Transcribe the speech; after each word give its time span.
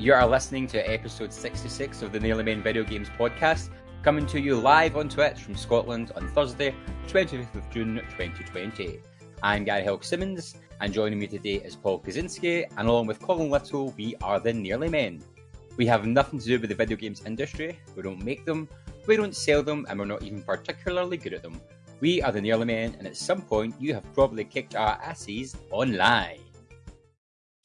You 0.00 0.14
are 0.14 0.26
listening 0.26 0.66
to 0.68 0.90
episode 0.90 1.30
66 1.30 2.00
of 2.00 2.10
the 2.10 2.18
Nearly 2.18 2.42
Men 2.42 2.62
Video 2.62 2.82
Games 2.82 3.10
Podcast, 3.18 3.68
coming 4.02 4.24
to 4.28 4.40
you 4.40 4.58
live 4.58 4.96
on 4.96 5.10
Twitch 5.10 5.40
from 5.40 5.54
Scotland 5.54 6.10
on 6.16 6.26
Thursday, 6.28 6.74
25th 7.06 7.54
of 7.54 7.68
June 7.68 7.96
2020. 8.16 9.00
I'm 9.42 9.62
Garry 9.62 9.82
Helg 9.82 10.02
Simmons, 10.02 10.54
and 10.80 10.90
joining 10.90 11.18
me 11.18 11.26
today 11.26 11.56
is 11.56 11.76
Paul 11.76 12.00
Kaczynski, 12.00 12.64
and 12.78 12.88
along 12.88 13.08
with 13.08 13.20
Colin 13.20 13.50
Little, 13.50 13.92
we 13.98 14.16
are 14.22 14.40
the 14.40 14.54
Nearly 14.54 14.88
Men. 14.88 15.22
We 15.76 15.84
have 15.88 16.06
nothing 16.06 16.38
to 16.38 16.46
do 16.46 16.58
with 16.58 16.70
the 16.70 16.76
video 16.76 16.96
games 16.96 17.20
industry, 17.26 17.78
we 17.94 18.02
don't 18.02 18.24
make 18.24 18.46
them, 18.46 18.70
we 19.06 19.18
don't 19.18 19.36
sell 19.36 19.62
them, 19.62 19.84
and 19.90 19.98
we're 19.98 20.06
not 20.06 20.22
even 20.22 20.42
particularly 20.42 21.18
good 21.18 21.34
at 21.34 21.42
them. 21.42 21.60
We 22.00 22.22
are 22.22 22.32
the 22.32 22.40
Nearly 22.40 22.64
Men, 22.64 22.96
and 22.96 23.06
at 23.06 23.18
some 23.18 23.42
point, 23.42 23.74
you 23.78 23.92
have 23.92 24.14
probably 24.14 24.44
kicked 24.44 24.76
our 24.76 24.98
asses 25.04 25.54
online. 25.70 26.40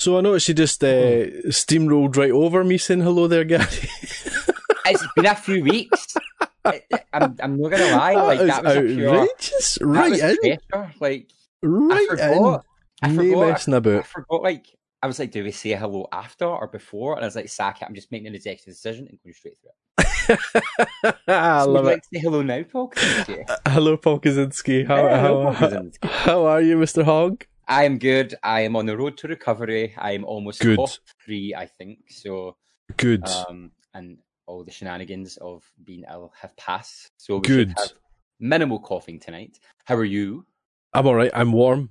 So 0.06 0.20
I 0.20 0.22
noticed 0.22 0.48
you 0.50 0.54
just 0.54 0.84
uh, 0.84 1.26
steamrolled 1.50 2.16
right 2.16 2.30
over 2.30 2.64
me 2.64 2.78
saying 2.78 3.02
hello 3.02 3.26
there, 3.28 3.44
Garry. 3.44 3.66
it's 4.86 5.08
been 5.16 5.26
a 5.26 5.34
few 5.34 5.64
weeks. 5.64 6.16
I, 6.64 6.84
am 7.12 7.36
I'm 7.42 7.60
not 7.60 7.72
gonna 7.72 7.86
lie, 7.86 8.14
like 8.14 8.38
that 8.38 8.64
was 8.64 8.78
outrageous. 8.78 9.78
pure, 9.80 9.90
right 9.90 10.14
that 10.20 10.38
in, 10.44 10.58
pressure. 10.70 10.94
Like 11.00 11.32
right 11.64 12.02
I 12.04 12.06
forgot. 12.08 12.64
in. 13.02 13.10
I 13.10 13.16
forgot. 13.16 13.48
messing 13.50 13.74
I 13.74 13.78
about. 13.78 14.06
forgot. 14.06 14.44
Like 14.44 14.68
I 15.02 15.08
was 15.08 15.18
like, 15.18 15.32
do 15.32 15.44
we 15.44 15.50
say 15.50 15.72
hello 15.72 16.08
after 16.12 16.46
or 16.46 16.68
before? 16.68 17.16
And 17.16 17.24
I 17.24 17.28
was 17.28 17.36
like, 17.36 17.50
sack 17.50 17.82
it. 17.82 17.86
I'm 17.86 17.96
just 17.96 18.12
making 18.12 18.28
an 18.28 18.36
executive 18.36 18.76
decision 18.76 19.08
and 19.10 19.18
going 19.24 19.34
straight 19.34 19.58
through 19.60 19.72
it. 19.72 21.24
I 21.28 21.64
so 21.64 21.68
would 21.68 21.74
love 21.74 21.86
it. 21.86 21.88
like 21.88 22.02
to 22.04 22.08
say 22.14 22.20
hello 22.20 22.44
now, 22.44 22.62
Paul? 22.62 22.92
Kaczynski? 22.92 23.44
Hello, 23.68 23.98
Paul 23.98 24.20
Kaczynski. 24.20 24.86
How, 24.86 24.98
hello, 24.98 25.18
how, 25.18 25.28
Paul 25.30 25.54
how, 25.54 25.68
Kaczynski. 25.68 26.10
how 26.10 26.46
are 26.46 26.62
you, 26.62 26.78
Mr. 26.78 27.04
Hogg? 27.04 27.46
I 27.68 27.84
am 27.86 27.98
good. 27.98 28.36
I 28.44 28.62
am 28.62 28.76
on 28.76 28.86
the 28.86 28.96
road 28.98 29.18
to 29.18 29.28
recovery. 29.28 29.94
I 29.98 30.12
am 30.12 30.24
almost 30.24 30.62
Good. 30.62 30.78
cough 30.78 31.00
free. 31.18 31.54
I 31.56 31.66
think 31.66 32.00
so. 32.10 32.56
Good. 32.98 33.28
Um, 33.28 33.72
and 33.94 34.18
all 34.46 34.64
the 34.64 34.72
shenanigans 34.72 35.38
of 35.38 35.64
being 35.84 36.04
ill 36.10 36.32
have 36.40 36.56
passed. 36.58 37.12
So 37.18 37.38
we 37.38 37.42
Good. 37.42 37.74
have 37.78 37.92
minimal 38.40 38.80
coughing 38.80 39.20
tonight. 39.20 39.60
How 39.86 39.96
are 39.96 40.06
you? 40.06 40.46
I'm 40.94 41.08
all 41.08 41.16
right. 41.16 41.32
I'm 41.34 41.52
warm. 41.52 41.90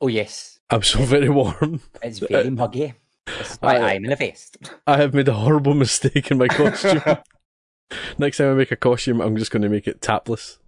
Oh 0.00 0.08
yes, 0.08 0.58
I'm 0.70 0.82
so 0.82 1.00
very 1.04 1.28
warm. 1.28 1.82
it's 2.02 2.20
very 2.20 2.48
muggy. 2.50 2.94
This 3.26 3.50
is 3.52 3.56
why 3.60 3.76
I- 3.76 3.92
I'm 3.92 4.04
in 4.06 4.12
a 4.12 4.16
vest. 4.16 4.56
I 4.86 4.96
have 4.96 5.12
made 5.12 5.28
a 5.28 5.34
horrible 5.34 5.74
mistake 5.84 6.30
in 6.30 6.38
my 6.38 6.48
costume. 6.48 7.02
Next 8.18 8.38
time 8.38 8.52
I 8.52 8.54
make 8.54 8.70
a 8.72 8.76
costume, 8.76 9.20
I'm 9.20 9.36
just 9.36 9.50
going 9.50 9.62
to 9.62 9.68
make 9.68 9.86
it 9.86 10.00
tapless. 10.00 10.58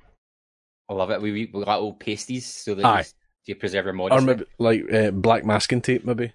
I 0.88 0.94
love 0.94 1.10
it. 1.10 1.22
We 1.22 1.32
we, 1.32 1.50
we 1.54 1.64
got 1.64 1.76
little 1.80 1.94
pasties 1.94 2.44
so 2.44 2.78
Aye. 2.84 3.06
You, 3.46 3.54
you 3.54 3.54
preserve 3.56 3.86
your 3.86 3.98
Or 4.00 4.20
maybe 4.20 4.44
like 4.58 4.92
uh, 4.92 5.10
black 5.10 5.44
masking 5.44 5.80
tape, 5.80 6.04
maybe. 6.04 6.32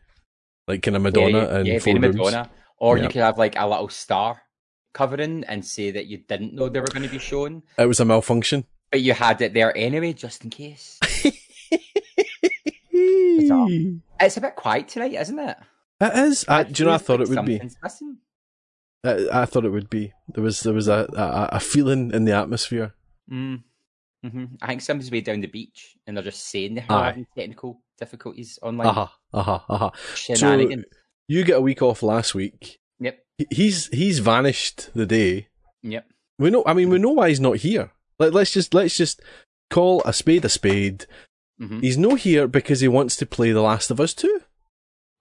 Like 0.68 0.84
kind 0.84 0.96
of 0.98 1.02
Madonna 1.02 1.38
yeah, 1.40 1.56
and 1.58 1.68
yeah, 1.68 1.80
four 1.80 1.98
very. 2.00 2.14
Madonna. 2.14 2.50
Or 2.80 2.98
Yeah. 2.98 3.04
you 3.04 3.10
could 3.10 3.22
have 3.22 3.38
like 3.38 3.56
a 3.58 3.68
little 3.68 3.90
star 3.90 4.42
covering 4.94 5.44
and 5.48 5.64
say 5.66 5.92
that 5.92 6.08
you 6.08 6.18
didn't 6.18 6.54
know 6.54 6.70
they 6.70 6.80
were 6.80 6.88
going 6.88 7.04
to 7.04 7.10
be 7.10 7.20
shown, 7.20 7.64
It 7.78 7.86
was 7.86 8.00
a 8.00 8.06
malfunction. 8.06 8.66
but 8.92 9.02
you 9.02 9.14
had 9.14 9.42
it 9.42 9.54
there 9.54 9.76
anyway, 9.78 10.14
just 10.14 10.44
in 10.44 10.50
case. 10.50 11.00
It's 14.20 14.38
a 14.38 14.42
bit 14.42 14.56
quiet 14.56 14.88
tonight, 14.88 15.14
isn't 15.14 15.38
it? 15.40 15.58
It 16.02 16.14
is. 16.16 16.46
I, 16.48 16.64
do 16.64 16.84
you 16.84 16.90
know? 16.90 16.96
I 16.96 16.98
thought 16.98 17.20
like 17.20 17.30
it 17.30 17.36
would 17.36 17.46
be. 17.46 17.62
missing. 17.84 18.18
I, 19.04 19.42
I 19.42 19.46
thought 19.46 19.66
it 19.66 19.70
would 19.70 19.90
be. 19.90 20.14
There 20.34 20.44
was 20.44 20.62
there 20.62 20.74
was 20.74 20.88
a, 20.88 21.08
a 21.16 21.56
a 21.58 21.60
feeling 21.60 22.12
in 22.12 22.26
the 22.26 22.34
atmosphere. 22.34 22.94
Mm. 23.32 23.64
Hmm 24.30 24.46
I 24.62 24.68
think 24.68 24.82
somebody's 24.82 25.12
way 25.12 25.22
down 25.22 25.42
the 25.42 25.48
beach 25.48 25.96
and 26.06 26.16
they're 26.18 26.24
just 26.24 26.46
saying 26.46 26.76
they're 26.76 26.86
Aye. 26.90 27.06
having 27.08 27.28
technical 27.36 27.82
difficulties 28.00 28.60
online. 28.62 28.88
Aha, 28.88 29.14
aha, 29.34 29.66
aha. 29.70 29.92
Shenanigans. 30.16 30.86
You 31.28 31.44
get 31.44 31.58
a 31.58 31.62
week 31.62 31.82
off 31.82 32.04
last 32.04 32.34
week. 32.36 32.80
Yep. 33.00 33.20
He's 33.52 33.88
he's 33.88 34.20
vanished 34.20 34.90
the 34.94 35.06
day. 35.06 35.48
Yep. 35.84 36.06
We 36.40 36.50
know. 36.50 36.64
I 36.66 36.74
mean, 36.74 36.90
we 36.90 37.00
know 37.00 37.12
why 37.12 37.30
he's 37.30 37.40
not 37.40 37.58
here. 37.58 37.92
Let, 38.20 38.34
let's 38.34 38.52
just 38.52 38.74
let's 38.74 38.96
just 38.98 39.22
call 39.70 40.02
a 40.06 40.14
spade 40.14 40.46
a 40.46 40.50
spade. 40.50 41.06
hmm 41.60 41.80
He's 41.82 41.98
not 41.98 42.20
here 42.20 42.48
because 42.48 42.80
he 42.82 42.88
wants 42.88 43.16
to 43.18 43.26
play 43.26 43.52
The 43.52 43.62
Last 43.62 43.92
of 43.92 44.00
Us 44.00 44.14
Two. 44.14 44.42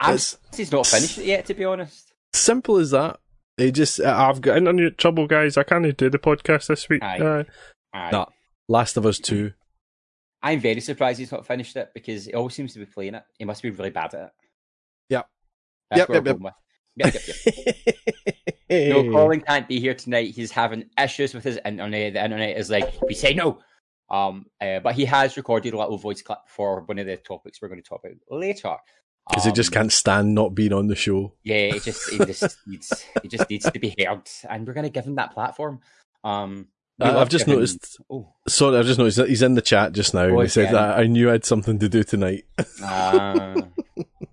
It's 0.04 0.36
He's 0.54 0.70
not 0.72 0.86
finished 0.86 1.18
it 1.18 1.24
yet, 1.24 1.46
to 1.46 1.54
be 1.54 1.64
honest. 1.64 2.12
simple 2.34 2.76
as 2.76 2.90
that. 2.90 3.18
He 3.56 3.72
just 3.72 3.98
uh, 4.00 4.14
I've 4.14 4.42
got 4.42 4.58
internet 4.58 4.98
trouble, 4.98 5.26
guys. 5.26 5.56
I 5.56 5.62
can't 5.62 5.96
do 5.96 6.10
the 6.10 6.18
podcast 6.18 6.66
this 6.68 6.88
week. 6.88 7.02
Aye. 7.02 7.18
Uh, 7.18 7.44
Aye. 7.94 8.10
Nah. 8.12 8.26
Last 8.68 8.96
of 8.96 9.06
Us 9.06 9.18
Two. 9.18 9.52
I'm 10.42 10.60
very 10.60 10.80
surprised 10.80 11.18
he's 11.18 11.32
not 11.32 11.46
finished 11.46 11.76
it 11.76 11.90
because 11.94 12.26
he 12.26 12.34
always 12.34 12.54
seems 12.54 12.72
to 12.74 12.78
be 12.78 12.86
playing 12.86 13.14
it. 13.14 13.24
He 13.38 13.44
must 13.44 13.62
be 13.62 13.70
really 13.70 13.90
bad 13.90 14.14
at 14.14 14.20
it. 14.26 14.30
Yep. 15.08 15.28
That's 15.90 15.98
Yep, 16.00 16.08
yep, 16.10 16.26
yep. 16.26 16.38
with. 16.40 16.52
Yep. 16.96 17.14
No, 18.68 19.10
Colin 19.12 19.40
can't 19.42 19.68
be 19.68 19.78
here 19.78 19.94
tonight. 19.94 20.34
He's 20.34 20.50
having 20.50 20.90
issues 21.00 21.32
with 21.32 21.44
his 21.44 21.56
internet. 21.64 22.14
The 22.14 22.24
internet 22.24 22.56
is 22.56 22.68
like, 22.68 23.00
we 23.02 23.14
say 23.14 23.32
no. 23.32 23.60
Um, 24.10 24.46
uh, 24.60 24.80
but 24.80 24.96
he 24.96 25.04
has 25.04 25.36
recorded 25.36 25.72
a 25.72 25.78
little 25.78 25.98
voice 25.98 26.20
clip 26.20 26.40
for 26.48 26.80
one 26.82 26.98
of 26.98 27.06
the 27.06 27.16
topics 27.16 27.62
we're 27.62 27.68
going 27.68 27.82
to 27.82 27.88
talk 27.88 28.02
about 28.04 28.16
later. 28.28 28.76
Because 29.28 29.44
he 29.44 29.52
just 29.52 29.70
Um, 29.70 29.82
can't 29.82 29.92
stand 29.92 30.34
not 30.34 30.54
being 30.54 30.72
on 30.72 30.88
the 30.88 30.96
show. 30.96 31.34
Yeah, 31.44 31.74
it 31.74 31.82
just 31.84 32.12
it 32.12 32.26
just 32.26 32.58
needs 32.66 33.04
it 33.22 33.28
just 33.28 33.50
needs 33.50 33.70
to 33.70 33.78
be 33.78 33.94
heard, 33.98 34.28
and 34.48 34.66
we're 34.66 34.72
going 34.74 34.84
to 34.84 34.90
give 34.90 35.04
him 35.04 35.14
that 35.16 35.32
platform. 35.32 35.80
Um, 36.24 36.68
Uh, 37.00 37.18
I've 37.18 37.28
just 37.28 37.46
noticed. 37.46 37.98
Oh, 38.10 38.32
Sorry, 38.48 38.78
I've 38.78 38.86
just 38.86 38.98
noticed 38.98 39.18
that 39.18 39.28
he's 39.28 39.42
in 39.42 39.54
the 39.54 39.62
chat 39.62 39.92
just 39.92 40.14
now. 40.14 40.22
Oh, 40.22 40.28
and 40.38 40.42
he 40.42 40.48
said 40.48 40.72
that 40.72 40.98
I 40.98 41.06
knew 41.06 41.28
I 41.28 41.32
had 41.32 41.44
something 41.44 41.78
to 41.78 41.88
do 41.88 42.02
tonight. 42.02 42.44
uh, 42.82 43.60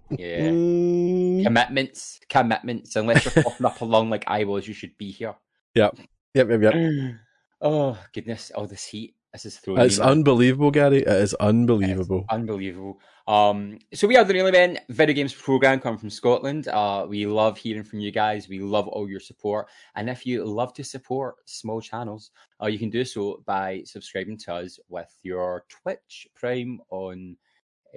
yeah. 0.10 0.50
Mm. 0.50 1.44
Commitments, 1.44 2.20
commitments. 2.30 2.96
Unless 2.96 3.26
you're 3.26 3.44
popping 3.44 3.66
up 3.66 3.82
along 3.82 4.10
like 4.10 4.24
I 4.28 4.46
was, 4.46 4.68
you 4.68 4.74
should 4.74 4.98
be 4.98 5.12
here. 5.12 5.36
Yep, 5.76 5.98
yep, 6.34 6.48
yep. 6.62 6.74
oh 7.62 7.98
goodness! 8.14 8.52
All 8.56 8.68
this 8.68 8.86
heat. 8.86 9.16
This 9.34 9.48
is 9.48 9.58
throwing 9.58 9.82
It's 9.82 9.98
unbelievable, 9.98 10.70
Garry. 10.70 11.00
It 11.00 11.08
is 11.08 11.34
unbelievable. 11.34 12.24
Unbelievable. 12.30 13.00
Um, 13.28 13.80
so 13.92 14.08
we 14.08 14.16
are 14.16 14.24
the 14.24 14.34
Nearly 14.34 14.52
Men 14.52 14.80
video 14.90 15.16
games 15.16 15.34
program 15.34 15.80
coming 15.80 15.98
from 15.98 16.12
Scotland. 16.12 16.68
Uh, 16.68 17.08
we 17.10 17.26
love 17.26 17.58
hearing 17.58 17.84
from 17.84 18.00
you 18.00 18.12
guys. 18.12 18.48
We 18.48 18.60
love 18.60 18.88
all 18.88 19.10
your 19.10 19.20
support. 19.20 19.70
And 19.96 20.08
if 20.08 20.28
you 20.28 20.46
love 20.46 20.72
to 20.76 20.84
support 20.84 21.38
small 21.46 21.82
channels, 21.82 22.30
uh, 22.62 22.68
you 22.68 22.78
can 22.78 22.92
do 22.92 23.04
so 23.04 23.42
by 23.48 23.82
subscribing 23.86 24.38
to 24.40 24.54
us 24.54 24.80
with 24.88 25.12
your 25.24 25.66
Twitch 25.68 26.28
Prime 26.36 26.80
on. 26.92 27.36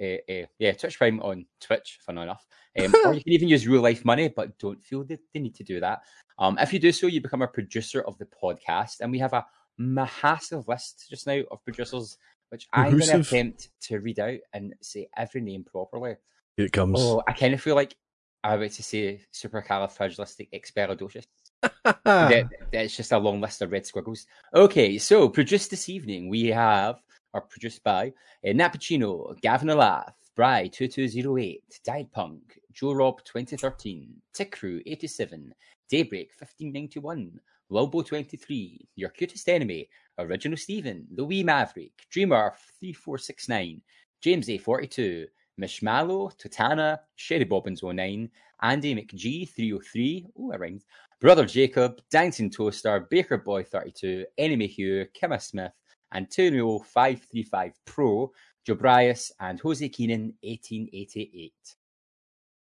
Uh, 0.01 0.17
uh, 0.31 0.45
yeah, 0.57 0.71
Twitch 0.71 0.97
Prime 0.97 1.19
on 1.21 1.45
Twitch, 1.59 1.99
fun 2.01 2.17
enough. 2.17 2.47
Um, 2.79 2.95
or 3.05 3.13
you 3.13 3.21
can 3.23 3.33
even 3.33 3.47
use 3.47 3.67
real 3.67 3.81
life 3.81 4.03
money, 4.03 4.27
but 4.27 4.57
don't 4.57 4.83
feel 4.83 5.03
the, 5.03 5.19
the 5.33 5.39
need 5.39 5.55
to 5.55 5.63
do 5.63 5.79
that. 5.81 6.01
Um, 6.39 6.57
if 6.59 6.73
you 6.73 6.79
do 6.79 6.91
so, 6.91 7.05
you 7.05 7.21
become 7.21 7.43
a 7.43 7.47
producer 7.47 8.01
of 8.01 8.17
the 8.17 8.25
podcast, 8.25 9.01
and 9.01 9.11
we 9.11 9.19
have 9.19 9.33
a 9.33 9.45
massive 9.77 10.67
list 10.67 11.07
just 11.09 11.27
now 11.27 11.41
of 11.51 11.63
producers, 11.63 12.17
which 12.49 12.67
I'm 12.73 12.91
going 12.91 13.03
to 13.03 13.19
attempt 13.19 13.69
to 13.81 13.99
read 13.99 14.19
out 14.19 14.39
and 14.53 14.73
say 14.81 15.07
every 15.15 15.41
name 15.41 15.63
properly. 15.63 16.15
Here 16.55 16.65
it 16.65 16.73
comes. 16.73 16.99
Oh, 16.99 17.21
I 17.27 17.33
kind 17.33 17.53
of 17.53 17.61
feel 17.61 17.75
like 17.75 17.95
I'm 18.43 18.59
about 18.59 18.71
to 18.71 18.83
say 18.83 19.21
supercalifragilisticexpialidocious. 19.33 21.25
That, 22.03 22.49
that's 22.71 22.95
just 22.95 23.11
a 23.11 23.17
long 23.17 23.41
list 23.41 23.61
of 23.61 23.71
red 23.71 23.85
squiggles. 23.85 24.27
Okay, 24.53 24.97
so 24.97 25.27
produced 25.27 25.71
this 25.71 25.89
evening 25.89 26.29
we 26.29 26.47
have, 26.47 27.01
or 27.33 27.41
produced 27.41 27.83
by, 27.83 28.13
uh, 28.45 28.49
Nappuccino, 28.49 29.39
Gavin 29.41 29.69
Alath, 29.69 30.13
Bry 30.35 30.67
2208, 30.67 31.79
Died 31.83 32.11
Punk, 32.11 32.59
Joe 32.71 32.93
Rob 32.93 33.23
2013, 33.23 34.13
Tick 34.33 34.51
Crew 34.51 34.81
87, 34.85 35.53
Daybreak 35.89 36.29
1591, 36.37 37.39
Lobo 37.69 38.01
23, 38.01 38.87
Your 38.95 39.09
Cutest 39.09 39.49
Enemy, 39.49 39.89
Original 40.19 40.57
Steven, 40.57 41.05
The 41.13 41.23
Wee 41.23 41.43
Maverick, 41.43 41.91
Dreamer 42.09 42.53
3469, 42.79 43.81
James 44.21 44.47
A42, 44.47 45.25
Mishmallow, 45.59 46.31
Totana, 46.37 46.99
Sherry 47.15 47.45
Bobbins 47.45 47.83
09, 47.83 48.29
Andy 48.61 48.95
McG 48.95 49.49
303, 49.49 50.27
oh, 50.39 50.51
that 50.51 50.59
rhymes, 50.59 50.85
Brother 51.19 51.45
Jacob, 51.45 51.99
Dancing 52.11 52.49
Toaster, 52.49 53.07
Baker 53.09 53.37
Boy 53.37 53.63
32, 53.63 54.25
Enemy 54.37 54.67
Hugh, 54.67 55.05
Kimma 55.19 55.41
Smith, 55.41 55.71
Antonio 56.13 56.79
535 56.79 57.73
Pro, 57.85 58.31
Jobrias, 58.67 59.31
and 59.39 59.59
Jose 59.59 59.89
Keenan 59.89 60.33
1888. 60.41 61.53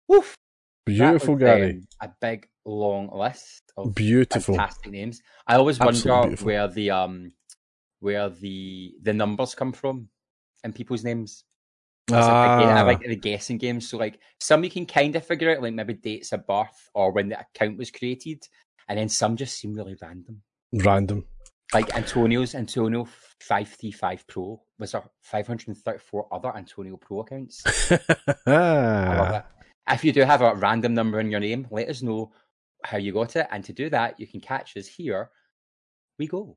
Woof! 0.08 0.34
Beautiful, 0.86 1.36
Garry. 1.36 1.70
um, 1.70 1.82
a 2.00 2.10
big 2.20 2.48
long 2.64 3.10
list 3.12 3.72
of 3.76 3.94
Beautiful. 3.94 4.54
fantastic 4.54 4.92
names. 4.92 5.22
I 5.46 5.56
always 5.56 5.80
Absolutely 5.80 6.20
wonder 6.20 6.28
beautiful. 6.28 6.46
where 6.46 6.68
the 6.68 6.90
um 6.90 7.32
where 8.00 8.28
the 8.28 8.94
the 9.02 9.12
numbers 9.12 9.54
come 9.54 9.72
from 9.72 10.08
in 10.64 10.72
people's 10.72 11.04
names. 11.04 11.44
It's 12.12 12.28
like, 12.28 12.40
I 12.42 12.80
Ah, 12.80 12.82
like 12.82 13.00
the 13.00 13.14
guessing 13.16 13.58
games. 13.58 13.88
So 13.88 13.96
like 13.96 14.18
some 14.40 14.64
you 14.64 14.70
can 14.70 14.86
kind 14.86 15.14
of 15.16 15.24
figure 15.24 15.54
out, 15.54 15.62
like 15.62 15.74
maybe 15.74 15.94
dates 15.94 16.32
of 16.32 16.46
birth 16.46 16.90
or 16.94 17.12
when 17.12 17.28
the 17.28 17.40
account 17.40 17.78
was 17.78 17.90
created, 17.90 18.42
and 18.88 18.98
then 18.98 19.08
some 19.08 19.36
just 19.36 19.56
seem 19.58 19.74
really 19.74 19.96
random. 20.02 20.42
random. 20.72 21.24
Like 21.72 21.94
Antonio's 21.94 22.54
Antonio 22.56 23.06
five 23.40 23.68
three 23.68 23.92
five 23.92 24.26
Pro 24.26 24.60
was 24.78 24.92
there 24.92 25.04
five 25.22 25.46
hundred 25.46 25.68
and 25.68 25.76
thirty 25.78 26.00
four 26.00 26.26
other 26.32 26.54
Antonio 26.56 26.96
Pro 26.96 27.20
accounts. 27.20 27.62
I 29.06 29.14
love 29.14 29.30
Ah, 29.30 29.38
it. 29.38 29.44
If 29.88 30.04
you 30.04 30.12
do 30.12 30.22
have 30.22 30.40
a 30.42 30.54
random 30.54 30.94
number 30.94 31.20
in 31.20 31.30
your 31.30 31.40
name, 31.40 31.66
let 31.70 31.88
us 31.88 32.02
know 32.02 32.32
how 32.82 32.98
you 32.98 33.12
got 33.12 33.36
it. 33.36 33.46
And 33.50 33.64
to 33.64 33.72
do 33.72 33.90
that, 33.90 34.18
you 34.18 34.26
can 34.26 34.40
catch 34.40 34.76
us 34.76 34.86
here. 34.86 35.30
We 36.18 36.26
go. 36.26 36.56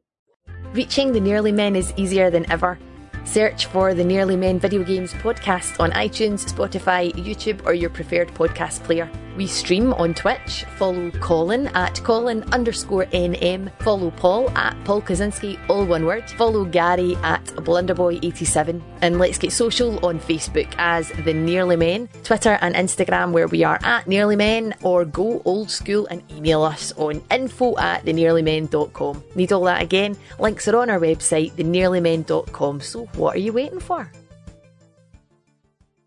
Reaching 0.74 1.12
the 1.14 1.20
Nearly 1.20 1.52
Men 1.52 1.76
is 1.76 1.94
easier 1.96 2.30
than 2.30 2.50
ever. 2.52 2.78
Search 3.26 3.66
for 3.68 3.94
the 3.94 4.04
Nearly 4.04 4.36
Men 4.36 4.60
Video 4.60 4.84
Games 4.84 5.14
podcast 5.14 5.80
on 5.80 5.92
iTunes, 5.92 6.46
Spotify, 6.46 7.12
YouTube, 7.14 7.66
or 7.66 7.74
your 7.74 7.90
preferred 7.90 8.30
podcast 8.30 8.84
player. 8.84 9.10
We 9.36 9.48
stream 9.48 9.94
on 9.94 10.14
Twitch. 10.14 10.64
Follow 10.78 11.10
Colin 11.20 11.68
at 11.70 12.04
Colin 12.04 12.44
underscore 12.54 13.06
NM. 13.06 13.72
Follow 13.82 14.12
Paul 14.12 14.52
at 14.52 14.76
Paul 14.86 15.02
Kaczynski, 15.02 15.58
all 15.70 15.86
one 15.86 16.06
word. 16.06 16.30
Follow 16.30 16.66
Garry 16.66 17.16
at 17.24 17.44
Blunderboy87. 17.46 18.80
And 19.02 19.18
let's 19.18 19.40
get 19.40 19.52
social 19.52 20.06
on 20.06 20.20
Facebook 20.20 20.72
as 20.78 21.10
The 21.26 21.34
Nearly 21.34 21.76
Men, 21.76 22.10
Twitter 22.24 22.60
and 22.62 22.76
Instagram 22.76 23.32
where 23.32 23.48
we 23.48 23.64
are 23.64 23.80
at 23.84 24.08
Nearly 24.08 24.36
Men, 24.36 24.76
or 24.84 25.04
go 25.04 25.42
old 25.46 25.72
school 25.72 26.06
and 26.08 26.22
email 26.32 26.62
us 26.62 26.94
on 26.98 27.24
info 27.32 27.76
at 27.80 28.06
thenearlymen.com. 28.06 29.24
Need 29.34 29.52
all 29.52 29.64
that 29.64 29.82
again? 29.82 30.16
Links 30.38 30.68
are 30.68 30.78
on 30.78 30.92
our 30.92 31.00
website, 31.00 31.54
thenearlymen.com. 31.54 32.82
So 32.82 33.08
what 33.16 33.36
are 33.36 33.40
you 33.40 33.54
waiting 33.54 33.80
for? 33.80 34.12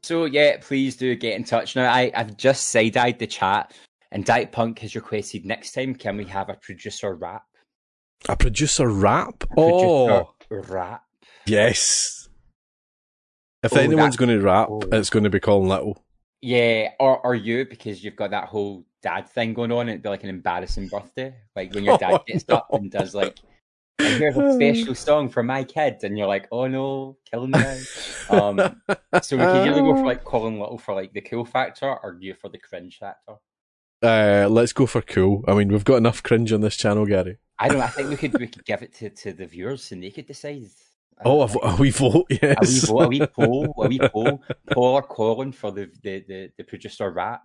So 0.02 0.24
yeah, 0.26 0.56
please 0.60 0.96
do 0.96 1.14
get 1.16 1.34
in 1.36 1.44
touch. 1.44 1.74
Now 1.76 1.92
I, 1.92 2.12
I've 2.14 2.36
just 2.36 2.68
side-eyed 2.68 3.18
the 3.18 3.26
chat 3.26 3.72
and 4.12 4.24
Diet 4.24 4.52
Punk 4.52 4.78
has 4.80 4.94
requested 4.94 5.44
next 5.44 5.72
time 5.72 5.94
can 5.94 6.16
we 6.16 6.24
have 6.26 6.48
a 6.48 6.54
producer 6.54 7.14
rap? 7.14 7.42
A 8.28 8.36
producer 8.36 8.88
rap? 8.88 9.42
A 9.42 9.60
oh 9.60 10.30
producer 10.48 10.72
rap. 10.72 11.02
yes. 11.46 12.28
If 13.62 13.72
Oh, 13.72 13.80
anyone's 13.80 14.16
going 14.16 14.28
to 14.28 14.40
rap, 14.40 14.68
oh. 14.70 14.80
it's 14.92 15.10
going 15.10 15.24
to 15.24 15.30
be 15.30 15.40
Colin 15.40 15.68
Little. 15.68 16.04
Yeah, 16.40 16.90
or 17.00 17.18
or 17.26 17.34
you 17.34 17.66
because 17.66 18.04
you've 18.04 18.14
got 18.14 18.30
that 18.30 18.44
whole 18.48 18.84
dad 19.02 19.28
thing 19.28 19.54
going 19.54 19.72
on. 19.72 19.88
It'd 19.88 20.02
be 20.02 20.08
like 20.08 20.22
an 20.22 20.28
embarrassing 20.28 20.86
birthday, 20.86 21.34
like 21.56 21.74
when 21.74 21.82
your 21.82 21.98
dad 21.98 22.12
Oh, 22.20 22.24
gets 22.24 22.46
no. 22.48 22.56
up 22.56 22.68
and 22.72 22.90
does 22.92 23.12
like, 23.14 23.38
"And 23.98 24.18
"Here's 24.18 24.36
a 24.36 24.54
special 24.54 24.94
song 25.06 25.28
for 25.28 25.42
my 25.42 25.64
kid," 25.64 25.98
and 26.02 26.16
you're 26.18 26.26
like, 26.26 26.48
"Oh 26.52 26.66
no, 26.66 27.16
killing 27.30 27.50
me." 27.50 27.58
now." 27.58 27.78
Um, 28.28 28.82
so 29.22 29.36
we 29.36 29.42
can 29.42 29.68
either 29.68 29.80
go 29.80 29.96
for 29.96 30.06
like 30.06 30.24
Colin 30.24 30.58
Little 30.58 30.78
for 30.78 30.94
like 30.94 31.12
the 31.12 31.20
cool 31.20 31.44
factor, 31.44 31.88
or 31.88 32.16
you 32.20 32.34
for 32.34 32.48
the 32.48 32.58
cringe 32.58 32.98
factor. 32.98 33.34
Uh, 34.02 34.46
let's 34.50 34.72
go 34.72 34.86
for 34.86 35.00
cool. 35.02 35.42
I 35.48 35.54
mean, 35.54 35.68
we've 35.68 35.84
got 35.84 35.96
enough 35.96 36.22
cringe 36.22 36.52
on 36.52 36.60
this 36.60 36.76
channel, 36.76 37.06
Garry. 37.06 37.38
I 37.58 37.68
don't. 37.68 37.80
I 37.80 37.88
think 37.88 38.10
we 38.10 38.16
could 38.16 38.38
we 38.38 38.46
could 38.46 38.64
give 38.64 38.82
it 38.82 38.94
to, 38.96 39.10
to 39.10 39.32
the 39.32 39.46
viewers 39.46 39.92
and 39.92 40.02
they 40.02 40.10
could 40.10 40.26
decide. 40.26 40.66
Oh, 41.24 41.46
don't 41.46 41.62
a, 41.62 41.66
know. 41.66 41.72
a 41.72 41.76
wee 41.76 41.90
vote, 41.90 42.14
a 42.14 42.34
wee 42.34 42.38
yes. 42.42 42.86
vote, 42.88 43.00
a 43.00 43.08
wee 43.08 43.26
poll, 43.26 43.74
a 43.78 43.88
wee 43.88 43.98
poll, 43.98 44.42
Paul 44.72 44.94
or 44.96 45.02
Colin 45.02 45.52
for 45.52 45.72
the 45.72 45.90
the 46.02 46.24
the, 46.28 46.50
the 46.58 46.64
producer 46.64 47.10
rap. 47.10 47.42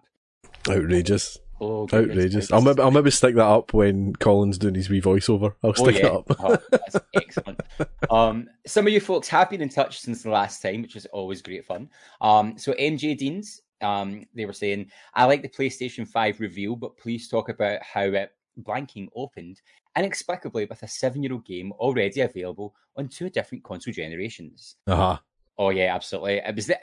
Outrageous. 0.67 1.37
Oh, 1.63 1.87
Outrageous. 1.93 2.51
I'll 2.51 2.61
maybe, 2.61 2.81
I'll 2.81 2.89
maybe 2.89 3.11
stick 3.11 3.35
that 3.35 3.45
up 3.45 3.71
when 3.71 4.13
Colin's 4.15 4.57
doing 4.57 4.73
his 4.73 4.89
wee 4.89 4.99
voiceover. 4.99 5.53
I'll 5.63 5.69
Oh, 5.69 5.73
stick 5.73 5.99
yeah. 5.99 6.07
it 6.07 6.11
up. 6.11 6.25
Oh, 6.39 6.57
that's 6.71 6.95
excellent. 7.13 7.61
Um, 8.09 8.49
some 8.67 8.85
of 8.87 8.91
you 8.91 8.99
folks 8.99 9.29
have 9.29 9.49
been 9.49 9.61
in 9.61 9.69
touch 9.69 10.01
since 10.01 10.23
the 10.23 10.31
last 10.31 10.61
time, 10.61 10.81
which 10.81 10.97
is 10.97 11.05
always 11.13 11.41
great 11.41 11.63
fun. 11.65 11.89
Um, 12.19 12.57
so 12.57 12.73
MJ 12.73 13.17
Deans, 13.17 13.61
um, 13.79 14.25
they 14.35 14.43
were 14.45 14.51
saying, 14.51 14.91
I 15.13 15.23
like 15.25 15.41
the 15.43 15.47
PlayStation 15.47 16.05
5 16.05 16.41
reveal, 16.41 16.75
but 16.75 16.97
please 16.97 17.29
talk 17.29 17.47
about 17.47 17.81
how 17.81 18.01
it 18.01 18.31
blanking 18.63 19.07
opened 19.15 19.61
inexplicably 19.97 20.65
with 20.65 20.83
a 20.83 20.87
seven-year-old 20.89 21.45
game 21.45 21.71
already 21.73 22.19
available 22.21 22.75
on 22.97 23.07
two 23.07 23.29
different 23.29 23.63
console 23.63 23.93
generations. 23.93 24.75
Uh-huh. 24.87 25.17
Oh 25.57 25.69
yeah, 25.69 25.95
absolutely. 25.95 26.37
It 26.45 26.55
was 26.55 26.67
that. 26.67 26.81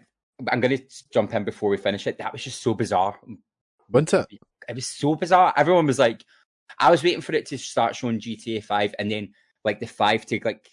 I'm 0.51 0.61
going 0.61 0.79
to 0.79 0.85
jump 1.13 1.35
in 1.35 1.45
before 1.45 1.69
we 1.69 1.77
finish 1.77 2.07
it. 2.07 2.17
That 2.19 2.33
was 2.33 2.43
just 2.45 2.63
so 2.63 2.73
bizarre. 2.73 3.19
Wasn't 3.91 4.15
it? 4.15 4.41
It 4.69 4.75
was 4.75 4.87
so 4.87 5.15
bizarre. 5.15 5.53
Everyone 5.57 5.87
was 5.87 5.99
like, 5.99 6.25
I 6.79 6.91
was 6.91 7.03
waiting 7.03 7.21
for 7.23 7.33
it 7.35 7.47
to 7.47 7.59
start 7.59 7.97
showing 7.97 8.21
GTA 8.21 8.63
5 8.63 8.95
and 8.99 9.11
then 9.11 9.31
like 9.65 9.81
the 9.81 9.87
5 9.87 10.27
to 10.27 10.41
like 10.45 10.69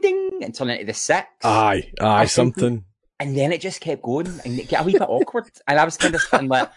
ding 0.00 0.40
and 0.42 0.54
turn 0.54 0.70
into 0.70 0.84
the 0.84 0.94
6. 0.94 1.26
Aye, 1.42 1.90
aye, 2.00 2.22
I 2.22 2.24
something. 2.26 2.84
And 3.18 3.36
then 3.36 3.52
it 3.52 3.60
just 3.60 3.80
kept 3.80 4.02
going 4.02 4.28
and 4.44 4.58
it 4.58 4.68
got 4.70 4.82
a 4.82 4.84
wee 4.84 4.92
bit 4.92 5.02
awkward. 5.02 5.50
And 5.68 5.78
I 5.78 5.84
was 5.84 5.96
kind 5.96 6.14
of 6.14 6.20
sitting 6.22 6.48
like, 6.48 6.70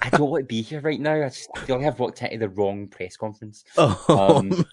I 0.00 0.10
don't 0.10 0.30
want 0.30 0.42
to 0.42 0.46
be 0.46 0.62
here 0.62 0.80
right 0.80 1.00
now. 1.00 1.14
I 1.14 1.28
just 1.28 1.48
I 1.56 1.60
feel 1.60 1.78
like 1.78 1.86
I've 1.86 1.98
walked 1.98 2.22
into 2.22 2.38
the 2.38 2.48
wrong 2.48 2.88
press 2.88 3.16
conference. 3.16 3.64
Oh, 3.78 4.36
Um, 4.38 4.64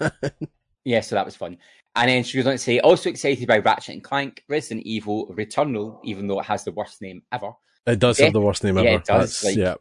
Yeah, 0.83 1.01
so 1.01 1.15
that 1.15 1.25
was 1.25 1.35
fun. 1.35 1.57
And 1.95 2.09
then 2.09 2.23
she 2.23 2.37
goes 2.37 2.47
on 2.47 2.53
to 2.53 2.57
say, 2.57 2.79
also 2.79 3.09
excited 3.09 3.47
by 3.47 3.59
Ratchet 3.59 3.93
and 3.93 4.03
Clank, 4.03 4.43
Resident 4.49 4.85
Evil, 4.85 5.27
Returnal, 5.35 5.99
even 6.03 6.27
though 6.27 6.39
it 6.39 6.45
has 6.45 6.63
the 6.63 6.71
worst 6.71 7.01
name 7.01 7.21
ever. 7.31 7.51
it 7.85 7.99
does 7.99 8.19
yeah. 8.19 8.25
have 8.25 8.33
the 8.33 8.41
worst 8.41 8.63
name 8.63 8.77
Yeah, 8.77 8.83
ever. 8.83 8.95
it 8.99 9.05
does, 9.05 9.43
like- 9.43 9.57
yeah, 9.57 9.75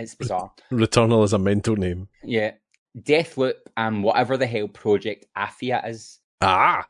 It's 0.00 0.14
bizarre. 0.14 0.50
Returnal 0.72 1.24
is 1.24 1.32
a 1.32 1.38
mental 1.38 1.76
name. 1.76 2.08
Yeah. 2.24 2.52
Deathloop 2.98 3.54
and 3.76 4.02
whatever 4.02 4.36
the 4.36 4.46
hell 4.46 4.68
Project 4.68 5.26
Athia 5.36 5.88
is. 5.88 6.18
Ah, 6.40 6.86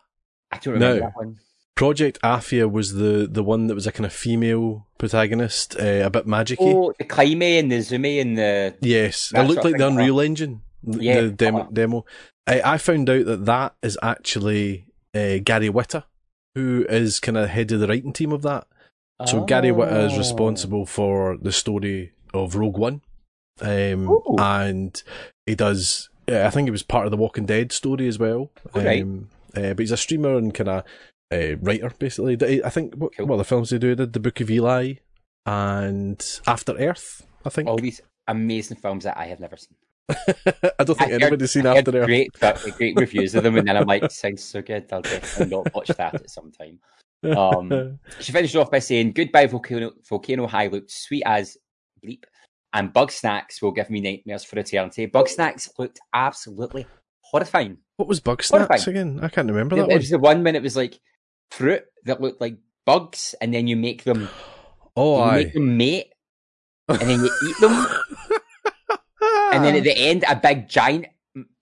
I 0.51 0.59
don't 0.59 0.75
remember 0.75 1.01
No. 1.01 1.07
that 1.07 1.17
one. 1.17 1.39
Project 1.75 2.19
Athia 2.23 2.71
was 2.71 2.95
the 2.95 3.27
the 3.31 3.43
one 3.43 3.67
that 3.69 3.75
was 3.75 3.87
a 3.87 3.93
kind 3.93 4.05
of 4.07 4.13
female 4.13 4.87
protagonist, 4.99 5.77
uh, 5.79 6.03
a 6.05 6.11
bit 6.11 6.27
magicy. 6.27 6.57
Oh, 6.61 6.93
the 6.99 7.05
Climate 7.05 7.61
and 7.65 7.73
the 7.73 7.77
Zumi 7.79 8.21
and 8.21 8.37
the. 8.37 8.75
Yes, 8.83 9.33
it 9.35 9.43
looked 9.43 9.65
like 9.65 9.77
the 9.79 9.87
Unreal 9.87 10.21
Engine. 10.21 10.61
Yeah, 10.83 11.23
the 11.23 11.31
demo. 11.31 11.59
uh-huh. 11.61 11.71
demo. 11.73 12.05
I, 12.47 12.75
I 12.75 12.79
found 12.79 13.09
out 13.11 13.25
that 13.27 13.45
that 13.47 13.75
is 13.83 13.99
actually 14.03 14.87
uh, 15.15 15.39
Gary 15.45 15.69
Whitta, 15.71 16.05
who 16.55 16.85
is 16.89 17.21
kind 17.21 17.37
of 17.39 17.49
head 17.51 17.71
of 17.73 17.81
the 17.81 17.87
writing 17.89 18.13
team 18.13 18.33
of 18.33 18.43
that. 18.43 18.67
So 19.27 19.45
Gary 19.45 19.69
Whitta 19.71 20.07
is 20.07 20.13
Oh. 20.15 20.19
responsible 20.19 20.87
for 20.87 21.37
the 21.37 21.53
story 21.53 22.13
of 22.35 22.55
Rogue 22.55 22.77
One, 22.79 23.03
um, 23.61 24.19
and 24.39 25.03
he 25.47 25.55
does. 25.55 26.09
Uh, 26.31 26.43
I 26.43 26.51
think 26.51 26.69
it 26.69 26.73
was 26.73 26.83
part 26.83 27.07
of 27.07 27.11
the 27.11 27.17
Walking 27.17 27.47
Dead 27.47 27.73
story 27.73 28.07
as 28.07 28.19
well. 28.19 28.51
Alright. 28.75 29.03
Um, 29.03 29.29
uh, 29.57 29.75
but 29.75 29.81
he's 29.81 29.91
a 29.91 29.97
streamer 29.97 30.37
and 30.37 30.55
kind 30.55 30.69
of 30.69 30.85
uh, 31.33 31.57
writer, 31.61 31.91
basically. 31.99 32.63
I 32.65 32.71
think 32.71 32.95
what, 32.95 33.17
Cool. 33.17 33.27
what 33.27 33.37
the 33.39 33.45
films 33.45 33.71
they 33.71 33.79
do 33.79 33.95
did 33.97 34.13
the 34.13 34.21
Book 34.21 34.41
of 34.41 34.51
Eli 34.51 34.95
and 35.47 36.41
After 36.47 36.73
Earth. 36.77 37.27
I 37.45 37.49
think. 37.49 37.69
All 37.69 37.79
these 37.79 38.01
amazing 38.29 38.77
films 38.77 39.05
that 39.05 39.17
I 39.19 39.27
have 39.27 39.41
never 39.41 39.57
seen. 39.57 39.77
I 40.79 40.85
don't 40.85 40.97
think 40.99 41.03
I 41.03 41.13
heard- 41.13 41.23
anybody's 41.23 41.51
seen 41.53 41.67
I 41.67 41.79
After 41.79 41.97
Earth. 41.97 42.07
Great, 42.07 42.31
great 42.77 42.97
reviews 42.97 43.35
of 43.35 43.43
them, 43.43 43.57
and 43.57 43.67
then 43.67 43.77
I'm 43.77 43.87
like, 43.87 44.11
sounds 44.11 44.43
so 44.45 44.63
good. 44.63 44.87
I'll 44.93 45.03
definitely 45.03 45.57
not 45.57 45.75
watch 45.75 45.89
that 45.89 46.15
at 46.15 46.31
some 46.31 46.53
time. 46.53 46.79
Um, 47.23 47.99
She 48.21 48.33
finished 48.33 48.57
off 48.57 48.71
by 48.71 48.79
saying, 48.79 49.13
Goodbye, 49.13 49.47
Volcano, 49.47 49.93
Volcano 50.09 50.47
High 50.47 50.69
looked 50.69 50.91
sweet 50.91 51.23
as 51.27 51.59
bleep, 52.05 52.25
and 52.73 52.93
Bugsnax 52.93 53.61
will 53.63 53.73
give 53.73 53.91
me 53.91 54.01
nightmares 54.01 54.45
for 54.45 54.59
eternity. 54.59 55.07
Bugsnax 55.07 55.69
looked 55.79 56.01
absolutely 56.15 56.87
horrifying. 57.23 57.79
what 57.97 58.09
was 58.09 58.21
Bugsnax 58.21 58.81
if 58.81 58.87
again? 58.89 59.21
I 59.23 59.29
can't 59.29 59.49
remember 59.49 59.77
It, 59.77 59.81
that 59.81 59.85
it 59.85 59.89
one. 59.89 59.97
was 59.99 60.11
the 60.11 60.19
one 60.19 60.43
when 60.45 60.57
it 60.57 60.63
was 60.63 60.77
like 60.77 60.99
fruit 61.51 61.83
that 62.05 62.21
looked 62.21 62.41
like 62.41 62.57
bugs, 62.87 63.35
and 63.41 63.53
then 63.55 63.67
you 63.67 63.77
make 63.77 64.05
them, 64.05 64.29
Oh, 64.97 65.17
you 65.19 65.23
aye. 65.23 65.37
make 65.45 65.53
them 65.55 65.77
mate, 65.77 66.13
and 66.89 67.01
then 67.01 67.25
you 67.25 67.31
eat 67.49 67.57
them, 67.61 67.87
and 69.53 69.65
then 69.65 69.77
at 69.77 69.85
the 69.85 69.97
end, 69.97 70.25
a 70.29 70.37
big 70.37 70.69
giant 70.69 71.07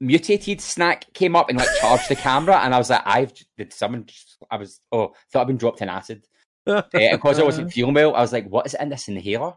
mutated 0.00 0.60
snack 0.62 1.12
came 1.12 1.36
up 1.36 1.50
and 1.50 1.58
like 1.58 1.68
charged 1.80 2.08
the 2.08 2.16
camera, 2.16 2.56
and 2.60 2.74
I 2.74 2.78
was 2.78 2.88
like, 2.90 3.02
I've 3.04 3.32
did 3.58 3.72
someone? 3.72 4.06
Just, 4.06 4.38
I 4.50 4.56
was 4.56 4.80
oh, 4.92 5.12
thought 5.32 5.42
I'd 5.42 5.46
been 5.48 5.56
dropped 5.58 5.82
in 5.82 5.88
acid. 5.88 6.26
Uh, 6.68 6.82
because 6.92 7.38
I 7.38 7.44
wasn't 7.44 7.72
feeling 7.72 7.94
well, 7.94 8.14
I 8.14 8.20
was 8.20 8.30
like, 8.30 8.46
"What 8.46 8.66
is 8.66 8.74
it 8.74 8.82
in 8.82 8.90
this 8.90 9.08
inhaler?" 9.08 9.54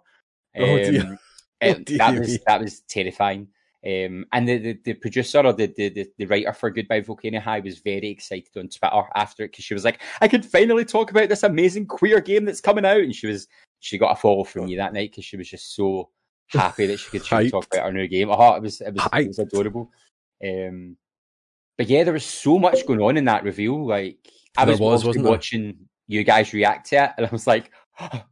Oh. 0.57 0.99
Um, 1.01 1.17
Oh, 1.61 1.73
dear 1.75 1.97
that 1.97 2.19
was 2.19 2.39
that 2.45 2.61
was 2.61 2.79
terrifying. 2.81 3.47
Um, 3.83 4.25
and 4.31 4.47
the, 4.47 4.57
the, 4.59 4.79
the 4.85 4.93
producer 4.93 5.39
or 5.39 5.53
the, 5.53 5.65
the, 5.75 6.07
the, 6.15 6.25
writer 6.27 6.53
for 6.53 6.69
Goodbye 6.69 7.01
Volcano 7.01 7.39
High 7.39 7.61
was 7.61 7.79
very 7.79 8.09
excited 8.09 8.55
on 8.55 8.69
Twitter 8.69 9.03
after 9.15 9.43
it 9.43 9.51
because 9.51 9.65
she 9.65 9.73
was 9.73 9.83
like, 9.83 9.99
"I 10.21 10.27
could 10.27 10.45
finally 10.45 10.85
talk 10.85 11.09
about 11.09 11.29
this 11.29 11.41
amazing 11.41 11.87
queer 11.87 12.21
game 12.21 12.45
that's 12.45 12.61
coming 12.61 12.85
out," 12.85 12.99
and 12.99 13.15
she 13.15 13.25
was 13.25 13.47
she 13.79 13.97
got 13.97 14.11
a 14.11 14.15
follow 14.15 14.43
from 14.43 14.65
me 14.65 14.75
that 14.75 14.93
night 14.93 15.11
because 15.11 15.25
she 15.25 15.37
was 15.37 15.49
just 15.49 15.75
so 15.75 16.09
happy 16.49 16.85
that 16.85 16.99
she 16.99 17.09
could 17.09 17.25
talk 17.49 17.65
about 17.65 17.87
her 17.87 17.91
new 17.91 18.07
game. 18.07 18.29
Oh, 18.29 18.53
it 18.53 18.61
was 18.61 18.81
it 18.81 18.93
was, 18.93 19.07
it 19.13 19.27
was 19.27 19.39
adorable. 19.39 19.91
Um, 20.43 20.95
but 21.75 21.87
yeah, 21.87 22.03
there 22.03 22.13
was 22.13 22.25
so 22.25 22.59
much 22.59 22.85
going 22.85 23.01
on 23.01 23.17
in 23.17 23.25
that 23.25 23.43
reveal. 23.43 23.87
Like 23.87 24.17
I 24.57 24.65
was, 24.65 24.79
was, 24.79 25.05
wasn't 25.05 25.23
there? 25.23 25.31
watching 25.31 25.87
you 26.07 26.23
guys 26.23 26.53
react 26.53 26.89
to 26.89 27.03
it, 27.03 27.11
and 27.17 27.25
I 27.25 27.29
was 27.31 27.47
like, 27.47 27.71
Oh 27.99 28.23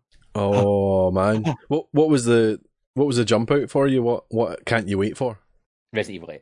man, 1.11 1.43
what 1.67 1.87
what 1.91 2.09
was 2.09 2.25
the 2.25 2.59
what 2.93 3.07
was 3.07 3.17
the 3.17 3.25
jump 3.25 3.51
out 3.51 3.69
for 3.69 3.87
you? 3.87 4.03
What 4.03 4.25
what 4.29 4.65
can't 4.65 4.87
you 4.87 4.97
wait 4.97 5.17
for? 5.17 5.39
Resident 5.93 6.23
Evil 6.23 6.41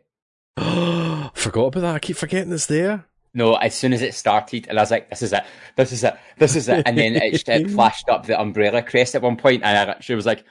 8. 0.57 1.31
Forgot 1.33 1.65
about 1.65 1.81
that. 1.81 1.95
I 1.95 1.99
keep 1.99 2.17
forgetting 2.17 2.51
it's 2.51 2.65
there. 2.65 3.05
No, 3.33 3.53
as 3.55 3.75
soon 3.75 3.93
as 3.93 4.01
it 4.01 4.15
started, 4.15 4.67
and 4.67 4.79
I 4.79 4.81
was 4.81 4.89
like, 4.89 5.09
"This 5.09 5.21
is 5.21 5.31
it, 5.31 5.43
this 5.75 5.91
is 5.91 6.03
it, 6.03 6.17
this 6.39 6.55
is 6.55 6.67
it," 6.69 6.83
and 6.87 6.97
then 6.97 7.15
it, 7.15 7.47
it 7.47 7.69
flashed 7.75 8.09
up 8.09 8.25
the 8.25 8.39
umbrella 8.39 8.81
crest 8.81 9.13
at 9.13 9.21
one 9.21 9.37
point, 9.37 9.63
and 9.63 9.77
I 9.77 9.91
actually 9.91 10.15
was 10.15 10.25
like, 10.25 10.43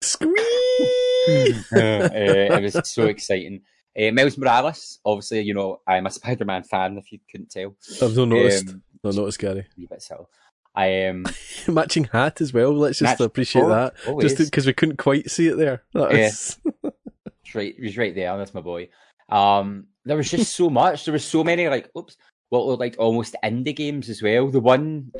Squeak! 0.00 0.30
uh, 0.38 2.08
"It 2.14 2.62
was 2.62 2.88
so 2.88 3.06
exciting." 3.06 3.62
Uh, 3.98 4.12
Miles 4.12 4.38
Morales, 4.38 5.00
obviously, 5.04 5.40
you 5.40 5.54
know, 5.54 5.80
I'm 5.86 6.06
a 6.06 6.10
Spider-Man 6.10 6.62
fan. 6.62 6.98
If 6.98 7.10
you 7.10 7.18
couldn't 7.30 7.50
tell, 7.50 7.74
I've 8.00 8.16
not 8.16 8.28
noticed. 8.28 8.68
Um, 8.68 8.82
not 9.02 9.14
noticed, 9.16 9.38
Garry. 9.40 9.66
wee 9.76 9.86
bit 9.86 10.02
subtle. 10.02 10.30
I 10.74 10.86
am 10.86 11.26
um, 11.26 11.34
matching 11.74 12.04
hat 12.04 12.40
as 12.40 12.52
well. 12.52 12.72
Let's 12.72 12.98
just 12.98 13.20
appreciate 13.20 13.66
that, 13.66 13.94
always. 14.06 14.34
just 14.34 14.50
because 14.50 14.66
we 14.66 14.72
couldn't 14.72 14.96
quite 14.96 15.30
see 15.30 15.48
it 15.48 15.56
there. 15.56 15.82
That 15.92 16.12
yeah. 16.14 16.90
right, 17.54 17.74
he's 17.78 17.98
right 17.98 18.14
there. 18.14 18.36
That's 18.36 18.54
my 18.54 18.62
boy. 18.62 18.88
Um, 19.28 19.86
there 20.04 20.16
was 20.16 20.30
just 20.30 20.54
so 20.54 20.70
much. 20.70 21.04
There 21.04 21.12
was 21.12 21.24
so 21.24 21.44
many 21.44 21.68
like, 21.68 21.90
oops, 21.96 22.16
what 22.48 22.66
looked 22.66 22.80
like 22.80 22.96
almost 22.98 23.36
indie 23.44 23.76
games 23.76 24.08
as 24.08 24.22
well. 24.22 24.48
The 24.48 24.60
one 24.60 25.12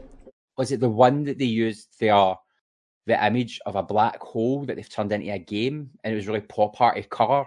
was 0.56 0.72
it 0.72 0.80
the 0.80 0.88
one 0.88 1.24
that 1.24 1.38
they 1.38 1.44
used 1.44 1.98
the 1.98 2.36
the 3.06 3.26
image 3.26 3.60
of 3.66 3.76
a 3.76 3.82
black 3.82 4.20
hole 4.20 4.64
that 4.64 4.76
they've 4.76 4.88
turned 4.88 5.12
into 5.12 5.32
a 5.32 5.38
game, 5.38 5.90
and 6.02 6.12
it 6.12 6.16
was 6.16 6.26
really 6.26 6.40
pop 6.40 6.80
arty 6.80 7.02
color. 7.02 7.46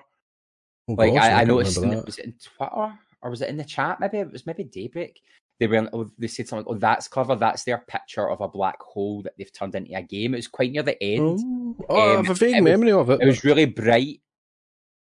Oh, 0.87 0.93
like 0.93 1.13
gosh, 1.13 1.23
I, 1.23 1.41
I, 1.41 1.43
noticed, 1.43 1.77
in, 1.77 2.03
was 2.03 2.19
it 2.19 2.25
in 2.25 2.33
Twitter 2.33 2.93
or 3.21 3.29
was 3.31 3.41
it 3.41 3.49
in 3.49 3.57
the 3.57 3.63
chat? 3.63 3.99
Maybe 3.99 4.19
it 4.19 4.31
was 4.31 4.45
maybe 4.45 4.63
Daybreak. 4.63 5.21
They 5.59 5.67
were 5.67 5.89
oh, 5.93 6.09
they 6.17 6.27
said 6.27 6.47
something. 6.47 6.65
Oh, 6.67 6.77
that's 6.77 7.07
clever. 7.07 7.35
That's 7.35 7.63
their 7.63 7.77
picture 7.77 8.29
of 8.29 8.41
a 8.41 8.47
black 8.47 8.81
hole 8.81 9.21
that 9.21 9.33
they've 9.37 9.51
turned 9.51 9.75
into 9.75 9.95
a 9.95 10.01
game. 10.01 10.33
It 10.33 10.37
was 10.37 10.47
quite 10.47 10.71
near 10.71 10.83
the 10.83 11.01
end. 11.01 11.39
Oh, 11.79 11.85
oh 11.89 12.01
um, 12.01 12.11
I 12.11 12.15
have 12.17 12.29
a 12.29 12.33
vague 12.33 12.63
memory 12.63 12.93
was, 12.93 13.09
of 13.09 13.09
it. 13.11 13.23
It 13.23 13.25
was 13.25 13.43
really 13.43 13.65
bright 13.65 14.21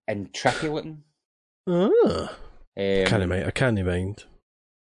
and 0.07 0.33
tricky 0.33 0.69
looking. 0.69 1.03
Ah. 1.67 2.31
Um, 2.79 3.05
can't 3.05 3.27
mind. 3.27 3.45
I 3.45 3.51
can't 3.51 3.85
mind. 3.85 4.23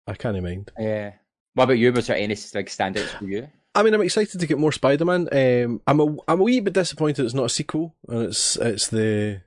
I 0.06 0.14
can't 0.14 0.42
mind. 0.44 0.72
Yeah. 0.78 1.14
What 1.56 1.66
about 1.66 1.80
you? 1.80 1.92
Was 1.92 2.08
there 2.08 2.18
any 2.18 2.36
like 2.54 2.68
standouts 2.68 3.18
for 3.18 3.26
you? 3.26 3.48
I 3.74 3.84
mean, 3.84 3.94
I'm 3.94 4.02
excited 4.02 4.40
to 4.40 4.48
get 4.48 4.60
more 4.60 4.72
Spider-Man. 4.72 5.30
Um, 5.32 5.82
I'm 5.88 6.00
a 6.00 6.18
I'm 6.28 6.40
a 6.40 6.44
wee 6.44 6.60
bit 6.60 6.74
disappointed 6.74 7.26
it's 7.26 7.34
not 7.34 7.46
a 7.46 7.50
sequel 7.50 7.96
and 8.08 8.24
it's 8.24 8.56
it's 8.58 8.88
the 8.88 9.42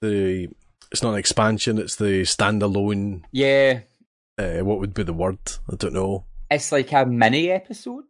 the 0.00 0.48
it's 0.90 1.02
not 1.02 1.12
an 1.12 1.18
expansion. 1.18 1.78
It's 1.78 1.96
the 1.96 2.22
standalone. 2.22 3.22
Yeah. 3.32 3.80
Uh, 4.38 4.58
what 4.64 4.78
would 4.78 4.94
be 4.94 5.02
the 5.02 5.12
word? 5.12 5.38
I 5.70 5.76
don't 5.76 5.94
know. 5.94 6.24
It's 6.50 6.70
like 6.72 6.92
a 6.92 7.06
mini 7.06 7.50
episode. 7.50 8.04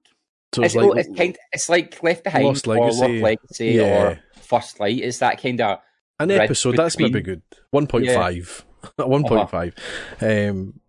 So 0.54 0.62
it's, 0.62 0.74
it's 0.74 0.84
like 0.84 0.98
it's, 0.98 1.18
kind. 1.18 1.38
It's 1.52 1.68
like 1.68 2.02
Left 2.02 2.24
Behind, 2.24 2.44
Lost 2.44 2.66
Legacy, 2.66 3.04
or 3.04 3.22
Legacy, 3.22 3.66
yeah. 3.66 4.02
or 4.02 4.20
First 4.40 4.80
Light. 4.80 5.00
Is 5.00 5.18
that 5.20 5.40
kind 5.40 5.60
of 5.60 5.78
an 6.18 6.30
episode? 6.30 6.76
That's 6.76 6.98
maybe 6.98 7.20
good. 7.20 7.42
One 7.70 7.86
point 7.86 8.06
five. 8.08 8.64
One 8.96 9.24
point 9.24 9.50
five. 9.50 9.74
Um, 10.20 10.80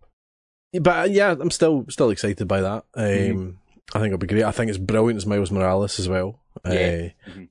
but 0.80 1.10
yeah, 1.10 1.34
I'm 1.38 1.50
still 1.50 1.86
still 1.88 2.10
excited 2.10 2.46
by 2.46 2.60
that. 2.60 2.84
Um, 2.94 3.04
mm-hmm. 3.04 3.50
I 3.94 4.00
think 4.00 4.06
it'll 4.06 4.18
be 4.18 4.26
great. 4.26 4.44
I 4.44 4.52
think 4.52 4.68
it's 4.68 4.78
brilliant 4.78 5.16
as 5.16 5.26
Miles 5.26 5.50
Morales 5.50 5.98
as 5.98 6.08
well. 6.08 6.40
Yeah. 6.64 6.72
Uh, 6.72 7.30
mm-hmm 7.30 7.44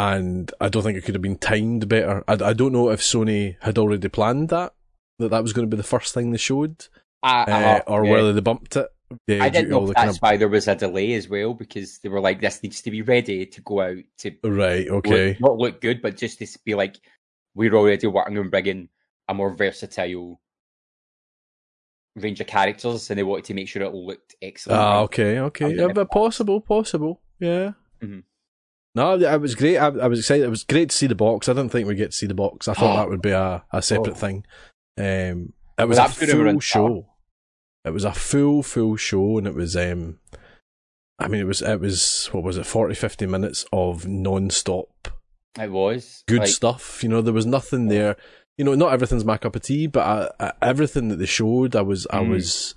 and 0.00 0.50
I 0.60 0.70
don't 0.70 0.82
think 0.82 0.96
it 0.96 1.04
could 1.04 1.14
have 1.14 1.20
been 1.20 1.36
timed 1.36 1.86
better. 1.86 2.24
I, 2.26 2.32
I 2.32 2.52
don't 2.54 2.72
know 2.72 2.88
if 2.88 3.00
Sony 3.00 3.56
had 3.60 3.76
already 3.76 4.08
planned 4.08 4.48
that 4.48 4.72
that 5.18 5.28
that 5.28 5.42
was 5.42 5.52
going 5.52 5.68
to 5.68 5.76
be 5.76 5.76
the 5.76 5.86
first 5.86 6.14
thing 6.14 6.30
they 6.30 6.38
showed, 6.38 6.86
uh, 7.22 7.80
or 7.86 8.04
whether 8.04 8.32
they 8.32 8.40
bumped 8.40 8.76
it. 8.76 8.88
I 9.28 9.48
didn't 9.48 9.70
know 9.70 9.86
that's 9.86 9.96
kind 9.96 10.10
of... 10.10 10.18
why 10.18 10.36
there 10.36 10.48
was 10.48 10.68
a 10.68 10.76
delay 10.76 11.14
as 11.14 11.28
well 11.28 11.52
because 11.52 11.98
they 11.98 12.08
were 12.08 12.20
like, 12.20 12.40
"This 12.40 12.62
needs 12.62 12.80
to 12.82 12.90
be 12.90 13.02
ready 13.02 13.44
to 13.46 13.60
go 13.62 13.80
out 13.80 13.96
to 14.18 14.32
right, 14.44 14.88
okay, 14.88 15.30
look, 15.30 15.40
not 15.40 15.58
look 15.58 15.80
good, 15.80 16.00
but 16.00 16.16
just 16.16 16.38
to 16.38 16.46
be 16.64 16.74
like, 16.74 17.00
we're 17.54 17.74
already 17.74 18.06
working 18.06 18.38
on 18.38 18.50
bringing 18.50 18.88
a 19.28 19.34
more 19.34 19.52
versatile 19.52 20.40
range 22.16 22.40
of 22.40 22.46
characters, 22.46 23.10
and 23.10 23.18
they 23.18 23.24
wanted 23.24 23.46
to 23.46 23.54
make 23.54 23.68
sure 23.68 23.82
it 23.82 23.94
looked 23.94 24.36
excellent. 24.40 24.80
Ah, 24.80 25.00
okay, 25.00 25.40
okay, 25.40 25.74
yeah, 25.74 25.88
but 25.88 26.10
possible, 26.10 26.60
possible, 26.60 27.20
yeah. 27.40 27.72
Mm-hmm. 28.00 28.20
No, 28.94 29.14
it 29.14 29.40
was 29.40 29.54
great. 29.54 29.78
I, 29.78 29.86
I, 29.86 30.08
was 30.08 30.18
excited. 30.18 30.44
It 30.44 30.50
was 30.50 30.64
great 30.64 30.90
to 30.90 30.96
see 30.96 31.06
the 31.06 31.14
box. 31.14 31.48
I 31.48 31.52
didn't 31.52 31.70
think 31.70 31.86
we'd 31.86 31.96
get 31.96 32.10
to 32.10 32.16
see 32.16 32.26
the 32.26 32.34
box. 32.34 32.66
I 32.66 32.74
thought 32.74 32.96
that 33.02 33.08
would 33.08 33.22
be 33.22 33.30
a, 33.30 33.64
a 33.72 33.82
separate 33.82 34.12
oh. 34.12 34.14
thing. 34.14 34.44
Um, 34.98 35.52
it 35.78 35.88
was 35.88 35.98
well, 35.98 36.06
a 36.06 36.10
full 36.10 36.60
show. 36.60 37.06
It 37.84 37.90
was 37.90 38.04
a 38.04 38.12
full, 38.12 38.62
full 38.62 38.96
show, 38.96 39.38
and 39.38 39.46
it 39.46 39.54
was. 39.54 39.76
Um, 39.76 40.18
I 41.18 41.28
mean, 41.28 41.40
it 41.40 41.46
was. 41.46 41.62
It 41.62 41.80
was. 41.80 42.28
What 42.32 42.44
was 42.44 42.56
it? 42.58 42.66
40, 42.66 42.94
50 42.94 43.26
minutes 43.26 43.64
of 43.72 44.06
non-stop. 44.06 45.08
It 45.58 45.70
was 45.70 46.22
good 46.28 46.40
like... 46.40 46.48
stuff. 46.48 47.02
You 47.02 47.08
know, 47.08 47.22
there 47.22 47.34
was 47.34 47.46
nothing 47.46 47.88
there. 47.88 48.16
You 48.58 48.64
know, 48.64 48.74
not 48.74 48.92
everything's 48.92 49.24
my 49.24 49.38
cup 49.38 49.56
of 49.56 49.62
tea, 49.62 49.86
but 49.86 50.34
I, 50.38 50.46
I, 50.46 50.52
everything 50.60 51.08
that 51.08 51.16
they 51.16 51.26
showed, 51.26 51.74
I 51.74 51.82
was. 51.82 52.06
Mm. 52.10 52.16
I 52.16 52.20
was. 52.20 52.74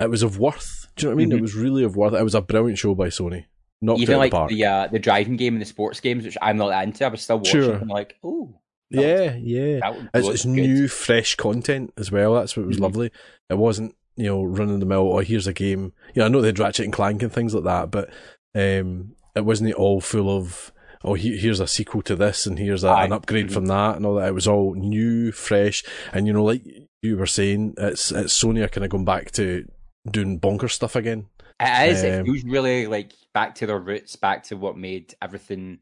It 0.00 0.10
was 0.10 0.22
of 0.22 0.38
worth. 0.38 0.86
Do 0.94 1.06
you 1.06 1.10
know 1.10 1.16
what 1.16 1.20
I 1.20 1.24
mean? 1.24 1.30
Mm-hmm. 1.30 1.38
It 1.38 1.42
was 1.42 1.54
really 1.56 1.82
of 1.82 1.96
worth. 1.96 2.14
It 2.14 2.22
was 2.22 2.36
a 2.36 2.40
brilliant 2.40 2.78
show 2.78 2.94
by 2.94 3.08
Sony. 3.08 3.46
not 3.82 3.98
Even 3.98 4.18
like 4.18 4.30
the, 4.30 4.46
the, 4.48 4.64
uh, 4.64 4.86
the 4.86 5.00
driving 5.00 5.36
game 5.36 5.54
and 5.54 5.60
the 5.60 5.66
sports 5.66 5.98
games, 5.98 6.24
which 6.24 6.38
I'm 6.40 6.56
not 6.56 6.84
into, 6.84 7.04
I 7.04 7.08
was 7.08 7.22
still 7.22 7.38
watching. 7.38 7.62
Sure. 7.62 7.74
And 7.74 7.90
like, 7.90 8.16
oh, 8.22 8.54
yeah, 8.90 9.34
was, 9.34 9.42
yeah. 9.42 10.06
It's, 10.14 10.28
it's 10.28 10.44
new, 10.44 10.86
fresh 10.88 11.34
content 11.34 11.92
as 11.96 12.12
well. 12.12 12.34
That's 12.34 12.56
what 12.56 12.66
was 12.66 12.76
mm-hmm. 12.76 12.84
lovely. 12.84 13.10
It 13.50 13.58
wasn't 13.58 13.94
you 14.18 14.26
know 14.26 14.42
running 14.42 14.80
the 14.80 14.86
mill. 14.86 15.12
Oh, 15.12 15.18
here's 15.18 15.46
a 15.46 15.52
game. 15.52 15.92
You 16.12 16.20
know, 16.20 16.26
I 16.26 16.28
know 16.28 16.40
they 16.40 16.48
had 16.48 16.58
Ratchet 16.58 16.84
and 16.84 16.92
Clank 16.92 17.22
and 17.22 17.32
things 17.32 17.54
like 17.54 17.64
that, 17.64 17.90
but 17.90 18.10
um, 18.54 19.14
it 19.34 19.44
wasn't 19.44 19.72
all 19.74 20.00
full 20.00 20.36
of 20.36 20.72
oh 21.04 21.14
he, 21.14 21.38
here's 21.38 21.60
a 21.60 21.68
sequel 21.68 22.02
to 22.02 22.16
this 22.16 22.44
and 22.44 22.58
here's 22.58 22.82
a, 22.82 22.92
an 22.92 23.12
upgrade 23.12 23.52
from 23.52 23.66
that 23.66 23.96
and 23.96 24.04
all 24.04 24.16
that. 24.16 24.28
It 24.28 24.34
was 24.34 24.48
all 24.48 24.74
new, 24.74 25.30
fresh, 25.30 25.84
and 26.12 26.26
you 26.26 26.32
know, 26.32 26.44
like 26.44 26.62
you 27.00 27.16
were 27.16 27.26
saying, 27.26 27.74
it's 27.78 28.10
it's 28.10 28.42
Sony 28.42 28.70
kind 28.70 28.84
of 28.84 28.90
going 28.90 29.04
back 29.04 29.30
to 29.32 29.64
doing 30.10 30.38
bonker 30.38 30.68
stuff 30.68 30.96
again. 30.96 31.28
It 31.60 31.90
is. 31.90 32.02
Um, 32.02 32.10
it 32.10 32.24
feels 32.24 32.44
really 32.44 32.88
like 32.88 33.12
back 33.32 33.54
to 33.56 33.66
their 33.66 33.78
roots, 33.78 34.16
back 34.16 34.42
to 34.44 34.56
what 34.56 34.76
made 34.76 35.14
everything 35.22 35.78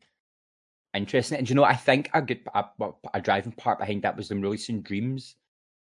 interesting. 0.95 1.39
And 1.39 1.49
you 1.49 1.55
know, 1.55 1.65
I 1.65 1.75
think 1.75 2.11
a 2.13 2.21
good 2.21 2.41
a, 2.55 2.65
a 3.15 3.21
driving 3.23 3.53
part 3.53 3.79
behind 3.79 4.03
that 4.03 4.17
was 4.17 4.29
them 4.29 4.43
releasing 4.43 4.83
Dreams. 4.83 5.37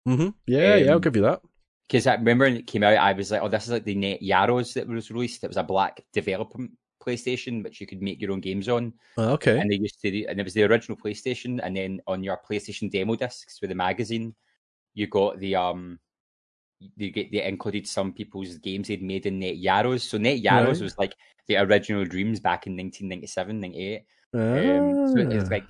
Mm-hmm. 0.08 0.30
Yeah, 0.48 0.74
um, 0.74 0.84
yeah, 0.84 0.90
I'll 0.90 0.96
um, 0.96 1.02
give 1.02 1.16
you 1.16 1.22
that. 1.22 1.42
Because 1.92 2.08
I 2.08 2.16
remember 2.16 2.46
when 2.46 2.56
it 2.56 2.68
came 2.68 2.84
out, 2.84 2.96
I 2.96 3.12
was 3.12 3.32
like, 3.32 3.42
"Oh, 3.42 3.50
this 3.50 3.66
is 3.66 3.72
like 3.72 3.84
the 3.84 3.96
Net 3.96 4.22
Yaroze 4.22 4.74
that 4.76 4.88
was 4.88 5.12
released. 5.12 5.44
It 5.44 5.50
was 5.50 5.58
a 5.58 5.64
black 5.64 6.02
development 6.14 6.72
PlayStation, 7.06 7.62
which 7.66 7.82
you 7.82 7.88
could 7.88 8.02
make 8.02 8.22
your 8.22 8.32
own 8.32 8.40
games 8.40 8.70
on. 8.70 8.94
Oh, 9.18 9.32
okay. 9.32 9.60
And 9.60 9.70
they 9.70 9.76
used 9.76 10.02
to, 10.04 10.26
and 10.28 10.40
it 10.40 10.44
was 10.44 10.54
the 10.54 10.64
original 10.64 10.98
PlayStation, 10.98 11.60
and 11.62 11.76
then 11.76 12.00
on 12.08 12.24
your 12.24 12.40
PlayStation 12.50 12.90
demo 12.90 13.18
discs 13.18 13.60
with 13.60 13.72
the 13.72 13.76
magazine, 13.76 14.34
you 14.94 15.08
got 15.08 15.38
the 15.40 15.58
um 15.58 16.00
they 16.96 17.10
get 17.10 17.30
they 17.30 17.44
included 17.44 17.86
some 17.86 18.14
people's 18.14 18.58
games 18.60 18.88
they'd 18.88 19.04
made 19.04 19.26
in 19.26 19.40
Net 19.40 19.58
Yaroze. 19.58 20.04
So 20.04 20.18
Net 20.18 20.42
Yaroze 20.42 20.80
right. 20.80 20.84
was 20.84 20.98
like 20.98 21.14
the 21.50 21.58
original 21.58 22.06
Dreams 22.06 22.40
back 22.40 22.68
in 22.68 22.78
1997, 22.78 23.60
98. 23.60 24.06
Ah. 24.34 24.40
Um, 24.40 25.12
so 25.12 25.38
it's 25.38 25.50
ah. 25.50 25.52
like 25.52 25.66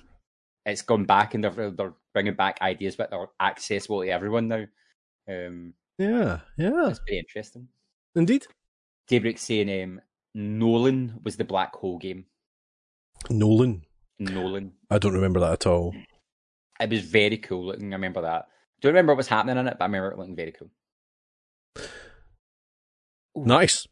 it's 0.66 0.82
gone 0.82 1.04
back 1.04 1.34
and 1.34 1.42
they're 1.42 1.72
they're 1.72 1.94
bringing 2.12 2.34
back 2.34 2.58
ideas, 2.62 2.94
but 2.94 3.10
they're 3.10 3.26
accessible 3.40 4.02
to 4.02 4.08
everyone 4.08 4.46
now. 4.46 4.64
Um, 5.28 5.74
yeah, 5.98 6.40
yeah, 6.56 6.88
it's 6.88 6.98
pretty 7.00 7.18
interesting. 7.18 7.68
Indeed. 8.14 8.46
Daybreak 9.08 9.38
saying 9.38 9.82
um, 9.82 10.00
Nolan 10.34 11.20
was 11.24 11.36
the 11.36 11.44
black 11.44 11.74
hole 11.74 11.98
game. 11.98 12.26
Nolan. 13.30 13.82
Nolan. 14.18 14.72
I 14.90 14.98
don't 14.98 15.14
remember 15.14 15.40
that 15.40 15.52
at 15.52 15.66
all. 15.66 15.94
It 16.80 16.90
was 16.90 17.00
very 17.00 17.38
cool 17.38 17.66
looking. 17.66 17.92
I 17.92 17.96
remember 17.96 18.22
that. 18.22 18.46
Don't 18.80 18.90
remember 18.90 19.12
what 19.12 19.18
was 19.18 19.28
happening 19.28 19.58
in 19.58 19.68
it, 19.68 19.76
but 19.78 19.84
I 19.84 19.86
remember 19.86 20.10
it 20.10 20.18
looking 20.18 20.36
very 20.36 20.52
cool. 20.52 20.70
Ooh. 23.38 23.44
Nice. 23.46 23.86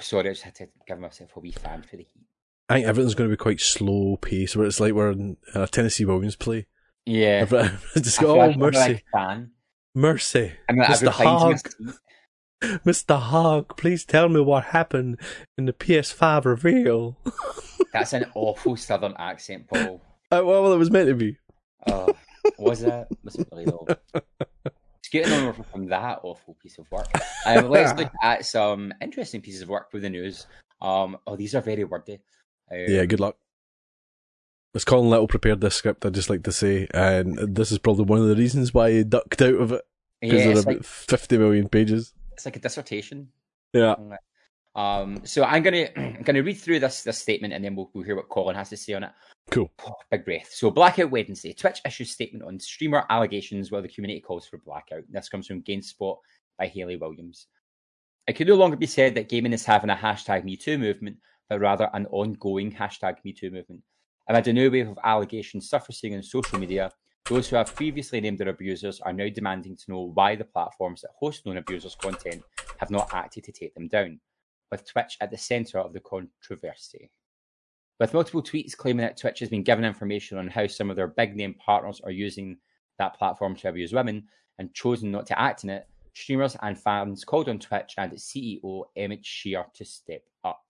Sorry, 0.00 0.28
I 0.28 0.32
just 0.32 0.42
had 0.42 0.54
to 0.56 0.68
give 0.86 0.98
myself 0.98 1.36
a 1.36 1.40
wee 1.40 1.52
fan 1.52 1.82
for 1.82 1.96
the 1.96 2.02
heat. 2.04 2.26
I 2.68 2.74
think 2.74 2.86
everything's 2.86 3.14
going 3.14 3.30
to 3.30 3.32
be 3.32 3.38
quite 3.38 3.60
slow 3.60 4.16
pace, 4.16 4.56
where 4.56 4.66
it's 4.66 4.80
like 4.80 4.92
we're 4.92 5.12
in 5.12 5.36
a 5.54 5.66
Tennessee 5.66 6.04
Williams 6.04 6.36
play. 6.36 6.66
Yeah. 7.04 7.44
just 7.94 8.20
go, 8.20 8.40
oh, 8.40 8.52
mercy. 8.54 8.78
Like 8.78 9.04
fan. 9.12 9.50
Mercy. 9.96 10.52
Mr. 10.70 11.08
Hogg. 11.08 11.58
Mr. 12.62 13.18
Hogg, 13.18 13.76
please 13.78 14.04
tell 14.04 14.28
me 14.28 14.40
what 14.40 14.64
happened 14.64 15.18
in 15.56 15.64
the 15.64 15.72
PS5 15.72 16.44
reveal. 16.44 17.16
That's 17.92 18.12
an 18.12 18.26
awful 18.34 18.76
southern 18.76 19.14
accent, 19.18 19.68
Paul. 19.68 20.02
Uh, 20.30 20.42
well, 20.44 20.72
it 20.72 20.76
was 20.76 20.90
meant 20.90 21.08
to 21.08 21.14
be. 21.14 21.38
Oh, 21.88 22.14
was 22.58 22.82
it? 22.82 23.06
It 23.24 23.46
really 23.50 23.64
though? 23.64 23.86
getting 25.10 25.32
on 25.32 25.64
from 25.72 25.86
that 25.86 26.20
awful 26.22 26.56
piece 26.62 26.78
of 26.78 26.90
work. 26.90 27.08
Um, 27.46 27.68
let's 27.70 27.98
look 27.98 28.12
at 28.22 28.44
some 28.44 28.92
interesting 29.00 29.40
pieces 29.40 29.62
of 29.62 29.68
work 29.68 29.88
with 29.92 30.02
the 30.02 30.10
news. 30.10 30.46
Um, 30.82 31.16
oh, 31.26 31.36
these 31.36 31.54
are 31.54 31.62
very 31.62 31.84
wordy. 31.84 32.20
Um, 32.70 32.84
yeah, 32.88 33.04
good 33.06 33.20
luck. 33.20 33.36
As 34.74 34.84
Colin 34.84 35.08
Little 35.08 35.26
prepared 35.26 35.60
this 35.60 35.74
script, 35.74 36.04
I'd 36.04 36.14
just 36.14 36.28
like 36.28 36.42
to 36.44 36.52
say, 36.52 36.86
and 36.92 37.38
this 37.54 37.72
is 37.72 37.78
probably 37.78 38.04
one 38.04 38.20
of 38.20 38.28
the 38.28 38.36
reasons 38.36 38.74
why 38.74 38.90
he 38.90 39.04
ducked 39.04 39.40
out 39.40 39.54
of 39.54 39.72
it 39.72 39.82
because 40.20 40.38
yeah, 40.38 40.46
there 40.48 40.56
are 40.56 40.60
about 40.60 40.74
like, 40.74 40.84
50 40.84 41.38
million 41.38 41.68
pages. 41.68 42.12
It's 42.32 42.44
like 42.44 42.56
a 42.56 42.60
dissertation. 42.60 43.28
Yeah. 43.72 43.94
Um, 44.74 45.20
so 45.24 45.42
I'm 45.44 45.62
gonna 45.62 45.88
I'm 45.96 46.22
gonna 46.22 46.42
read 46.42 46.58
through 46.58 46.80
this 46.80 47.02
this 47.02 47.18
statement 47.18 47.54
and 47.54 47.64
then 47.64 47.74
we'll, 47.74 47.90
we'll 47.94 48.04
hear 48.04 48.16
what 48.16 48.28
Colin 48.28 48.56
has 48.56 48.68
to 48.70 48.76
say 48.76 48.92
on 48.92 49.04
it. 49.04 49.10
Cool. 49.50 49.70
Oh, 49.86 49.92
big 50.10 50.24
breath. 50.24 50.50
So, 50.52 50.70
Blackout 50.70 51.10
Wednesday. 51.10 51.52
Twitch 51.52 51.80
issues 51.84 52.10
statement 52.10 52.44
on 52.44 52.58
streamer 52.58 53.04
allegations 53.10 53.70
while 53.70 53.82
the 53.82 53.88
community 53.88 54.20
calls 54.20 54.46
for 54.46 54.58
blackout. 54.58 55.04
This 55.08 55.28
comes 55.28 55.46
from 55.46 55.62
GameSpot 55.62 56.16
by 56.58 56.66
Haley 56.66 56.96
Williams. 56.96 57.46
It 58.26 58.32
could 58.32 58.48
no 58.48 58.56
longer 58.56 58.76
be 58.76 58.86
said 58.86 59.14
that 59.14 59.28
gaming 59.28 59.52
is 59.52 59.64
having 59.64 59.90
a 59.90 59.94
hashtag 59.94 60.44
MeToo 60.44 60.80
movement, 60.80 61.18
but 61.48 61.60
rather 61.60 61.88
an 61.94 62.06
ongoing 62.06 62.72
hashtag 62.72 63.18
MeToo 63.24 63.52
movement. 63.52 63.82
Amid 64.28 64.48
a 64.48 64.52
new 64.52 64.70
wave 64.70 64.88
of 64.88 64.98
allegations 65.04 65.70
surfacing 65.70 66.14
on 66.14 66.22
social 66.22 66.58
media, 66.58 66.90
those 67.28 67.48
who 67.48 67.56
have 67.56 67.74
previously 67.74 68.20
named 68.20 68.38
their 68.38 68.48
abusers 68.48 69.00
are 69.00 69.12
now 69.12 69.28
demanding 69.28 69.76
to 69.76 69.90
know 69.90 70.10
why 70.14 70.34
the 70.34 70.44
platforms 70.44 71.00
that 71.02 71.10
host 71.16 71.46
known 71.46 71.58
abusers' 71.58 71.94
content 71.94 72.42
have 72.78 72.90
not 72.90 73.12
acted 73.14 73.44
to 73.44 73.52
take 73.52 73.74
them 73.74 73.88
down. 73.88 74.20
with 74.72 74.84
Twitch 74.84 75.16
at 75.20 75.30
the 75.30 75.38
centre 75.38 75.78
of 75.78 75.92
the 75.92 76.00
controversy. 76.00 77.08
With 78.00 78.12
multiple 78.12 78.42
tweets 78.42 78.76
claiming 78.76 79.06
that 79.06 79.16
Twitch 79.16 79.38
has 79.38 79.48
been 79.48 79.62
given 79.62 79.84
information 79.84 80.38
on 80.38 80.48
how 80.48 80.66
some 80.66 80.90
of 80.90 80.96
their 80.96 81.06
big 81.06 81.36
name 81.36 81.54
partners 81.54 82.00
are 82.02 82.10
using 82.10 82.56
that 82.98 83.16
platform 83.16 83.54
to 83.56 83.68
abuse 83.68 83.92
women 83.92 84.24
and 84.58 84.74
chosen 84.74 85.12
not 85.12 85.26
to 85.26 85.40
act 85.40 85.62
in 85.62 85.70
it, 85.70 85.86
streamers 86.14 86.56
and 86.62 86.76
fans 86.78 87.24
called 87.24 87.48
on 87.48 87.60
Twitch 87.60 87.94
and 87.96 88.12
its 88.12 88.24
CEO 88.32 88.84
Emmett 88.96 89.24
Shear 89.24 89.66
to 89.74 89.84
step 89.84 90.22
up. 90.42 90.64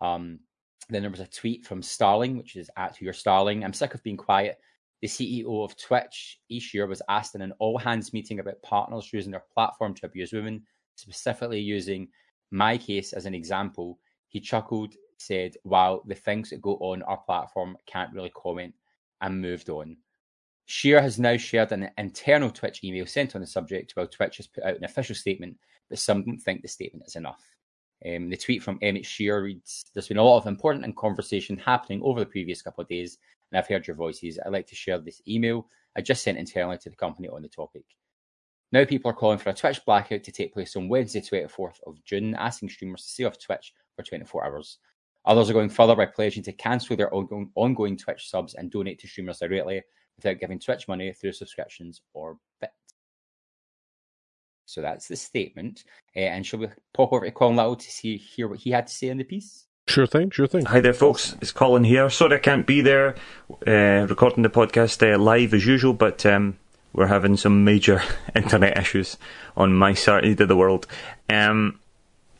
Um, 0.00 0.40
then 0.88 1.02
there 1.02 1.10
was 1.10 1.20
a 1.20 1.26
tweet 1.26 1.66
from 1.66 1.82
Starling, 1.82 2.36
which 2.36 2.56
is 2.56 2.70
at 2.76 3.00
your 3.00 3.12
Starling. 3.12 3.64
I'm 3.64 3.72
sick 3.72 3.94
of 3.94 4.02
being 4.02 4.16
quiet. 4.16 4.58
The 5.02 5.08
CEO 5.08 5.64
of 5.64 5.76
Twitch, 5.76 6.40
Shear, 6.58 6.86
was 6.86 7.02
asked 7.08 7.34
in 7.34 7.42
an 7.42 7.52
all 7.58 7.78
hands 7.78 8.12
meeting 8.12 8.40
about 8.40 8.62
partners 8.62 9.12
using 9.12 9.30
their 9.30 9.44
platform 9.54 9.94
to 9.94 10.06
abuse 10.06 10.32
women, 10.32 10.62
specifically 10.96 11.60
using 11.60 12.08
my 12.50 12.76
case 12.76 13.12
as 13.12 13.24
an 13.24 13.34
example. 13.34 13.98
He 14.28 14.40
chuckled, 14.40 14.94
said, 15.16 15.56
Wow, 15.64 16.02
the 16.06 16.14
things 16.14 16.50
that 16.50 16.60
go 16.60 16.76
on 16.76 17.02
our 17.02 17.18
platform 17.18 17.76
can't 17.86 18.12
really 18.12 18.32
comment, 18.34 18.74
and 19.20 19.40
moved 19.40 19.70
on. 19.70 19.96
Shear 20.66 21.00
has 21.00 21.18
now 21.18 21.36
shared 21.36 21.72
an 21.72 21.90
internal 21.98 22.50
Twitch 22.50 22.84
email 22.84 23.06
sent 23.06 23.34
on 23.34 23.40
the 23.40 23.46
subject, 23.46 23.92
while 23.96 24.06
Twitch 24.06 24.36
has 24.36 24.46
put 24.46 24.64
out 24.64 24.76
an 24.76 24.84
official 24.84 25.14
statement, 25.14 25.56
but 25.88 25.98
some 25.98 26.24
don't 26.24 26.38
think 26.38 26.62
the 26.62 26.68
statement 26.68 27.04
is 27.06 27.16
enough. 27.16 27.42
Um, 28.06 28.30
the 28.30 28.36
tweet 28.36 28.62
from 28.62 28.78
Emmett 28.82 29.04
Shear 29.04 29.42
reads 29.42 29.84
There's 29.92 30.08
been 30.08 30.16
a 30.16 30.22
lot 30.22 30.38
of 30.38 30.46
important 30.46 30.84
and 30.84 30.96
conversation 30.96 31.58
happening 31.58 32.00
over 32.02 32.20
the 32.20 32.26
previous 32.26 32.62
couple 32.62 32.82
of 32.82 32.88
days, 32.88 33.18
and 33.50 33.58
I've 33.58 33.68
heard 33.68 33.86
your 33.86 33.96
voices. 33.96 34.38
I'd 34.44 34.52
like 34.52 34.66
to 34.68 34.74
share 34.74 34.98
this 34.98 35.20
email 35.28 35.66
I 35.96 36.00
just 36.00 36.22
sent 36.22 36.38
internally 36.38 36.78
to 36.78 36.90
the 36.90 36.96
company 36.96 37.28
on 37.28 37.42
the 37.42 37.48
topic. 37.48 37.84
Now, 38.72 38.84
people 38.84 39.10
are 39.10 39.14
calling 39.14 39.38
for 39.38 39.50
a 39.50 39.54
Twitch 39.54 39.84
blackout 39.84 40.22
to 40.22 40.32
take 40.32 40.54
place 40.54 40.76
on 40.76 40.88
Wednesday, 40.88 41.20
24th 41.20 41.80
of 41.86 42.02
June, 42.04 42.36
asking 42.36 42.68
streamers 42.68 43.02
to 43.02 43.08
stay 43.08 43.24
off 43.24 43.38
Twitch 43.38 43.72
for 43.96 44.04
24 44.04 44.44
hours. 44.44 44.78
Others 45.24 45.50
are 45.50 45.54
going 45.54 45.68
further 45.68 45.96
by 45.96 46.06
pledging 46.06 46.42
to 46.44 46.52
cancel 46.52 46.96
their 46.96 47.12
ongoing, 47.12 47.50
ongoing 47.56 47.96
Twitch 47.96 48.30
subs 48.30 48.54
and 48.54 48.70
donate 48.70 49.00
to 49.00 49.08
streamers 49.08 49.38
directly 49.38 49.82
without 50.16 50.38
giving 50.38 50.58
Twitch 50.58 50.86
money 50.86 51.12
through 51.12 51.32
subscriptions 51.32 52.02
or 52.14 52.38
bits. 52.60 52.72
So 54.70 54.80
that's 54.80 55.08
the 55.08 55.16
statement. 55.16 55.82
Uh, 56.14 56.20
and 56.20 56.46
shall 56.46 56.60
we 56.60 56.68
pop 56.92 57.12
over 57.12 57.24
to 57.26 57.32
Colin 57.32 57.56
Little 57.56 57.74
to 57.74 57.90
see 57.90 58.16
hear 58.16 58.46
what 58.46 58.60
he 58.60 58.70
had 58.70 58.86
to 58.86 58.94
say 58.94 59.08
in 59.08 59.18
the 59.18 59.24
piece? 59.24 59.66
Sure 59.88 60.06
thing, 60.06 60.30
sure 60.30 60.46
thing. 60.46 60.66
Hi 60.66 60.78
there, 60.78 60.94
folks. 60.94 61.34
It's 61.40 61.50
Colin 61.50 61.82
here. 61.82 62.08
Sorry 62.08 62.36
I 62.36 62.38
can't 62.38 62.68
be 62.68 62.80
there 62.80 63.16
uh, 63.66 64.06
recording 64.08 64.44
the 64.44 64.48
podcast 64.48 65.02
uh, 65.02 65.18
live 65.18 65.54
as 65.54 65.66
usual, 65.66 65.92
but 65.92 66.24
um, 66.24 66.56
we're 66.92 67.08
having 67.08 67.36
some 67.36 67.64
major 67.64 68.00
internet 68.36 68.78
issues 68.78 69.16
on 69.56 69.74
my 69.74 69.92
side 69.92 70.40
of 70.40 70.46
the 70.46 70.56
world. 70.56 70.86
Um, 71.28 71.80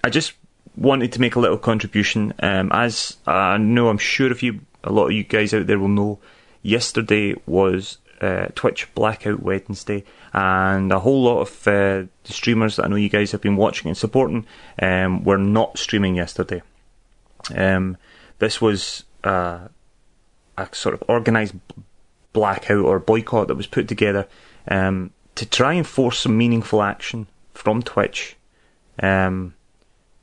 I 0.04 0.10
just 0.10 0.34
wanted 0.76 1.10
to 1.14 1.20
make 1.20 1.34
a 1.34 1.40
little 1.40 1.58
contribution. 1.58 2.32
Um, 2.38 2.70
as 2.72 3.16
I 3.26 3.58
know, 3.58 3.88
I'm 3.88 3.98
sure 3.98 4.30
if 4.30 4.40
you, 4.40 4.60
a 4.84 4.92
lot 4.92 5.06
of 5.06 5.12
you 5.12 5.24
guys 5.24 5.52
out 5.52 5.66
there 5.66 5.80
will 5.80 5.88
know, 5.88 6.20
yesterday 6.62 7.34
was 7.46 7.98
uh, 8.20 8.46
Twitch 8.54 8.86
Blackout 8.94 9.42
Wednesday, 9.42 10.04
and 10.32 10.92
a 10.92 11.00
whole 11.00 11.22
lot 11.22 11.40
of 11.40 11.68
uh, 11.68 12.06
the 12.24 12.32
streamers 12.32 12.76
that 12.76 12.84
I 12.84 12.88
know 12.88 12.96
you 12.96 13.08
guys 13.08 13.32
have 13.32 13.40
been 13.40 13.56
watching 13.56 13.88
and 13.88 13.96
supporting 13.96 14.46
um, 14.80 15.24
were 15.24 15.38
not 15.38 15.78
streaming 15.78 16.16
yesterday. 16.16 16.62
Um, 17.54 17.96
this 18.38 18.60
was 18.60 19.04
uh, 19.24 19.68
a 20.56 20.68
sort 20.72 20.94
of 20.94 21.02
organised 21.08 21.54
blackout 22.32 22.84
or 22.84 22.98
boycott 22.98 23.48
that 23.48 23.56
was 23.56 23.66
put 23.66 23.88
together 23.88 24.28
um, 24.68 25.10
to 25.34 25.46
try 25.46 25.74
and 25.74 25.86
force 25.86 26.20
some 26.20 26.36
meaningful 26.36 26.82
action 26.82 27.26
from 27.54 27.82
Twitch 27.82 28.36
um, 29.02 29.54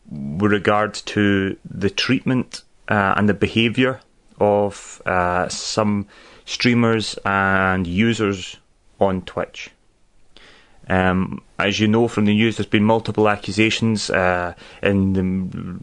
with 0.09 0.51
regard 0.51 0.93
to 0.93 1.57
the 1.65 1.89
treatment 1.89 2.63
uh, 2.87 3.13
and 3.17 3.27
the 3.27 3.33
behaviour 3.33 3.99
of 4.39 5.01
uh, 5.05 5.49
some 5.49 6.07
streamers 6.45 7.17
and 7.25 7.85
users 7.85 8.57
on 8.99 9.21
Twitch. 9.23 9.71
Um, 10.89 11.41
as 11.59 11.79
you 11.79 11.87
know 11.87 12.07
from 12.07 12.25
the 12.25 12.33
news, 12.33 12.57
there's 12.57 12.67
been 12.67 12.83
multiple 12.83 13.27
accusations 13.27 14.09
uh, 14.09 14.53
in 14.81 15.13
the 15.13 15.23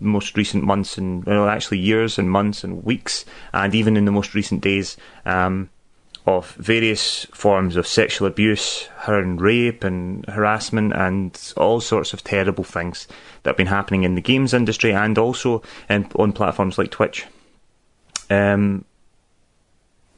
most 0.00 0.36
recent 0.36 0.64
months 0.64 0.96
and 0.96 1.24
well, 1.24 1.48
actually 1.48 1.78
years 1.78 2.18
and 2.18 2.30
months 2.30 2.64
and 2.64 2.82
weeks, 2.84 3.24
and 3.52 3.74
even 3.74 3.96
in 3.96 4.04
the 4.04 4.12
most 4.12 4.34
recent 4.34 4.62
days, 4.62 4.96
um, 5.26 5.68
of 6.26 6.52
various 6.52 7.26
forms 7.26 7.76
of 7.76 7.86
sexual 7.86 8.26
abuse, 8.26 8.88
and 9.06 9.42
rape 9.42 9.84
and 9.84 10.24
harassment, 10.26 10.94
and 10.94 11.52
all 11.56 11.80
sorts 11.80 12.14
of 12.14 12.24
terrible 12.24 12.64
things 12.64 13.06
that 13.42 13.50
have 13.50 13.56
been 13.58 13.66
happening 13.66 14.04
in 14.04 14.14
the 14.14 14.22
games 14.22 14.54
industry 14.54 14.92
and 14.92 15.18
also 15.18 15.62
in, 15.90 16.08
on 16.16 16.32
platforms 16.32 16.78
like 16.78 16.90
Twitch. 16.90 17.26
Um, 18.30 18.86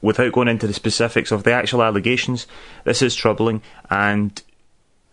without 0.00 0.32
going 0.32 0.46
into 0.46 0.68
the 0.68 0.72
specifics 0.72 1.32
of 1.32 1.42
the 1.42 1.52
actual 1.52 1.82
allegations, 1.82 2.46
this 2.84 3.02
is 3.02 3.16
troubling 3.16 3.60
and 3.90 4.42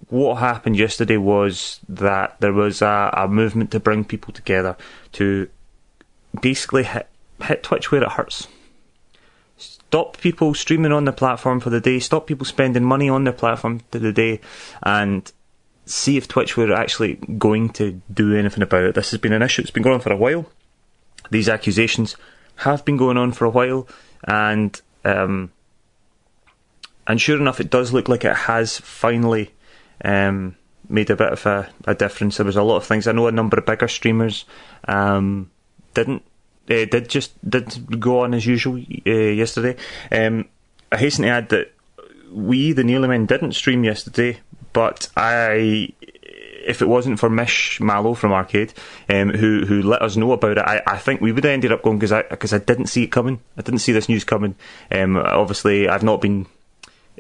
what 0.10 0.36
happened 0.36 0.78
yesterday 0.78 1.18
was 1.18 1.80
that 1.88 2.40
there 2.40 2.54
was 2.54 2.82
a, 2.82 3.10
a 3.14 3.28
movement 3.28 3.72
to 3.72 3.80
bring 3.80 4.04
people 4.04 4.34
together 4.34 4.76
to 5.14 5.50
basically 6.42 6.84
hit, 6.84 7.08
hit 7.42 7.64
Twitch 7.64 7.92
where 7.92 8.04
it 8.04 8.12
hurts. 8.12 8.48
Stop 9.58 10.18
people 10.18 10.54
streaming 10.54 10.92
on 10.92 11.06
the 11.06 11.12
platform 11.12 11.60
for 11.60 11.70
the 11.70 11.80
day, 11.80 12.00
stop 12.00 12.26
people 12.26 12.46
spending 12.46 12.84
money 12.84 13.08
on 13.10 13.24
their 13.24 13.34
platform 13.34 13.82
for 13.92 14.00
the 14.00 14.12
day, 14.12 14.42
and 14.82 15.32
see 15.86 16.18
if 16.18 16.28
Twitch 16.28 16.58
were 16.58 16.74
actually 16.74 17.16
going 17.38 17.70
to 17.70 18.02
do 18.12 18.36
anything 18.36 18.64
about 18.64 18.86
it. 18.86 18.96
This 18.96 19.12
has 19.12 19.20
been 19.20 19.34
an 19.34 19.44
issue, 19.44 19.62
it's 19.62 19.72
been 19.72 19.84
going 19.84 19.96
on 19.96 20.02
for 20.02 20.12
a 20.12 20.18
while. 20.18 20.50
These 21.30 21.48
accusations 21.48 22.16
have 22.58 22.84
been 22.84 22.98
going 22.98 23.18
on 23.18 23.32
for 23.32 23.46
a 23.46 23.50
while, 23.50 23.88
and 24.24 24.80
um, 25.06 25.52
and 27.06 27.22
sure 27.22 27.40
enough, 27.40 27.60
it 27.60 27.70
does 27.70 27.94
look 27.94 28.08
like 28.08 28.24
it 28.24 28.36
has 28.36 28.80
finally 28.80 29.54
um, 30.04 30.56
made 30.90 31.10
a 31.10 31.16
bit 31.16 31.34
of 31.34 31.46
a, 31.46 31.70
a, 31.86 31.96
difference. 31.96 32.38
There 32.38 32.46
was 32.46 32.56
a 32.56 32.64
lot 32.64 32.78
of 32.78 32.86
things. 32.86 33.08
I 33.08 33.12
know 33.12 33.28
a 33.28 33.32
number 33.32 33.58
of 33.58 33.66
bigger 33.66 33.88
streamers 33.88 34.46
um, 34.88 35.50
didn't 35.94 36.24
uh, 36.70 36.86
did 36.86 37.10
just 37.10 37.34
did 37.50 38.00
go 38.00 38.22
on 38.22 38.34
as 38.34 38.46
usual 38.46 38.76
uh, 38.76 39.12
yesterday. 39.12 39.76
Um, 40.12 40.46
I 40.92 40.98
hasten 40.98 41.26
to 41.26 41.30
add 41.30 41.50
that 41.50 41.74
we, 42.32 42.72
the 42.72 42.84
Nearly 42.84 43.08
Men, 43.08 43.26
didn't 43.26 43.54
stream 43.54 43.84
yesterday, 43.84 44.40
but 44.72 45.10
I. 45.18 45.90
If 46.66 46.82
it 46.82 46.88
wasn't 46.88 47.20
for 47.20 47.30
Mish 47.30 47.82
Mallow 47.82 48.14
from 48.14 48.32
Arcade, 48.32 48.74
um, 49.10 49.32
who 49.32 49.66
who 49.66 49.82
let 49.82 50.02
us 50.02 50.16
know 50.16 50.32
about 50.32 50.58
it, 50.58 50.64
I, 50.66 50.82
I 50.88 50.98
think 50.98 51.20
we 51.20 51.34
would 51.34 51.44
have 51.44 51.52
ended 51.52 51.74
up 51.74 51.82
going 51.82 52.00
because 52.00 52.14
I 52.14 52.22
because 52.22 52.54
I 52.54 52.60
didn't 52.60 52.88
see 52.88 53.04
it 53.04 53.08
coming. 53.08 53.42
I 53.58 53.64
didn't 53.64 53.82
see 53.82 53.92
this 53.92 54.08
news 54.08 54.24
coming. 54.24 54.56
Um, 54.90 55.18
obviously, 55.18 55.90
I've 55.90 56.04
not 56.04 56.22
been 56.22 56.46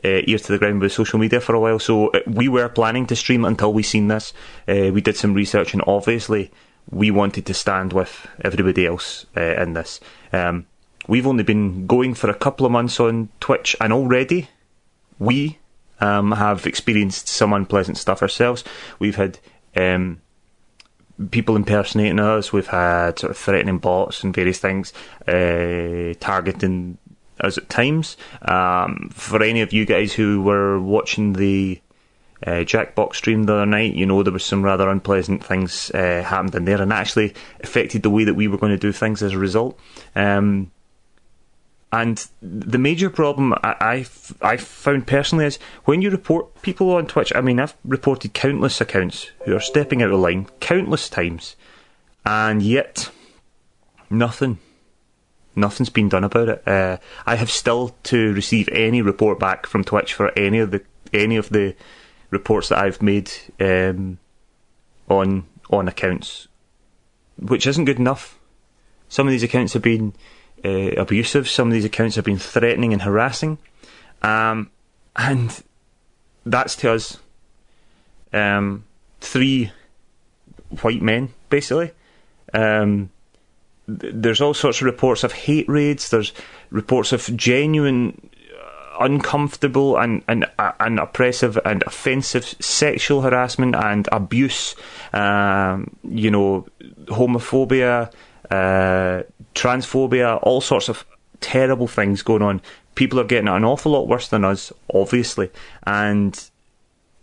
uh, 0.03 0.21
ear 0.25 0.37
to 0.37 0.51
the 0.51 0.57
ground 0.57 0.81
with 0.81 0.91
social 0.91 1.19
media 1.19 1.39
for 1.39 1.55
a 1.55 1.59
while. 1.59 1.79
So 1.79 2.09
uh, 2.09 2.19
we 2.27 2.47
were 2.47 2.69
planning 2.69 3.05
to 3.07 3.15
stream 3.15 3.45
until 3.45 3.73
we 3.73 3.83
seen 3.83 4.07
this. 4.07 4.33
Uh, 4.67 4.91
we 4.93 5.01
did 5.01 5.15
some 5.15 5.33
research, 5.33 5.73
and 5.73 5.83
obviously 5.87 6.51
we 6.89 7.11
wanted 7.11 7.45
to 7.45 7.53
stand 7.53 7.93
with 7.93 8.27
everybody 8.41 8.85
else 8.85 9.25
uh, 9.37 9.61
in 9.61 9.73
this. 9.73 9.99
Um, 10.31 10.65
we've 11.07 11.27
only 11.27 11.43
been 11.43 11.87
going 11.87 12.13
for 12.13 12.29
a 12.29 12.35
couple 12.35 12.65
of 12.65 12.71
months 12.71 12.99
on 12.99 13.29
Twitch, 13.39 13.75
and 13.79 13.93
already 13.93 14.49
we 15.19 15.59
um, 15.99 16.33
have 16.33 16.65
experienced 16.65 17.27
some 17.27 17.53
unpleasant 17.53 17.97
stuff 17.97 18.21
ourselves. 18.21 18.63
We've 18.99 19.15
had 19.15 19.39
um, 19.75 20.21
people 21.31 21.55
impersonating 21.55 22.19
us. 22.19 22.51
We've 22.51 22.67
had 22.67 23.19
sort 23.19 23.31
of 23.31 23.37
threatening 23.37 23.77
bots 23.77 24.23
and 24.23 24.33
various 24.33 24.59
things, 24.59 24.93
uh, 25.27 26.13
targeting 26.19 26.97
as 27.43 27.57
at 27.57 27.69
times. 27.69 28.17
Um, 28.41 29.09
for 29.11 29.43
any 29.43 29.61
of 29.61 29.73
you 29.73 29.85
guys 29.85 30.13
who 30.13 30.41
were 30.41 30.79
watching 30.79 31.33
the 31.33 31.79
uh, 32.45 32.63
Jackbox 32.65 33.15
stream 33.15 33.43
the 33.43 33.53
other 33.53 33.65
night, 33.65 33.93
you 33.93 34.05
know 34.05 34.23
there 34.23 34.33
was 34.33 34.43
some 34.45 34.63
rather 34.63 34.89
unpleasant 34.89 35.43
things 35.43 35.91
uh, 35.91 36.23
happened 36.25 36.55
in 36.55 36.65
there, 36.65 36.81
and 36.81 36.91
actually 36.91 37.33
affected 37.61 38.03
the 38.03 38.09
way 38.09 38.23
that 38.23 38.33
we 38.33 38.47
were 38.47 38.57
going 38.57 38.71
to 38.71 38.77
do 38.77 38.91
things 38.91 39.21
as 39.21 39.33
a 39.33 39.37
result. 39.37 39.79
Um, 40.15 40.71
and 41.91 42.27
the 42.41 42.79
major 42.79 43.11
problem 43.11 43.53
I, 43.63 44.07
I've 44.41 44.61
found 44.61 45.05
personally 45.05 45.45
is 45.45 45.59
when 45.85 46.01
you 46.01 46.09
report 46.09 46.63
people 46.63 46.89
on 46.89 47.05
Twitch. 47.05 47.31
I 47.35 47.41
mean, 47.41 47.59
I've 47.59 47.75
reported 47.85 48.33
countless 48.33 48.81
accounts 48.81 49.29
who 49.45 49.55
are 49.55 49.59
stepping 49.59 50.01
out 50.01 50.09
of 50.09 50.19
line 50.19 50.47
countless 50.59 51.07
times, 51.07 51.55
and 52.25 52.63
yet 52.63 53.11
nothing 54.09 54.57
nothing's 55.55 55.89
been 55.89 56.09
done 56.09 56.23
about 56.23 56.49
it. 56.49 56.67
Uh, 56.67 56.97
I 57.25 57.35
have 57.35 57.49
still 57.51 57.95
to 58.03 58.33
receive 58.33 58.69
any 58.71 59.01
report 59.01 59.39
back 59.39 59.65
from 59.65 59.83
Twitch 59.83 60.13
for 60.13 60.31
any 60.37 60.59
of 60.59 60.71
the 60.71 60.81
any 61.13 61.37
of 61.37 61.49
the 61.49 61.75
reports 62.31 62.69
that 62.69 62.79
I've 62.79 63.01
made 63.01 63.31
um, 63.59 64.17
on 65.07 65.45
on 65.69 65.87
accounts, 65.87 66.47
which 67.37 67.67
isn't 67.67 67.85
good 67.85 67.99
enough. 67.99 68.39
Some 69.09 69.27
of 69.27 69.31
these 69.31 69.43
accounts 69.43 69.73
have 69.73 69.83
been 69.83 70.13
uh, 70.65 70.91
abusive. 70.97 71.47
Some 71.47 71.67
of 71.67 71.73
these 71.73 71.85
accounts 71.85 72.15
have 72.15 72.25
been 72.25 72.39
threatening 72.39 72.93
and 72.93 73.01
harassing, 73.01 73.59
um, 74.21 74.71
and 75.15 75.63
that's 76.45 76.75
to 76.77 76.91
us 76.91 77.19
um, 78.33 78.85
three 79.21 79.71
white 80.81 81.01
men 81.01 81.29
basically 81.49 81.91
Um, 82.53 83.09
there's 83.87 84.41
all 84.41 84.53
sorts 84.53 84.79
of 84.79 84.85
reports 84.85 85.23
of 85.23 85.31
hate 85.31 85.67
raids. 85.67 86.09
There's 86.09 86.33
reports 86.69 87.11
of 87.11 87.35
genuine 87.35 88.29
uh, 88.53 88.97
uncomfortable 89.01 89.97
and, 89.97 90.23
and 90.27 90.45
uh, 90.57 90.71
and 90.79 90.99
oppressive 90.99 91.57
and 91.65 91.83
offensive 91.83 92.45
sexual 92.59 93.21
harassment 93.21 93.75
and 93.75 94.07
abuse. 94.11 94.75
Um, 95.11 95.95
you 96.03 96.31
know, 96.31 96.65
homophobia, 97.07 98.11
uh, 98.49 99.23
transphobia, 99.55 100.39
all 100.43 100.61
sorts 100.61 100.89
of 100.89 101.05
terrible 101.41 101.87
things 101.87 102.21
going 102.21 102.41
on. 102.41 102.61
People 102.95 103.19
are 103.19 103.25
getting 103.25 103.47
it 103.47 103.51
an 103.51 103.65
awful 103.65 103.91
lot 103.91 104.07
worse 104.07 104.29
than 104.29 104.45
us, 104.45 104.71
obviously, 104.93 105.49
and 105.85 106.49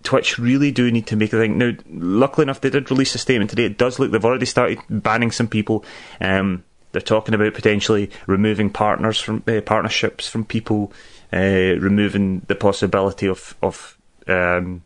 Twitch 0.03 0.39
really 0.39 0.71
do 0.71 0.91
need 0.91 1.07
to 1.09 1.17
make 1.17 1.33
a 1.33 1.39
thing. 1.39 1.59
Now, 1.59 1.73
luckily 1.91 2.45
enough, 2.45 2.61
they 2.61 2.71
did 2.71 2.91
release 2.91 3.15
a 3.15 3.19
statement 3.19 3.51
today. 3.51 3.65
It 3.65 3.79
does 3.79 3.99
look 3.99 4.11
they've 4.11 4.25
already 4.25 4.47
started 4.47 4.79
banning 4.89 5.31
some 5.31 5.49
people. 5.49 5.85
Um, 6.21 6.65
they're 6.93 7.03
talking 7.03 7.35
about 7.35 7.55
potentially 7.55 8.11
removing 8.27 8.71
partners 8.71 9.21
from 9.21 9.45
uh, 9.47 9.61
partnerships 9.61 10.27
from 10.27 10.45
people, 10.45 10.93
uh, 11.33 11.77
removing 11.79 12.41
the 12.49 12.55
possibility 12.55 13.29
of 13.29 13.55
of 13.63 13.99
um, 14.27 14.83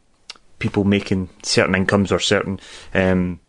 people 0.58 0.84
making 0.84 1.28
certain 1.42 1.74
incomes 1.74 2.10
or 2.10 2.18
certain 2.18 2.60
um, 2.92 3.40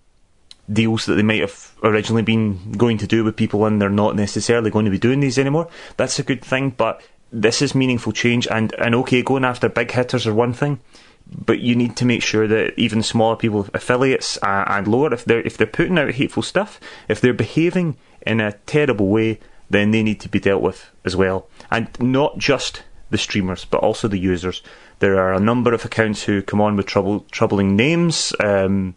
deals 0.71 1.05
that 1.05 1.15
they 1.15 1.23
might 1.23 1.41
have 1.41 1.71
originally 1.83 2.21
been 2.21 2.73
going 2.73 2.97
to 2.99 3.07
do 3.07 3.23
with 3.23 3.35
people, 3.35 3.65
and 3.65 3.81
they're 3.81 3.89
not 3.89 4.15
necessarily 4.15 4.69
going 4.69 4.85
to 4.85 4.91
be 4.91 4.99
doing 4.99 5.19
these 5.19 5.39
anymore. 5.39 5.67
That's 5.97 6.19
a 6.19 6.23
good 6.23 6.43
thing, 6.45 6.69
but 6.69 7.01
this 7.31 7.61
is 7.61 7.73
meaningful 7.73 8.13
change. 8.13 8.47
And 8.47 8.71
and 8.73 8.93
okay, 8.95 9.23
going 9.23 9.43
after 9.43 9.67
big 9.67 9.91
hitters 9.91 10.27
are 10.27 10.33
one 10.33 10.53
thing 10.53 10.79
but 11.27 11.59
you 11.59 11.75
need 11.75 11.95
to 11.97 12.05
make 12.05 12.21
sure 12.21 12.47
that 12.47 12.73
even 12.77 13.01
smaller 13.01 13.35
people, 13.35 13.67
affiliates 13.73 14.37
uh, 14.41 14.65
and 14.67 14.87
lower, 14.87 15.13
if 15.13 15.25
they're 15.25 15.41
if 15.41 15.57
they're 15.57 15.67
putting 15.67 15.97
out 15.97 16.11
hateful 16.11 16.43
stuff, 16.43 16.79
if 17.07 17.19
they're 17.19 17.33
behaving 17.33 17.97
in 18.25 18.39
a 18.39 18.53
terrible 18.65 19.07
way, 19.07 19.39
then 19.69 19.91
they 19.91 20.03
need 20.03 20.19
to 20.21 20.29
be 20.29 20.39
dealt 20.39 20.61
with 20.61 20.91
as 21.03 21.15
well, 21.15 21.47
and 21.71 21.89
not 21.99 22.37
just 22.37 22.83
the 23.09 23.17
streamers, 23.17 23.65
but 23.65 23.81
also 23.81 24.07
the 24.07 24.19
users. 24.19 24.61
There 24.99 25.19
are 25.19 25.33
a 25.33 25.39
number 25.39 25.73
of 25.73 25.85
accounts 25.85 26.23
who 26.23 26.41
come 26.41 26.61
on 26.61 26.75
with 26.75 26.85
trouble, 26.85 27.25
troubling 27.31 27.75
names, 27.75 28.33
um, 28.39 28.95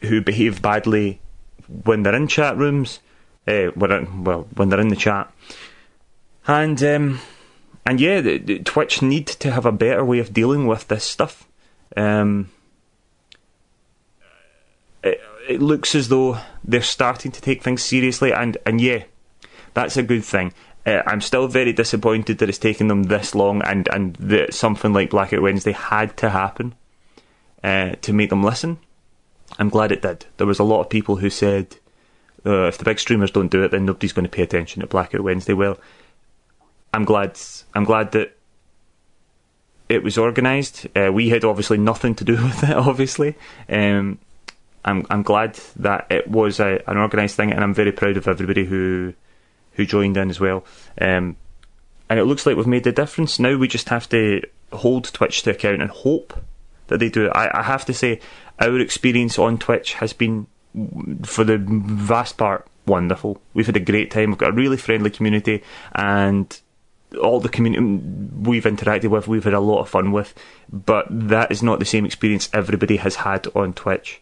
who 0.00 0.20
behave 0.20 0.62
badly 0.62 1.20
when 1.84 2.02
they're 2.02 2.14
in 2.14 2.28
chat 2.28 2.56
rooms, 2.56 3.00
uh, 3.46 3.66
when, 3.74 4.24
well, 4.24 4.46
when 4.54 4.68
they're 4.68 4.80
in 4.80 4.88
the 4.88 4.96
chat, 4.96 5.32
and 6.46 6.82
um, 6.82 7.20
and 7.86 8.00
yeah, 8.00 8.38
Twitch 8.64 9.02
need 9.02 9.26
to 9.26 9.50
have 9.50 9.66
a 9.66 9.72
better 9.72 10.04
way 10.04 10.18
of 10.18 10.32
dealing 10.32 10.66
with 10.66 10.88
this 10.88 11.04
stuff. 11.04 11.48
Um, 11.96 12.50
it, 15.02 15.20
it 15.48 15.62
looks 15.62 15.94
as 15.94 16.08
though 16.08 16.38
they're 16.64 16.82
starting 16.82 17.32
to 17.32 17.40
take 17.40 17.62
things 17.62 17.82
seriously, 17.82 18.32
and, 18.32 18.56
and 18.64 18.80
yeah, 18.80 19.04
that's 19.74 19.96
a 19.96 20.02
good 20.02 20.24
thing. 20.24 20.52
Uh, 20.84 21.02
I'm 21.06 21.20
still 21.20 21.46
very 21.46 21.72
disappointed 21.72 22.38
that 22.38 22.48
it's 22.48 22.58
taken 22.58 22.88
them 22.88 23.04
this 23.04 23.34
long, 23.34 23.62
and, 23.62 23.88
and 23.92 24.16
that 24.16 24.54
something 24.54 24.92
like 24.92 25.10
Blackout 25.10 25.42
Wednesday 25.42 25.72
had 25.72 26.16
to 26.18 26.30
happen 26.30 26.74
uh, 27.62 27.92
to 28.02 28.12
make 28.12 28.30
them 28.30 28.42
listen. 28.42 28.78
I'm 29.58 29.68
glad 29.68 29.92
it 29.92 30.02
did. 30.02 30.26
There 30.38 30.46
was 30.46 30.58
a 30.58 30.64
lot 30.64 30.80
of 30.80 30.88
people 30.88 31.16
who 31.16 31.30
said, 31.30 31.76
uh, 32.44 32.66
if 32.66 32.78
the 32.78 32.84
big 32.84 32.98
streamers 32.98 33.30
don't 33.30 33.50
do 33.50 33.62
it, 33.62 33.70
then 33.70 33.84
nobody's 33.84 34.12
going 34.12 34.24
to 34.24 34.30
pay 34.30 34.42
attention 34.42 34.80
to 34.80 34.86
Blackout 34.86 35.20
Wednesday. 35.20 35.52
Well, 35.52 35.78
I'm 36.92 37.04
glad. 37.04 37.38
I'm 37.74 37.84
glad 37.84 38.12
that 38.12 38.36
it 39.92 40.02
was 40.02 40.16
organised. 40.16 40.86
Uh, 40.96 41.12
we 41.12 41.28
had 41.28 41.44
obviously 41.44 41.78
nothing 41.78 42.14
to 42.16 42.24
do 42.24 42.32
with 42.42 42.64
it. 42.64 42.76
Obviously, 42.76 43.36
um, 43.68 44.18
I'm 44.84 45.06
I'm 45.10 45.22
glad 45.22 45.54
that 45.76 46.06
it 46.10 46.28
was 46.28 46.58
a, 46.60 46.82
an 46.86 46.96
organised 46.96 47.36
thing, 47.36 47.52
and 47.52 47.62
I'm 47.62 47.74
very 47.74 47.92
proud 47.92 48.16
of 48.16 48.26
everybody 48.26 48.64
who 48.64 49.14
who 49.72 49.86
joined 49.86 50.16
in 50.16 50.30
as 50.30 50.40
well. 50.40 50.64
Um, 51.00 51.36
and 52.08 52.18
it 52.18 52.24
looks 52.24 52.44
like 52.44 52.56
we've 52.56 52.66
made 52.66 52.86
a 52.86 52.92
difference. 52.92 53.38
Now 53.38 53.56
we 53.56 53.68
just 53.68 53.88
have 53.88 54.08
to 54.10 54.42
hold 54.72 55.04
Twitch 55.12 55.42
to 55.42 55.50
account 55.50 55.82
and 55.82 55.90
hope 55.90 56.38
that 56.88 56.98
they 56.98 57.08
do 57.08 57.26
it. 57.26 57.32
I, 57.34 57.50
I 57.54 57.62
have 57.62 57.84
to 57.86 57.94
say, 57.94 58.20
our 58.58 58.78
experience 58.80 59.38
on 59.38 59.56
Twitch 59.56 59.94
has 59.94 60.12
been, 60.12 60.46
for 61.24 61.42
the 61.44 61.56
vast 61.58 62.36
part, 62.36 62.66
wonderful. 62.86 63.40
We've 63.54 63.64
had 63.64 63.76
a 63.76 63.80
great 63.80 64.10
time. 64.10 64.30
We've 64.30 64.38
got 64.38 64.50
a 64.50 64.54
really 64.54 64.76
friendly 64.76 65.08
community, 65.08 65.62
and 65.94 66.60
all 67.20 67.40
the 67.40 67.48
community 67.48 67.82
we've 68.36 68.64
interacted 68.64 69.10
with, 69.10 69.28
we've 69.28 69.44
had 69.44 69.54
a 69.54 69.60
lot 69.60 69.80
of 69.80 69.88
fun 69.88 70.12
with, 70.12 70.34
but 70.70 71.06
that 71.10 71.50
is 71.50 71.62
not 71.62 71.78
the 71.78 71.84
same 71.84 72.04
experience 72.04 72.48
everybody 72.52 72.96
has 72.96 73.16
had 73.16 73.46
on 73.54 73.72
Twitch 73.72 74.20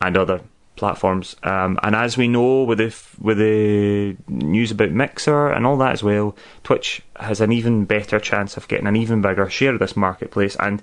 and 0.00 0.16
other 0.16 0.40
platforms. 0.76 1.36
Um, 1.42 1.78
and 1.82 1.94
as 1.94 2.16
we 2.16 2.28
know 2.28 2.62
with 2.62 2.78
the 2.78 2.94
with 3.20 3.38
the 3.38 4.16
news 4.28 4.70
about 4.70 4.92
Mixer 4.92 5.48
and 5.48 5.66
all 5.66 5.76
that 5.78 5.92
as 5.92 6.02
well, 6.02 6.36
Twitch 6.62 7.02
has 7.16 7.40
an 7.40 7.52
even 7.52 7.84
better 7.84 8.18
chance 8.18 8.56
of 8.56 8.68
getting 8.68 8.86
an 8.86 8.96
even 8.96 9.20
bigger 9.20 9.50
share 9.50 9.74
of 9.74 9.80
this 9.80 9.96
marketplace. 9.96 10.56
And 10.56 10.82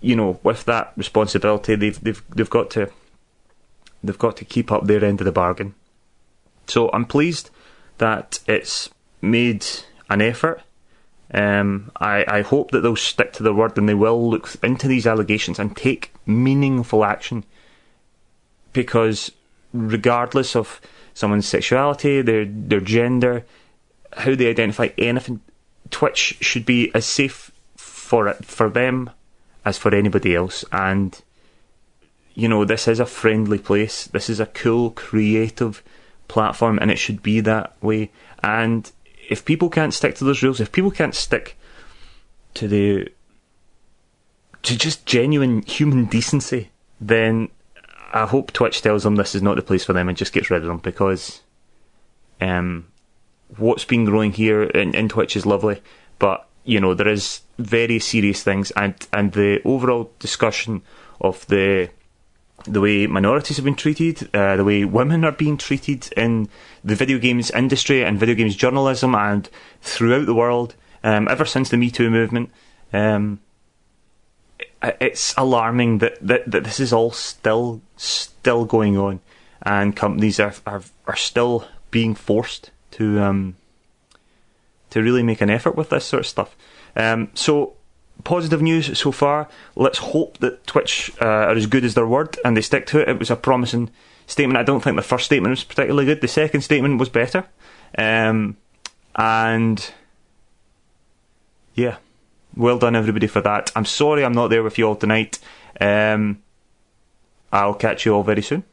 you 0.00 0.16
know, 0.16 0.38
with 0.42 0.64
that 0.64 0.92
responsibility, 0.96 1.76
they've 1.76 2.00
they've 2.00 2.22
they've 2.34 2.50
got 2.50 2.70
to 2.72 2.90
they've 4.02 4.18
got 4.18 4.36
to 4.36 4.44
keep 4.44 4.70
up 4.70 4.86
their 4.86 5.04
end 5.04 5.20
of 5.20 5.24
the 5.24 5.32
bargain. 5.32 5.74
So 6.66 6.90
I'm 6.92 7.06
pleased 7.06 7.50
that 7.98 8.40
it's 8.46 8.90
made 9.22 9.64
an 10.08 10.22
effort. 10.22 10.62
Um, 11.32 11.90
I, 11.96 12.24
I 12.28 12.42
hope 12.42 12.70
that 12.70 12.80
they'll 12.80 12.96
stick 12.96 13.32
to 13.34 13.42
their 13.42 13.52
word 13.52 13.76
and 13.76 13.88
they 13.88 13.94
will 13.94 14.30
look 14.30 14.54
into 14.62 14.86
these 14.86 15.06
allegations 15.06 15.58
and 15.58 15.76
take 15.76 16.12
meaningful 16.24 17.04
action. 17.04 17.44
Because 18.72 19.32
regardless 19.72 20.54
of 20.54 20.80
someone's 21.14 21.46
sexuality, 21.46 22.22
their 22.22 22.44
their 22.44 22.80
gender, 22.80 23.44
how 24.12 24.34
they 24.34 24.48
identify 24.48 24.88
anything, 24.98 25.40
Twitch 25.90 26.36
should 26.40 26.64
be 26.64 26.94
as 26.94 27.06
safe 27.06 27.50
for 27.76 28.28
it 28.28 28.44
for 28.44 28.68
them 28.68 29.10
as 29.64 29.78
for 29.78 29.94
anybody 29.94 30.34
else. 30.34 30.64
And 30.70 31.20
you 32.34 32.48
know, 32.48 32.64
this 32.64 32.86
is 32.86 33.00
a 33.00 33.06
friendly 33.06 33.58
place. 33.58 34.06
This 34.06 34.28
is 34.28 34.38
a 34.40 34.46
cool, 34.46 34.90
creative 34.90 35.82
platform, 36.28 36.78
and 36.80 36.90
it 36.90 36.98
should 36.98 37.22
be 37.22 37.40
that 37.40 37.74
way. 37.82 38.10
And 38.42 38.90
if 39.28 39.44
people 39.44 39.68
can't 39.68 39.94
stick 39.94 40.14
to 40.16 40.24
those 40.24 40.42
rules, 40.42 40.60
if 40.60 40.72
people 40.72 40.90
can't 40.90 41.14
stick 41.14 41.56
to 42.54 42.68
the 42.68 43.08
to 44.62 44.76
just 44.76 45.06
genuine 45.06 45.62
human 45.62 46.06
decency, 46.06 46.70
then 47.00 47.48
I 48.12 48.26
hope 48.26 48.52
Twitch 48.52 48.82
tells 48.82 49.04
them 49.04 49.16
this 49.16 49.34
is 49.34 49.42
not 49.42 49.56
the 49.56 49.62
place 49.62 49.84
for 49.84 49.92
them 49.92 50.08
and 50.08 50.16
just 50.16 50.32
gets 50.32 50.50
rid 50.50 50.62
of 50.62 50.68
them 50.68 50.78
because 50.78 51.42
um, 52.40 52.86
what's 53.56 53.84
been 53.84 54.04
growing 54.04 54.32
here 54.32 54.62
in, 54.62 54.94
in 54.94 55.08
Twitch 55.08 55.36
is 55.36 55.46
lovely, 55.46 55.80
but 56.18 56.48
you 56.64 56.80
know 56.80 56.94
there 56.94 57.08
is 57.08 57.42
very 57.58 57.98
serious 57.98 58.42
things 58.42 58.70
and 58.72 58.94
and 59.12 59.32
the 59.32 59.60
overall 59.64 60.10
discussion 60.18 60.82
of 61.20 61.46
the 61.46 61.88
the 62.66 62.80
way 62.80 63.06
minorities 63.06 63.56
have 63.56 63.64
been 63.64 63.74
treated, 63.74 64.28
uh, 64.34 64.56
the 64.56 64.64
way 64.64 64.84
women 64.84 65.24
are 65.24 65.32
being 65.32 65.56
treated 65.56 66.12
in 66.16 66.48
the 66.84 66.94
video 66.94 67.18
games 67.18 67.50
industry 67.50 68.04
and 68.04 68.18
video 68.18 68.34
games 68.34 68.56
journalism 68.56 69.14
and 69.14 69.48
throughout 69.80 70.26
the 70.26 70.34
world, 70.34 70.74
um, 71.02 71.28
ever 71.28 71.44
since 71.44 71.68
the 71.70 71.76
Me 71.76 71.90
Too 71.90 72.10
movement. 72.10 72.50
Um, 72.92 73.40
it's 74.82 75.34
alarming 75.36 75.98
that, 75.98 76.18
that, 76.20 76.50
that 76.50 76.64
this 76.64 76.80
is 76.80 76.92
all 76.92 77.10
still 77.10 77.80
still 77.96 78.64
going 78.64 78.96
on, 78.96 79.20
and 79.62 79.96
companies 79.96 80.38
are 80.38 80.54
are, 80.66 80.82
are 81.06 81.16
still 81.16 81.66
being 81.90 82.14
forced 82.14 82.70
to 82.92 83.20
um, 83.20 83.56
to 84.90 85.02
really 85.02 85.22
make 85.22 85.40
an 85.40 85.50
effort 85.50 85.76
with 85.76 85.90
this 85.90 86.04
sort 86.04 86.20
of 86.20 86.26
stuff. 86.26 86.56
Um, 86.94 87.30
so 87.34 87.75
positive 88.24 88.62
news 88.62 88.98
so 88.98 89.12
far. 89.12 89.48
Let's 89.74 89.98
hope 89.98 90.38
that 90.38 90.66
Twitch 90.66 91.12
uh, 91.20 91.24
are 91.24 91.50
as 91.50 91.66
good 91.66 91.84
as 91.84 91.94
their 91.94 92.06
word 92.06 92.38
and 92.44 92.56
they 92.56 92.60
stick 92.60 92.86
to 92.86 93.00
it. 93.00 93.08
It 93.08 93.18
was 93.18 93.30
a 93.30 93.36
promising 93.36 93.90
statement. 94.26 94.58
I 94.58 94.62
don't 94.62 94.82
think 94.82 94.96
the 94.96 95.02
first 95.02 95.26
statement 95.26 95.50
was 95.50 95.64
particularly 95.64 96.06
good. 96.06 96.20
The 96.20 96.28
second 96.28 96.62
statement 96.62 96.98
was 96.98 97.08
better. 97.08 97.46
Um, 97.96 98.56
and 99.14 99.92
yeah, 101.74 101.96
well 102.56 102.78
done 102.78 102.96
everybody 102.96 103.26
for 103.26 103.40
that. 103.42 103.70
I'm 103.76 103.84
sorry 103.84 104.24
I'm 104.24 104.32
not 104.32 104.48
there 104.48 104.62
with 104.62 104.78
you 104.78 104.88
all 104.88 104.96
tonight. 104.96 105.38
Um, 105.80 106.42
I'll 107.52 107.74
catch 107.74 108.04
you 108.04 108.14
all 108.14 108.22
very 108.22 108.42
soon. 108.42 108.64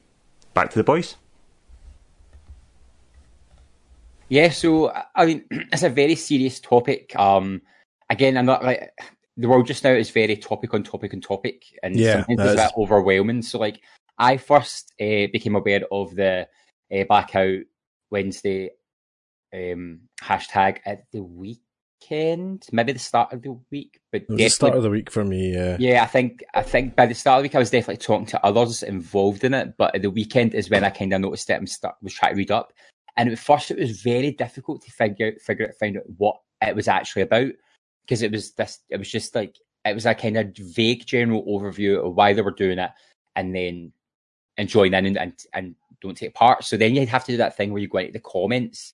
Back 0.53 0.71
to 0.71 0.79
the 0.79 0.84
boys. 0.84 1.15
Yeah, 4.29 4.49
so 4.49 4.91
I 5.15 5.25
mean, 5.25 5.45
it's 5.51 5.84
a 5.84 5.89
very 5.89 6.15
serious 6.15 6.60
topic. 6.60 7.15
Um, 7.15 7.62
again, 8.10 8.38
I'm 8.38 8.45
not 8.45 8.63
like 8.63 8.91
the 9.37 9.47
world 9.47 9.67
just 9.67 9.83
now 9.83 9.91
is 9.91 10.09
very 10.09 10.35
topic 10.35 10.73
on 10.73 10.83
topic 10.83 11.13
on 11.13 11.21
topic, 11.21 11.63
and 11.81 11.95
yeah, 11.95 12.23
sometimes 12.25 12.51
it's 12.51 12.61
a 12.61 12.65
bit 12.65 12.73
overwhelming. 12.77 13.41
So, 13.41 13.59
like, 13.59 13.81
I 14.17 14.37
first 14.37 14.93
uh, 14.99 15.27
became 15.31 15.55
aware 15.55 15.81
of 15.91 16.15
the 16.15 16.47
uh, 16.93 17.03
Blackout 17.07 17.63
Wednesday 18.11 18.71
um, 19.53 20.01
hashtag 20.21 20.79
at 20.85 21.05
the 21.11 21.23
weekend. 21.23 21.59
weekend, 22.03 22.67
maybe 22.71 22.91
the 22.91 22.99
start 22.99 23.33
of 23.33 23.41
the 23.41 23.57
week, 23.71 23.99
but 24.11 24.23
the 24.27 24.49
start 24.49 24.75
of 24.75 24.83
the 24.83 24.89
week 24.89 25.09
for 25.09 25.23
me. 25.23 25.53
Yeah, 25.53 25.77
yeah. 25.79 26.03
I 26.03 26.07
think 26.07 26.43
I 26.53 26.61
think 26.61 26.95
by 26.95 27.05
the 27.05 27.15
start 27.15 27.37
of 27.37 27.43
the 27.43 27.45
week 27.47 27.55
I 27.55 27.59
was 27.59 27.69
definitely 27.69 27.97
talking 27.97 28.25
to 28.27 28.45
others 28.45 28.83
involved 28.83 29.43
in 29.43 29.53
it, 29.53 29.75
but 29.77 30.01
the 30.01 30.09
weekend 30.09 30.53
is 30.53 30.69
when 30.69 30.83
I 30.83 30.89
kind 30.89 31.13
of 31.13 31.21
noticed 31.21 31.49
it 31.49 31.53
and 31.53 31.69
start, 31.69 31.95
was 32.01 32.13
trying 32.13 32.33
to 32.33 32.37
read 32.37 32.51
up. 32.51 32.73
And 33.15 33.29
at 33.29 33.37
first, 33.37 33.69
it 33.69 33.77
was 33.77 34.01
very 34.01 34.31
difficult 34.31 34.81
to 34.83 34.91
figure 34.91 35.27
out, 35.27 35.41
figure 35.41 35.67
out, 35.67 35.75
find 35.79 35.97
out 35.97 36.03
what 36.17 36.37
it 36.61 36.75
was 36.75 36.87
actually 36.87 37.21
about 37.21 37.51
because 38.05 38.21
it 38.21 38.31
was 38.31 38.53
this. 38.53 38.79
It 38.89 38.97
was 38.97 39.09
just 39.09 39.35
like 39.35 39.57
it 39.85 39.93
was 39.93 40.05
a 40.05 40.15
kind 40.15 40.37
of 40.37 40.55
vague 40.57 41.05
general 41.05 41.43
overview 41.45 42.05
of 42.05 42.15
why 42.15 42.33
they 42.33 42.41
were 42.41 42.51
doing 42.51 42.79
it, 42.79 42.91
and 43.35 43.55
then 43.55 43.93
and 44.57 44.69
join 44.69 44.93
in 44.93 45.05
and, 45.05 45.17
and, 45.17 45.33
and 45.53 45.75
don't 46.01 46.15
take 46.15 46.33
part. 46.33 46.63
So 46.63 46.77
then 46.77 46.95
you'd 46.95 47.09
have 47.09 47.25
to 47.25 47.31
do 47.31 47.37
that 47.37 47.57
thing 47.57 47.71
where 47.71 47.81
you 47.81 47.87
go 47.87 47.97
into 47.97 48.13
the 48.13 48.19
comments 48.19 48.93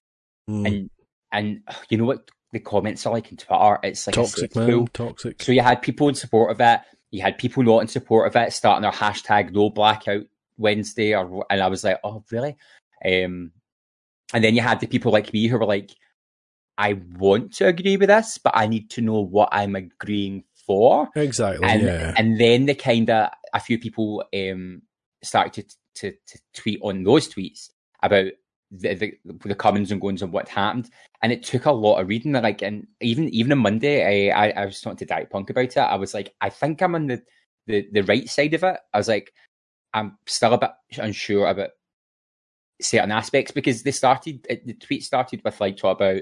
mm. 0.49 0.65
and 0.65 0.89
and 1.31 1.61
you 1.89 1.97
know 1.97 2.05
what 2.05 2.29
the 2.51 2.59
comments 2.59 3.05
are 3.05 3.13
like 3.13 3.31
in 3.31 3.37
Twitter. 3.37 3.79
It's 3.83 4.07
like 4.07 4.15
toxic, 4.15 4.55
man, 4.55 4.87
toxic. 4.87 5.41
So 5.41 5.51
you 5.51 5.61
had 5.61 5.81
people 5.81 6.09
in 6.09 6.15
support 6.15 6.51
of 6.51 6.61
it. 6.61 6.81
You 7.11 7.21
had 7.21 7.37
people 7.37 7.63
not 7.63 7.79
in 7.79 7.87
support 7.87 8.27
of 8.27 8.35
it, 8.35 8.53
starting 8.53 8.83
their 8.83 8.91
hashtag 8.91 9.51
No 9.51 9.69
Blackout 9.69 10.25
Wednesday, 10.57 11.15
or 11.15 11.45
and 11.49 11.61
I 11.61 11.67
was 11.67 11.83
like, 11.83 11.99
oh 12.03 12.23
really? 12.31 12.55
Um, 13.03 13.51
and 14.33 14.43
then 14.43 14.55
you 14.55 14.61
had 14.61 14.79
the 14.79 14.87
people 14.87 15.11
like 15.11 15.33
me 15.33 15.47
who 15.47 15.57
were 15.57 15.65
like, 15.65 15.91
I 16.79 16.93
want 17.17 17.53
to 17.55 17.67
agree 17.67 17.97
with 17.97 18.07
this, 18.07 18.37
but 18.37 18.53
I 18.55 18.65
need 18.65 18.89
to 18.91 19.01
know 19.01 19.19
what 19.19 19.49
I'm 19.51 19.75
agreeing 19.75 20.45
for. 20.65 21.09
Exactly. 21.13 21.67
And, 21.67 21.83
yeah. 21.83 22.13
and 22.15 22.39
then 22.39 22.67
the 22.67 22.73
kind 22.73 23.09
of 23.09 23.29
a 23.53 23.59
few 23.59 23.77
people 23.77 24.23
um, 24.33 24.81
started 25.21 25.53
to, 25.53 25.75
to, 25.95 26.11
to 26.11 26.39
tweet 26.53 26.79
on 26.81 27.03
those 27.03 27.27
tweets 27.27 27.69
about 28.01 28.31
the, 28.71 28.95
the, 28.95 29.13
the 29.43 29.55
comings 29.55 29.91
and 29.91 29.99
goings 29.99 30.21
and 30.21 30.31
what 30.31 30.47
happened, 30.47 30.89
and 31.21 31.33
it 31.33 31.43
took 31.43 31.65
a 31.65 31.71
lot 31.71 31.99
of 31.99 32.07
reading. 32.07 32.31
Like, 32.31 32.61
and 32.61 32.87
even 33.01 33.27
even 33.29 33.51
on 33.51 33.57
Monday, 33.57 34.31
I, 34.31 34.45
I, 34.45 34.49
I 34.51 34.65
was 34.65 34.79
talking 34.79 34.97
to 34.97 35.05
Diet 35.05 35.29
Punk 35.29 35.49
about 35.49 35.63
it. 35.63 35.77
I 35.77 35.95
was 35.95 36.13
like, 36.13 36.33
I 36.39 36.49
think 36.49 36.81
I'm 36.81 36.95
on 36.95 37.07
the, 37.07 37.21
the 37.67 37.87
the 37.91 38.03
right 38.03 38.29
side 38.29 38.53
of 38.53 38.63
it. 38.63 38.77
I 38.93 38.97
was 38.97 39.07
like, 39.07 39.33
I'm 39.93 40.17
still 40.27 40.53
a 40.53 40.57
bit 40.57 40.71
unsure 40.97 41.47
about 41.47 41.71
certain 42.81 43.11
aspects 43.11 43.51
because 43.51 43.83
they 43.83 43.91
started 43.91 44.45
the 44.65 44.73
tweet 44.75 45.03
started 45.03 45.41
with 45.43 45.59
like 45.59 45.75
talk 45.75 45.97
about 45.97 46.21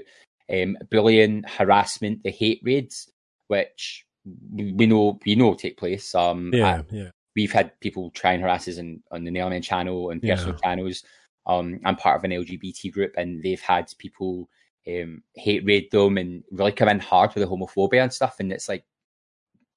um, 0.52 0.76
bullying, 0.90 1.44
harassment, 1.46 2.22
the 2.22 2.30
hate 2.30 2.60
raids, 2.62 3.10
which 3.48 4.06
we 4.52 4.86
know 4.86 5.18
we 5.24 5.34
know 5.34 5.54
take 5.54 5.78
place. 5.78 6.14
Um, 6.14 6.50
yeah, 6.52 6.82
yeah. 6.90 7.10
We've 7.36 7.52
had 7.52 7.78
people 7.80 8.10
try 8.10 8.32
and 8.32 8.42
harass 8.42 8.68
us 8.68 8.78
in, 8.78 9.02
on 9.10 9.24
the 9.24 9.30
Nailman 9.30 9.62
channel 9.62 10.10
and 10.10 10.20
personal 10.20 10.54
yeah. 10.54 10.68
channels. 10.68 11.04
Um, 11.46 11.80
I'm 11.84 11.96
part 11.96 12.18
of 12.18 12.24
an 12.24 12.32
LGBT 12.32 12.92
group, 12.92 13.14
and 13.16 13.42
they've 13.42 13.60
had 13.60 13.90
people 13.98 14.48
um, 14.86 15.22
hate 15.34 15.64
raid 15.64 15.90
them 15.90 16.18
and 16.18 16.44
really 16.50 16.72
come 16.72 16.88
in 16.88 16.98
hard 16.98 17.34
with 17.34 17.42
the 17.42 17.48
homophobia 17.48 18.02
and 18.02 18.12
stuff. 18.12 18.36
And 18.40 18.52
it's 18.52 18.68
like, 18.68 18.84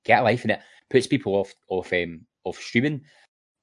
get 0.04 0.22
a 0.22 0.24
life, 0.24 0.44
and 0.44 0.52
it 0.52 0.62
puts 0.90 1.08
people 1.08 1.36
off 1.36 1.54
off 1.70 1.94
um, 1.94 2.22
off 2.44 2.58
streaming. 2.58 3.02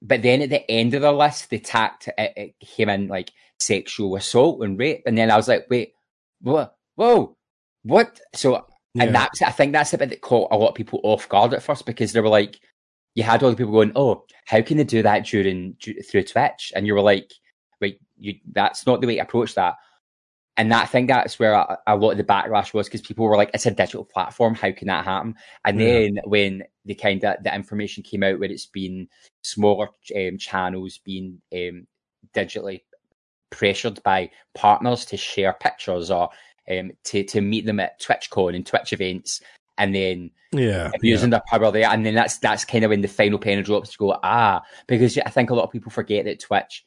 But 0.01 0.23
then 0.23 0.42
at 0.42 0.51
the 0.51 0.71
end 0.71 0.94
of 0.94 1.03
the 1.03 1.12
list, 1.12 1.51
they 1.51 1.59
tacked 1.59 2.09
it, 2.09 2.14
it 2.37 2.55
came 2.61 2.88
in 2.88 3.09
like 3.09 3.33
sexual 3.59 4.14
assault 4.16 4.62
and 4.62 4.79
rape, 4.79 5.03
and 5.07 5.18
then 5.18 5.31
I 5.31 5.37
was 5.37 5.49
like, 5.49 5.66
wait, 5.68 5.92
what? 6.40 6.77
Whoa, 6.98 7.37
what? 7.84 8.20
So, 8.34 8.66
yeah. 8.94 9.04
and 9.04 9.14
that's 9.14 9.40
I 9.40 9.50
think 9.50 9.72
that's 9.72 9.92
the 9.92 9.98
bit 9.98 10.08
that 10.08 10.20
caught 10.20 10.50
a 10.50 10.56
lot 10.56 10.70
of 10.70 10.74
people 10.74 10.98
off 11.04 11.28
guard 11.28 11.54
at 11.54 11.62
first 11.62 11.87
because 11.87 12.12
they 12.12 12.20
were 12.20 12.28
like, 12.28 12.58
you 13.14 13.22
had 13.22 13.40
all 13.40 13.50
the 13.50 13.56
people 13.56 13.72
going, 13.72 13.92
oh, 13.94 14.24
how 14.46 14.62
can 14.62 14.78
they 14.78 14.84
do 14.84 15.04
that 15.04 15.24
during 15.24 15.76
through 15.80 16.24
Twitch? 16.24 16.72
And 16.74 16.88
you 16.88 16.94
were 16.94 17.00
like, 17.00 17.30
wait, 17.80 18.00
you 18.16 18.34
that's 18.50 18.84
not 18.84 19.00
the 19.00 19.06
way 19.06 19.14
to 19.14 19.20
approach 19.20 19.54
that. 19.54 19.76
And 20.56 20.72
that, 20.72 20.82
I 20.82 20.87
think 20.87 21.06
that's 21.06 21.38
where 21.38 21.52
a, 21.52 21.78
a 21.87 21.94
lot 21.94 22.11
of 22.11 22.16
the 22.16 22.24
backlash 22.24 22.74
was 22.74 22.88
because 22.88 23.02
people 23.02 23.26
were 23.26 23.37
like, 23.37 23.52
it's 23.54 23.66
a 23.66 23.70
digital 23.70 24.04
platform. 24.04 24.56
How 24.56 24.72
can 24.72 24.88
that 24.88 25.04
happen? 25.04 25.37
And 25.64 25.80
yeah. 25.80 25.87
then 25.87 26.18
when 26.24 26.64
the 26.84 26.96
kind 26.96 27.22
of 27.22 27.37
the 27.44 27.54
information 27.54 28.02
came 28.02 28.24
out 28.24 28.40
where 28.40 28.50
it's 28.50 28.66
been 28.66 29.06
smaller 29.42 29.87
um, 30.16 30.37
channels 30.37 30.98
being 30.98 31.40
um, 31.54 31.87
digitally 32.34 32.80
pressured 33.50 34.02
by 34.02 34.30
partners 34.54 35.04
to 35.06 35.16
share 35.16 35.54
pictures 35.54 36.11
or 36.11 36.28
um, 36.70 36.92
to, 37.04 37.24
to 37.24 37.40
meet 37.40 37.66
them 37.66 37.81
at 37.81 38.00
TwitchCon 38.00 38.54
and 38.54 38.66
Twitch 38.66 38.92
events 38.92 39.40
and 39.76 39.94
then 39.94 40.31
yeah, 40.52 40.90
abusing 40.94 41.31
yeah. 41.31 41.38
their 41.38 41.59
power 41.59 41.70
there. 41.70 41.88
And 41.88 42.04
then 42.04 42.14
that's 42.14 42.38
that's 42.38 42.64
kind 42.64 42.85
of 42.85 42.90
when 42.90 43.00
the 43.00 43.09
final 43.09 43.38
penny 43.38 43.62
drops 43.62 43.92
to 43.92 43.98
go, 43.98 44.18
ah, 44.22 44.62
because 44.87 45.18
I 45.18 45.31
think 45.31 45.50
a 45.50 45.54
lot 45.54 45.64
of 45.64 45.72
people 45.72 45.90
forget 45.90 46.24
that 46.24 46.40
Twitch 46.40 46.85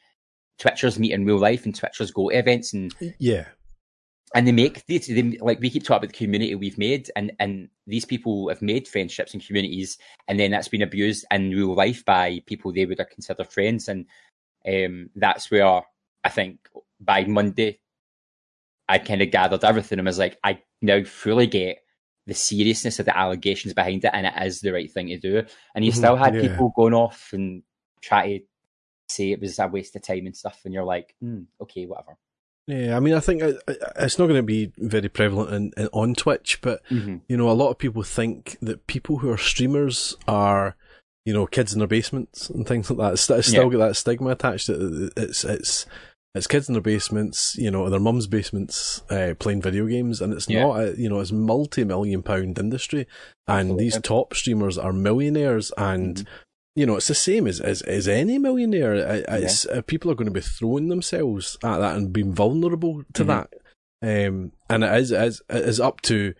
Twitchers 0.60 1.00
meet 1.00 1.14
in 1.14 1.26
real 1.26 1.40
life 1.40 1.66
and 1.66 1.74
Twitchers 1.74 2.14
go 2.14 2.30
to 2.30 2.38
events 2.38 2.74
and 2.74 2.94
yeah, 3.18 3.46
and 4.34 4.48
they 4.48 4.52
make 4.52 4.86
these 4.86 5.08
they, 5.08 5.38
like 5.42 5.60
we 5.60 5.70
keep 5.70 5.84
talking 5.84 5.98
about 5.98 6.10
the 6.10 6.18
community 6.18 6.56
we've 6.56 6.78
made 6.78 7.10
and 7.16 7.32
and 7.40 7.70
these 7.88 8.06
people 8.06 8.50
have 8.50 8.62
made 8.62 8.88
friendships 8.88 9.34
and 9.34 9.46
communities 9.46 9.98
and 10.28 10.40
then 10.40 10.52
that's 10.52 10.68
been 10.68 10.82
abused 10.82 11.26
in 11.32 11.52
real 11.52 11.74
life 11.74 12.06
by 12.06 12.40
people 12.46 12.72
they 12.72 12.86
would 12.86 13.00
have 13.00 13.10
considered 13.10 13.52
friends 13.52 13.88
and 13.88 14.06
um, 14.68 15.10
that's 15.16 15.50
where 15.50 15.82
I 16.24 16.30
think 16.30 16.60
by 17.00 17.26
Monday 17.26 17.80
I 18.92 18.98
kind 18.98 19.22
of 19.22 19.32
gathered 19.32 19.64
everything 19.64 20.00
and 20.00 20.06
was 20.06 20.20
like 20.20 20.38
I 20.44 20.62
now 20.82 21.04
fully 21.04 21.48
get 21.48 21.78
the 22.28 22.34
seriousness 22.34 23.00
of 23.00 23.06
the 23.06 23.18
allegations 23.18 23.74
behind 23.74 24.04
it 24.04 24.12
and 24.14 24.28
it 24.28 24.34
is 24.44 24.60
the 24.60 24.74
right 24.74 24.92
thing 24.92 25.08
to 25.08 25.18
do 25.18 25.44
and 25.74 25.86
you 25.86 25.92
mm-hmm, 25.92 25.98
still 25.98 26.16
had 26.18 26.36
yeah. 26.36 26.42
people 26.42 26.74
going 26.76 26.94
off 26.94 27.30
and 27.32 27.64
try 28.02 28.38
to 28.38 28.44
say 29.10 29.32
it 29.32 29.40
was 29.40 29.58
a 29.60 29.68
waste 29.68 29.96
of 29.96 30.02
time 30.02 30.26
and 30.26 30.36
stuff 30.36 30.60
and 30.66 30.74
you're 30.74 30.84
like 30.84 31.16
mm, 31.24 31.46
okay 31.62 31.86
whatever 31.86 32.18
yeah, 32.68 32.96
I 32.96 33.00
mean, 33.00 33.16
I 33.16 33.20
think 33.20 33.42
it's 33.42 34.20
not 34.20 34.28
going 34.28 34.38
to 34.38 34.44
be 34.44 34.72
very 34.78 35.10
prevalent 35.10 35.52
in, 35.52 35.84
in 35.84 35.90
on 35.92 36.14
Twitch, 36.14 36.62
but 36.62 36.86
mm-hmm. 36.90 37.18
you 37.28 37.36
know, 37.36 37.50
a 37.50 37.54
lot 37.54 37.72
of 37.72 37.80
people 37.80 38.04
think 38.04 38.56
that 38.62 38.88
people 38.88 39.18
who 39.18 39.32
are 39.32 39.38
streamers 39.38 40.16
are, 40.28 40.78
you 41.26 41.34
know, 41.34 41.48
kids 41.48 41.74
in 41.74 41.80
their 41.80 41.88
basements 41.88 42.50
and 42.50 42.68
things 42.68 42.90
like 42.90 43.00
that. 43.00 43.14
It's, 43.14 43.30
it's 43.30 43.48
still 43.48 43.64
yeah. 43.64 43.80
got 43.80 43.88
that 43.88 43.96
stigma 43.96 44.30
attached. 44.30 44.68
To 44.68 45.08
it. 45.08 45.14
It's 45.18 45.44
it's 45.44 45.86
it's 46.34 46.48
kids 46.48 46.70
in 46.70 46.74
their 46.74 46.82
basements, 46.82 47.56
you 47.58 47.70
know, 47.70 47.86
in 47.86 47.92
their 47.92 48.00
mum's 48.00 48.28
basements, 48.28 49.02
uh, 49.10 49.34
playing 49.40 49.62
video 49.62 49.86
games, 49.88 50.22
and 50.22 50.34
it's 50.34 50.50
yeah. 50.50 50.64
not, 50.64 50.80
a, 50.80 50.96
you 50.98 51.10
know, 51.10 51.20
it's 51.20 51.32
multi-million 51.32 52.24
pound 52.24 52.58
industry, 52.58 53.08
and 53.48 53.72
Absolutely. 53.72 53.84
these 53.84 54.00
top 54.02 54.34
streamers 54.34 54.78
are 54.78 54.94
millionaires, 54.94 55.72
and 55.78 56.16
mm-hmm 56.18 56.34
you 56.76 56.86
know, 56.86 56.96
it's 56.96 57.08
the 57.08 57.16
same 57.16 57.48
as 57.48 57.60
as, 57.60 57.82
as 57.82 58.08
any 58.08 58.38
millionaire. 58.38 58.94
It's, 59.28 59.66
yeah. 59.66 59.78
uh, 59.78 59.82
people 59.82 60.10
are 60.12 60.16
going 60.16 60.28
to 60.28 60.32
be 60.32 60.42
throwing 60.42 60.88
themselves 60.88 61.58
at 61.64 61.80
that 61.80 61.98
and 61.98 62.14
being 62.14 62.34
vulnerable 62.34 63.04
to 63.14 63.26
mm-hmm. 63.26 63.46
that. 64.02 64.28
Um, 64.28 64.54
and 64.70 64.84
it 64.84 64.94
is, 64.96 65.12
it 65.12 65.22
is 65.22 65.42
it 65.50 65.64
is 65.64 65.80
up 65.80 66.02
to 66.02 66.34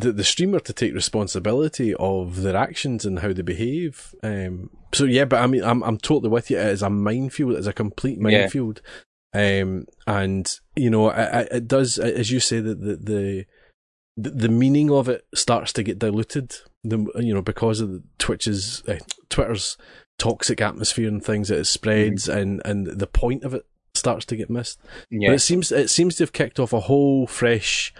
the 0.00 0.12
the 0.12 0.24
streamer 0.24 0.60
to 0.60 0.72
take 0.72 0.94
responsibility 0.94 1.94
of 1.94 2.42
their 2.42 2.56
actions 2.56 3.04
and 3.04 3.20
how 3.20 3.32
they 3.32 3.42
behave. 3.42 4.14
Um, 4.22 4.70
so 4.92 5.04
yeah, 5.04 5.24
but 5.24 5.42
I 5.42 5.46
mean, 5.46 5.64
I'm 5.64 5.82
I'm 5.82 5.98
totally 5.98 6.30
with 6.30 6.50
you. 6.50 6.58
It 6.58 6.66
is 6.66 6.82
a 6.82 6.90
minefield. 6.90 7.54
It's 7.54 7.66
a 7.66 7.72
complete 7.72 8.18
minefield. 8.18 8.80
Yeah. 8.84 9.62
Um, 9.62 9.86
and 10.06 10.48
you 10.76 10.90
know, 10.90 11.10
it, 11.10 11.48
it 11.50 11.68
does, 11.68 11.98
as 11.98 12.30
you 12.30 12.40
say, 12.40 12.60
that 12.60 12.80
the, 12.80 12.96
the 12.96 13.46
the 14.16 14.48
meaning 14.48 14.90
of 14.90 15.08
it 15.08 15.26
starts 15.34 15.72
to 15.74 15.82
get 15.82 15.98
diluted. 15.98 16.54
The 16.84 17.10
you 17.16 17.34
know 17.34 17.42
because 17.42 17.80
of 17.80 18.02
Twitch's 18.18 18.82
uh, 18.86 18.98
Twitter's 19.28 19.76
toxic 20.18 20.60
atmosphere 20.60 21.08
and 21.08 21.24
things 21.24 21.48
that 21.48 21.58
it 21.58 21.66
spreads, 21.66 22.28
mm-hmm. 22.28 22.38
and 22.38 22.62
and 22.64 22.86
the 22.86 23.06
point 23.06 23.44
of 23.44 23.54
it 23.54 23.66
starts 23.94 24.24
to 24.26 24.36
get 24.36 24.50
missed. 24.50 24.78
Yeah. 25.10 25.30
But 25.30 25.34
it 25.36 25.40
seems 25.40 25.72
it 25.72 25.90
seems 25.90 26.16
to 26.16 26.24
have 26.24 26.32
kicked 26.32 26.60
off 26.60 26.72
a 26.72 26.80
whole 26.80 27.26
fresh, 27.26 27.92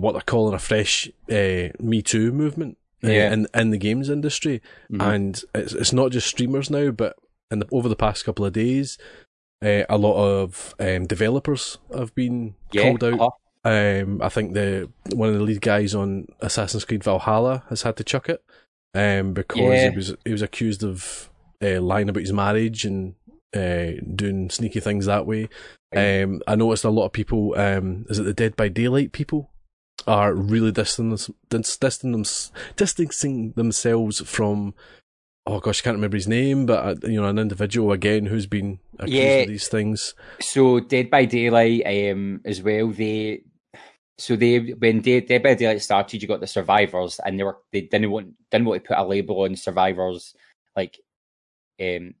what 0.00 0.12
they're 0.12 0.22
calling 0.22 0.54
a 0.54 0.58
fresh 0.58 1.08
uh, 1.30 1.68
Me 1.80 2.02
Too 2.02 2.32
movement. 2.32 2.78
Uh, 3.04 3.10
yeah. 3.10 3.32
in 3.32 3.48
in 3.52 3.70
the 3.70 3.78
games 3.78 4.08
industry, 4.08 4.62
mm-hmm. 4.88 5.00
and 5.00 5.42
it's 5.56 5.72
it's 5.72 5.92
not 5.92 6.12
just 6.12 6.28
streamers 6.28 6.70
now, 6.70 6.92
but 6.92 7.16
in 7.50 7.58
the, 7.58 7.68
over 7.72 7.88
the 7.88 7.96
past 7.96 8.24
couple 8.24 8.44
of 8.44 8.52
days, 8.52 8.96
uh, 9.62 9.82
a 9.88 9.98
lot 9.98 10.14
of 10.14 10.74
um, 10.78 11.06
developers 11.06 11.78
have 11.92 12.14
been 12.14 12.54
yeah. 12.72 12.82
called 12.82 13.02
out. 13.02 13.20
Uh-huh. 13.20 13.30
Um, 13.64 14.20
I 14.22 14.28
think 14.28 14.54
the 14.54 14.90
one 15.14 15.28
of 15.28 15.34
the 15.34 15.42
lead 15.42 15.60
guys 15.60 15.94
on 15.94 16.26
Assassin's 16.40 16.84
Creed 16.84 17.04
Valhalla 17.04 17.64
has 17.68 17.82
had 17.82 17.96
to 17.96 18.04
chuck 18.04 18.28
it 18.28 18.42
um, 18.94 19.34
because 19.34 19.60
yeah. 19.60 19.90
he 19.90 19.96
was 19.96 20.14
he 20.24 20.32
was 20.32 20.42
accused 20.42 20.82
of 20.82 21.30
uh, 21.62 21.80
lying 21.80 22.08
about 22.08 22.20
his 22.20 22.32
marriage 22.32 22.84
and 22.84 23.14
uh, 23.54 24.00
doing 24.14 24.50
sneaky 24.50 24.80
things 24.80 25.06
that 25.06 25.26
way. 25.26 25.48
Um, 25.94 26.40
I 26.46 26.56
noticed 26.56 26.84
a 26.84 26.90
lot 26.90 27.06
of 27.06 27.12
people. 27.12 27.54
Um, 27.56 28.06
is 28.08 28.18
it 28.18 28.24
the 28.24 28.34
Dead 28.34 28.56
by 28.56 28.68
Daylight 28.68 29.12
people? 29.12 29.51
Are 30.06 30.34
really 30.34 30.72
distancing, 30.72 31.34
distancing, 31.48 32.24
distancing 32.76 33.52
themselves 33.52 34.20
from 34.28 34.74
oh 35.46 35.60
gosh, 35.60 35.80
I 35.80 35.84
can't 35.84 35.96
remember 35.96 36.16
his 36.16 36.28
name, 36.28 36.66
but 36.66 36.84
uh, 36.84 37.08
you 37.08 37.20
know, 37.20 37.28
an 37.28 37.38
individual 37.38 37.92
again 37.92 38.26
who's 38.26 38.46
been 38.46 38.78
accused 38.98 39.12
yeah. 39.12 39.42
of 39.42 39.48
these 39.48 39.68
things. 39.68 40.14
So 40.40 40.80
Dead 40.80 41.10
by 41.10 41.24
Daylight, 41.24 41.82
um, 41.86 42.40
as 42.44 42.62
well, 42.62 42.88
they 42.88 43.42
so 44.18 44.36
they 44.36 44.58
when 44.58 45.00
Dead, 45.00 45.26
Dead 45.26 45.42
by 45.42 45.54
Daylight 45.54 45.82
started, 45.82 46.22
you 46.22 46.28
got 46.28 46.40
the 46.40 46.46
survivors, 46.46 47.20
and 47.24 47.38
they 47.38 47.44
were 47.44 47.58
they 47.72 47.82
didn't 47.82 48.10
want 48.10 48.34
didn't 48.50 48.66
want 48.66 48.84
to 48.84 48.88
put 48.88 48.98
a 48.98 49.04
label 49.04 49.42
on 49.42 49.56
survivors 49.56 50.34
like 50.76 50.98
um 51.80 52.14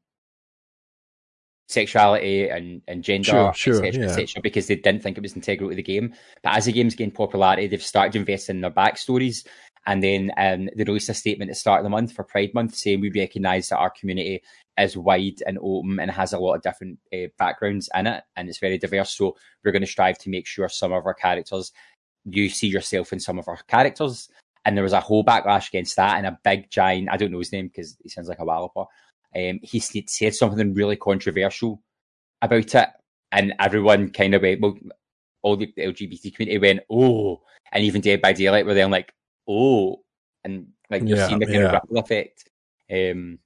sexuality 1.72 2.48
and, 2.48 2.82
and 2.86 3.02
gender, 3.02 3.30
sure, 3.30 3.54
sure, 3.54 3.84
etc., 3.84 4.04
yeah. 4.04 4.10
etc., 4.10 4.42
because 4.42 4.66
they 4.66 4.76
didn't 4.76 5.02
think 5.02 5.16
it 5.16 5.22
was 5.22 5.34
integral 5.34 5.70
to 5.70 5.76
the 5.76 5.82
game. 5.82 6.14
But 6.42 6.56
as 6.56 6.66
the 6.66 6.72
game's 6.72 6.94
gained 6.94 7.14
popularity, 7.14 7.66
they've 7.66 7.82
started 7.82 8.16
investing 8.16 8.56
in 8.56 8.62
their 8.62 8.70
backstories. 8.70 9.46
And 9.86 10.02
then 10.02 10.30
um, 10.36 10.68
they 10.76 10.84
released 10.84 11.08
a 11.08 11.14
statement 11.14 11.50
at 11.50 11.54
the 11.54 11.58
start 11.58 11.80
of 11.80 11.84
the 11.84 11.90
month 11.90 12.12
for 12.12 12.22
Pride 12.22 12.54
Month 12.54 12.76
saying 12.76 13.00
we 13.00 13.10
recognise 13.10 13.68
that 13.68 13.78
our 13.78 13.90
community 13.90 14.42
is 14.78 14.96
wide 14.96 15.42
and 15.46 15.58
open 15.60 15.98
and 15.98 16.10
has 16.10 16.32
a 16.32 16.38
lot 16.38 16.54
of 16.54 16.62
different 16.62 16.98
uh, 17.12 17.26
backgrounds 17.38 17.90
in 17.94 18.06
it 18.06 18.22
and 18.36 18.48
it's 18.48 18.58
very 18.58 18.78
diverse. 18.78 19.16
So 19.16 19.36
we're 19.64 19.72
going 19.72 19.82
to 19.82 19.88
strive 19.88 20.18
to 20.18 20.30
make 20.30 20.46
sure 20.46 20.68
some 20.68 20.92
of 20.92 21.04
our 21.04 21.14
characters, 21.14 21.72
you 22.24 22.48
see 22.48 22.68
yourself 22.68 23.12
in 23.12 23.18
some 23.18 23.38
of 23.38 23.48
our 23.48 23.58
characters. 23.66 24.28
And 24.64 24.76
there 24.76 24.84
was 24.84 24.92
a 24.92 25.00
whole 25.00 25.24
backlash 25.24 25.68
against 25.68 25.96
that 25.96 26.16
and 26.16 26.26
a 26.26 26.38
big 26.44 26.70
giant, 26.70 27.08
I 27.10 27.16
don't 27.16 27.32
know 27.32 27.40
his 27.40 27.52
name 27.52 27.66
because 27.66 27.96
he 28.02 28.08
sounds 28.08 28.28
like 28.28 28.38
a 28.38 28.44
walloper. 28.44 28.84
Um, 29.34 29.60
he 29.62 29.80
said 29.80 30.34
something 30.34 30.74
really 30.74 30.96
controversial 30.96 31.82
about 32.40 32.74
it. 32.74 32.88
And 33.30 33.54
everyone 33.58 34.10
kind 34.10 34.34
of 34.34 34.42
went, 34.42 34.60
well, 34.60 34.76
all 35.42 35.56
the 35.56 35.72
LGBT 35.78 36.34
community 36.34 36.58
went, 36.58 36.80
oh, 36.90 37.40
and 37.72 37.82
even 37.84 38.02
Dead 38.02 38.20
by 38.20 38.32
Daylight 38.34 38.66
were 38.66 38.74
then 38.74 38.90
like, 38.90 39.14
oh, 39.48 40.02
and 40.44 40.68
like 40.90 41.02
you're 41.02 41.16
Yeah, 41.16 41.28
seeing 41.28 41.38
the 41.38 41.46
kind 41.46 41.58
yeah. 41.58 41.66
of 41.68 41.72
ripple 41.72 41.98
effect. 41.98 42.44
Um, 42.90 43.38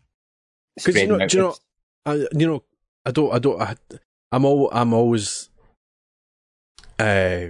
Because 0.74 0.96
you 0.96 1.06
know, 1.06 1.26
do 1.26 1.36
you 1.36 1.42
know. 1.44 1.54
I, 2.04 2.14
you 2.14 2.46
know, 2.46 2.62
I 3.04 3.10
don't, 3.12 3.32
I 3.32 3.38
don't, 3.38 3.60
I, 3.62 3.76
I'm 4.32 4.44
all, 4.44 4.68
I'm 4.72 4.92
always, 4.92 5.50
uh, 6.98 7.46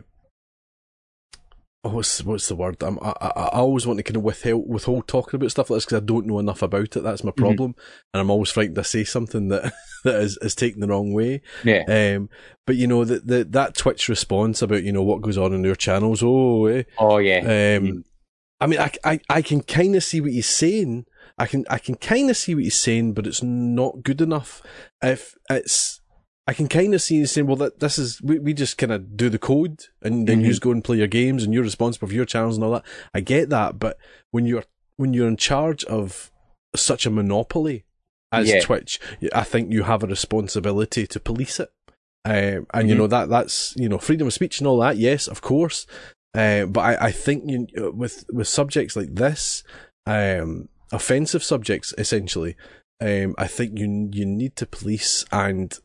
oh, 1.86 1.94
what's 1.94 2.22
what's 2.24 2.48
the 2.48 2.56
word? 2.56 2.82
I'm, 2.82 2.98
I, 3.00 3.12
I 3.20 3.28
I 3.28 3.58
always 3.58 3.86
want 3.86 3.98
to 3.98 4.02
kind 4.02 4.16
of 4.16 4.22
withhold 4.22 4.68
withhold 4.68 5.08
talking 5.08 5.38
about 5.38 5.50
stuff 5.50 5.70
like 5.70 5.76
this 5.78 5.84
because 5.86 6.02
I 6.02 6.04
don't 6.04 6.26
know 6.26 6.38
enough 6.38 6.62
about 6.62 6.96
it. 6.96 7.00
That's 7.02 7.24
my 7.24 7.30
problem, 7.32 7.74
and 8.12 8.20
I'm 8.20 8.30
always 8.30 8.50
frightened 8.50 8.76
to 8.76 8.84
say 8.84 9.04
something 9.04 9.48
that 9.48 9.72
that 10.04 10.20
is 10.20 10.36
is 10.42 10.54
taken 10.54 10.80
the 10.80 10.88
wrong 10.88 11.12
way. 11.12 11.42
yeah. 11.64 11.84
Um, 12.16 12.28
but 12.66 12.76
you 12.76 12.86
know 12.86 13.04
that 13.04 13.26
the, 13.26 13.44
that 13.44 13.76
Twitch 13.76 14.08
response 14.08 14.62
about 14.62 14.82
you 14.82 14.92
know 14.92 15.02
what 15.02 15.22
goes 15.22 15.38
on 15.38 15.52
in 15.52 15.62
their 15.62 15.74
channels. 15.76 16.22
Oh, 16.22 16.66
eh, 16.66 16.82
Oh 16.98 17.18
yeah. 17.18 17.40
um, 17.40 17.86
Mm. 17.86 18.04
I 18.58 18.66
mean, 18.66 18.80
I, 18.80 18.90
I, 19.04 19.20
I 19.28 19.42
can 19.42 19.62
kind 19.62 19.94
of 19.96 20.02
see 20.02 20.20
what 20.22 20.30
he's 20.30 20.48
saying. 20.48 21.04
I 21.36 21.44
can, 21.44 21.66
I 21.68 21.76
can 21.76 21.94
kind 21.96 22.30
of 22.30 22.38
see 22.38 22.54
what 22.54 22.64
he's 22.64 22.80
saying, 22.80 23.12
but 23.12 23.26
it's 23.26 23.42
not 23.42 24.02
good 24.02 24.22
enough. 24.22 24.62
If 25.02 25.34
it's, 25.50 26.00
I 26.46 26.52
can 26.54 26.68
kind 26.68 26.94
of 26.94 27.02
see 27.02 27.16
you 27.16 27.26
saying, 27.26 27.46
well, 27.48 27.56
that 27.56 27.80
this 27.80 27.98
is, 27.98 28.22
we, 28.22 28.38
we 28.38 28.54
just 28.54 28.78
kind 28.78 28.92
of 28.92 29.16
do 29.16 29.28
the 29.28 29.38
code 29.38 29.84
and 30.02 30.28
then 30.28 30.40
Mhm. 30.40 30.44
you 30.44 30.48
just 30.50 30.62
go 30.62 30.70
and 30.70 30.84
play 30.84 30.96
your 30.98 31.08
games 31.08 31.42
and 31.42 31.52
you're 31.52 31.64
responsible 31.64 32.06
for 32.08 32.14
your 32.14 32.24
channels 32.24 32.56
and 32.56 32.64
all 32.64 32.70
that. 32.72 32.84
I 33.12 33.20
get 33.20 33.48
that, 33.50 33.78
but 33.80 33.98
when 34.30 34.46
you're, 34.46 34.64
when 34.96 35.12
you're 35.12 35.26
in 35.28 35.36
charge 35.36 35.82
of 35.84 36.30
such 36.76 37.04
a 37.04 37.10
monopoly 37.10 37.84
as 38.30 38.48
Yeah. 38.48 38.60
Twitch, 38.60 39.00
I 39.34 39.42
think 39.42 39.72
you 39.72 39.82
have 39.84 40.04
a 40.04 40.06
responsibility 40.06 41.06
to 41.08 41.18
police 41.18 41.58
it. 41.58 41.70
Um, 42.24 42.66
and 42.74 42.88
you 42.88 42.94
Mhm. 42.94 42.98
know 42.98 43.06
that 43.06 43.28
that's 43.28 43.72
you 43.76 43.88
know 43.88 43.98
freedom 43.98 44.26
of 44.26 44.32
speech 44.32 44.58
and 44.58 44.66
all 44.66 44.78
that. 44.78 44.96
Yes, 44.96 45.28
of 45.28 45.40
course. 45.42 45.86
Uh, 46.34 46.66
but 46.66 46.80
I, 46.80 47.06
I 47.06 47.12
think 47.12 47.44
you, 47.46 47.92
with 47.94 48.24
with 48.32 48.48
subjects 48.48 48.96
like 48.96 49.14
this, 49.14 49.62
um, 50.06 50.68
offensive 50.92 51.44
subjects 51.44 51.94
essentially, 51.96 52.56
um, 53.00 53.34
I 53.38 53.46
think 53.46 53.78
you 53.78 54.08
you 54.12 54.26
need 54.26 54.56
to 54.56 54.66
police 54.66 55.24
and 55.30 55.78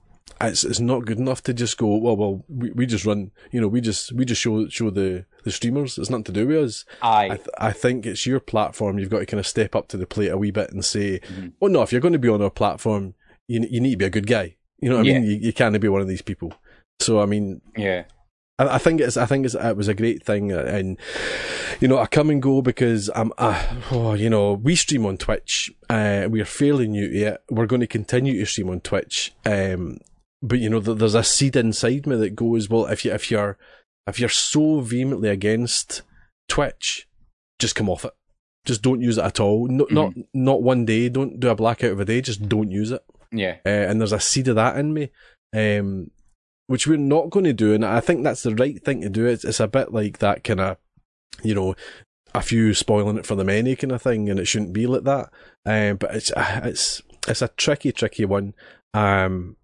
it's 0.48 0.64
it's 0.64 0.80
not 0.80 1.06
good 1.06 1.20
enough 1.20 1.42
to 1.44 1.54
just 1.54 1.78
go 1.78 1.96
well 1.98 2.16
well 2.18 2.46
we, 2.48 2.72
we 2.72 2.86
just 2.86 3.06
run 3.06 3.32
you 3.52 3.60
know 3.62 3.68
we 3.68 3.82
just 3.82 4.12
we 4.14 4.26
just 4.26 4.42
show 4.42 4.68
show 4.70 4.90
the 4.90 5.26
the 5.44 5.52
streamers 5.52 5.98
it's 5.98 6.10
nothing 6.10 6.24
to 6.26 6.32
do 6.32 6.48
with 6.48 6.64
us 6.64 6.86
Aye. 7.02 7.26
I, 7.26 7.36
th- 7.38 7.48
I 7.58 7.72
think 7.72 8.06
it's 8.06 8.26
your 8.26 8.40
platform. 8.40 9.00
You've 9.00 9.10
got 9.10 9.20
to 9.20 9.26
kind 9.26 9.40
of 9.40 9.48
step 9.48 9.76
up 9.76 9.88
to 9.90 9.98
the 9.98 10.06
plate 10.06 10.30
a 10.30 10.38
wee 10.38 10.52
bit 10.52 10.72
and 10.72 10.84
say, 10.86 11.20
Mhm. 11.20 11.54
well, 11.60 11.72
no, 11.72 11.82
if 11.82 11.92
you're 11.92 12.02
going 12.02 12.14
to 12.14 12.20
be 12.20 12.30
on 12.30 12.42
our 12.42 12.50
platform, 12.52 13.16
you 13.48 13.66
you 13.70 13.80
need 13.82 13.92
to 13.92 13.98
be 13.98 14.06
a 14.06 14.10
good 14.10 14.28
guy. 14.28 14.56
You 14.80 14.90
know 14.90 14.98
what 14.98 15.08
I 15.08 15.14
mean? 15.14 15.24
You, 15.24 15.38
you 15.38 15.54
can't 15.54 15.80
be 15.80 15.88
one 15.88 16.02
of 16.02 16.08
these 16.08 16.22
people. 16.22 16.54
So 17.00 17.22
I 17.22 17.26
mean, 17.26 17.62
yeah. 17.76 18.04
I, 18.60 18.76
I 18.76 18.78
think 18.78 19.02
it's 19.02 19.18
I 19.18 19.26
think 19.26 19.46
it's, 19.46 19.56
it 19.56 19.76
was 19.78 19.88
a 19.88 19.94
great 19.96 20.24
thing, 20.24 20.52
uh, 20.52 20.60
and 20.60 20.98
you 21.80 21.88
know 21.88 21.98
I 21.98 22.06
come 22.06 22.30
and 22.30 22.42
go 22.42 22.62
because 22.62 23.10
I'm 23.16 23.32
uh, 23.40 23.62
oh 23.92 24.14
you 24.14 24.30
know 24.30 24.54
we 24.54 24.76
stream 24.76 25.06
on 25.06 25.18
Twitch. 25.18 25.72
Uh, 25.90 26.28
we 26.30 26.40
are 26.42 26.46
fairly 26.46 26.88
new 26.88 27.10
to 27.10 27.18
it. 27.34 27.44
We're 27.50 27.66
going 27.66 27.82
to 27.82 27.88
continue 27.88 28.40
to 28.40 28.46
stream 28.46 28.70
on 28.70 28.82
Twitch. 28.82 29.34
Um, 29.46 29.98
but 30.42 30.60
you 30.60 30.70
know 30.70 30.82
th- 30.82 30.98
there's 30.98 31.16
a 31.16 31.24
seed 31.24 31.56
inside 31.56 32.08
me 32.08 32.16
that 32.18 32.36
goes 32.36 32.70
well 32.70 32.86
if 32.88 33.06
you 33.06 33.12
if 33.14 33.30
you're 33.32 33.58
if 34.08 34.20
you're 34.20 34.30
so 34.30 34.80
vehemently 34.82 35.30
against 35.30 36.02
Twitch, 36.50 37.08
just 37.60 37.76
come 37.76 37.90
off 37.90 38.06
it. 38.06 38.14
Just 38.66 38.82
don't 38.82 39.02
use 39.02 39.18
it 39.18 39.24
at 39.26 39.40
all. 39.40 39.68
No, 39.68 39.88
Not 39.90 40.14
not 40.34 40.62
one 40.64 40.86
day. 40.86 41.10
Don't 41.10 41.40
do 41.40 41.50
a 41.50 41.56
blackout 41.56 41.92
of 41.92 42.00
a 42.00 42.06
day. 42.06 42.22
Just 42.22 42.48
don't 42.48 42.72
use 42.72 42.92
it 42.92 43.04
Yeah. 43.32 43.58
uh, 43.66 43.70
and 43.70 44.00
there's 44.00 44.12
a 44.12 44.20
seed 44.20 44.48
of 44.48 44.56
that 44.56 44.78
in 44.78 44.94
me, 44.94 45.10
um, 45.56 46.12
which 46.68 46.86
we're 46.88 46.98
not 46.98 47.30
going 47.32 47.46
to 47.46 47.54
do, 47.54 47.74
and 47.74 47.84
I 47.86 48.00
think 48.00 48.24
that's 48.24 48.44
the 48.44 48.56
right 48.56 48.84
thing 48.84 49.02
to 49.02 49.10
do. 49.10 49.26
It's, 49.26 49.44
it's 49.44 49.60
a 49.60 49.68
bit 49.68 49.92
like 49.92 50.20
that 50.20 50.44
kind 50.44 50.60
of, 50.60 50.78
you 51.44 51.56
know, 51.56 51.76
a 52.34 52.42
few 52.42 52.74
spoiling 52.74 53.18
it 53.18 53.26
for 53.26 53.36
the 53.36 53.44
many 53.44 53.76
kind 53.76 53.92
of 53.92 54.02
thing, 54.02 54.30
and 54.30 54.40
it 54.40 54.46
shouldn't 54.46 54.74
be 54.74 54.86
like 54.88 55.04
that. 55.04 55.30
Um, 55.66 55.98
but 55.98 56.14
it's 56.16 56.32
uh, 56.32 56.62
it's 56.64 57.02
it's 57.28 57.42
a 57.42 57.48
tricky, 57.50 57.92
tricky 57.92 58.26
one. 58.26 58.54
Um, 58.94 59.58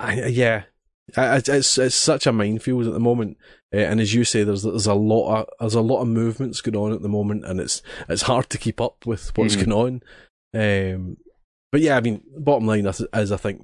I, 0.00 0.26
yeah, 0.26 0.62
I- 1.16 1.36
it's, 1.36 1.48
it's 1.48 1.78
it's 1.78 1.94
such 1.94 2.26
a 2.26 2.32
minefield 2.32 2.86
at 2.86 2.92
the 2.92 3.00
moment, 3.00 3.36
uh, 3.74 3.78
and 3.78 4.00
as 4.00 4.14
you 4.14 4.24
say, 4.24 4.42
there's 4.44 4.62
there's 4.62 4.86
a 4.86 4.94
lot 4.94 5.40
of 5.42 5.48
there's 5.60 5.74
a 5.74 5.80
lot 5.80 6.00
of 6.02 6.08
movements 6.08 6.60
going 6.60 6.76
on 6.76 6.92
at 6.92 7.02
the 7.02 7.08
moment, 7.08 7.44
and 7.44 7.60
it's 7.60 7.82
it's 8.08 8.22
hard 8.22 8.48
to 8.50 8.58
keep 8.58 8.80
up 8.80 9.06
with 9.06 9.36
what's 9.36 9.56
Mhm. 9.56 9.66
going 9.66 10.02
on. 10.54 10.94
Um, 10.94 11.16
but 11.70 11.80
yeah, 11.80 11.96
I 11.96 12.00
mean, 12.00 12.22
bottom 12.38 12.66
line 12.66 12.86
is, 12.86 13.04
is 13.14 13.30
I 13.32 13.36
think 13.36 13.60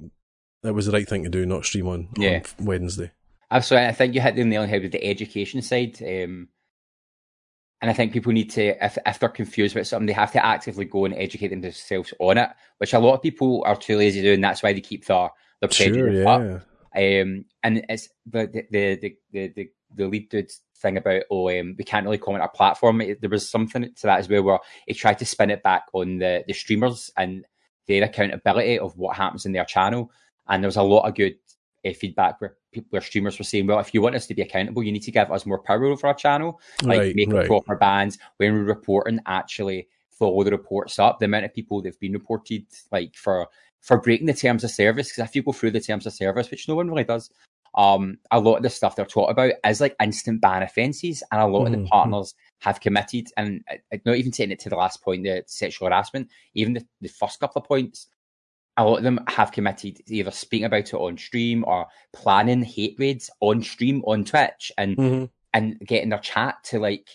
it 0.63 0.71
was 0.71 0.85
the 0.85 0.91
right 0.93 1.07
thing 1.07 1.23
to 1.23 1.29
do, 1.29 1.45
not 1.45 1.65
stream 1.65 1.87
on, 1.87 2.09
Yeah. 2.17 2.41
on 2.59 2.65
Wednesday. 2.65 3.11
Absolutely. 3.51 3.87
I 3.87 3.91
think 3.93 4.13
you 4.15 4.21
hit 4.21 4.35
the 4.35 4.43
nail 4.43 4.61
on 4.61 4.67
the 4.67 4.71
head 4.71 4.83
with 4.83 4.91
the 4.93 5.03
education 5.05 5.61
side. 5.61 6.01
Um, 6.01 6.47
and 7.81 7.91
I 7.91 7.93
think 7.93 8.11
people 8.11 8.31
need 8.33 8.49
to, 8.51 8.83
if, 8.83 8.97
if 9.05 9.19
they're 9.19 9.29
confused 9.29 9.75
about 9.75 9.85
something, 9.87 10.07
they 10.07 10.13
have 10.13 10.31
to 10.33 10.43
actively 10.45 10.85
go 10.85 11.05
and 11.05 11.13
educate 11.13 11.49
themselves 11.49 12.13
on 12.19 12.37
it, 12.37 12.49
which 12.79 12.93
a 12.93 12.99
lot 12.99 13.13
of 13.13 13.21
people 13.21 13.63
are 13.65 13.75
too 13.75 13.97
lazy 13.97 14.21
to 14.21 14.27
do, 14.29 14.33
and 14.33 14.43
that's 14.43 14.63
why 14.63 14.73
they 14.73 14.81
keep 14.81 15.05
their, 15.05 15.29
their 15.61 15.71
Sure, 15.71 15.87
prejudice 15.89 16.25
up. 16.27 16.41
yeah. 16.95 17.21
Um, 17.21 17.45
and 17.63 17.85
it's 17.89 18.09
the 18.25 18.47
the 18.71 18.95
the 18.99 19.15
the 19.31 19.47
the, 19.55 19.69
the 19.95 20.07
lead 20.07 20.29
dude 20.29 20.51
thing 20.77 20.97
about 20.97 21.23
oh 21.31 21.49
um, 21.49 21.75
we 21.77 21.83
can't 21.83 22.05
really 22.05 22.17
comment 22.17 22.41
our 22.41 22.49
platform. 22.49 23.01
It- 23.01 23.21
there 23.21 23.29
was 23.29 23.49
something 23.49 23.83
to 23.83 24.01
that 24.03 24.19
as 24.19 24.29
well 24.29 24.43
where 24.43 24.59
he 24.87 24.93
tried 24.93 25.19
to 25.19 25.25
spin 25.25 25.49
it 25.51 25.63
back 25.63 25.83
on 25.93 26.17
the 26.17 26.43
the 26.47 26.53
streamers 26.53 27.11
and 27.17 27.45
their 27.87 28.03
accountability 28.03 28.79
of 28.79 28.97
what 28.97 29.15
happens 29.15 29.45
in 29.45 29.51
their 29.53 29.65
channel. 29.65 30.11
And 30.47 30.63
there 30.63 30.67
was 30.67 30.75
a 30.77 30.83
lot 30.83 31.07
of 31.07 31.15
good 31.15 31.35
uh, 31.85 31.93
feedback 31.93 32.41
where 32.41 32.55
people, 32.71 32.87
where 32.89 33.01
streamers 33.01 33.37
were 33.37 33.45
saying, 33.45 33.67
well, 33.67 33.79
if 33.79 33.93
you 33.93 34.01
want 34.01 34.15
us 34.15 34.27
to 34.27 34.33
be 34.33 34.41
accountable, 34.41 34.83
you 34.83 34.91
need 34.91 35.03
to 35.03 35.11
give 35.11 35.31
us 35.31 35.45
more 35.45 35.59
power 35.61 35.85
over 35.85 36.07
our 36.07 36.13
channel, 36.13 36.59
like 36.83 36.99
Right, 36.99 37.15
making 37.15 37.33
right. 37.35 37.47
proper 37.47 37.75
bans 37.75 38.17
when 38.37 38.53
we're 38.53 38.63
reporting. 38.63 39.19
Actually, 39.25 39.87
follow 40.09 40.43
the 40.43 40.51
reports 40.51 40.99
up. 40.99 41.19
The 41.19 41.25
amount 41.25 41.45
of 41.45 41.53
people 41.53 41.81
that've 41.81 41.99
been 41.99 42.13
reported, 42.13 42.65
like 42.91 43.15
for 43.15 43.47
for 43.87 43.97
breaking 43.97 44.27
the 44.27 44.33
terms 44.33 44.63
of 44.63 44.69
service, 44.69 45.09
because 45.09 45.29
if 45.29 45.35
you 45.35 45.41
go 45.41 45.53
through 45.53 45.71
the 45.71 45.79
terms 45.79 46.05
of 46.05 46.13
service, 46.13 46.51
which 46.51 46.67
no 46.67 46.75
one 46.75 46.89
really 46.89 47.05
does, 47.05 47.31
um, 47.75 48.17
a 48.31 48.39
lot 48.39 48.57
of 48.57 48.63
the 48.63 48.69
stuff 48.69 48.95
they're 48.95 49.05
taught 49.05 49.29
about 49.29 49.53
is 49.65 49.79
like 49.79 49.95
instant 50.01 50.41
ban 50.41 50.61
offences, 50.61 51.23
and 51.31 51.41
a 51.41 51.47
lot 51.47 51.65
of 51.65 51.71
Mhm. 51.71 51.83
the 51.83 51.89
partners 51.89 52.35
have 52.59 52.81
committed, 52.81 53.27
and 53.37 53.63
uh, 53.71 53.97
not 54.05 54.17
even 54.17 54.31
taking 54.31 54.51
it 54.51 54.59
to 54.59 54.69
the 54.69 54.75
last 54.75 55.01
point, 55.01 55.23
the 55.23 55.43
sexual 55.47 55.87
harassment, 55.87 56.29
even 56.53 56.73
the, 56.73 56.85
the 57.01 57.07
first 57.07 57.39
couple 57.39 57.61
of 57.61 57.67
points, 57.67 58.07
a 58.75 58.83
lot 58.83 58.97
of 58.97 59.03
them 59.03 59.19
have 59.27 59.51
committed 59.51 60.01
either 60.07 60.31
speaking 60.31 60.65
about 60.65 60.79
it 60.79 60.93
on 60.93 61.17
stream 61.17 61.63
or 61.65 61.87
planning 62.13 62.63
hate 62.63 62.95
raids 62.99 63.29
on 63.39 63.63
stream 63.63 64.03
on 64.05 64.25
Twitch, 64.25 64.71
and 64.77 64.95
hmm 64.97 65.25
and 65.53 65.79
getting 65.79 66.09
their 66.09 66.19
chat 66.19 66.55
to 66.65 66.77
like 66.77 67.07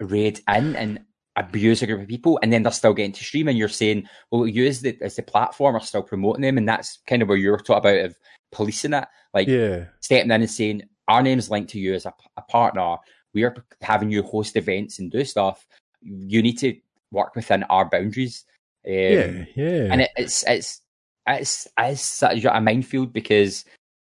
raid 0.00 0.40
in 0.48 0.74
and 0.74 1.00
abuse 1.36 1.82
a 1.82 1.86
group 1.86 2.02
of 2.02 2.08
people, 2.08 2.38
and 2.42 2.52
then 2.52 2.62
they're 2.62 2.72
still 2.72 2.94
getting 2.94 3.12
to 3.12 3.24
stream, 3.24 3.48
and 3.48 3.58
you're 3.58 3.68
saying, 3.68 4.08
well, 4.30 4.46
you 4.46 4.66
as 4.66 4.80
the 4.80 4.96
as 5.02 5.16
the 5.16 5.22
platform 5.22 5.76
are 5.76 5.80
still 5.80 6.02
promoting 6.02 6.42
them, 6.42 6.58
and 6.58 6.68
that's 6.68 6.98
kind 7.06 7.22
of 7.22 7.28
where 7.28 7.36
you're 7.36 7.58
taught 7.58 7.78
about 7.78 8.04
of 8.04 8.16
policing 8.52 8.94
it, 8.94 9.06
like 9.34 9.48
Yeah, 9.48 9.86
stepping 10.00 10.30
in 10.30 10.42
and 10.42 10.50
saying 10.50 10.82
our 11.08 11.22
name's 11.22 11.50
linked 11.50 11.70
to 11.70 11.78
you 11.78 11.94
as 11.94 12.06
a, 12.06 12.14
a 12.36 12.42
partner. 12.42 12.96
We 13.34 13.44
are 13.44 13.54
having 13.82 14.10
you 14.10 14.22
host 14.22 14.56
events 14.56 14.98
and 14.98 15.10
do 15.10 15.24
stuff. 15.24 15.66
You 16.02 16.42
need 16.42 16.58
to 16.58 16.76
work 17.10 17.34
within 17.36 17.62
our 17.64 17.88
boundaries. 17.88 18.44
Um, 18.86 18.92
yeah, 18.92 19.44
yeah. 19.54 19.88
and 19.90 20.00
it, 20.02 20.10
it's 20.16 20.44
it's 20.46 20.80
it's 21.26 21.68
it's 21.78 22.02
such 22.02 22.44
a 22.44 22.60
minefield 22.60 23.12
because 23.12 23.64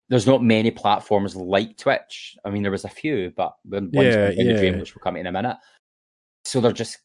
there's 0.10 0.28
not 0.28 0.44
many 0.44 0.72
platforms 0.72 1.36
like 1.36 1.78
Twitch. 1.78 2.38
I 2.44 2.50
mean, 2.50 2.64
there 2.64 2.72
was 2.72 2.84
a 2.84 2.90
few, 2.90 3.32
but 3.36 3.56
the 3.64 3.80
ones 3.80 4.16
Yeah, 4.16 4.32
in 4.32 4.48
the 4.48 4.54
dream, 4.56 4.74
yeah. 4.74 4.80
which 4.80 4.94
will 4.94 5.02
come 5.02 5.16
in 5.16 5.28
a 5.28 5.32
minute. 5.32 5.56
So 6.44 6.60
they're 6.60 6.74
just, 6.74 6.98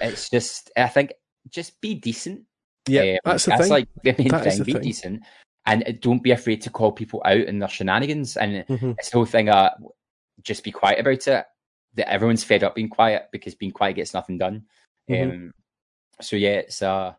it's 0.00 0.28
just. 0.30 0.70
I 0.76 0.88
think 0.88 1.12
just 1.50 1.80
be 1.80 1.94
decent. 1.94 2.42
yeah, 2.88 3.12
Um, 3.24 3.32
that's 3.32 3.44
the 3.46 3.56
thing. 3.56 3.70
like 3.70 3.88
the 4.04 4.14
main 4.18 4.28
That 4.28 4.44
thing. 4.44 4.58
the 4.58 4.64
Be 4.64 4.72
thing. 4.74 4.82
decent, 4.82 5.22
and 5.66 5.82
uh, 5.86 5.92
don't 6.00 6.22
be 6.22 6.30
afraid 6.32 6.62
to 6.62 6.70
call 6.70 6.92
people 6.92 7.22
out 7.24 7.36
in 7.40 7.58
their 7.58 7.68
shenanigans. 7.68 8.36
And 8.36 8.64
Mhm. 8.66 8.94
it's 8.98 9.10
the 9.10 9.16
whole 9.18 9.26
thing. 9.26 9.48
Uh, 9.48 9.70
just 10.42 10.62
be 10.64 10.70
quiet 10.72 10.98
about 11.00 11.26
it. 11.26 11.44
That 11.94 12.10
everyone's 12.12 12.44
fed 12.44 12.62
up 12.62 12.74
being 12.74 12.88
quiet 12.90 13.28
because 13.32 13.54
being 13.54 13.72
quiet 13.72 13.96
gets 13.96 14.14
nothing 14.14 14.38
done. 14.38 14.64
Mhm. 15.10 15.30
Um, 15.30 15.52
so 16.20 16.36
yeah, 16.36 16.56
it's 16.56 16.82
uh, 16.82 17.14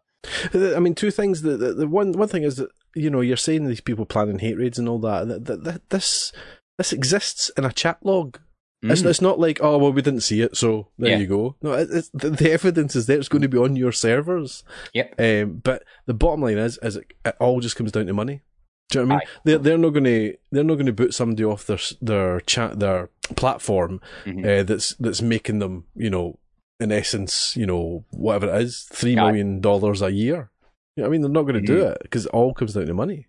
I 0.53 0.80
mean, 0.80 0.95
two 0.95 1.12
things. 1.12 1.41
The, 1.41 1.57
the 1.57 1.74
the 1.74 1.88
one 1.88 2.12
one 2.14 2.28
thing 2.28 2.43
is 2.43 2.57
that 2.57 2.70
you 2.95 3.10
know, 3.10 3.22
you're 3.22 3.38
saying 3.38 3.66
these 3.68 3.82
people 3.82 4.05
planning 4.05 4.39
hate 4.39 4.57
raids 4.57 4.80
and 4.80 4.89
all 4.89 4.99
that. 4.99 5.28
that, 5.28 5.45
that, 5.45 5.64
that 5.64 5.89
this 5.89 6.32
this 6.78 6.91
exists 6.93 7.49
in 7.57 7.66
a 7.66 7.72
chat 7.72 7.97
log. 8.03 8.39
Mm. 8.84 8.91
It's, 8.91 9.01
it's 9.01 9.21
not 9.21 9.39
like, 9.39 9.59
oh, 9.61 9.77
well, 9.77 9.91
we 9.91 10.01
didn't 10.01 10.21
see 10.21 10.41
it, 10.41 10.55
so 10.55 10.88
there 10.97 11.11
yeah. 11.11 11.17
you 11.17 11.27
go. 11.27 11.55
No, 11.61 11.73
it, 11.73 11.89
the, 12.13 12.30
the, 12.30 12.51
evidence 12.51 12.95
is 12.95 13.07
there. 13.07 13.17
It's 13.17 13.27
going 13.27 13.41
to 13.41 13.49
be 13.49 13.57
on 13.57 13.75
your 13.75 13.91
servers. 13.91 14.63
Yep. 14.93 15.19
Um, 15.19 15.55
but 15.63 15.84
the 16.05 16.13
bottom 16.13 16.41
line 16.41 16.57
is, 16.57 16.80
is 16.82 16.95
it, 16.95 17.11
it 17.25 17.36
all 17.41 17.59
just 17.59 17.75
comes 17.75 17.91
down 17.91 18.05
to 18.05 18.13
money. 18.13 18.41
Do 18.89 18.99
you 18.99 19.05
know 19.05 19.15
what 19.15 19.15
I 19.15 19.17
mean? 19.17 19.27
They're, 19.43 19.57
they're 19.57 19.77
not 19.77 19.89
going 19.89 20.03
to 20.05 20.38
they're 20.51 20.63
not 20.63 20.75
going 20.75 20.86
to 20.88 20.93
boot 20.93 21.13
somebody 21.13 21.43
off 21.43 21.65
their 21.67 21.77
their 22.01 22.39
chat 22.41 22.80
their 22.80 23.09
platform 23.36 24.01
mm-hmm. 24.25 24.43
uh, 24.43 24.63
that's 24.63 24.95
that's 24.95 25.21
making 25.21 25.59
them 25.59 25.86
you 25.95 26.09
know 26.09 26.39
in 26.80 26.91
essence 26.91 27.55
you 27.55 27.67
know 27.67 28.03
whatever 28.09 28.47
it 28.47 28.61
is 28.63 28.88
three 28.91 29.15
million 29.15 29.61
dollars 29.61 30.01
a 30.01 30.11
year. 30.11 30.49
You 30.95 31.03
know 31.03 31.07
I 31.07 31.11
mean? 31.11 31.21
They're 31.21 31.30
not 31.30 31.43
going 31.43 31.63
to 31.63 31.71
mm-hmm. 31.71 31.82
do 31.82 31.88
it 31.88 31.99
because 32.01 32.25
it 32.25 32.32
all 32.32 32.53
comes 32.53 32.73
down 32.73 32.88
to 32.88 32.93
money. 32.93 33.27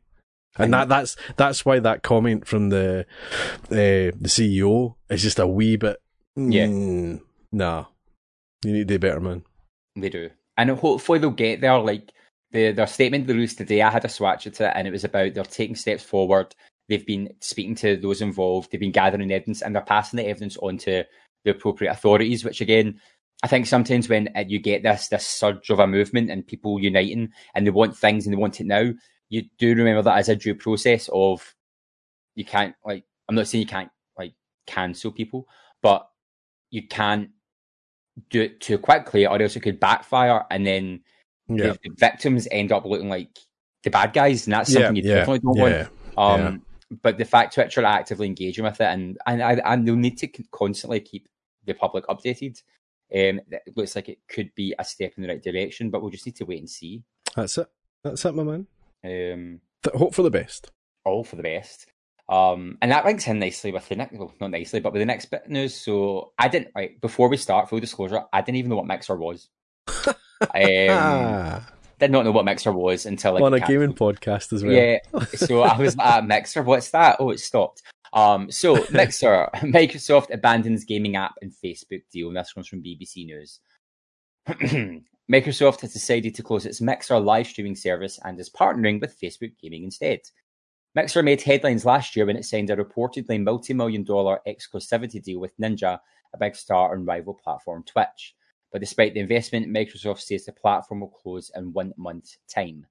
And 0.58 0.72
that 0.74 0.88
that's 0.88 1.16
that's 1.36 1.64
why 1.64 1.78
that 1.78 2.02
comment 2.02 2.46
from 2.46 2.70
the 2.70 3.06
uh, 3.64 3.66
the 3.70 4.12
CEO 4.28 4.96
is 5.08 5.22
just 5.22 5.38
a 5.38 5.46
wee 5.46 5.76
bit. 5.76 5.98
Yeah. 6.36 6.66
Mm, 6.66 7.20
nah, 7.52 7.86
you 8.64 8.72
need 8.72 8.88
to 8.88 8.94
do 8.94 8.98
better, 8.98 9.20
man. 9.20 9.44
They 9.96 10.08
do, 10.08 10.30
and 10.56 10.70
hopefully 10.70 11.18
they'll 11.18 11.30
get 11.30 11.60
there. 11.60 11.78
Like 11.78 12.12
the, 12.50 12.72
their 12.72 12.86
statement 12.86 13.26
they 13.26 13.34
released 13.34 13.58
today, 13.58 13.82
I 13.82 13.90
had 13.90 14.04
a 14.04 14.08
swatch 14.08 14.46
at 14.46 14.60
it, 14.60 14.72
and 14.74 14.88
it 14.88 14.90
was 14.90 15.04
about 15.04 15.34
they're 15.34 15.44
taking 15.44 15.76
steps 15.76 16.02
forward. 16.02 16.54
They've 16.88 17.06
been 17.06 17.34
speaking 17.40 17.76
to 17.76 17.96
those 17.96 18.20
involved. 18.20 18.70
They've 18.70 18.80
been 18.80 18.90
gathering 18.90 19.30
evidence, 19.30 19.62
and 19.62 19.74
they're 19.74 19.82
passing 19.82 20.16
the 20.16 20.26
evidence 20.26 20.56
on 20.56 20.78
to 20.78 21.04
the 21.44 21.50
appropriate 21.52 21.92
authorities. 21.92 22.44
Which 22.44 22.60
again, 22.60 23.00
I 23.42 23.46
think 23.46 23.66
sometimes 23.66 24.08
when 24.08 24.28
uh, 24.36 24.44
you 24.46 24.58
get 24.58 24.82
this 24.82 25.08
this 25.08 25.26
surge 25.26 25.70
of 25.70 25.78
a 25.78 25.86
movement 25.86 26.30
and 26.30 26.46
people 26.46 26.80
uniting 26.80 27.30
and 27.54 27.66
they 27.66 27.70
want 27.70 27.96
things 27.96 28.26
and 28.26 28.32
they 28.32 28.38
want 28.38 28.60
it 28.60 28.66
now, 28.66 28.90
you 29.30 29.44
do 29.58 29.74
remember 29.74 30.02
that 30.02 30.18
as 30.18 30.28
a 30.28 30.36
due 30.36 30.54
process 30.54 31.08
of 31.12 31.54
you 32.34 32.44
can't 32.44 32.74
like 32.84 33.04
I'm 33.28 33.34
not 33.34 33.46
saying 33.46 33.62
you 33.62 33.68
can't 33.68 33.90
like 34.18 34.34
cancel 34.66 35.12
people, 35.12 35.48
but 35.82 36.08
you 36.70 36.86
can't 36.86 37.30
do 38.28 38.42
it 38.42 38.60
too 38.60 38.76
quickly 38.76 39.26
or 39.26 39.40
else 39.40 39.56
it 39.56 39.60
could 39.60 39.80
backfire 39.80 40.44
and 40.50 40.66
then 40.66 41.00
yeah. 41.48 41.68
the, 41.68 41.78
the, 41.84 41.94
victims 41.96 42.46
end 42.50 42.70
up 42.70 42.84
looking 42.84 43.08
like 43.08 43.38
the 43.82 43.90
bad 43.90 44.12
guys 44.12 44.46
and 44.46 44.52
that's 44.52 44.72
something 44.72 44.96
yeah, 44.96 45.02
you 45.02 45.08
yeah, 45.08 45.14
definitely 45.16 45.38
don't 45.38 45.58
want. 45.58 45.88
Um, 46.18 46.62
but 47.02 47.18
the 47.18 47.24
fact 47.24 47.54
Twitch 47.54 47.78
are 47.78 47.84
actively 47.84 48.26
engaging 48.26 48.64
with 48.64 48.80
it 48.80 48.84
and 48.84 49.16
and, 49.26 49.40
and 49.40 49.86
they'll 49.86 49.96
need 49.96 50.18
to 50.18 50.28
constantly 50.50 51.00
keep 51.00 51.28
the 51.64 51.74
public 51.74 52.04
updated. 52.08 52.60
Um, 53.12 53.40
it 53.50 53.76
looks 53.76 53.94
like 53.94 54.08
it 54.08 54.18
could 54.28 54.54
be 54.54 54.74
a 54.78 54.84
step 54.84 55.12
in 55.16 55.22
the 55.22 55.28
right 55.28 55.42
direction, 55.42 55.90
but 55.90 56.02
we'll 56.02 56.10
just 56.10 56.26
need 56.26 56.36
to 56.36 56.44
wait 56.44 56.60
and 56.60 56.70
see. 56.70 57.02
That's 57.34 57.58
it. 57.58 57.68
That's 58.02 58.24
it, 58.24 58.34
my 58.34 58.42
man. 58.42 58.66
Um, 59.04 59.60
Hope 59.94 60.14
for 60.14 60.22
the 60.22 60.30
best. 60.30 60.70
All 61.04 61.24
for 61.24 61.36
the 61.36 61.42
best. 61.42 61.86
Um, 62.28 62.78
and 62.80 62.92
that 62.92 63.04
links 63.04 63.26
in 63.26 63.40
nicely 63.40 63.72
with 63.72 63.88
the 63.88 63.96
next, 63.96 64.16
well, 64.16 64.32
not 64.40 64.52
nicely, 64.52 64.78
but 64.78 64.92
with 64.92 65.00
the 65.00 65.06
next 65.06 65.26
bit 65.26 65.42
of 65.46 65.50
news. 65.50 65.74
So 65.74 66.32
I 66.38 66.48
didn't, 66.48 66.68
right, 66.76 67.00
before 67.00 67.28
we 67.28 67.36
start, 67.36 67.68
full 67.68 67.80
disclosure, 67.80 68.22
I 68.32 68.40
didn't 68.42 68.58
even 68.58 68.70
know 68.70 68.76
what 68.76 68.86
Mixer 68.86 69.16
was. 69.16 69.48
um, 70.06 71.62
did 71.98 72.10
not 72.10 72.24
know 72.24 72.30
what 72.30 72.44
Mixer 72.44 72.72
was 72.72 73.04
until 73.06 73.34
like 73.34 73.42
on 73.42 73.54
a 73.54 73.60
gaming 73.60 73.94
podcast 73.94 74.52
as 74.52 74.62
well. 74.62 74.72
Yeah, 74.72 74.98
so 75.34 75.62
I 75.62 75.76
was 75.76 75.96
like, 75.96 76.24
Mixer, 76.24 76.62
what's 76.62 76.90
that? 76.90 77.16
Oh, 77.18 77.30
it 77.30 77.40
stopped. 77.40 77.82
Um, 78.12 78.50
so 78.50 78.74
Mixer, 78.92 79.48
Microsoft 79.56 80.32
abandons 80.32 80.84
gaming 80.84 81.16
app 81.16 81.34
and 81.42 81.52
Facebook 81.52 82.02
deal. 82.12 82.28
And 82.28 82.36
this 82.36 82.52
comes 82.52 82.68
from 82.68 82.82
BBC 82.82 83.26
News. 83.26 83.60
Microsoft 85.30 85.82
has 85.82 85.92
decided 85.92 86.34
to 86.34 86.42
close 86.42 86.66
its 86.66 86.80
Mixer 86.80 87.20
live 87.20 87.46
streaming 87.46 87.76
service 87.76 88.18
and 88.24 88.40
is 88.40 88.50
partnering 88.50 89.00
with 89.00 89.16
Facebook 89.20 89.52
Gaming 89.62 89.84
instead. 89.84 90.18
Mixer 90.96 91.22
made 91.22 91.40
headlines 91.40 91.84
last 91.84 92.16
year 92.16 92.26
when 92.26 92.36
it 92.36 92.44
signed 92.44 92.68
a 92.68 92.76
reportedly 92.76 93.40
multi 93.40 93.72
million 93.72 94.02
dollar 94.02 94.40
exclusivity 94.48 95.22
deal 95.22 95.38
with 95.38 95.56
Ninja, 95.56 96.00
a 96.34 96.38
big 96.38 96.56
star 96.56 96.92
on 96.92 97.04
rival 97.04 97.34
platform 97.34 97.84
Twitch. 97.84 98.34
But 98.72 98.80
despite 98.80 99.14
the 99.14 99.20
investment, 99.20 99.68
Microsoft 99.68 100.18
says 100.18 100.46
the 100.46 100.52
platform 100.52 101.02
will 101.02 101.10
close 101.10 101.52
in 101.54 101.72
one 101.72 101.94
month's 101.96 102.38
time. 102.52 102.84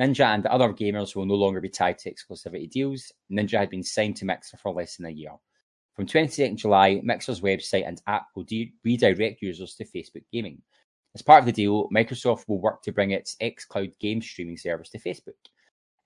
Ninja 0.00 0.24
and 0.34 0.46
other 0.46 0.72
gamers 0.72 1.14
will 1.14 1.26
no 1.26 1.34
longer 1.34 1.60
be 1.60 1.68
tied 1.68 1.98
to 1.98 2.10
exclusivity 2.10 2.70
deals. 2.70 3.12
Ninja 3.30 3.58
had 3.58 3.68
been 3.68 3.82
signed 3.82 4.16
to 4.16 4.24
Mixer 4.24 4.56
for 4.56 4.72
less 4.72 4.96
than 4.96 5.04
a 5.04 5.10
year. 5.10 5.32
From 5.94 6.06
22nd 6.06 6.56
July, 6.56 7.02
Mixer's 7.04 7.42
website 7.42 7.86
and 7.86 8.00
app 8.06 8.28
will 8.34 8.44
de- 8.44 8.72
redirect 8.82 9.42
users 9.42 9.74
to 9.74 9.84
Facebook 9.84 10.24
Gaming. 10.32 10.62
As 11.14 11.22
part 11.22 11.40
of 11.40 11.46
the 11.46 11.52
deal, 11.52 11.88
Microsoft 11.90 12.48
will 12.48 12.60
work 12.60 12.82
to 12.82 12.92
bring 12.92 13.10
its 13.10 13.36
xCloud 13.40 13.92
game 13.98 14.22
streaming 14.22 14.56
service 14.56 14.88
to 14.90 14.98
Facebook. 14.98 15.34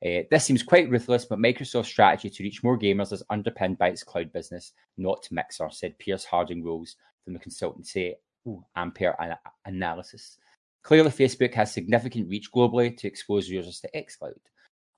Uh, 0.04 0.24
this 0.30 0.44
seems 0.44 0.62
quite 0.62 0.90
ruthless, 0.90 1.24
but 1.24 1.38
Microsoft's 1.38 1.88
strategy 1.88 2.28
to 2.28 2.42
reach 2.42 2.62
more 2.62 2.78
gamers 2.78 3.12
is 3.12 3.22
underpinned 3.30 3.78
by 3.78 3.88
its 3.88 4.02
cloud 4.02 4.32
business, 4.32 4.72
not 4.98 5.26
Mixer, 5.30 5.70
said 5.70 5.98
Piers 5.98 6.24
Harding-Rolls 6.24 6.96
from 7.24 7.32
the 7.32 7.38
consultancy 7.38 8.14
ooh, 8.46 8.64
Ampere 8.76 9.16
Analysis. 9.64 10.38
Clearly, 10.82 11.10
Facebook 11.10 11.54
has 11.54 11.72
significant 11.72 12.28
reach 12.28 12.52
globally 12.52 12.96
to 12.96 13.08
expose 13.08 13.48
users 13.48 13.80
to 13.80 13.90
xCloud. 13.94 14.34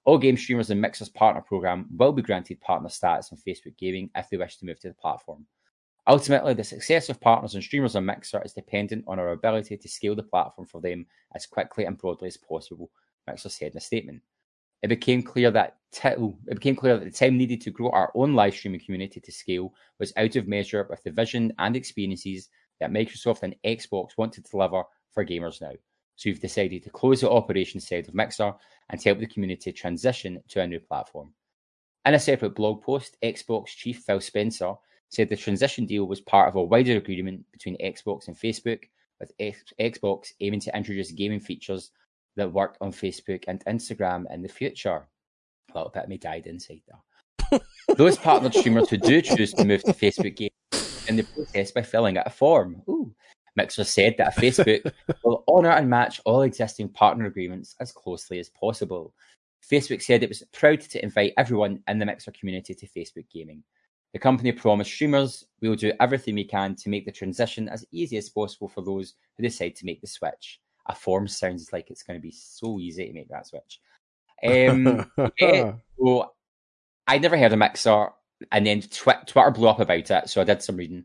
All 0.05 0.19
game 0.19 0.37
streamers 0.37 0.71
in 0.71 0.81
Mixer's 0.81 1.09
partner 1.11 1.43
program 1.43 1.87
will 1.97 2.13
be 2.13 2.23
granted 2.23 2.61
partner 2.61 2.89
status 2.89 3.31
on 3.31 3.39
Facebook 3.39 3.77
Gaming 3.79 4.11
if 4.15 4.29
they 4.31 4.37
wish 4.37 4.57
to 4.57 4.67
move 4.67 4.81
to 4.81 4.89
the 4.89 4.95
platform. 4.95 5.47
Ultimately, 6.09 6.55
the 6.55 6.65
success 6.65 7.11
of 7.11 7.21
partners 7.21 7.55
and 7.55 7.63
streamers 7.63 7.95
on 7.95 8.07
Mixer 8.07 8.43
is 8.43 8.55
dependent 8.55 9.05
on 9.07 9.19
our 9.19 9.33
ability 9.33 9.77
to 9.77 9.89
scale 9.89 10.15
the 10.15 10.23
platform 10.23 10.67
for 10.67 10.81
them 10.81 11.05
as 11.35 11.45
quickly 11.45 11.85
and 11.85 11.99
broadly 11.99 12.29
as 12.29 12.37
possible, 12.39 12.91
Mixer 13.27 13.51
said 13.51 13.73
in 13.73 13.77
a 13.77 13.81
statement. 13.81 14.23
It 14.83 14.89
became 14.89 15.23
clear 15.23 15.51
that 15.51 15.77
t- 15.93 16.09
oh, 16.17 16.39
it 16.47 16.55
became 16.55 16.77
clear 16.77 16.97
that 16.97 17.05
the 17.05 17.11
time 17.11 17.37
needed 17.37 17.61
to 17.61 17.71
grow 17.71 17.91
our 17.91 18.11
own 18.15 18.35
live 18.35 18.55
streaming 18.55 18.81
community 18.81 19.21
to 19.21 19.33
scale 19.33 19.75
was 19.99 20.15
out 20.17 20.37
of 20.37 20.49
measure 20.49 20.87
with 20.89 21.03
the 21.03 21.11
vision 21.11 21.53
and 21.59 21.77
experiences 21.77 22.49
that 22.81 22.93
Microsoft 22.93 23.43
and 23.43 23.57
Xbox 23.65 24.11
want 24.17 24.33
to 24.33 24.41
deliver 24.41 24.85
for 25.11 25.27
gamers 25.27 25.61
now. 25.61 25.73
So 26.17 26.31
we've 26.31 26.41
decided 26.41 26.85
to 26.85 26.91
close 26.91 27.21
the 27.21 27.31
operations 27.31 27.87
side 27.87 28.09
of 28.09 28.15
Mixer 28.15 28.55
and 28.89 29.03
help 29.03 29.19
the 29.19 29.27
community 29.27 29.73
transition 29.73 30.43
to 30.49 30.63
a 30.63 30.67
new 30.67 30.81
platform. 30.81 31.35
In 32.07 32.15
a 32.15 32.19
separate 32.19 32.55
blog 32.55 32.83
post, 32.83 33.19
Xbox 33.23 33.67
chief 33.67 33.99
Phil 33.99 34.21
Spencer 34.21 34.75
said 35.11 35.29
the 35.29 35.37
transition 35.37 35.87
deal 35.87 36.05
was 36.05 36.21
part 36.21 36.49
of 36.49 36.57
a 36.57 36.63
wider 36.63 36.97
agreement 36.97 37.45
between 37.53 37.79
Xbox 37.79 38.29
and 38.29 38.37
Facebook, 38.37 38.85
with 39.21 39.33
X- 39.41 39.73
Xbox 39.81 40.33
aiming 40.41 40.61
to 40.61 40.77
introduce 40.77 41.11
gaming 41.11 41.41
features 41.41 41.91
that 42.37 42.53
work 42.53 42.77
on 42.81 42.93
Facebook 42.93 43.45
and 43.49 43.65
Instagram 43.65 44.33
in 44.33 44.43
the 44.43 44.49
future. 44.49 45.07
A 45.71 45.79
little 45.79 45.91
bit 45.91 46.05
of 46.05 46.09
me 46.09 46.19
died 46.19 46.47
inside 46.47 46.83
there. 46.87 47.61
Those 47.97 48.17
partnered 48.17 48.55
streamers 48.55 48.89
who 48.89 48.97
do 48.97 49.21
choose 49.21 49.53
to 49.55 49.65
move 49.65 49.83
to 49.85 49.93
Facebook 49.93 50.37
Gaming 50.37 50.51
in 51.09 51.17
the 51.17 51.23
process 51.23 51.71
by 51.71 51.83
filling 51.83 52.19
out 52.19 52.27
a 52.27 52.31
form. 52.31 52.83
Ooh. 52.89 53.13
Mixer 53.57 53.85
said 53.85 54.15
that 54.19 54.37
Facebook 54.37 54.93
will 55.25 55.43
honour 55.49 55.71
and 55.71 55.91
match 55.91 56.21
all 56.25 56.43
existing 56.43 56.91
partner 56.91 57.27
agreements 57.27 57.75
as 57.81 57.91
closely 57.91 58.39
as 58.39 58.51
possible. 58.51 59.13
Facebook 59.69 60.01
said 60.01 60.23
it 60.23 60.29
was 60.29 60.45
proud 60.53 60.81
to 60.81 61.03
invite 61.03 61.33
everyone 61.37 61.83
in 61.89 61.99
the 61.99 62.07
Mixer 62.07 62.31
community 62.31 62.75
to 62.75 62.87
Facebook 62.87 63.27
Gaming. 63.33 63.65
The 64.13 64.19
company 64.19 64.53
promised 64.53 64.93
streamers 64.93 65.45
we 65.61 65.69
will 65.69 65.77
do 65.77 65.93
everything 66.01 66.35
we 66.35 66.45
can 66.45 66.75
to 66.77 66.89
make 66.89 67.05
the 67.05 67.13
transition 67.13 67.69
as 67.69 67.85
easy 67.91 68.17
as 68.17 68.29
possible 68.29 68.69
for 68.69 68.83
those 68.83 69.15
who 69.37 69.43
decide 69.43 69.77
to 69.77 69.87
make 69.87 70.01
the 70.01 70.07
switch. 70.07 70.61
A 70.87 70.95
form 70.95 71.29
sounds 71.29 71.73
like 71.73 71.91
it's 71.91 72.03
going 72.03 72.19
to 72.19 72.23
be 72.23 72.31
so 72.31 72.79
easy 72.79 73.07
to 73.07 73.13
make 73.13 73.29
that 73.29 73.47
switch. 73.47 73.81
Um, 74.47 75.11
yeah, 75.39 75.73
so 75.99 76.33
I 77.07 77.19
never 77.19 77.37
heard 77.37 77.53
of 77.53 77.59
Mixer, 77.59 78.09
and 78.53 78.67
then 78.67 78.81
tw- 78.81 79.27
Twitter 79.27 79.51
blew 79.51 79.69
up 79.69 79.81
about 79.81 80.11
it, 80.11 80.29
so 80.29 80.41
I 80.41 80.45
did 80.45 80.63
some 80.63 80.77
reading. 80.77 81.05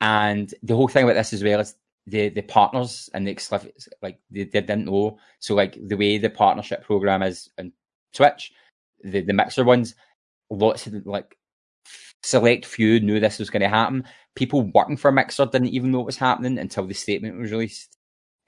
And 0.00 0.52
the 0.62 0.76
whole 0.76 0.88
thing 0.88 1.04
about 1.04 1.14
this 1.14 1.32
as 1.32 1.44
well 1.44 1.60
is 1.60 1.74
the 2.06 2.28
the 2.30 2.42
partners 2.42 3.10
and 3.12 3.26
the 3.26 3.30
exclusive, 3.30 3.72
like 4.00 4.18
they, 4.30 4.44
they 4.44 4.60
didn't 4.60 4.86
know. 4.86 5.18
So 5.40 5.54
like 5.54 5.76
the 5.86 5.96
way 5.96 6.18
the 6.18 6.30
partnership 6.30 6.84
program 6.84 7.22
is 7.22 7.50
on 7.58 7.72
Twitch, 8.14 8.52
the 9.02 9.20
the 9.20 9.32
Mixer 9.32 9.64
ones, 9.64 9.94
lots 10.50 10.86
of 10.86 11.06
like 11.06 11.36
select 12.22 12.64
few 12.64 13.00
knew 13.00 13.20
this 13.20 13.38
was 13.38 13.50
going 13.50 13.62
to 13.62 13.68
happen. 13.68 14.04
People 14.34 14.62
working 14.74 14.96
for 14.96 15.12
Mixer 15.12 15.46
didn't 15.46 15.68
even 15.68 15.90
know 15.90 15.98
what 15.98 16.06
was 16.06 16.16
happening 16.16 16.58
until 16.58 16.86
the 16.86 16.94
statement 16.94 17.38
was 17.38 17.50
released. 17.50 17.96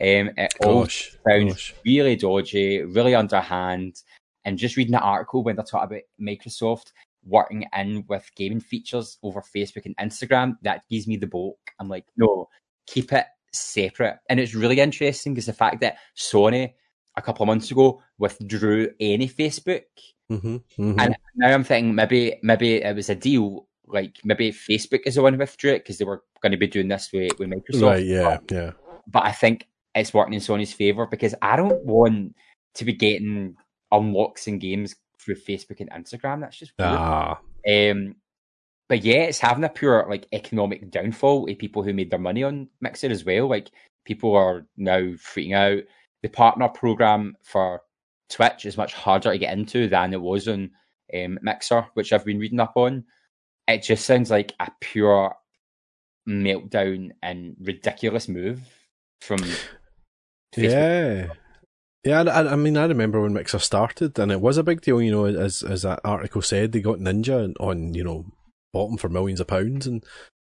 Um, 0.01 0.31
it 0.37 0.53
gosh, 0.61 0.65
all 0.67 0.87
sounds 0.87 1.53
gosh. 1.53 1.75
really 1.85 2.17
dodgy, 2.17 2.83
really 2.83 3.15
underhand. 3.15 4.03
And 4.45 4.59
just 4.59 4.77
reading 4.77 4.93
the 4.93 5.01
article 5.01 5.43
when 5.43 5.57
they're 5.57 5.65
talking 5.65 5.97
about 5.97 6.03
Microsoft 6.21 6.93
working 7.27 7.65
in 7.75 8.05
with 8.09 8.31
gaming 8.37 8.61
features 8.61 9.19
over 9.23 9.43
Facebook 9.43 9.87
and 9.87 9.97
Instagram, 9.97 10.57
that 10.63 10.83
gives 10.91 11.07
me 11.07 11.17
the 11.17 11.27
bolt. 11.27 11.57
I'm 11.79 11.89
like, 11.89 12.05
no, 12.17 12.49
keep 12.87 13.13
it 13.13 13.27
separate. 13.53 14.19
And 14.29 14.39
it's 14.39 14.55
really 14.55 14.81
interesting 14.81 15.35
because 15.35 15.47
the 15.47 15.53
fact 15.53 15.81
that 15.81 15.97
Sony 16.17 16.75
a 17.17 17.23
couple 17.23 17.45
of 17.45 17.49
months 17.49 17.71
ago 17.71 18.03
withdrew 18.19 18.91
any 19.01 19.29
Facebook 19.29 19.85
Mm-hmm, 20.31 20.57
mm-hmm. 20.57 20.99
And 20.99 21.17
now 21.37 21.53
I'm 21.53 21.65
thinking 21.65 21.95
maybe 21.95 22.39
maybe 22.43 22.83
it 22.83 22.97
was 22.97 23.11
a 23.11 23.15
deal. 23.15 23.67
Like 23.87 24.19
maybe 24.25 24.51
Facebook 24.51 25.03
is 25.05 25.17
the 25.17 25.23
one 25.23 25.35
who 25.35 25.39
withdrew 25.39 25.73
it 25.73 25.81
because 25.81 25.99
they 25.99 26.05
were 26.05 26.23
going 26.41 26.53
to 26.53 26.59
be 26.59 26.67
doing 26.67 26.89
this 26.89 27.11
with, 27.13 27.39
with 27.39 27.51
Microsoft. 27.51 27.83
Right? 27.83 28.05
Yeah, 28.05 28.39
but, 28.47 28.55
yeah. 28.55 28.71
But 29.07 29.25
I 29.25 29.33
think 29.33 29.69
it's 29.95 30.15
working 30.15 30.35
in 30.35 30.41
Sony's 30.41 30.73
favor 30.73 31.07
because 31.07 31.35
I 31.43 31.57
don't 31.57 31.85
want 31.85 32.35
to 32.75 32.85
be 32.85 32.95
getting 32.95 33.57
unlocks 33.93 34.47
in 34.47 34.59
games 34.59 34.97
through 35.21 35.37
Facebook 35.37 35.81
and 35.81 35.91
Instagram. 35.91 36.41
That's 36.41 36.57
just 36.57 36.73
weird. 36.79 36.91
ah. 36.91 37.39
Um, 37.69 38.17
but 38.89 39.05
yeah, 39.05 39.25
it's 39.25 39.39
having 39.39 39.65
a 39.65 39.69
pure 39.69 40.07
like 40.09 40.27
economic 40.33 40.91
downfall 40.91 41.51
of 41.51 41.59
people 41.59 41.83
who 41.83 41.93
made 41.93 42.11
their 42.11 42.19
money 42.19 42.43
on 42.43 42.69
Mixer 42.81 43.11
as 43.11 43.25
well. 43.25 43.49
Like 43.49 43.71
people 44.05 44.35
are 44.35 44.67
now 44.77 45.01
freaking 45.01 45.55
out. 45.55 45.85
The 46.25 46.31
partner 46.31 46.71
program 46.71 47.37
for 47.43 47.83
Twitch 48.31 48.65
is 48.65 48.79
much 48.79 48.95
harder 48.95 49.31
to 49.31 49.37
get 49.37 49.53
into 49.53 49.89
than 49.89 50.15
it 50.15 50.23
was 50.23 50.49
on 50.49 50.71
um, 51.15 51.39
Mixer, 51.43 51.87
which 51.93 52.15
I've 52.15 52.25
been 52.25 52.39
reading 52.39 52.61
up 52.61 52.73
on. 52.77 53.05
It 53.69 53.83
just 53.83 54.07
sounds 54.07 54.31
like 54.31 54.55
a 54.59 54.71
pure 54.81 55.35
meltdown 56.27 57.11
and 57.23 57.57
ridiculous 57.61 58.27
move 58.27 58.63
from 59.21 59.41
Facebook. 60.57 60.71
Yeah. 60.71 61.27
Yeah, 62.05 62.23
I, 62.23 62.53
I, 62.55 62.57
mean, 62.57 62.79
I 62.79 62.87
remember 62.87 63.21
when 63.21 63.35
Mixer 63.35 63.59
started, 63.59 64.19
and 64.19 64.33
it 64.33 64.41
was 64.41 64.57
a 64.57 64.63
big 64.63 64.81
deal. 64.81 65.03
You 65.03 65.11
know, 65.11 65.27
as 65.27 65.63
as 65.63 65.83
that 65.83 66.01
article 66.05 66.41
said, 66.41 66.73
they 66.73 66.81
got 66.81 67.01
Ninja 67.01 67.53
on, 67.61 67.93
you 67.93 68.03
know, 68.03 68.25
bottom 68.73 68.97
for 68.97 69.11
millions 69.11 69.41
of 69.41 69.47
pounds, 69.47 69.87
and 69.87 70.03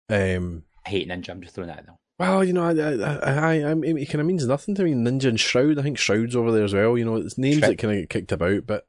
um, 0.09 0.65
I 0.85 0.91
hate 0.91 1.09
Ninja. 1.09 1.31
I'm 1.31 1.41
just 1.41 1.55
throwing 1.55 1.69
that 1.69 1.89
out 1.89 2.00
Well, 2.21 2.45
you 2.45 2.53
know, 2.53 2.65
I, 2.65 2.73
I, 2.73 3.31
I, 3.31 3.71
I 3.71 3.73
it 3.73 4.11
kind 4.11 4.21
of 4.21 4.27
means 4.27 4.47
nothing 4.47 4.75
to 4.75 4.85
me. 4.85 4.93
Ninja 4.93 5.25
and 5.25 5.41
Shroud, 5.41 5.79
I 5.79 5.83
think 5.83 5.97
Shroud's 5.97 6.37
over 6.37 6.53
there 6.53 6.65
as 6.65 6.75
well. 6.75 6.99
You 6.99 7.07
know, 7.07 7.17
it's 7.17 7.39
names 7.39 7.61
Shroud. 7.61 7.71
that 7.71 7.79
kind 7.79 7.95
of 7.95 8.01
get 8.01 8.11
kicked 8.11 8.33
about, 8.33 8.67
but 8.67 8.85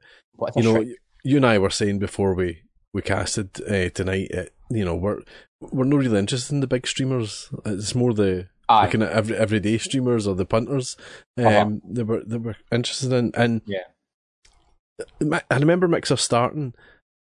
you 0.54 0.62
know, 0.62 0.74
Shroud? 0.74 0.88
you 1.24 1.36
and 1.38 1.46
I 1.46 1.56
were 1.56 1.70
saying 1.70 1.98
before 1.98 2.34
we 2.34 2.60
we 2.92 3.00
casted 3.00 3.58
uh, 3.62 3.88
tonight. 3.88 4.30
Uh, 4.36 4.44
you 4.68 4.84
know, 4.84 4.94
we're 4.94 5.22
we're 5.62 5.84
not 5.84 6.00
really 6.00 6.18
interested 6.18 6.52
in 6.52 6.60
the 6.60 6.66
big 6.66 6.86
streamers. 6.86 7.48
It's 7.64 7.94
more 7.94 8.12
the 8.12 8.48
Aye. 8.68 8.88
kind 8.88 9.02
of 9.02 9.08
every 9.08 9.34
everyday 9.34 9.78
streamers 9.78 10.26
or 10.26 10.34
the 10.34 10.44
punters. 10.44 10.98
Uh-huh. 11.38 11.48
Um, 11.48 11.54
uh-huh. 11.54 11.88
they 11.90 12.02
were 12.02 12.22
they 12.26 12.36
were 12.36 12.56
interested 12.70 13.14
in, 13.14 13.32
and 13.34 13.62
yeah, 13.64 15.40
I 15.50 15.56
remember 15.56 15.88
Mixer 15.88 16.18
starting, 16.18 16.74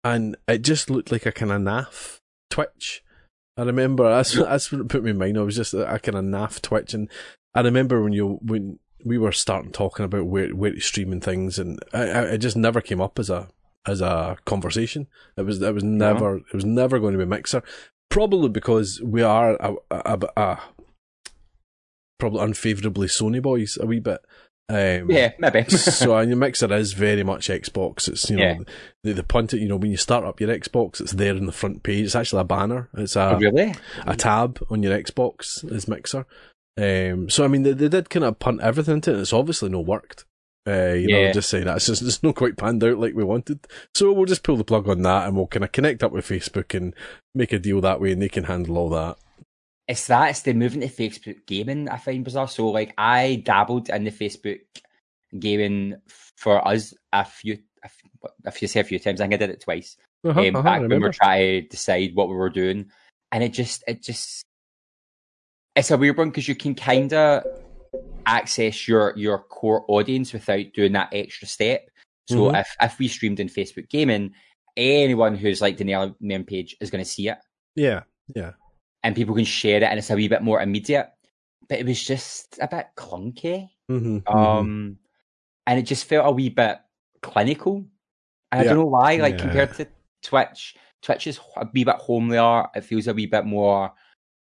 and 0.02 0.38
it 0.48 0.62
just 0.62 0.88
looked 0.88 1.12
like 1.12 1.26
a 1.26 1.32
kind 1.32 1.52
of 1.52 1.60
naff 1.60 2.20
Twitch. 2.48 3.04
I 3.58 3.64
remember 3.64 4.08
that's 4.08 4.34
that's 4.34 4.70
what 4.70 4.88
put 4.88 5.02
me 5.02 5.10
in 5.10 5.18
mind. 5.18 5.36
I 5.36 5.42
was 5.42 5.56
just 5.56 5.74
uh, 5.74 5.86
a 5.86 5.98
kind 5.98 6.16
of 6.16 6.24
naff 6.24 6.62
Twitch, 6.62 6.94
and 6.94 7.10
I 7.54 7.60
remember 7.60 8.02
when 8.02 8.12
you 8.12 8.38
when 8.40 8.78
we 9.04 9.18
were 9.18 9.32
starting 9.32 9.72
talking 9.72 10.04
about 10.04 10.26
where 10.26 10.54
where 10.54 10.72
to 10.72 10.80
stream 10.80 11.12
and 11.12 11.22
things, 11.22 11.58
and 11.58 11.80
I, 11.92 12.02
I, 12.02 12.22
it 12.22 12.38
just 12.38 12.56
never 12.56 12.80
came 12.80 13.00
up 13.00 13.18
as 13.18 13.28
a 13.28 13.48
as 13.84 14.00
a 14.00 14.36
conversation. 14.44 15.08
It 15.36 15.42
was 15.42 15.60
it 15.60 15.74
was 15.74 15.82
never 15.82 16.36
it 16.36 16.54
was 16.54 16.64
never 16.64 17.00
going 17.00 17.14
to 17.14 17.18
be 17.18 17.24
Mixer. 17.24 17.64
Probably 18.10 18.48
because 18.48 19.02
we 19.02 19.22
are 19.22 19.56
a, 19.56 19.74
a, 19.90 20.18
a, 20.36 20.40
a 20.40 20.60
probably 22.18 22.42
unfavourably 22.42 23.08
Sony 23.08 23.42
boys 23.42 23.76
a 23.80 23.86
wee 23.86 24.00
bit. 24.00 24.20
Um, 24.70 25.10
yeah, 25.10 25.32
maybe. 25.38 25.64
so 25.70 26.16
and 26.16 26.28
your 26.28 26.36
mixer 26.36 26.72
is 26.74 26.92
very 26.92 27.22
much 27.22 27.48
Xbox. 27.48 28.06
It's 28.06 28.28
you 28.28 28.36
know 28.36 28.42
yeah. 28.42 28.58
the 29.02 29.12
the 29.14 29.22
punt. 29.22 29.54
You 29.54 29.68
know 29.68 29.76
when 29.76 29.90
you 29.90 29.96
start 29.96 30.24
up 30.24 30.40
your 30.40 30.50
Xbox, 30.50 31.00
it's 31.00 31.12
there 31.12 31.34
in 31.34 31.46
the 31.46 31.52
front 31.52 31.82
page. 31.82 32.04
It's 32.04 32.14
actually 32.14 32.42
a 32.42 32.44
banner. 32.44 32.90
It's 32.94 33.16
a 33.16 33.34
oh, 33.34 33.38
really 33.38 33.74
a 34.06 34.14
tab 34.14 34.62
on 34.68 34.82
your 34.82 34.98
Xbox 34.98 35.64
is 35.72 35.88
mixer. 35.88 36.26
Um, 36.76 37.30
so 37.30 37.44
I 37.44 37.48
mean 37.48 37.62
they, 37.62 37.72
they 37.72 37.88
did 37.88 38.10
kind 38.10 38.24
of 38.24 38.38
punt 38.38 38.60
everything 38.60 38.94
into 38.94 39.14
it. 39.14 39.20
It's 39.20 39.32
obviously 39.32 39.70
no 39.70 39.80
worked. 39.80 40.26
Uh, 40.68 40.92
you 40.92 41.06
yeah. 41.08 41.26
know, 41.28 41.32
just 41.32 41.48
saying 41.48 41.64
that 41.64 41.76
it's 41.76 41.86
just 41.86 42.02
it's 42.02 42.22
not 42.22 42.34
quite 42.34 42.58
panned 42.58 42.84
out 42.84 42.98
like 42.98 43.14
we 43.14 43.24
wanted. 43.24 43.66
So 43.94 44.12
we'll 44.12 44.26
just 44.26 44.42
pull 44.42 44.58
the 44.58 44.64
plug 44.64 44.86
on 44.86 45.00
that, 45.02 45.26
and 45.26 45.34
we'll 45.34 45.46
kind 45.46 45.64
of 45.64 45.72
connect 45.72 46.02
up 46.02 46.12
with 46.12 46.28
Facebook 46.28 46.76
and 46.76 46.94
make 47.34 47.54
a 47.54 47.58
deal 47.58 47.80
that 47.80 48.02
way, 48.02 48.12
and 48.12 48.20
they 48.20 48.28
can 48.28 48.44
handle 48.44 48.76
all 48.76 48.90
that. 48.90 49.16
It's 49.88 50.06
that 50.08 50.30
it's 50.30 50.42
the 50.42 50.52
moving 50.52 50.82
to 50.82 50.88
Facebook 50.88 51.46
gaming 51.46 51.88
I 51.88 51.96
find 51.96 52.22
bizarre. 52.22 52.46
So 52.46 52.68
like 52.68 52.92
I 52.98 53.42
dabbled 53.44 53.88
in 53.88 54.04
the 54.04 54.10
Facebook 54.10 54.60
gaming 55.36 55.96
for 56.36 56.66
us 56.66 56.94
a 57.12 57.24
few, 57.24 57.58
if 58.44 58.62
you 58.62 58.68
say 58.68 58.80
a 58.80 58.84
few 58.84 58.98
times. 58.98 59.20
I 59.20 59.24
think 59.24 59.34
I 59.34 59.38
did 59.38 59.50
it 59.50 59.62
twice. 59.62 59.96
Uh-huh, 60.24 60.40
um, 60.40 60.56
uh-huh, 60.56 60.62
back 60.62 60.80
when 60.80 60.90
we 60.90 60.98
were 60.98 61.12
trying 61.12 61.62
to 61.62 61.68
decide 61.68 62.14
what 62.14 62.28
we 62.28 62.34
were 62.34 62.50
doing, 62.50 62.90
and 63.32 63.42
it 63.42 63.52
just 63.52 63.84
it 63.86 64.02
just 64.02 64.44
it's 65.76 65.90
a 65.90 65.96
weird 65.96 66.18
one 66.18 66.28
because 66.28 66.48
you 66.48 66.56
can 66.56 66.74
kind 66.74 67.12
of 67.14 67.44
access 68.26 68.88
your 68.88 69.14
your 69.16 69.38
core 69.38 69.84
audience 69.88 70.32
without 70.32 70.66
doing 70.74 70.92
that 70.92 71.10
extra 71.12 71.46
step. 71.46 71.88
So 72.28 72.36
mm-hmm. 72.36 72.56
if 72.56 72.76
if 72.82 72.98
we 72.98 73.08
streamed 73.08 73.40
in 73.40 73.48
Facebook 73.48 73.88
Gaming, 73.88 74.32
anyone 74.76 75.34
who's 75.36 75.62
like 75.62 75.76
the 75.76 76.14
main 76.20 76.44
page 76.44 76.76
is 76.80 76.90
going 76.90 77.02
to 77.02 77.08
see 77.08 77.28
it. 77.28 77.38
Yeah, 77.74 78.02
yeah. 78.34 78.52
And 79.08 79.16
people 79.16 79.34
can 79.34 79.46
share 79.46 79.78
it, 79.78 79.84
and 79.84 79.98
it's 79.98 80.10
a 80.10 80.16
wee 80.16 80.28
bit 80.28 80.42
more 80.42 80.60
immediate. 80.60 81.08
But 81.66 81.78
it 81.78 81.86
was 81.86 82.04
just 82.04 82.58
a 82.60 82.68
bit 82.68 82.88
clunky, 82.94 83.70
mm-hmm, 83.90 84.18
um, 84.28 84.66
mm-hmm. 84.66 84.92
and 85.66 85.78
it 85.78 85.84
just 85.84 86.04
felt 86.04 86.26
a 86.26 86.30
wee 86.30 86.50
bit 86.50 86.76
clinical. 87.22 87.86
And 88.52 88.60
I 88.60 88.64
don't 88.64 88.76
know 88.76 88.84
why. 88.84 89.16
Like 89.16 89.38
yeah. 89.38 89.40
compared 89.40 89.74
to 89.76 89.88
Twitch, 90.22 90.76
Twitch 91.00 91.26
is 91.26 91.40
a 91.56 91.66
wee 91.72 91.84
bit 91.84 91.96
homelier. 91.96 92.68
It 92.74 92.84
feels 92.84 93.06
a 93.06 93.14
wee 93.14 93.24
bit 93.24 93.46
more 93.46 93.92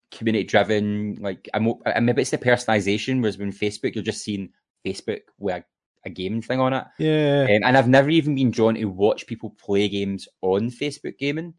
community 0.10 0.46
driven. 0.46 1.18
Like, 1.20 1.50
I'm, 1.54 1.74
and 1.86 2.06
maybe 2.06 2.22
it's 2.22 2.32
the 2.32 2.38
personalization, 2.38 3.20
whereas 3.20 3.38
when 3.38 3.52
Facebook, 3.52 3.94
you're 3.94 4.06
just 4.06 4.24
seeing 4.24 4.52
Facebook 4.86 5.24
with 5.38 5.56
a, 5.56 5.66
a 6.06 6.10
gaming 6.10 6.42
thing 6.42 6.62
on 6.62 6.72
it. 6.72 6.86
Yeah. 6.98 7.48
Um, 7.50 7.64
and 7.66 7.78
I've 7.78 7.90
never 7.90 8.10
even 8.10 8.36
been 8.36 8.52
drawn 8.52 8.76
to 8.76 8.86
watch 8.86 9.28
people 9.28 9.50
play 9.50 9.90
games 9.90 10.30
on 10.42 10.72
Facebook 10.72 11.18
gaming. 11.18 11.56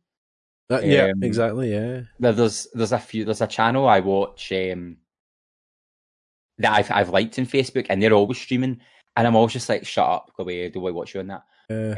Uh, 0.71 0.81
yeah, 0.81 1.11
um, 1.13 1.23
exactly. 1.23 1.73
Yeah. 1.73 2.03
There's 2.19 2.67
there's 2.75 2.93
a 2.93 2.99
few 2.99 3.25
there's 3.25 3.41
a 3.41 3.47
channel 3.47 3.89
I 3.89 4.01
watch 4.01 4.51
um, 4.53 4.97
that 6.59 6.73
I've 6.73 6.91
I've 6.91 7.11
liked 7.11 7.39
in 7.39 7.47
Facebook, 7.47 7.87
and 7.89 8.03
they're 8.03 8.13
always 8.13 8.39
streaming, 8.39 8.81
and 9.17 9.27
I'm 9.27 9.37
always 9.37 9.53
just 9.53 9.69
like, 9.69 9.87
shut 9.87 10.09
up, 10.09 10.33
go 10.37 10.43
away, 10.43 10.69
do 10.69 10.87
I 10.87 10.91
watch 10.91 11.15
you 11.15 11.21
on 11.21 11.29
that? 11.29 11.43
Yeah. 11.71 11.95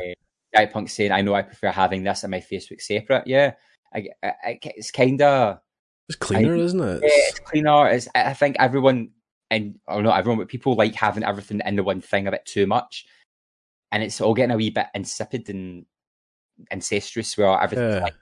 Uh, 0.57 0.67
Punk 0.67 0.89
saying, 0.89 1.13
I 1.13 1.21
know 1.21 1.35
I 1.35 1.43
prefer 1.43 1.71
having 1.71 2.03
this 2.03 2.25
and 2.25 2.31
my 2.31 2.41
Facebook 2.41 2.81
separate. 2.81 3.27
Yeah, 3.27 3.53
I, 3.95 4.09
I, 4.23 4.59
it's 4.63 4.91
kind 4.91 5.21
of 5.21 5.61
it's 6.09 6.17
cleaner, 6.17 6.55
I, 6.55 6.59
isn't 6.59 6.81
it? 6.81 7.03
Yeah, 7.03 7.09
it's 7.29 7.39
cleaner. 7.41 7.89
It's, 7.89 8.09
I 8.15 8.33
think 8.33 8.57
everyone, 8.59 9.11
and 9.51 9.79
or 9.87 10.03
not 10.03 10.19
everyone, 10.19 10.39
but 10.39 10.49
people 10.49 10.75
like 10.75 10.95
having 10.95 11.23
everything 11.23 11.61
in 11.65 11.77
the 11.77 11.83
one 11.83 12.01
thing 12.01 12.27
a 12.27 12.31
bit 12.31 12.47
too 12.47 12.67
much, 12.67 13.07
and 13.93 14.03
it's 14.03 14.21
all 14.21 14.35
getting 14.35 14.53
a 14.53 14.57
wee 14.57 14.71
bit 14.71 14.87
insipid 14.95 15.49
and 15.51 15.87
incestuous. 16.71 17.37
Where 17.37 17.61
everything, 17.61 17.91
yeah. 17.91 18.01
like, 18.01 18.15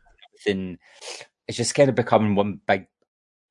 everything, 0.45 0.78
it's 1.49 1.57
just 1.57 1.74
kind 1.74 1.89
of 1.89 1.95
becoming 1.95 2.34
one 2.34 2.61
big 2.66 2.87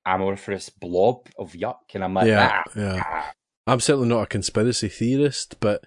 amorphous 0.06 0.70
blob 0.70 1.28
of 1.38 1.54
yuck, 1.54 1.94
and 1.94 2.04
I'm 2.04 2.14
like, 2.14 2.28
yeah, 2.28 2.64
ah, 2.66 2.72
yeah. 2.76 3.04
Ah. 3.06 3.32
I'm 3.68 3.80
certainly 3.80 4.10
not 4.10 4.22
a 4.22 4.28
conspiracy 4.28 4.90
theorist, 4.90 5.60
but 5.60 5.84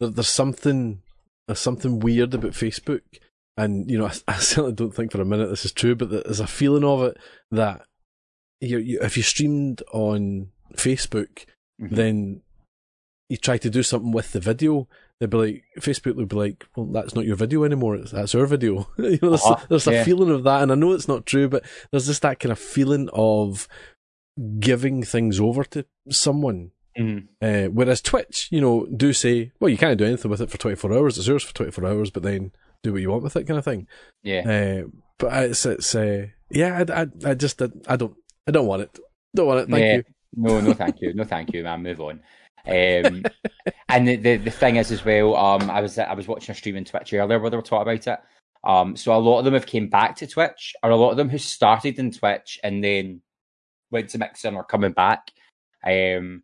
there's 0.00 0.28
something 0.28 1.02
there's 1.46 1.60
something 1.60 2.00
weird 2.00 2.34
about 2.34 2.52
Facebook 2.52 3.02
and 3.56 3.90
you 3.90 3.98
know 3.98 4.06
I, 4.06 4.12
I, 4.28 4.38
certainly 4.38 4.72
don't 4.72 4.94
think 4.94 5.12
for 5.12 5.20
a 5.20 5.24
minute 5.24 5.48
this 5.48 5.64
is 5.64 5.72
true, 5.72 5.94
but 5.94 6.10
there's 6.10 6.40
a 6.40 6.46
feeling 6.46 6.84
of 6.84 7.02
it 7.02 7.16
that 7.50 7.82
you, 8.60 8.78
you, 8.78 8.98
if 9.00 9.16
you 9.16 9.22
streamed 9.22 9.82
on 9.92 10.50
Facebook, 10.74 11.46
mm-hmm. 11.80 11.94
then 11.94 12.42
you 13.28 13.36
try 13.36 13.58
to 13.58 13.70
do 13.70 13.82
something 13.82 14.12
with 14.12 14.32
the 14.32 14.40
video, 14.40 14.88
they'd 15.20 15.30
be 15.30 15.36
like, 15.36 15.64
Facebook 15.78 16.16
would 16.16 16.28
be 16.28 16.36
like, 16.36 16.66
well, 16.74 16.86
that's 16.86 17.14
not 17.14 17.26
your 17.26 17.36
video 17.36 17.64
anymore. 17.64 17.98
That's 17.98 18.34
our 18.34 18.46
video. 18.46 18.88
you 18.98 19.18
know, 19.22 19.30
there's, 19.30 19.44
uh-huh. 19.44 19.66
there's 19.68 19.86
yeah. 19.86 20.00
a 20.00 20.04
feeling 20.04 20.30
of 20.30 20.44
that. 20.44 20.62
And 20.62 20.72
I 20.72 20.74
know 20.74 20.92
it's 20.92 21.08
not 21.08 21.26
true, 21.26 21.48
but 21.48 21.64
there's 21.90 22.06
just 22.06 22.22
that 22.22 22.40
kind 22.40 22.52
of 22.52 22.58
feeling 22.58 23.08
of 23.12 23.68
giving 24.58 25.02
things 25.02 25.38
over 25.38 25.62
to 25.64 25.84
someone. 26.08 26.70
Mm-hmm. 26.98 27.26
Uh, 27.40 27.70
whereas 27.70 28.00
Twitch, 28.00 28.48
you 28.50 28.60
know, 28.60 28.86
do 28.86 29.12
say, 29.12 29.52
well, 29.60 29.68
you 29.68 29.76
can't 29.76 29.98
do 29.98 30.06
anything 30.06 30.30
with 30.30 30.40
it 30.40 30.50
for 30.50 30.58
24 30.58 30.92
hours. 30.92 31.18
It's 31.18 31.28
yours 31.28 31.44
for 31.44 31.54
24 31.54 31.86
hours, 31.86 32.10
but 32.10 32.22
then 32.22 32.52
do 32.82 32.94
what 32.94 33.02
you 33.02 33.10
want 33.10 33.22
with 33.22 33.36
it 33.36 33.46
kind 33.46 33.58
of 33.58 33.64
thing. 33.64 33.86
Yeah. 34.22 34.84
Uh, 34.84 34.88
but 35.18 35.44
it's, 35.44 35.66
it's, 35.66 35.94
uh, 35.94 36.28
yeah, 36.50 36.82
I, 36.88 37.02
I, 37.02 37.06
I 37.30 37.34
just, 37.34 37.60
I 37.60 37.96
don't, 37.96 38.16
I 38.46 38.50
don't 38.50 38.66
want 38.66 38.82
it. 38.82 38.98
Don't 39.36 39.46
want 39.46 39.60
it. 39.60 39.68
Thank 39.70 39.84
yeah. 39.84 39.96
you. 39.96 40.04
No, 40.34 40.60
no, 40.60 40.72
thank 40.74 40.96
you. 41.00 41.12
No, 41.12 41.24
thank 41.24 41.52
you, 41.52 41.62
man. 41.62 41.82
Move 41.82 42.00
on. 42.00 42.20
Um, 42.66 43.22
and 43.90 44.08
the, 44.08 44.16
the, 44.16 44.36
the 44.36 44.50
thing 44.50 44.76
is 44.76 44.90
as 44.90 45.04
well, 45.04 45.36
um, 45.36 45.70
I 45.70 45.80
was 45.80 45.98
I 45.98 46.14
was 46.14 46.28
watching 46.28 46.52
a 46.52 46.56
stream 46.56 46.76
on 46.76 46.84
Twitch 46.84 47.12
earlier 47.12 47.38
where 47.38 47.50
they 47.50 47.56
were 47.56 47.62
talking 47.62 47.92
about 47.92 48.06
it. 48.06 48.18
Um, 48.62 48.96
so 48.96 49.14
a 49.14 49.18
lot 49.18 49.38
of 49.38 49.44
them 49.44 49.54
have 49.54 49.66
came 49.66 49.88
back 49.88 50.16
to 50.16 50.26
Twitch, 50.26 50.74
or 50.82 50.90
a 50.90 50.96
lot 50.96 51.10
of 51.10 51.16
them 51.16 51.28
who 51.28 51.38
started 51.38 51.98
in 51.98 52.10
Twitch 52.10 52.60
and 52.62 52.84
then 52.84 53.22
went 53.90 54.10
to 54.10 54.18
Mixer 54.18 54.54
or 54.54 54.64
coming 54.64 54.92
back. 54.92 55.30
Um, 55.84 56.42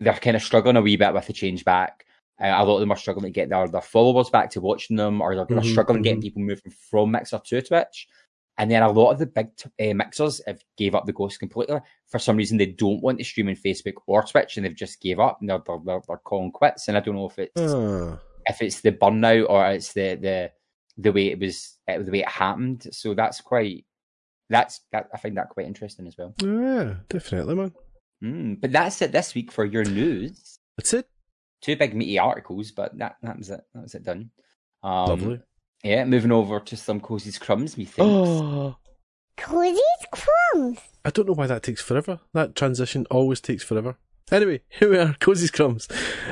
they're 0.00 0.14
kind 0.14 0.36
of 0.36 0.42
struggling 0.42 0.76
a 0.76 0.82
wee 0.82 0.96
bit 0.96 1.14
with 1.14 1.26
the 1.26 1.32
change 1.32 1.64
back. 1.64 2.06
Uh, 2.40 2.46
a 2.46 2.64
lot 2.64 2.76
of 2.76 2.80
them 2.80 2.90
are 2.90 2.96
struggling 2.96 3.32
to 3.32 3.34
get 3.34 3.48
their, 3.48 3.68
their 3.68 3.80
followers 3.80 4.30
back 4.30 4.50
to 4.50 4.60
watching 4.60 4.96
them, 4.96 5.20
or 5.20 5.34
they're, 5.34 5.46
mm-hmm, 5.46 5.70
struggling 5.70 5.98
mm-hmm. 5.98 6.02
getting 6.02 6.22
people 6.22 6.42
moving 6.42 6.72
from 6.90 7.10
Mixer 7.10 7.40
to 7.44 7.62
Twitch. 7.62 8.08
And 8.56 8.70
then 8.70 8.82
a 8.82 8.90
lot 8.90 9.10
of 9.10 9.18
the 9.18 9.26
big 9.26 9.48
uh, 9.80 9.94
mixers 9.94 10.40
have 10.46 10.62
gave 10.76 10.94
up 10.94 11.06
the 11.06 11.12
ghost 11.12 11.40
completely. 11.40 11.80
For 12.08 12.20
some 12.20 12.36
reason, 12.36 12.56
they 12.56 12.66
don't 12.66 13.02
want 13.02 13.18
to 13.18 13.24
stream 13.24 13.48
in 13.48 13.56
Facebook 13.56 13.94
or 14.06 14.22
Twitch, 14.22 14.56
and 14.56 14.64
they've 14.64 14.74
just 14.74 15.00
gave 15.00 15.18
up 15.18 15.38
and 15.40 15.50
they're, 15.50 15.62
they're, 15.66 16.00
they're 16.06 16.16
calling 16.18 16.52
quits. 16.52 16.86
And 16.86 16.96
I 16.96 17.00
don't 17.00 17.16
know 17.16 17.28
if 17.28 17.38
it's 17.38 17.60
uh. 17.60 18.16
if 18.46 18.62
it's 18.62 18.80
the 18.80 18.92
burnout 18.92 19.46
or 19.48 19.66
it's 19.66 19.92
the 19.92 20.14
the 20.14 20.52
the 20.96 21.12
way 21.12 21.26
it 21.32 21.40
was 21.40 21.78
the 21.88 22.10
way 22.10 22.20
it 22.20 22.28
happened. 22.28 22.86
So 22.92 23.14
that's 23.14 23.40
quite 23.40 23.86
that's 24.48 24.80
that 24.92 25.08
I 25.12 25.18
find 25.18 25.36
that 25.36 25.48
quite 25.48 25.66
interesting 25.66 26.06
as 26.06 26.16
well. 26.16 26.34
Yeah, 26.40 26.94
definitely, 27.08 27.56
man. 27.56 27.72
Mm, 28.22 28.60
but 28.60 28.70
that's 28.70 29.02
it 29.02 29.10
this 29.10 29.34
week 29.34 29.50
for 29.50 29.64
your 29.64 29.84
news. 29.84 30.60
That's 30.76 30.94
it. 30.94 31.08
two 31.60 31.76
big 31.76 31.94
meaty 31.96 32.18
articles, 32.18 32.70
but 32.70 32.96
that 32.98 33.16
that 33.22 33.38
was 33.38 33.50
it. 33.50 33.60
That 33.74 33.82
was 33.82 33.94
it 33.94 34.04
done. 34.04 34.30
Um, 34.82 35.08
Lovely. 35.08 35.40
Yeah, 35.84 36.06
moving 36.06 36.32
over 36.32 36.60
to 36.60 36.76
some 36.78 36.98
Cozy's 36.98 37.38
Crumbs, 37.38 37.76
me 37.76 37.84
think. 37.84 38.08
Oh. 38.08 38.76
Cozy's 39.36 39.80
Crumbs. 40.10 40.78
I 41.04 41.10
don't 41.10 41.28
know 41.28 41.34
why 41.34 41.46
that 41.46 41.62
takes 41.62 41.82
forever. 41.82 42.20
That 42.32 42.56
transition 42.56 43.06
always 43.10 43.40
takes 43.40 43.62
forever. 43.62 43.98
Anyway, 44.32 44.62
here 44.70 44.88
we 44.88 44.96
are, 44.96 45.14
Cozy's 45.20 45.50
Crumbs. 45.50 45.86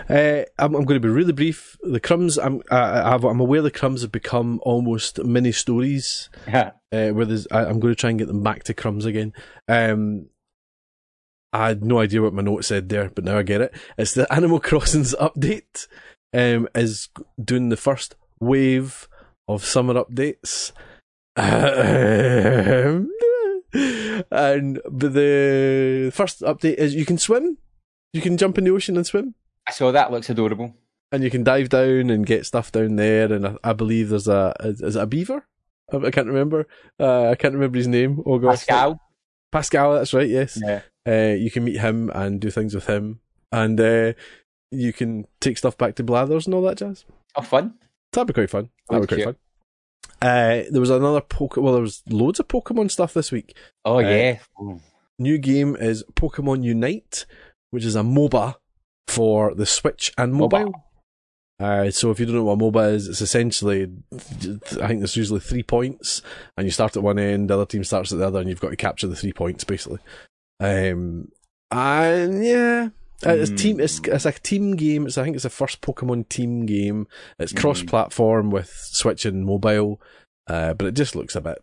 Uh, 0.08 0.44
I'm, 0.58 0.74
I'm, 0.74 0.84
going 0.84 1.00
to 1.00 1.06
be 1.06 1.12
really 1.12 1.34
brief. 1.34 1.76
The 1.82 2.00
crumbs, 2.00 2.38
I'm 2.38 2.62
I, 2.70 3.14
am 3.14 3.40
aware 3.40 3.60
the 3.60 3.70
crumbs 3.70 4.00
have 4.00 4.10
become 4.10 4.58
almost 4.62 5.22
mini 5.22 5.52
stories. 5.52 6.30
Yeah. 6.48 6.72
Uh, 6.90 7.08
where 7.10 7.26
there's, 7.26 7.46
I, 7.50 7.64
am 7.68 7.80
going 7.80 7.92
to 7.94 8.00
try 8.00 8.10
and 8.10 8.18
get 8.18 8.28
them 8.28 8.42
back 8.42 8.64
to 8.64 8.74
crumbs 8.74 9.04
again. 9.04 9.34
Um, 9.68 10.28
I 11.52 11.68
had 11.68 11.84
no 11.84 12.00
idea 12.00 12.22
what 12.22 12.32
my 12.32 12.42
note 12.42 12.64
said 12.64 12.88
there, 12.88 13.10
but 13.10 13.24
now 13.24 13.38
I 13.38 13.42
get 13.42 13.60
it. 13.60 13.74
It's 13.98 14.14
the 14.14 14.30
Animal 14.32 14.60
Crossing's 14.60 15.14
update 15.14 15.86
um, 16.32 16.68
is 16.74 17.10
doing 17.42 17.68
the 17.68 17.76
first 17.76 18.14
wave 18.40 19.08
of 19.48 19.64
summer 19.64 19.94
updates. 19.94 20.72
Um, 21.36 23.10
and 24.30 24.80
but 24.90 25.14
the 25.14 26.10
first 26.14 26.40
update 26.42 26.74
is 26.74 26.94
you 26.94 27.06
can 27.06 27.18
swim. 27.18 27.58
You 28.12 28.20
can 28.20 28.36
jump 28.36 28.58
in 28.58 28.64
the 28.64 28.70
ocean 28.70 28.96
and 28.96 29.06
swim. 29.06 29.34
I 29.66 29.72
saw 29.72 29.92
that. 29.92 30.10
Looks 30.10 30.28
adorable. 30.30 30.74
And 31.10 31.22
you 31.22 31.30
can 31.30 31.44
dive 31.44 31.68
down 31.68 32.10
and 32.10 32.26
get 32.26 32.46
stuff 32.46 32.72
down 32.72 32.96
there. 32.96 33.32
And 33.32 33.46
I, 33.46 33.56
I 33.64 33.72
believe 33.72 34.10
there's 34.10 34.28
a 34.28 34.54
is 34.60 34.96
it 34.96 35.02
a 35.02 35.06
beaver? 35.06 35.46
I, 35.92 35.96
I 35.96 36.10
can't 36.10 36.26
remember. 36.26 36.66
Uh, 36.98 37.30
I 37.30 37.34
can't 37.34 37.54
remember 37.54 37.78
his 37.78 37.88
name. 37.88 38.22
Oh 38.26 38.38
god, 38.38 38.50
Pascal. 38.50 39.00
Pascal. 39.50 39.94
That's 39.94 40.14
right. 40.14 40.28
Yes. 40.28 40.58
Yeah. 40.62 40.82
Uh, 41.06 41.34
you 41.34 41.50
can 41.50 41.64
meet 41.64 41.80
him 41.80 42.10
and 42.14 42.40
do 42.40 42.50
things 42.50 42.74
with 42.74 42.86
him, 42.86 43.20
and 43.50 43.80
uh, 43.80 44.12
you 44.70 44.92
can 44.92 45.26
take 45.40 45.58
stuff 45.58 45.76
back 45.76 45.96
to 45.96 46.04
Blathers 46.04 46.46
and 46.46 46.54
all 46.54 46.62
that 46.62 46.78
jazz. 46.78 47.04
Oh, 47.34 47.42
fun! 47.42 47.74
That'd 48.12 48.28
be 48.28 48.34
quite 48.34 48.50
fun. 48.50 48.70
That 48.88 49.00
would 49.00 49.08
be 49.08 49.16
quite 49.16 49.24
fun. 49.24 49.36
Uh, 50.20 50.62
there 50.70 50.80
was 50.80 50.90
another 50.90 51.20
Pokemon. 51.20 51.62
Well, 51.62 51.72
there 51.72 51.82
was 51.82 52.02
loads 52.08 52.38
of 52.38 52.48
Pokemon 52.48 52.90
stuff 52.90 53.14
this 53.14 53.32
week. 53.32 53.56
Oh 53.84 53.98
yeah. 53.98 54.38
New 55.18 55.38
game 55.38 55.76
is 55.76 56.04
Pokemon 56.14 56.62
Unite, 56.62 57.26
which 57.70 57.84
is 57.84 57.96
a 57.96 58.00
MOBA 58.00 58.54
for 59.08 59.54
the 59.54 59.66
Switch 59.66 60.12
and 60.16 60.34
mobile. 60.34 60.72
Uh, 61.60 61.90
so 61.90 62.10
if 62.10 62.18
you 62.18 62.26
don't 62.26 62.34
know 62.34 62.44
what 62.44 62.58
MOBA 62.58 62.94
is, 62.94 63.08
it's 63.08 63.20
essentially, 63.20 63.88
I 64.12 64.88
think 64.88 65.00
there's 65.00 65.16
usually 65.16 65.38
three 65.38 65.62
points, 65.62 66.22
and 66.56 66.66
you 66.66 66.72
start 66.72 66.96
at 66.96 67.02
one 67.02 67.18
end, 67.18 67.50
the 67.50 67.54
other 67.54 67.66
team 67.66 67.84
starts 67.84 68.10
at 68.10 68.18
the 68.18 68.26
other, 68.26 68.40
and 68.40 68.48
you've 68.48 68.60
got 68.60 68.70
to 68.70 68.76
capture 68.76 69.06
the 69.06 69.14
three 69.14 69.32
points 69.32 69.62
basically. 69.62 70.00
Um, 70.58 71.28
and 71.70 72.44
yeah, 72.44 72.88
uh, 73.26 73.34
it's 73.34 73.50
team. 73.50 73.80
It's, 73.80 73.98
hmm. 73.98 74.12
it's 74.12 74.26
a 74.26 74.32
team 74.32 74.76
game. 74.76 75.06
It's 75.06 75.18
I 75.18 75.24
think 75.24 75.36
it's 75.36 75.44
the 75.44 75.50
first 75.50 75.80
Pokemon 75.80 76.28
team 76.28 76.66
game. 76.66 77.06
It's 77.38 77.52
hmm. 77.52 77.58
cross-platform 77.58 78.50
with 78.50 78.70
Switch 78.70 79.24
and 79.24 79.44
mobile, 79.44 80.00
uh, 80.48 80.74
but 80.74 80.88
it 80.88 80.94
just 80.94 81.16
looks 81.16 81.36
a 81.36 81.40
bit. 81.40 81.62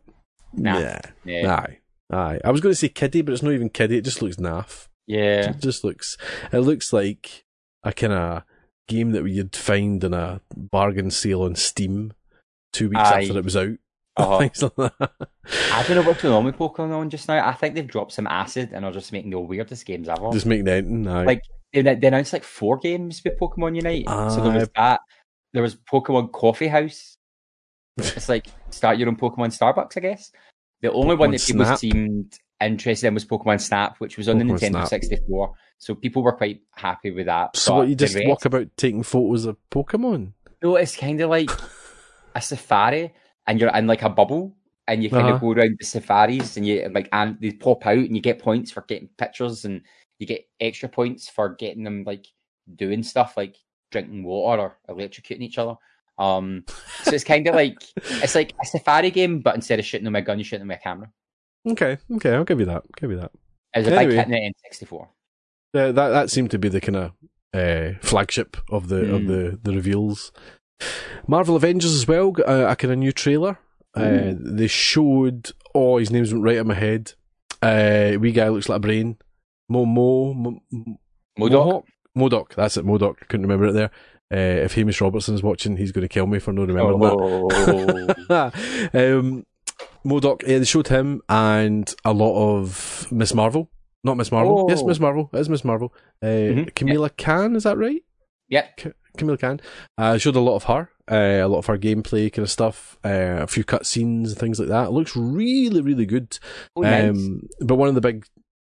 Nah. 0.54 0.80
Yeah. 0.80 1.02
yeah. 1.26 1.56
Aye. 1.56 1.80
Aye. 2.12 2.40
I 2.44 2.52
was 2.52 2.62
going 2.62 2.72
to 2.72 2.80
say 2.80 2.90
kiddie, 2.90 3.22
but 3.22 3.34
it's 3.34 3.44
not 3.44 3.54
even 3.54 3.70
kiddie. 3.70 3.98
It 3.98 4.06
just 4.06 4.22
looks 4.22 4.38
naff. 4.38 4.88
Yeah. 5.08 5.52
It 5.52 5.60
just 5.60 5.84
looks. 5.84 6.18
It 6.52 6.60
looks 6.60 6.94
like 6.94 7.46
a 7.84 7.94
kind 7.94 8.14
of 8.14 8.44
game 8.88 9.12
that 9.12 9.26
you'd 9.28 9.56
find 9.56 10.04
in 10.04 10.14
a 10.14 10.42
bargain 10.56 11.12
sale 11.12 11.44
on 11.44 11.56
Steam 11.56 12.14
two 12.74 12.90
weeks 12.90 13.02
Aye. 13.02 13.22
after 13.22 13.38
it 13.38 13.44
was 13.44 13.58
out. 13.58 13.78
Uh-huh. 14.20 14.38
Things 14.40 14.62
like 14.62 14.76
that. 14.76 15.12
I 15.74 15.84
don't 15.84 15.96
know 15.96 16.04
what's 16.04 16.22
going 16.22 16.34
on 16.34 16.44
with 16.46 16.58
Pokemon 16.58 17.10
just 17.10 17.28
now. 17.28 17.48
I 17.48 17.54
think 17.54 17.76
they've 17.76 17.88
dropped 17.88 18.12
some 18.12 18.28
acid 18.28 18.72
and 18.74 18.86
are 18.86 18.92
just 18.92 19.12
making 19.12 19.32
the 19.32 19.40
weirdest 19.40 19.86
games 19.86 20.10
ever. 20.10 20.30
Just 20.32 20.46
making 20.46 20.68
anything. 20.68 21.08
Aye. 21.08 21.24
Like 21.24 21.44
they, 21.74 21.82
they 21.82 22.08
announced 22.08 22.34
like 22.34 22.44
four 22.44 22.78
games 22.78 23.22
with 23.24 23.40
Pokemon 23.40 23.76
Unite. 23.76 24.06
Uh, 24.08 24.30
so 24.30 24.42
there 24.42 24.54
was 24.54 24.70
that. 24.76 25.02
There 25.54 25.64
was 25.64 25.76
Pokemon 25.76 26.32
Coffee 26.32 26.68
House. 26.68 27.18
it's 27.98 28.30
like 28.30 28.48
start 28.70 28.98
your 28.98 29.08
own 29.08 29.16
Pokemon 29.16 29.58
Starbucks, 29.58 29.98
I 29.98 30.02
guess. 30.02 30.32
The 30.82 30.92
only 30.92 31.16
Pokemon 31.16 31.20
one 31.20 31.32
that 31.32 31.46
people 31.46 31.66
Snap. 31.66 31.80
seemed 31.80 32.40
interested 32.62 33.08
in 33.08 33.14
was 33.14 33.26
Pokemon 33.26 33.62
Snap, 33.62 33.98
which 34.00 34.18
was 34.18 34.30
on 34.30 34.38
Pokemon 34.38 34.60
the 34.60 34.68
Nintendo 34.68 34.88
Snap. 34.88 34.88
64. 34.88 35.54
So 35.78 35.96
people 35.96 36.24
were 36.24 36.34
quite 36.34 36.62
happy 36.76 37.12
with 37.12 37.28
that. 37.28 37.56
So 37.56 37.76
what 37.76 37.88
you 37.88 37.96
just 37.96 38.16
rest, 38.16 38.28
walk 38.28 38.46
about 38.46 38.68
taking 38.76 39.04
photos 39.04 39.46
of 39.46 39.58
Pokemon? 39.72 40.34
No, 40.62 40.76
it's 40.76 40.96
kind 40.96 41.20
of 41.22 41.30
like 41.30 41.50
a 42.36 42.42
safari, 42.42 43.14
and 43.50 43.60
you're 43.60 43.76
in 43.76 43.88
like 43.88 44.04
a 44.04 44.10
bubble, 44.10 44.56
and 44.88 45.04
you 45.04 45.10
kind 45.10 45.26
uh-huh. 45.26 45.36
of 45.36 45.42
go 45.42 45.52
around 45.52 45.76
the 45.80 45.86
safaris, 45.86 46.56
and 46.56 46.66
you 46.66 46.90
like 46.94 47.10
and 47.12 47.36
they 47.42 47.52
pop 47.52 47.86
out, 47.86 47.98
and 47.98 48.16
you 48.16 48.22
get 48.22 48.40
points 48.40 48.72
for 48.72 48.86
getting 48.88 49.10
pictures 49.18 49.66
and 49.66 49.82
you 50.20 50.28
get 50.28 50.48
extra 50.60 50.88
points 50.88 51.28
for 51.28 51.50
getting 51.56 51.84
them 51.84 52.04
like 52.06 52.28
doing 52.76 53.02
stuff 53.02 53.36
like 53.36 53.58
drinking 53.92 54.24
water 54.24 54.76
or 54.88 54.96
electrocuting 54.96 55.42
each 55.42 55.58
other. 55.58 55.76
Um, 56.20 56.66
so 57.04 57.12
it's 57.12 57.24
kind 57.24 57.48
of 57.48 57.56
like 57.56 57.78
it's 57.96 58.36
like 58.36 58.54
a 58.62 58.66
safari 58.68 59.10
game, 59.10 59.40
but 59.40 59.56
instead 59.56 59.80
of 59.80 59.86
shooting 59.86 60.06
them 60.06 60.14
with 60.14 60.24
a 60.24 60.26
gun, 60.26 60.38
you 60.38 60.44
shoot 60.44 60.60
them 60.60 60.68
with 60.68 60.78
a 60.78 60.82
camera. 60.82 61.12
Okay, 61.68 61.98
okay, 62.16 62.34
I'll 62.34 62.44
give 62.44 62.60
you 62.60 62.66
that. 62.68 62.84
I'll 62.84 63.00
give 63.00 63.12
you 63.12 63.18
that. 63.18 63.32
It 63.74 63.80
was 63.80 63.88
a 63.88 63.96
anyway, 63.96 64.16
big 64.16 64.28
hit 64.28 64.44
in 64.44 64.54
N64. 64.72 65.02
Uh, 65.02 65.08
that 65.74 65.94
that 65.94 66.30
seemed 66.30 66.52
to 66.52 66.60
be 66.60 66.70
the 66.70 66.82
kind 66.82 66.96
of 66.96 67.12
uh, 67.54 67.98
flagship 68.02 68.58
of 68.70 68.90
the 68.90 68.98
mm. 68.98 69.16
of 69.16 69.28
the 69.28 69.60
the 69.64 69.74
reveals. 69.74 70.32
Marvel 71.28 71.56
Avengers 71.56 71.94
as 71.94 72.08
well 72.08 72.32
got 72.32 72.48
a, 72.48 72.72
a 72.72 72.76
kind 72.76 72.94
of 72.94 73.00
new 73.00 73.12
trailer. 73.12 73.58
Uh, 73.96 74.34
they 74.38 74.68
showed. 74.68 75.52
Oh, 75.74 75.98
his 75.98 76.12
name's 76.12 76.34
right 76.34 76.58
in 76.58 76.68
my 76.68 76.74
head. 76.74 77.14
Uh, 77.62 78.18
wee 78.20 78.32
guy 78.32 78.48
looks 78.50 78.70
like 78.70 78.78
a 78.78 78.80
brain. 78.80 79.18
Mo 79.68 79.86
Mo, 79.86 80.34
Mo 80.34 80.62
Modoc. 81.38 81.86
MODOK. 82.18 82.56
That's 82.56 82.78
it. 82.78 82.86
MODOK. 82.86 83.28
Couldn't 83.28 83.46
remember 83.46 83.68
it 83.68 83.74
there. 83.74 83.92
Uh, 84.32 84.64
if 84.66 84.76
Hamish 84.76 85.02
Robertson 85.02 85.36
is 85.36 85.44
watching, 85.44 85.78
he's 85.78 85.92
going 85.92 86.04
to 86.04 86.14
kill 86.14 86.28
me 86.28 86.40
for 86.40 86.54
not 86.54 86.68
remembering 86.68 87.00
oh. 87.02 87.48
that. 88.28 88.54
um, 88.94 89.46
MODOK. 90.06 90.44
Yeah, 90.48 90.60
they 90.60 90.66
showed 90.66 90.88
him 90.88 91.22
and 91.30 91.94
a 92.06 92.14
lot 92.14 92.36
of 92.36 93.08
Miss 93.12 93.34
Marvel. 93.34 93.70
Not 94.04 94.18
Miss 94.18 94.32
Marvel. 94.32 94.60
Oh. 94.60 94.70
Yes, 94.70 94.84
Miss 94.84 95.00
Marvel. 95.00 95.30
It 95.34 95.40
is 95.40 95.50
Miss 95.50 95.66
Marvel. 95.66 95.94
Uh, 96.22 96.26
mm-hmm. 96.26 96.64
Kamala 96.76 97.08
yeah. 97.18 97.24
Khan. 97.24 97.56
Is 97.56 97.64
that 97.64 97.78
right? 97.78 98.02
Yeah. 98.48 98.68
K- 98.78 98.94
Kamala 99.18 99.38
Khan. 99.38 99.60
Uh, 99.98 100.18
showed 100.18 100.36
a 100.36 100.40
lot 100.40 100.56
of 100.56 100.64
her. 100.66 100.90
Uh, 101.12 101.44
a 101.44 101.48
lot 101.48 101.60
of 101.60 101.66
her 101.66 101.78
gameplay 101.78 102.32
kind 102.32 102.44
of 102.44 102.52
stuff, 102.52 102.98
uh, 103.04 103.40
a 103.42 103.48
few 103.48 103.64
cutscenes 103.64 104.28
and 104.28 104.38
things 104.38 104.60
like 104.60 104.70
that. 104.70 104.88
It 104.88 104.92
looks 104.92 105.16
really, 105.16 105.82
really 105.82 106.06
good. 106.06 106.38
Oh, 106.76 106.82
nice. 106.82 107.10
um, 107.10 107.48
but 107.60 107.76
one 107.76 107.90
of 107.90 107.96
the 107.96 108.02
big 108.02 108.26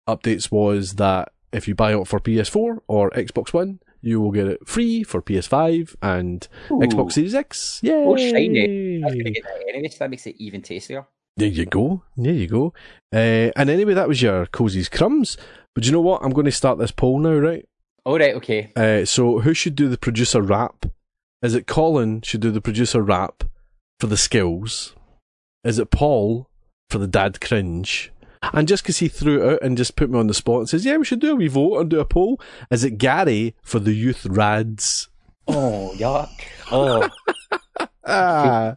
updates 0.08 0.52
was 0.52 0.96
that 0.96 1.32
if 1.52 1.68
you 1.68 1.74
buy 1.74 1.96
it 1.96 2.08
for 2.08 2.20
PS4 2.20 2.80
or 2.88 3.10
Xbox 3.12 3.52
One, 3.52 3.80
you 4.02 4.22
will 4.22 4.32
get 4.32 4.48
it 4.48 4.68
free 4.68 5.04
for 5.04 5.22
PS5 5.22 5.96
and 6.02 6.48
Ooh. 6.72 6.76
Xbox 6.76 7.14
Series 7.14 7.36
X. 7.36 7.80
Yay! 7.82 7.94
Oh, 7.94 8.16
shiny! 8.16 9.02
Anyway, 9.04 9.90
so 9.90 9.98
that 10.00 10.10
makes 10.10 10.28
it 10.28 10.36
even 10.38 10.62
tastier. 10.62 11.06
There 11.38 11.48
you 11.48 11.66
go. 11.66 12.04
There 12.18 12.34
you 12.34 12.48
go. 12.48 12.74
Uh, 13.14 13.52
and 13.56 13.70
anyway, 13.70 13.94
that 13.94 14.08
was 14.08 14.22
your 14.22 14.46
Cozy's 14.46 14.90
Crumbs. 14.90 15.38
But 15.74 15.86
you 15.86 15.92
know 15.92 16.02
what? 16.02 16.22
I'm 16.24 16.32
going 16.32 16.46
to 16.46 16.52
start 16.52 16.80
this 16.80 16.92
poll 16.92 17.20
now, 17.20 17.36
right? 17.36 17.66
All 18.10 18.18
right, 18.18 18.34
okay. 18.38 18.72
Uh, 18.76 19.06
so, 19.06 19.38
who 19.38 19.54
should 19.54 19.76
do 19.76 19.88
the 19.88 19.96
producer 19.96 20.42
rap? 20.42 20.88
Is 21.44 21.54
it 21.54 21.68
Colin 21.68 22.24
should 22.24 22.42
do 22.42 22.50
the 22.50 22.60
producer 22.60 23.04
rap 23.04 23.44
for 24.00 24.08
the 24.08 24.18
skills? 24.18 24.96
Is 25.64 25.78
it 25.78 25.92
Paul 25.92 26.50
for 26.90 26.98
the 26.98 27.06
dad 27.06 27.40
cringe? 27.40 28.12
And 28.42 28.68
just 28.68 28.82
because 28.82 28.98
he 28.98 29.10
threw 29.10 29.44
it 29.44 29.54
out 29.54 29.62
and 29.62 29.78
just 29.78 29.96
put 29.96 30.10
me 30.10 30.18
on 30.18 30.26
the 30.26 30.34
spot 30.34 30.58
and 30.58 30.70
says, 30.70 30.86
yeah, 30.86 30.98
we 30.98 31.06
should 31.06 31.20
do 31.20 31.34
a 31.34 31.36
wee 31.36 31.50
vote 31.50 31.82
and 31.82 31.88
do 31.88 32.00
a 32.00 32.06
poll, 32.06 32.42
is 32.72 32.84
it 32.84 32.98
Garry 32.98 33.54
for 33.62 33.78
the 33.78 33.94
youth 33.94 34.26
rads? 34.26 35.08
Oh, 35.48 35.94
yuck. 35.96 36.32
Oh. 36.72 37.08
ah. 38.08 38.76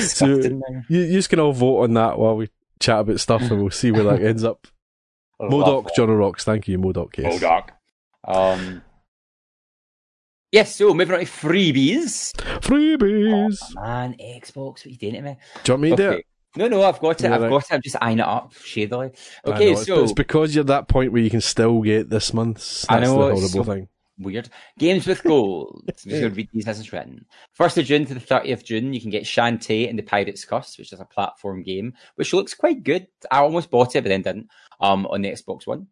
so 0.00 0.26
you, 0.26 0.62
you 0.88 1.12
just 1.12 1.30
can 1.30 1.38
all 1.38 1.52
vote 1.52 1.84
on 1.84 1.94
that 1.94 2.18
while 2.18 2.34
we 2.34 2.48
chat 2.80 2.98
about 2.98 3.20
stuff 3.20 3.42
and 3.42 3.60
we'll 3.60 3.70
see 3.70 3.92
where 3.92 4.02
that 4.02 4.20
ends 4.20 4.42
up. 4.42 4.66
Modoc, 5.40 5.94
John 5.94 6.10
Rocks. 6.10 6.42
Thank 6.42 6.66
you, 6.66 6.76
Modoc. 6.76 7.18
Yes. 7.18 7.40
MODOK. 7.40 7.68
Um, 8.28 8.82
yes, 10.52 10.76
so 10.76 10.92
moving 10.92 11.14
on 11.14 11.20
to 11.20 11.26
freebies. 11.26 12.34
Freebies. 12.60 13.58
Oh, 13.76 13.80
man, 13.80 14.16
Xbox, 14.20 14.54
what 14.56 14.86
are 14.86 14.88
you 14.90 14.96
doing 14.96 15.14
to 15.14 15.22
me? 15.22 15.36
Do 15.64 15.72
you 15.72 15.74
want 15.74 15.82
me 15.82 15.92
okay. 15.94 16.16
to? 16.18 16.22
No, 16.56 16.68
no, 16.68 16.82
I've 16.82 17.00
got 17.00 17.22
it. 17.22 17.30
I've 17.30 17.40
right. 17.40 17.50
got 17.50 17.62
it. 17.64 17.72
I'm 17.72 17.82
just 17.82 17.96
eyeing 18.00 18.18
it 18.18 18.24
up 18.24 18.52
shadily. 18.54 19.12
Okay, 19.46 19.72
know, 19.72 19.82
so 19.82 20.02
it's 20.02 20.12
because 20.12 20.54
you're 20.54 20.62
at 20.62 20.66
that 20.68 20.88
point 20.88 21.12
where 21.12 21.22
you 21.22 21.30
can 21.30 21.40
still 21.40 21.80
get 21.80 22.10
this 22.10 22.34
month's. 22.34 22.82
That's 22.82 22.90
I 22.90 23.00
know, 23.00 23.12
the 23.12 23.34
horrible 23.34 23.48
so 23.48 23.64
thing. 23.64 23.88
Weird. 24.18 24.50
Games 24.78 25.06
with 25.06 25.22
gold. 25.22 25.84
I'm 25.88 25.94
just 25.94 26.08
going 26.08 26.22
to 26.22 26.30
read 26.30 26.48
these 26.52 26.66
as 26.66 26.80
it's 26.80 26.92
written. 26.92 27.24
1st 27.58 27.78
of 27.78 27.84
June 27.84 28.04
to 28.06 28.14
the 28.14 28.20
30th 28.20 28.52
of 28.52 28.64
June, 28.64 28.92
you 28.92 29.00
can 29.00 29.10
get 29.10 29.22
Shantae 29.22 29.88
and 29.88 29.96
the 29.96 30.02
Pirate's 30.02 30.44
Curse, 30.44 30.76
which 30.76 30.92
is 30.92 31.00
a 31.00 31.04
platform 31.04 31.62
game, 31.62 31.94
which 32.16 32.32
looks 32.32 32.52
quite 32.52 32.82
good. 32.82 33.06
I 33.30 33.38
almost 33.38 33.70
bought 33.70 33.94
it, 33.94 34.02
but 34.02 34.08
then 34.08 34.22
didn't, 34.22 34.48
um, 34.80 35.06
on 35.06 35.22
the 35.22 35.30
Xbox 35.30 35.68
One. 35.68 35.86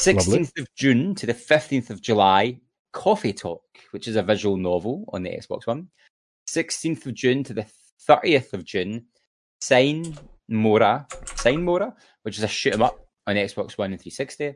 16th 0.00 0.28
Lovely. 0.28 0.48
of 0.62 0.74
June 0.76 1.14
to 1.14 1.26
the 1.26 1.34
15th 1.34 1.90
of 1.90 2.00
July, 2.00 2.58
Coffee 2.92 3.34
Talk, 3.34 3.62
which 3.90 4.08
is 4.08 4.16
a 4.16 4.22
visual 4.22 4.56
novel 4.56 5.04
on 5.12 5.22
the 5.22 5.30
Xbox 5.30 5.66
One. 5.66 5.88
16th 6.48 7.04
of 7.04 7.12
June 7.12 7.44
to 7.44 7.52
the 7.52 7.66
30th 8.08 8.54
of 8.54 8.64
June, 8.64 9.04
Sine 9.60 10.16
Mora, 10.48 11.06
Sine 11.36 11.62
Mora, 11.62 11.94
which 12.22 12.38
is 12.38 12.44
a 12.44 12.48
shoot 12.48 12.72
'em 12.72 12.80
up 12.82 12.98
on 13.26 13.36
Xbox 13.36 13.76
One 13.76 13.92
and 13.92 14.00
360. 14.00 14.54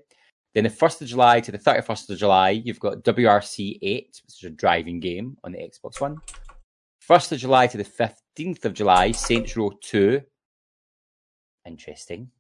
Then 0.55 0.65
the 0.65 0.71
1st 0.71 1.03
of 1.03 1.09
July 1.09 1.41
to 1.41 1.53
the 1.53 1.59
31st 1.59 2.09
of 2.09 2.19
July, 2.19 2.51
you've 2.51 2.81
got 2.81 3.03
WRC 3.05 3.79
8, 3.83 4.23
which 4.25 4.43
is 4.43 4.45
a 4.45 4.51
driving 4.51 4.99
game 4.99 5.37
on 5.45 5.53
the 5.53 5.59
Xbox 5.59 6.01
One. 6.01 6.17
1st 7.07 7.33
of 7.33 7.39
July 7.39 7.67
to 7.67 7.77
the 7.77 7.85
15th 7.85 8.65
of 8.65 8.73
July, 8.73 9.13
Saints 9.13 9.55
Row 9.59 9.73
2. 9.83 10.23
Interesting. 11.67 12.31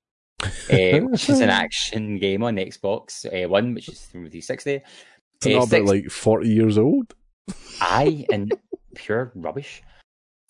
Uh, 0.45 0.99
which 1.07 1.29
is 1.29 1.41
an 1.41 1.51
action 1.51 2.19
game 2.19 2.43
on 2.43 2.57
Xbox 2.57 3.25
uh, 3.27 3.49
One, 3.49 3.75
which 3.75 3.89
is 3.89 4.01
360. 4.01 4.81
It's 5.37 5.47
uh, 5.47 5.51
not 5.51 5.69
about 5.69 5.85
like 5.85 6.11
40 6.11 6.49
years 6.49 6.79
old. 6.79 7.15
Aye, 7.81 8.27
and 8.33 8.53
pure 8.95 9.33
rubbish. 9.35 9.83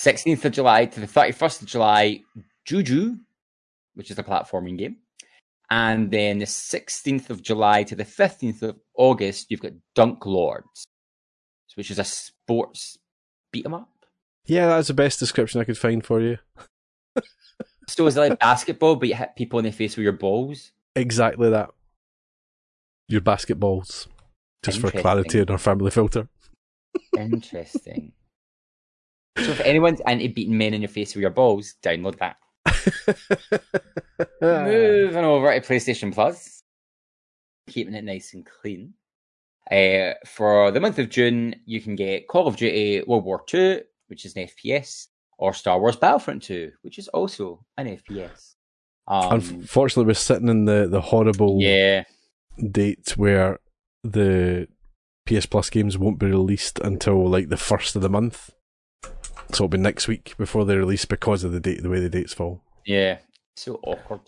16th 0.00 0.44
of 0.44 0.52
July 0.52 0.86
to 0.86 1.00
the 1.00 1.06
31st 1.06 1.62
of 1.62 1.68
July, 1.68 2.20
Juju, 2.64 3.16
which 3.94 4.10
is 4.10 4.18
a 4.18 4.24
platforming 4.24 4.78
game. 4.78 4.96
And 5.70 6.10
then 6.10 6.38
the 6.38 6.44
16th 6.44 7.30
of 7.30 7.42
July 7.42 7.84
to 7.84 7.96
the 7.96 8.04
15th 8.04 8.62
of 8.62 8.76
August, 8.96 9.46
you've 9.50 9.62
got 9.62 9.72
Dunk 9.94 10.26
Lords, 10.26 10.86
which 11.74 11.90
is 11.90 11.98
a 11.98 12.04
sports 12.04 12.98
beat 13.50 13.64
'em 13.64 13.74
up. 13.74 13.88
Yeah, 14.46 14.66
that's 14.66 14.88
the 14.88 14.94
best 14.94 15.18
description 15.18 15.60
I 15.60 15.64
could 15.64 15.78
find 15.78 16.04
for 16.04 16.20
you. 16.20 16.38
so 17.86 18.06
is 18.06 18.16
it 18.16 18.20
like 18.20 18.38
basketball, 18.38 18.96
but 18.96 19.08
you 19.08 19.14
hit 19.14 19.36
people 19.36 19.58
in 19.58 19.64
the 19.64 19.70
face 19.70 19.96
with 19.96 20.04
your 20.04 20.12
balls? 20.12 20.72
Exactly 20.96 21.50
that. 21.50 21.70
Your 23.08 23.20
basketballs. 23.20 24.06
Just 24.62 24.80
for 24.80 24.90
clarity 24.90 25.40
in 25.40 25.50
our 25.50 25.58
family 25.58 25.90
filter. 25.90 26.28
Interesting. 27.18 28.12
so 29.36 29.50
if 29.50 29.60
anyone's 29.60 30.00
anti 30.06 30.28
beating 30.28 30.56
men 30.56 30.74
in 30.74 30.80
your 30.80 30.88
face 30.88 31.14
with 31.14 31.22
your 31.22 31.30
balls, 31.30 31.74
download 31.82 32.18
that. 32.18 32.36
Moving 34.40 35.24
over 35.24 35.52
to 35.52 35.66
PlayStation 35.66 36.14
Plus, 36.14 36.62
keeping 37.68 37.94
it 37.94 38.04
nice 38.04 38.32
and 38.32 38.46
clean. 38.46 38.94
Uh, 39.70 40.12
for 40.26 40.70
the 40.70 40.80
month 40.80 40.98
of 40.98 41.08
June, 41.08 41.56
you 41.66 41.80
can 41.80 41.96
get 41.96 42.28
Call 42.28 42.46
of 42.46 42.56
Duty 42.56 43.02
World 43.06 43.24
War 43.24 43.44
II, 43.52 43.82
which 44.08 44.24
is 44.24 44.36
an 44.36 44.46
FPS, 44.46 45.08
or 45.38 45.52
Star 45.52 45.80
Wars 45.80 45.96
Battlefront 45.96 46.42
2, 46.42 46.70
which 46.82 46.98
is 46.98 47.08
also 47.08 47.64
an 47.76 47.86
FPS. 47.86 48.54
Um, 49.06 49.32
Unfortunately, 49.32 50.06
we're 50.06 50.14
sitting 50.14 50.48
in 50.48 50.64
the, 50.64 50.88
the 50.90 51.00
horrible 51.00 51.58
yeah. 51.60 52.04
date 52.70 53.16
where 53.16 53.58
the 54.02 54.68
PS 55.26 55.46
Plus 55.46 55.70
games 55.70 55.98
won't 55.98 56.18
be 56.18 56.26
released 56.26 56.78
until 56.80 57.28
like 57.28 57.48
the 57.48 57.56
first 57.56 57.96
of 57.96 58.02
the 58.02 58.08
month. 58.08 58.50
So 59.52 59.64
it'll 59.64 59.68
be 59.68 59.78
next 59.78 60.08
week 60.08 60.34
before 60.38 60.64
they 60.64 60.76
release 60.76 61.04
because 61.04 61.44
of 61.44 61.52
the 61.52 61.60
date, 61.60 61.82
the 61.82 61.90
way 61.90 62.00
the 62.00 62.08
dates 62.08 62.32
fall. 62.32 62.62
Yeah, 62.86 63.18
so 63.56 63.78
awkward. 63.82 64.20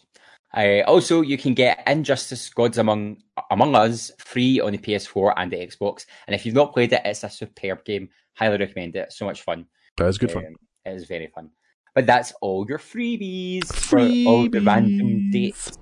Uh, 0.54 0.80
also, 0.86 1.20
you 1.20 1.36
can 1.36 1.54
get 1.54 1.82
Injustice: 1.86 2.48
Gods 2.50 2.78
Among 2.78 3.18
Among 3.50 3.74
Us 3.74 4.10
free 4.18 4.60
on 4.60 4.72
the 4.72 4.78
PS4 4.78 5.34
and 5.36 5.52
the 5.52 5.56
Xbox. 5.56 6.06
And 6.26 6.34
if 6.34 6.46
you've 6.46 6.54
not 6.54 6.72
played 6.72 6.92
it, 6.92 7.02
it's 7.04 7.24
a 7.24 7.30
superb 7.30 7.84
game. 7.84 8.08
Highly 8.34 8.58
recommend 8.58 8.96
it. 8.96 9.12
So 9.12 9.24
much 9.24 9.42
fun. 9.42 9.66
That 9.96 10.06
is 10.06 10.18
good 10.18 10.34
um, 10.34 10.42
fun. 10.42 10.54
It 10.86 10.94
is 10.94 11.04
very 11.04 11.26
fun. 11.26 11.50
But 11.94 12.06
that's 12.06 12.32
all 12.40 12.66
your 12.68 12.78
freebies, 12.78 13.64
freebies. 13.64 14.24
for 14.24 14.30
all 14.30 14.48
the 14.48 14.60
random 14.60 15.30
dates. 15.30 15.72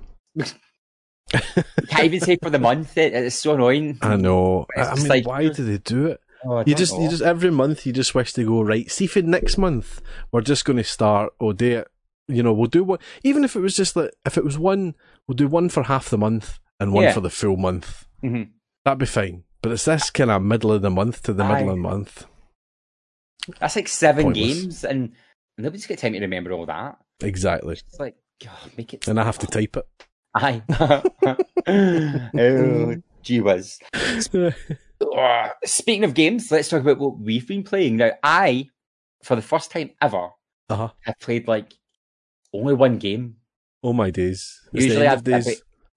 can't 1.88 2.05
even 2.05 2.20
say 2.20 2.38
for 2.42 2.50
the 2.50 2.59
month. 2.59 2.96
It, 2.96 3.12
it's 3.12 3.36
so 3.36 3.55
annoying. 3.55 3.98
I 4.00 4.16
know. 4.16 4.66
I 4.76 4.94
mean, 4.94 5.09
like, 5.09 5.26
why 5.26 5.48
do 5.48 5.64
they 5.64 5.78
do 5.78 6.07
it? 6.07 6.20
Oh, 6.44 6.62
you 6.66 6.74
just, 6.74 6.94
know. 6.94 7.02
you 7.02 7.09
just 7.09 7.22
every 7.22 7.50
month 7.50 7.86
you 7.86 7.92
just 7.92 8.14
wish 8.14 8.32
to 8.34 8.44
go 8.44 8.62
right. 8.62 8.90
See 8.90 9.07
if 9.07 9.16
next 9.16 9.59
month 9.59 10.02
we're 10.30 10.42
just 10.42 10.64
going 10.64 10.76
to 10.76 10.84
start 10.84 11.32
or 11.38 11.55
do 11.55 11.78
it 11.78 11.88
you 12.28 12.42
know, 12.42 12.52
we'll 12.52 12.68
do 12.68 12.84
one, 12.84 12.98
even 13.22 13.44
if 13.44 13.57
it 13.57 13.61
was 13.61 13.76
just 13.76 13.96
like, 13.96 14.11
if 14.24 14.38
it 14.38 14.44
was 14.44 14.59
one, 14.59 14.94
we'll 15.26 15.36
do 15.36 15.48
one 15.48 15.68
for 15.68 15.84
half 15.84 16.09
the 16.09 16.18
month 16.18 16.59
and 16.80 16.92
one 16.92 17.05
yeah. 17.05 17.12
for 17.12 17.20
the 17.20 17.30
full 17.30 17.57
month. 17.57 18.07
Mm-hmm. 18.22 18.50
That'd 18.84 18.98
be 18.98 19.07
fine. 19.07 19.44
But 19.62 19.72
it's 19.72 19.84
this 19.84 20.11
kind 20.11 20.30
of 20.30 20.42
middle 20.42 20.72
of 20.72 20.82
the 20.82 20.90
month 20.90 21.22
to 21.24 21.32
the 21.32 21.44
Aye. 21.44 21.55
middle 21.55 21.70
of 21.70 21.76
the 21.76 21.82
month. 21.82 22.26
That's 23.61 23.76
like 23.76 23.89
seven 23.89 24.24
Pointless. 24.24 24.61
games, 24.61 24.85
and 24.85 25.12
nobody's 25.59 25.87
got 25.87 25.99
time 25.99 26.14
to 26.14 26.20
remember 26.20 26.53
all 26.53 26.66
that. 26.66 26.99
Exactly. 27.22 27.74
It's 27.74 28.01
like, 28.01 28.16
God, 28.43 28.72
make 28.76 28.95
it. 28.95 29.07
And 29.09 29.20
I 29.20 29.24
have 29.24 29.39
to 29.39 29.47
type 29.47 29.76
it. 29.76 29.87
Aye. 30.35 30.62
oh, 32.37 32.97
gee 33.22 33.41
whiz. 33.41 33.78
Speaking 35.64 36.05
of 36.05 36.14
games, 36.14 36.51
let's 36.51 36.68
talk 36.68 36.80
about 36.80 36.99
what 36.99 37.18
we've 37.18 37.47
been 37.47 37.62
playing. 37.62 37.97
Now, 37.97 38.12
I, 38.22 38.68
for 39.22 39.37
the 39.37 39.43
first 39.43 39.70
time 39.70 39.91
ever, 40.01 40.30
uh-huh. 40.68 40.89
have 41.03 41.20
played 41.20 41.47
like 41.47 41.72
only 42.53 42.74
one 42.74 42.99
game. 42.99 43.37
Oh 43.82 43.93
my 43.93 44.11
days! 44.11 44.61
It's 44.72 44.87
Usually 44.87 45.07
I've 45.07 45.22
got 45.22 45.45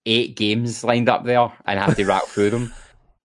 eight 0.06 0.36
games 0.36 0.84
lined 0.84 1.10
up 1.10 1.26
there 1.26 1.52
and 1.66 1.80
I 1.80 1.86
have 1.86 1.96
to 1.96 2.06
rack 2.06 2.24
through 2.26 2.50
them. 2.50 2.74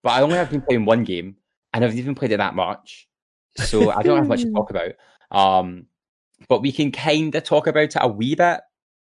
But 0.03 0.11
I 0.11 0.23
only 0.23 0.37
have 0.37 0.51
been 0.51 0.63
playing 0.63 0.85
one 0.85 1.05
game 1.05 1.37
and 1.73 1.85
I've 1.85 1.97
even 1.97 2.15
played 2.15 2.33
it 2.33 2.39
that 2.39 2.55
much. 2.55 3.09
So 3.57 3.91
I 3.91 4.03
don't 4.03 4.19
have 4.19 4.29
much 4.29 4.43
to 4.43 4.53
talk 4.53 4.71
about. 4.75 4.93
Um, 5.31 5.87
but 6.49 6.63
we 6.63 6.73
can 6.73 6.93
kind 6.93 7.35
of 7.35 7.45
talk 7.45 7.67
about 7.67 7.85
it 7.85 7.97
a 7.97 8.09
wee 8.09 8.35
bit. 8.35 8.61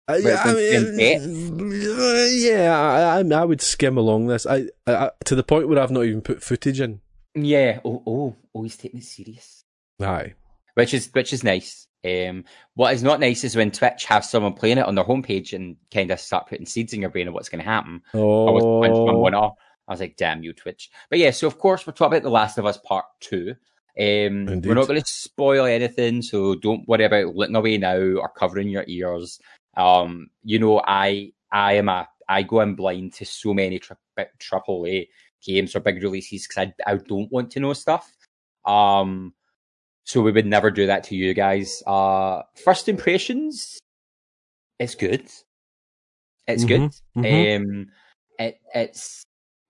Uh, 0.08 0.18
yeah, 0.20 0.42
I 0.44 0.54
mean, 0.54 1.70
yeah, 2.38 2.78
I, 2.78 3.40
I, 3.40 3.44
would 3.44 3.60
skim 3.60 3.98
along 3.98 4.28
this. 4.28 4.46
I, 4.46 4.66
I, 4.86 5.10
to 5.24 5.34
the 5.34 5.42
point 5.42 5.68
where 5.68 5.80
I've 5.80 5.90
not 5.90 6.04
even 6.04 6.20
put 6.20 6.44
footage 6.44 6.80
in. 6.80 7.00
Yeah. 7.34 7.80
Oh, 7.84 8.04
oh, 8.06 8.36
oh, 8.54 8.62
he's 8.62 8.76
taking 8.76 9.00
it 9.00 9.04
serious. 9.04 9.64
Aye. 10.00 10.34
Which 10.74 10.94
is 10.94 11.10
which 11.12 11.32
is 11.32 11.42
nice. 11.42 11.88
Um, 12.04 12.44
what 12.74 12.94
is 12.94 13.02
not 13.02 13.18
nice 13.18 13.42
is 13.42 13.56
when 13.56 13.72
Twitch 13.72 14.04
have 14.04 14.24
someone 14.24 14.52
playing 14.52 14.78
it 14.78 14.86
on 14.86 14.94
their 14.94 15.04
homepage 15.04 15.52
and 15.52 15.76
kind 15.92 16.12
of 16.12 16.20
start 16.20 16.48
putting 16.48 16.66
seeds 16.66 16.92
in 16.92 17.00
your 17.00 17.10
brain 17.10 17.26
of 17.26 17.34
what's 17.34 17.48
going 17.48 17.64
to 17.64 17.68
happen. 17.68 18.02
Oh. 18.14 18.46
I 18.46 18.50
was 18.52 18.62
I 19.88 19.92
was 19.92 20.00
like, 20.00 20.16
damn 20.16 20.42
you, 20.42 20.52
Twitch. 20.52 20.90
But 21.10 21.18
yeah, 21.18 21.30
so 21.30 21.46
of 21.46 21.58
course, 21.58 21.86
we're 21.86 21.92
talking 21.92 22.14
about 22.14 22.22
The 22.22 22.30
Last 22.30 22.58
of 22.58 22.66
Us 22.66 22.78
Part 22.78 23.04
2. 23.20 23.54
Um, 23.98 24.60
we're 24.60 24.74
not 24.74 24.88
going 24.88 25.00
to 25.00 25.06
spoil 25.06 25.64
anything, 25.64 26.20
so 26.20 26.54
don't 26.54 26.86
worry 26.86 27.04
about 27.04 27.34
looking 27.34 27.56
away 27.56 27.78
now 27.78 27.96
or 27.96 28.28
covering 28.28 28.68
your 28.68 28.84
ears. 28.86 29.40
Um, 29.76 30.28
you 30.42 30.58
know, 30.58 30.82
I 30.86 31.32
I 31.50 31.74
am 31.74 31.88
a 31.88 32.08
I 32.28 32.42
go 32.42 32.60
in 32.60 32.74
blind 32.74 33.14
to 33.14 33.24
so 33.24 33.54
many 33.54 33.78
tri- 33.78 33.96
triple 34.38 34.86
A 34.86 35.08
games 35.42 35.74
or 35.74 35.80
big 35.80 36.02
releases 36.02 36.46
because 36.46 36.72
I 36.86 36.90
I 36.92 36.96
don't 36.96 37.32
want 37.32 37.50
to 37.52 37.60
know 37.60 37.72
stuff. 37.72 38.12
Um, 38.66 39.32
so 40.04 40.20
we 40.20 40.32
would 40.32 40.46
never 40.46 40.70
do 40.70 40.86
that 40.86 41.04
to 41.04 41.16
you 41.16 41.32
guys. 41.34 41.82
Uh, 41.86 42.42
first 42.64 42.88
impressions, 42.88 43.78
it's 44.78 44.94
good. 44.94 45.28
It's 46.46 46.64
mm-hmm, 46.64 46.66
good. 46.66 46.90
Mm-hmm. 47.16 47.64
Um, 47.64 47.86
it 48.38 48.60
it's 48.74 49.24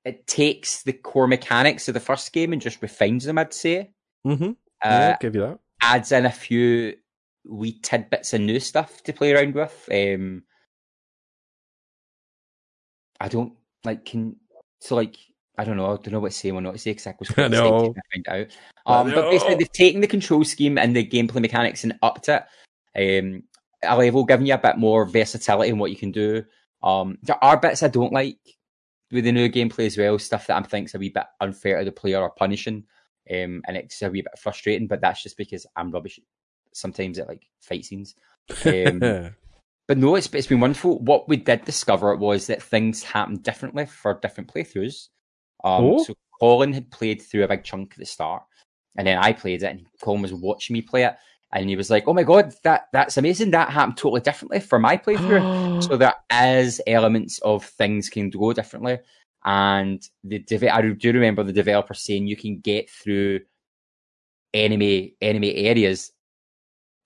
it 0.04 0.26
takes 0.26 0.82
the 0.82 0.92
core 0.92 1.26
mechanics 1.28 1.88
of 1.88 1.94
the 1.94 2.00
first 2.00 2.32
game 2.32 2.52
and 2.52 2.60
just 2.60 2.82
refines 2.82 3.24
them. 3.24 3.38
I'd 3.38 3.54
say. 3.54 3.92
Mm-hmm. 4.26 4.52
Yeah, 4.84 5.08
uh, 5.08 5.16
give 5.20 5.34
you 5.34 5.42
that. 5.42 5.58
Adds 5.80 6.12
in 6.12 6.26
a 6.26 6.30
few 6.30 6.96
wee 7.44 7.78
tidbits 7.80 8.34
of 8.34 8.40
new 8.40 8.60
stuff 8.60 9.02
to 9.04 9.12
play 9.12 9.32
around 9.32 9.54
with. 9.54 9.88
Um, 9.92 10.42
I 13.20 13.28
don't 13.28 13.54
like 13.84 14.04
can 14.04 14.36
so 14.80 14.96
like 14.96 15.16
I 15.58 15.64
don't 15.64 15.76
know. 15.76 15.86
I 15.86 15.96
don't 15.96 16.12
know 16.12 16.20
what 16.20 16.32
to 16.32 16.36
say 16.36 16.50
or 16.50 16.60
not 16.60 16.72
to 16.72 16.78
say 16.78 16.92
because 16.92 17.06
I 17.06 17.14
was 17.18 17.30
excited 17.30 17.94
to 17.94 18.02
find 18.12 18.28
out. 18.28 18.46
Um, 18.84 19.10
but 19.10 19.30
basically, 19.30 19.54
they've 19.54 19.72
taken 19.72 20.00
the 20.00 20.06
control 20.06 20.44
scheme 20.44 20.76
and 20.76 20.94
the 20.94 21.06
gameplay 21.06 21.40
mechanics 21.40 21.82
and 21.82 21.98
upped 22.02 22.28
it 22.28 22.44
um, 22.96 23.42
a 23.82 23.96
level, 23.96 24.24
giving 24.24 24.46
you 24.46 24.54
a 24.54 24.58
bit 24.58 24.76
more 24.76 25.06
versatility 25.06 25.70
in 25.70 25.78
what 25.78 25.90
you 25.90 25.96
can 25.96 26.12
do. 26.12 26.44
Um, 26.82 27.18
there 27.22 27.42
are 27.42 27.58
bits 27.58 27.82
I 27.82 27.88
don't 27.88 28.12
like 28.12 28.38
with 29.10 29.24
the 29.24 29.32
new 29.32 29.48
gameplay 29.48 29.86
as 29.86 29.96
well. 29.96 30.18
Stuff 30.18 30.46
that 30.46 30.56
I'm 30.56 30.64
thinking 30.64 30.86
is 30.86 30.94
a 30.94 30.98
wee 30.98 31.08
bit 31.08 31.24
unfair 31.40 31.78
to 31.78 31.84
the 31.86 31.92
player 31.92 32.20
or 32.20 32.30
punishing, 32.30 32.84
um, 33.30 33.62
and 33.66 33.76
it's 33.76 34.02
a 34.02 34.10
wee 34.10 34.22
bit 34.22 34.38
frustrating. 34.38 34.86
But 34.86 35.00
that's 35.00 35.22
just 35.22 35.36
because 35.36 35.66
I'm 35.76 35.90
rubbish 35.90 36.20
sometimes 36.72 37.18
at 37.18 37.28
like 37.28 37.42
fight 37.60 37.84
scenes. 37.84 38.14
Um, 38.64 38.98
but 39.88 39.98
no, 39.98 40.14
it's 40.14 40.32
it's 40.32 40.46
been 40.46 40.60
wonderful. 40.60 40.98
What 41.00 41.28
we 41.28 41.36
did 41.36 41.64
discover 41.64 42.14
was 42.16 42.46
that 42.46 42.62
things 42.62 43.02
happen 43.02 43.36
differently 43.36 43.86
for 43.86 44.18
different 44.20 44.52
playthroughs. 44.52 45.08
Um, 45.64 45.84
oh. 45.84 46.04
So 46.04 46.14
Colin 46.40 46.72
had 46.72 46.90
played 46.90 47.22
through 47.22 47.44
a 47.44 47.48
big 47.48 47.64
chunk 47.64 47.92
at 47.92 47.98
the 47.98 48.06
start, 48.06 48.42
and 48.96 49.06
then 49.06 49.18
I 49.18 49.32
played 49.32 49.62
it, 49.62 49.70
and 49.70 49.86
Colin 50.02 50.22
was 50.22 50.34
watching 50.34 50.74
me 50.74 50.82
play 50.82 51.04
it, 51.04 51.16
and 51.52 51.68
he 51.68 51.76
was 51.76 51.90
like, 51.90 52.04
"Oh 52.06 52.12
my 52.12 52.22
god, 52.22 52.54
that 52.62 52.88
that's 52.92 53.16
amazing! 53.16 53.50
That 53.50 53.70
happened 53.70 53.96
totally 53.96 54.20
differently 54.20 54.60
for 54.60 54.78
my 54.78 54.96
playthrough." 54.96 55.82
so 55.88 55.96
there 55.96 56.14
is 56.32 56.80
elements 56.86 57.38
of 57.40 57.64
things 57.64 58.08
can 58.08 58.30
go 58.30 58.52
differently, 58.52 58.98
and 59.46 60.02
the 60.24 60.40
de- 60.40 60.68
I 60.68 60.82
do 60.82 61.12
remember 61.12 61.44
the 61.44 61.52
developer 61.52 61.94
saying 61.94 62.26
you 62.26 62.36
can 62.36 62.58
get 62.58 62.90
through 62.90 63.40
enemy 64.52 65.14
enemy 65.20 65.54
areas 65.54 66.12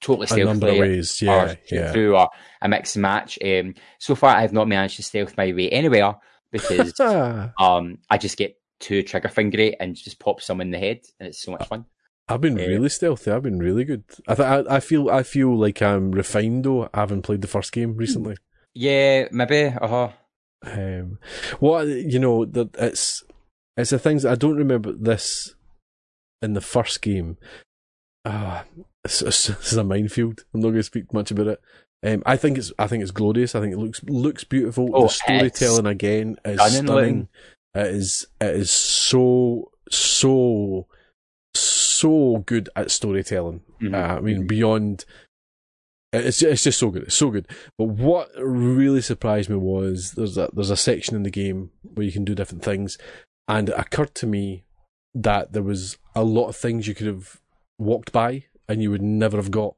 totally 0.01 0.27
stealth 0.27 0.63
ways, 0.63 1.21
yeah, 1.21 1.55
yeah. 1.71 1.93
through 1.93 2.17
a, 2.17 2.29
a 2.63 2.69
mix 2.69 2.97
and 2.97 3.03
match. 3.03 3.39
Um, 3.45 3.75
so 3.99 4.15
far, 4.15 4.35
I 4.35 4.41
have 4.41 4.53
not 4.53 4.69
managed 4.69 4.97
to 4.97 5.03
stealth 5.03 5.37
my 5.37 5.53
way 5.53 5.69
anywhere 5.69 6.15
because 6.51 6.99
um, 7.59 7.99
I 8.09 8.19
just 8.19 8.39
get 8.39 8.57
too 8.81 9.03
trigger 9.03 9.29
fingery 9.29 9.77
and 9.79 9.95
just 9.95 10.19
pop 10.19 10.41
some 10.41 10.63
in 10.63 10.71
the 10.71 10.79
head, 10.79 11.01
and 11.19 11.29
it's 11.29 11.43
so 11.43 11.53
much 11.53 11.67
fun. 11.69 11.85
I've 12.29 12.41
been 12.41 12.59
um, 12.59 12.67
really 12.67 12.89
stealthy. 12.89 13.31
I've 13.31 13.43
been 13.43 13.59
really 13.59 13.85
good. 13.85 14.05
I, 14.27 14.35
th- 14.35 14.49
I 14.49 14.77
I 14.77 14.81
feel 14.81 15.11
I 15.11 15.23
feel 15.23 15.57
like 15.57 15.83
I'm 15.83 16.13
refined 16.13 16.65
though. 16.65 16.89
I 16.95 17.01
haven't 17.01 17.23
played 17.23 17.43
the 17.43 17.49
first 17.49 17.73
game 17.73 17.97
recently. 17.97 18.37
Yeah, 18.73 19.29
maybe. 19.33 19.67
Uh 19.67 19.89
huh. 19.89 20.09
Um, 20.63 21.19
what 21.59 21.89
you 21.89 22.19
know 22.19 22.45
that 22.45 22.75
it's 22.79 23.25
it's 23.77 23.91
the 23.91 23.99
things 23.99 24.25
I 24.25 24.35
don't 24.35 24.57
remember 24.57 24.93
this 24.93 25.55
in 26.43 26.53
the 26.53 26.61
first 26.61 27.01
game. 27.03 27.39
Ah, 28.25 28.61
uh, 28.61 28.65
this 29.05 29.23
is 29.23 29.77
a 29.77 29.85
minefield. 29.85 30.45
I'm 30.53 30.61
not 30.61 30.69
going 30.69 30.77
to 30.77 30.83
speak 30.83 31.13
much 31.15 31.31
about 31.31 31.47
it. 31.47 31.61
Um, 32.03 32.23
I 32.25 32.37
think 32.37 32.59
it's 32.59 32.73
I 32.79 32.87
think 32.87 33.03
it's 33.03 33.11
glorious. 33.11 33.55
I 33.55 33.61
think 33.61 33.75
it 33.75 33.79
looks 33.79 34.03
looks 34.05 34.45
beautiful. 34.45 34.91
Oh, 34.93 35.03
the 35.03 35.09
storytelling 35.09 35.87
again 35.87 36.37
is 36.45 36.61
stunning. 36.75 37.29
It 37.75 37.87
is 37.87 38.27
it 38.41 38.57
is 38.57 38.71
so 38.71 39.71
so 39.91 40.87
so 41.55 42.39
good 42.47 42.69
at 42.75 42.91
storytelling. 42.91 43.61
Mm-hmm. 43.83 43.95
Uh, 43.95 44.17
I 44.17 44.21
mean, 44.21 44.47
beyond 44.47 45.05
it's 46.13 46.43
it's 46.43 46.65
just 46.65 46.79
so 46.79 46.91
good. 46.91 47.05
It's 47.05 47.15
so 47.15 47.31
good. 47.31 47.47
But 47.79 47.85
what 47.85 48.31
really 48.37 49.01
surprised 49.01 49.49
me 49.49 49.57
was 49.57 50.13
there's 50.13 50.37
a 50.37 50.51
there's 50.53 50.71
a 50.71 50.77
section 50.77 51.15
in 51.17 51.23
the 51.23 51.31
game 51.31 51.71
where 51.83 52.05
you 52.05 52.13
can 52.13 52.25
do 52.25 52.35
different 52.35 52.65
things, 52.65 52.99
and 53.47 53.69
it 53.69 53.79
occurred 53.79 54.15
to 54.17 54.27
me 54.27 54.65
that 55.15 55.53
there 55.53 55.63
was 55.63 55.99
a 56.15 56.25
lot 56.25 56.49
of 56.49 56.57
things 56.57 56.87
you 56.87 56.95
could 56.95 57.07
have 57.07 57.41
walked 57.79 58.13
by 58.13 58.45
and 58.69 58.83
you 58.83 58.91
would 58.91 59.03
never 59.03 59.37
have 59.37 59.51
got. 59.51 59.75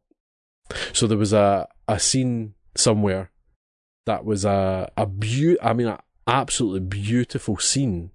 So 0.92 1.06
there 1.06 1.18
was 1.18 1.32
a 1.32 1.68
a 1.88 1.98
scene 1.98 2.54
somewhere 2.76 3.30
that 4.06 4.24
was 4.24 4.44
a 4.44 4.90
a 4.96 5.06
beau- 5.06 5.56
I 5.62 5.72
mean, 5.72 5.88
an 5.88 5.98
absolutely 6.26 6.80
beautiful 6.80 7.58
scene. 7.58 8.10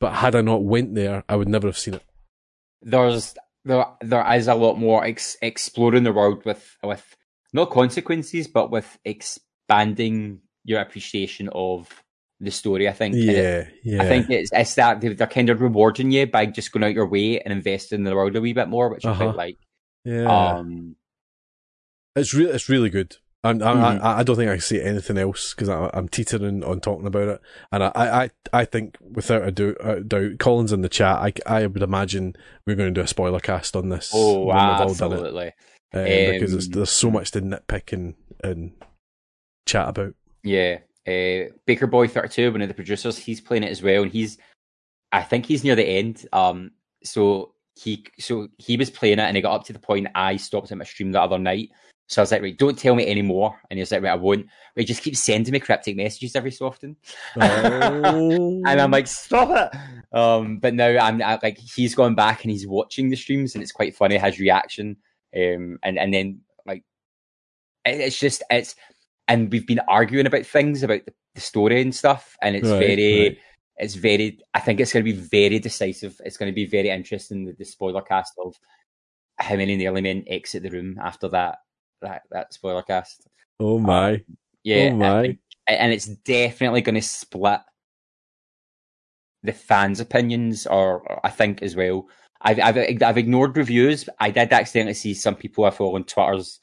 But 0.00 0.14
had 0.14 0.34
I 0.34 0.40
not 0.40 0.64
went 0.64 0.94
there, 0.94 1.24
I 1.28 1.36
would 1.36 1.48
never 1.48 1.68
have 1.68 1.78
seen 1.78 1.94
it. 1.94 2.04
There's 2.82 3.34
there 3.64 3.84
there 4.00 4.34
is 4.34 4.48
a 4.48 4.54
lot 4.54 4.78
more 4.78 5.04
ex- 5.04 5.36
exploring 5.42 6.04
the 6.04 6.12
world 6.12 6.44
with 6.44 6.76
with 6.82 7.16
no 7.52 7.66
consequences, 7.66 8.48
but 8.48 8.70
with 8.70 8.98
expanding 9.04 10.40
your 10.64 10.80
appreciation 10.80 11.48
of 11.52 11.88
the 12.40 12.50
story. 12.50 12.88
I 12.88 12.92
think. 12.92 13.14
Yeah, 13.16 13.66
yeah. 13.84 14.02
I 14.02 14.06
think 14.06 14.30
it's 14.30 14.50
it's 14.52 14.74
that 14.74 15.00
they're, 15.00 15.26
kind 15.26 15.50
of 15.50 15.60
rewarding 15.60 16.10
you 16.10 16.26
by 16.26 16.46
just 16.46 16.72
going 16.72 16.84
out 16.84 16.94
your 16.94 17.08
way 17.08 17.40
and 17.40 17.52
investing 17.52 18.00
in 18.00 18.04
the 18.04 18.14
world 18.14 18.34
a 18.36 18.40
wee 18.40 18.52
bit 18.52 18.68
more, 18.68 18.88
which 18.88 19.04
uh-huh. 19.04 19.22
I 19.22 19.26
quite 19.26 19.36
like. 19.36 19.58
Yeah. 20.04 20.56
Um, 20.56 20.96
it's 22.16 22.34
really 22.34 22.52
it's 22.52 22.68
really 22.68 22.90
good. 22.90 23.16
And 23.42 23.62
mm-hmm. 23.62 24.04
I, 24.04 24.18
I 24.18 24.22
don't 24.22 24.36
think 24.36 24.50
I 24.50 24.54
can 24.54 24.60
say 24.60 24.82
anything 24.82 25.16
else 25.16 25.54
because 25.54 25.70
I'm 25.70 26.08
teetering 26.08 26.62
on 26.62 26.80
talking 26.80 27.06
about 27.06 27.28
it. 27.28 27.40
And 27.72 27.84
I, 27.84 27.90
I, 27.94 28.30
I 28.52 28.64
think 28.66 28.98
without 29.00 29.48
a 29.48 29.50
doubt, 29.50 29.76
a 29.80 30.00
doubt, 30.04 30.38
Colin's 30.38 30.72
in 30.72 30.82
the 30.82 30.90
chat, 30.90 31.16
I, 31.16 31.32
I 31.46 31.66
would 31.66 31.82
imagine 31.82 32.36
we're 32.66 32.76
going 32.76 32.92
to 32.92 32.98
do 32.98 33.04
a 33.04 33.06
spoiler 33.06 33.40
cast 33.40 33.76
on 33.76 33.88
this. 33.88 34.10
Oh, 34.14 34.52
absolutely. 34.52 35.52
Uh, 35.94 36.00
um, 36.00 36.04
because 36.04 36.68
there's 36.68 36.90
so 36.90 37.10
much 37.10 37.30
to 37.30 37.40
nitpick 37.40 37.94
and, 37.94 38.14
and 38.44 38.72
chat 39.66 39.88
about. 39.88 40.14
Yeah. 40.44 40.80
Uh, 41.08 41.48
Baker 41.66 41.86
Boy 41.86 42.08
32, 42.08 42.52
one 42.52 42.60
of 42.60 42.68
the 42.68 42.74
producers, 42.74 43.16
he's 43.16 43.40
playing 43.40 43.62
it 43.62 43.70
as 43.70 43.82
well. 43.82 44.02
And 44.02 44.12
he's, 44.12 44.36
I 45.12 45.22
think 45.22 45.46
he's 45.46 45.64
near 45.64 45.76
the 45.76 45.88
end. 45.88 46.26
Um, 46.34 46.72
so 47.02 47.54
he, 47.74 48.04
so 48.18 48.48
he 48.58 48.76
was 48.76 48.90
playing 48.90 49.18
it 49.18 49.22
and 49.22 49.34
he 49.34 49.40
got 49.40 49.54
up 49.54 49.64
to 49.64 49.72
the 49.72 49.78
point 49.78 50.08
I 50.14 50.36
stopped 50.36 50.70
at 50.70 50.76
my 50.76 50.84
stream 50.84 51.12
the 51.12 51.22
other 51.22 51.38
night 51.38 51.70
so 52.10 52.20
I 52.20 52.24
was 52.24 52.32
like, 52.32 52.42
right, 52.42 52.58
don't 52.58 52.76
tell 52.76 52.96
me 52.96 53.06
anymore. 53.06 53.56
And 53.70 53.78
he 53.78 53.82
was 53.82 53.92
like, 53.92 54.02
right, 54.02 54.10
I 54.10 54.16
won't. 54.16 54.46
But 54.74 54.82
he 54.82 54.84
just 54.84 55.04
keeps 55.04 55.20
sending 55.20 55.52
me 55.52 55.60
cryptic 55.60 55.96
messages 55.96 56.34
every 56.34 56.50
so 56.50 56.66
often. 56.66 56.96
Oh. 57.40 57.40
and 58.66 58.80
I'm 58.80 58.90
like, 58.90 59.06
stop 59.06 59.48
it. 59.50 59.78
Um, 60.12 60.58
but 60.58 60.74
now 60.74 60.88
I'm 60.88 61.22
I, 61.22 61.38
like, 61.40 61.58
he's 61.58 61.94
gone 61.94 62.16
back 62.16 62.42
and 62.42 62.50
he's 62.50 62.66
watching 62.66 63.10
the 63.10 63.16
streams 63.16 63.54
and 63.54 63.62
it's 63.62 63.70
quite 63.70 63.94
funny, 63.94 64.18
his 64.18 64.40
reaction. 64.40 64.96
Um, 65.36 65.78
and, 65.84 66.00
and 66.00 66.12
then 66.12 66.40
like, 66.66 66.82
it, 67.84 68.00
it's 68.00 68.18
just, 68.18 68.42
it's, 68.50 68.74
and 69.28 69.52
we've 69.52 69.66
been 69.66 69.80
arguing 69.86 70.26
about 70.26 70.46
things 70.46 70.82
about 70.82 71.06
the, 71.06 71.12
the 71.36 71.40
story 71.40 71.80
and 71.80 71.94
stuff. 71.94 72.36
And 72.42 72.56
it's 72.56 72.68
right, 72.68 72.86
very, 72.88 73.22
right. 73.22 73.38
it's 73.76 73.94
very, 73.94 74.40
I 74.52 74.58
think 74.58 74.80
it's 74.80 74.92
going 74.92 75.04
to 75.04 75.12
be 75.12 75.16
very 75.16 75.60
decisive. 75.60 76.20
It's 76.24 76.38
going 76.38 76.50
to 76.50 76.56
be 76.56 76.66
very 76.66 76.90
interesting, 76.90 77.44
the, 77.44 77.52
the 77.52 77.64
spoiler 77.64 78.02
cast 78.02 78.32
of 78.44 78.56
how 79.36 79.54
many 79.54 79.76
nearly 79.76 80.02
men 80.02 80.24
exit 80.26 80.64
the 80.64 80.70
room 80.70 80.98
after 81.00 81.28
that 81.28 81.58
that 82.02 82.22
that 82.30 82.52
spoiler 82.52 82.82
cast. 82.82 83.26
Oh 83.58 83.78
my! 83.78 84.14
Um, 84.14 84.20
yeah, 84.64 84.90
oh 84.92 84.96
my! 84.96 85.24
And, 85.24 85.38
and 85.68 85.92
it's 85.92 86.06
definitely 86.06 86.80
going 86.80 86.94
to 86.94 87.02
split 87.02 87.60
the 89.42 89.52
fans' 89.52 90.00
opinions, 90.00 90.66
or, 90.66 91.24
I 91.24 91.30
think 91.30 91.62
as 91.62 91.76
well. 91.76 92.08
I've, 92.42 92.58
I've 92.58 93.02
I've 93.02 93.18
ignored 93.18 93.56
reviews. 93.56 94.08
I 94.18 94.30
did 94.30 94.52
accidentally 94.52 94.94
see 94.94 95.12
some 95.12 95.34
people 95.34 95.64
I 95.64 95.70
follow 95.70 95.96
on 95.96 96.04
Twitter's 96.04 96.60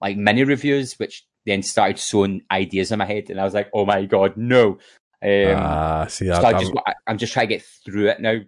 like 0.00 0.18
mini 0.18 0.44
reviews, 0.44 0.98
which 0.98 1.26
then 1.46 1.62
started 1.62 1.98
sowing 1.98 2.42
ideas 2.50 2.92
in 2.92 2.98
my 2.98 3.06
head, 3.06 3.30
and 3.30 3.40
I 3.40 3.44
was 3.44 3.54
like, 3.54 3.70
"Oh 3.72 3.86
my 3.86 4.04
god, 4.04 4.36
no!" 4.36 4.78
Um, 5.22 5.56
ah, 5.56 6.06
see, 6.08 6.26
so 6.26 6.34
I, 6.34 6.50
am 6.50 6.60
just 6.60 6.72
I'm 7.06 7.18
just 7.18 7.32
trying 7.32 7.48
to 7.48 7.54
get 7.54 7.64
through 7.84 8.08
it 8.08 8.20
now. 8.20 8.40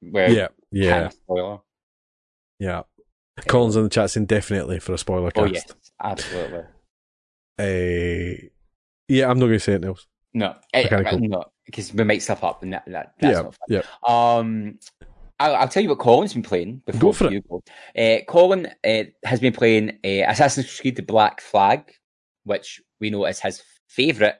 Where 0.00 0.30
yeah, 0.30 0.48
yeah, 0.70 1.08
spoiler. 1.10 1.58
Yeah, 2.58 2.82
Colin's 3.48 3.76
in 3.76 3.84
the 3.84 3.88
chat 3.88 4.10
saying 4.10 4.26
definitely 4.26 4.80
for 4.80 4.94
a 4.94 4.98
spoiler 4.98 5.30
cast. 5.30 5.46
Oh 5.46 5.52
yes, 5.52 5.72
absolutely. 6.02 6.64
Uh, 7.58 8.48
yeah, 9.08 9.30
I'm 9.30 9.38
not 9.38 9.46
going 9.46 9.52
to 9.52 9.60
say 9.60 9.72
anything 9.72 9.90
else. 9.90 10.06
No, 10.34 10.54
eh, 10.74 10.88
cool. 10.88 11.18
no, 11.20 11.44
because 11.64 11.92
we 11.94 12.04
make 12.04 12.20
stuff 12.20 12.44
up, 12.44 12.62
and 12.62 12.72
that, 12.72 12.84
that 12.86 13.14
that's 13.18 13.36
yeah, 13.36 13.42
not 13.42 13.54
fun. 13.54 13.68
Yeah. 13.68 13.82
Um, 14.06 14.78
I'll, 15.38 15.56
I'll, 15.56 15.68
tell 15.68 15.82
you 15.82 15.90
what 15.90 15.98
Colin's 15.98 16.32
been 16.32 16.42
playing 16.42 16.82
before 16.86 17.00
Go 17.00 17.12
for 17.12 17.30
you 17.30 17.42
go. 17.42 17.62
Uh, 17.96 18.18
Colin 18.26 18.66
uh, 18.84 19.04
has 19.24 19.40
been 19.40 19.52
playing 19.52 19.98
uh, 20.04 20.28
Assassin's 20.30 20.80
Creed: 20.80 20.96
The 20.96 21.02
Black 21.02 21.40
Flag, 21.40 21.92
which 22.44 22.80
we 23.00 23.10
know 23.10 23.26
is 23.26 23.40
his 23.40 23.62
favourite 23.88 24.36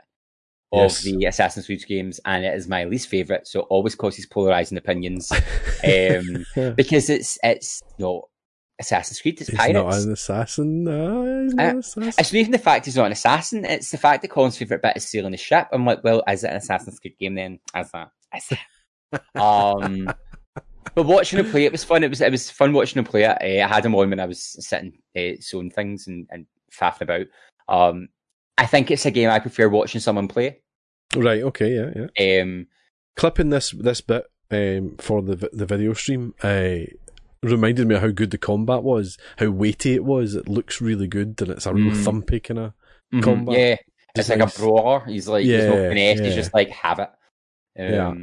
of 0.73 0.91
yes. 0.91 1.03
the 1.03 1.25
Assassin's 1.27 1.67
Creed 1.67 1.85
games, 1.87 2.21
and 2.25 2.45
it 2.45 2.55
is 2.55 2.69
my 2.69 2.85
least 2.85 3.09
favourite. 3.09 3.47
So 3.47 3.61
always 3.61 3.95
causes 3.95 4.27
polarizing 4.27 4.79
opinions, 4.79 5.31
um, 5.85 6.45
because 6.75 7.11
it's 7.11 7.39
it's 7.43 7.83
you 7.99 8.05
know 8.05 8.29
Assassin's 8.79 9.21
Creed. 9.21 9.41
It's 9.41 9.51
he's 9.51 9.59
pirates. 9.59 9.75
not 9.75 9.95
an 9.95 10.13
assassin. 10.13 10.85
No, 10.85 11.43
he's 11.43 11.55
not 11.55 11.67
uh, 11.67 11.71
an 11.71 11.79
assassin. 11.79 12.15
It's 12.19 12.33
not 12.33 12.39
even 12.39 12.53
the 12.53 12.59
fact 12.59 12.85
he's 12.85 12.97
not 12.97 13.07
an 13.07 13.13
assassin. 13.13 13.65
It's 13.65 13.91
the 13.91 13.99
fact 13.99 14.23
that 14.23 14.29
Colin's 14.29 14.59
favourite 14.59 14.83
bit 14.83 14.97
is 14.97 15.09
sailing 15.09 15.33
the 15.33 15.39
ship. 15.39 15.69
I'm 15.73 15.87
like, 15.87 16.05
well, 16.05 16.23
is 16.29 16.45
it 16.45 16.51
an 16.51 16.57
Assassin's 16.57 16.99
Creed 16.99 17.17
game 17.19 17.35
then? 17.35 17.59
Is 17.75 17.91
that? 17.93 18.11
Is 18.37 18.53
it? 18.53 19.19
um, 19.41 20.13
but 20.95 21.07
watching 21.07 21.39
him 21.39 21.51
play 21.51 21.65
it 21.65 21.73
was 21.73 21.85
fun. 21.85 22.05
It 22.05 22.11
was 22.11 22.21
it 22.21 22.31
was 22.31 22.51
fun 22.51 22.73
watching 22.73 22.99
him 22.99 23.05
play 23.05 23.23
it. 23.23 23.39
Uh, 23.41 23.65
I 23.65 23.69
had 23.69 23.85
him 23.85 23.95
on 23.95 24.11
when 24.11 24.21
I 24.21 24.27
was 24.27 24.43
sitting 24.67 24.99
uh, 25.17 25.37
sewing 25.41 25.71
things 25.71 26.07
and, 26.07 26.27
and 26.31 26.47
faffing 26.73 27.03
about. 27.03 27.27
Um, 27.69 28.09
I 28.59 28.67
think 28.67 28.91
it's 28.91 29.07
a 29.07 29.11
game 29.11 29.31
I 29.31 29.39
prefer 29.39 29.69
watching 29.69 30.01
someone 30.01 30.29
play. 30.29 30.61
Right. 31.15 31.43
Okay. 31.43 31.75
Yeah. 31.75 32.07
Yeah. 32.19 32.43
Um, 32.43 32.67
clipping 33.17 33.51
this 33.51 33.71
this 33.71 34.01
bit 34.01 34.25
um, 34.51 34.97
for 34.99 35.23
the 35.23 35.51
the 35.53 35.67
video 35.67 35.93
stream. 35.95 36.35
Uh, 36.43 36.87
reminded 37.43 37.87
me 37.87 37.95
of 37.95 38.03
how 38.03 38.09
good 38.09 38.31
the 38.31 38.39
combat 38.39 38.83
was, 38.83 39.19
how 39.39 39.51
weighty 39.51 39.95
it 39.95 40.05
was. 40.05 40.35
It 40.35 40.49
looks 40.49 40.81
really 40.81 41.07
good, 41.07 41.41
and 41.41 41.51
it's 41.51 41.67
a 41.67 41.75
real 41.75 41.93
mm. 41.93 42.05
thumpy 42.05 42.43
kind 42.43 42.59
of 42.59 42.71
mm-hmm. 42.71 43.21
combat. 43.21 43.59
Yeah, 43.59 43.77
it's 44.15 44.29
like 44.29 44.41
a 44.41 44.47
brawler. 44.47 45.05
He's 45.07 45.29
like, 45.29 45.45
yeah, 45.45 45.69
no 45.69 45.89
finesse. 45.89 46.19
Yeah. 46.19 46.25
He's 46.25 46.35
just 46.35 46.55
like 46.55 46.71
have 46.71 46.99
it. 46.99 47.11
Um, 47.79 47.87
yeah. 47.93 48.15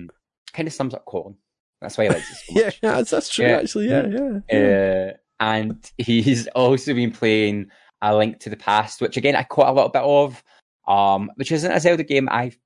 kind 0.54 0.68
of 0.68 0.74
sums 0.74 0.94
up 0.94 1.06
Colin. 1.06 1.36
That's 1.82 1.98
why 1.98 2.06
I 2.06 2.08
like 2.08 2.18
it 2.18 2.24
so 2.24 2.44
yeah, 2.60 2.70
that's, 2.82 3.12
that's 3.12 3.30
true. 3.30 3.46
Yeah. 3.46 3.58
Actually, 3.58 3.90
yeah, 3.90 4.08
yeah. 4.08 4.40
yeah. 4.52 5.12
Uh, 5.12 5.18
and 5.40 5.92
he's 5.98 6.48
also 6.56 6.94
been 6.94 7.12
playing 7.12 7.68
A 8.02 8.16
Link 8.16 8.40
to 8.40 8.50
the 8.50 8.58
Past, 8.58 9.02
which 9.02 9.18
again 9.18 9.36
I 9.36 9.44
caught 9.44 9.68
a 9.68 9.74
little 9.74 9.90
bit 9.90 10.02
of, 10.02 10.44
um, 10.88 11.30
which 11.36 11.52
isn't 11.52 11.72
a 11.72 11.80
Zelda 11.80 12.04
game 12.04 12.30
I've 12.32 12.58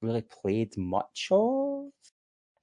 really 0.00 0.22
played 0.22 0.76
much 0.76 1.28
of 1.30 1.90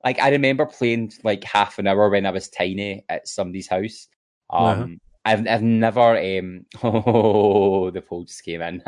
like 0.07 0.19
I 0.21 0.29
remember 0.29 0.65
playing 0.65 1.11
like 1.25 1.43
half 1.43 1.79
an 1.79 1.87
hour 1.87 2.09
when 2.09 2.25
I 2.25 2.31
was 2.31 2.47
tiny 2.47 3.03
at 3.09 3.27
somebody's 3.27 3.67
house. 3.67 4.07
Um, 4.49 4.65
uh-huh. 4.65 4.87
I've 5.25 5.45
I've 5.47 5.63
never 5.63 6.17
um 6.39 6.65
oh 6.83 7.91
the 7.91 8.01
poll 8.01 8.23
just 8.23 8.45
came 8.45 8.61
in. 8.61 8.81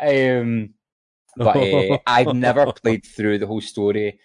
um, 0.00 0.70
but 1.36 1.56
uh, 1.56 1.98
I've 2.06 2.34
never 2.34 2.72
played 2.82 3.04
through 3.04 3.36
the 3.38 3.46
whole 3.46 3.60
story, 3.60 4.18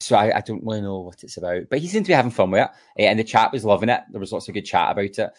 so 0.00 0.16
I, 0.16 0.38
I, 0.38 0.40
don't 0.40 0.64
really 0.64 0.80
know 0.80 1.02
what 1.02 1.22
it's 1.22 1.36
about. 1.36 1.62
But 1.70 1.78
he 1.78 1.86
seemed 1.86 2.06
to 2.06 2.10
be 2.10 2.14
having 2.14 2.32
fun 2.32 2.50
with 2.50 2.62
it, 2.62 2.70
uh, 3.00 3.08
and 3.08 3.20
the 3.20 3.22
chat 3.22 3.52
was 3.52 3.64
loving 3.64 3.90
it. 3.90 4.00
There 4.10 4.18
was 4.18 4.32
lots 4.32 4.48
of 4.48 4.54
good 4.54 4.62
chat 4.62 4.90
about 4.90 5.04
it. 5.04 5.30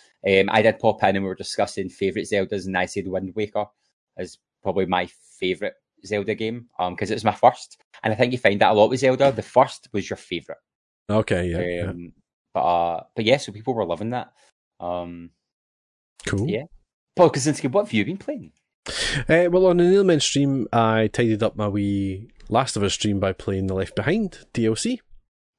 Um, 0.42 0.50
I 0.50 0.62
did 0.62 0.80
pop 0.80 1.04
in 1.04 1.18
and 1.18 1.26
we 1.26 1.28
were 1.28 1.36
discussing 1.36 1.90
favourite 1.90 2.30
Zeldas, 2.30 2.68
and 2.68 2.78
I 2.78 2.86
said 2.86 3.10
Wind 3.10 3.34
Waker 3.36 3.66
is 4.18 4.38
probably 4.64 4.86
my 4.86 5.10
favourite 5.38 5.74
Zelda 6.06 6.36
game 6.36 6.68
um 6.80 6.94
because 6.96 7.10
um, 7.10 7.14
it 7.14 7.16
was 7.16 7.26
my 7.26 7.34
first, 7.34 7.78
and 8.04 8.14
I 8.14 8.16
think 8.16 8.32
you 8.32 8.38
find 8.38 8.60
that 8.62 8.72
a 8.72 8.74
lot 8.74 8.90
with 8.90 9.00
Zelda. 9.00 9.32
The 9.32 9.42
first 9.42 9.90
was 9.94 10.10
your 10.10 10.18
favorite. 10.18 10.60
Okay, 11.10 11.48
yeah, 11.48 11.90
um, 11.90 12.00
yeah. 12.00 12.10
But 12.54 12.62
uh, 12.62 13.04
but 13.16 13.26
yeah, 13.26 13.38
so 13.38 13.52
people 13.52 13.74
were 13.74 13.86
loving 13.86 14.12
that. 14.12 14.32
Um, 14.80 15.32
cool. 16.26 16.50
Yeah, 16.50 16.66
Paul 17.16 17.30
Kaczynski, 17.30 17.72
what 17.72 17.86
have 17.86 17.94
you 17.94 18.06
been 18.06 18.18
playing? 18.18 18.52
Uh, 18.88 19.48
well, 19.52 19.68
on 19.68 19.78
the 19.78 19.84
Neil 19.84 20.04
Neilman 20.04 20.22
stream, 20.22 20.68
I 20.74 21.08
tidied 21.08 21.44
up 21.44 21.56
my 21.56 21.68
wee 21.68 22.30
Last 22.50 22.76
of 22.76 22.84
Us 22.84 22.94
stream 22.94 23.20
by 23.20 23.34
playing 23.34 23.68
the 23.68 23.76
Left 23.76 23.96
Behind 23.96 24.46
DLC. 24.54 25.00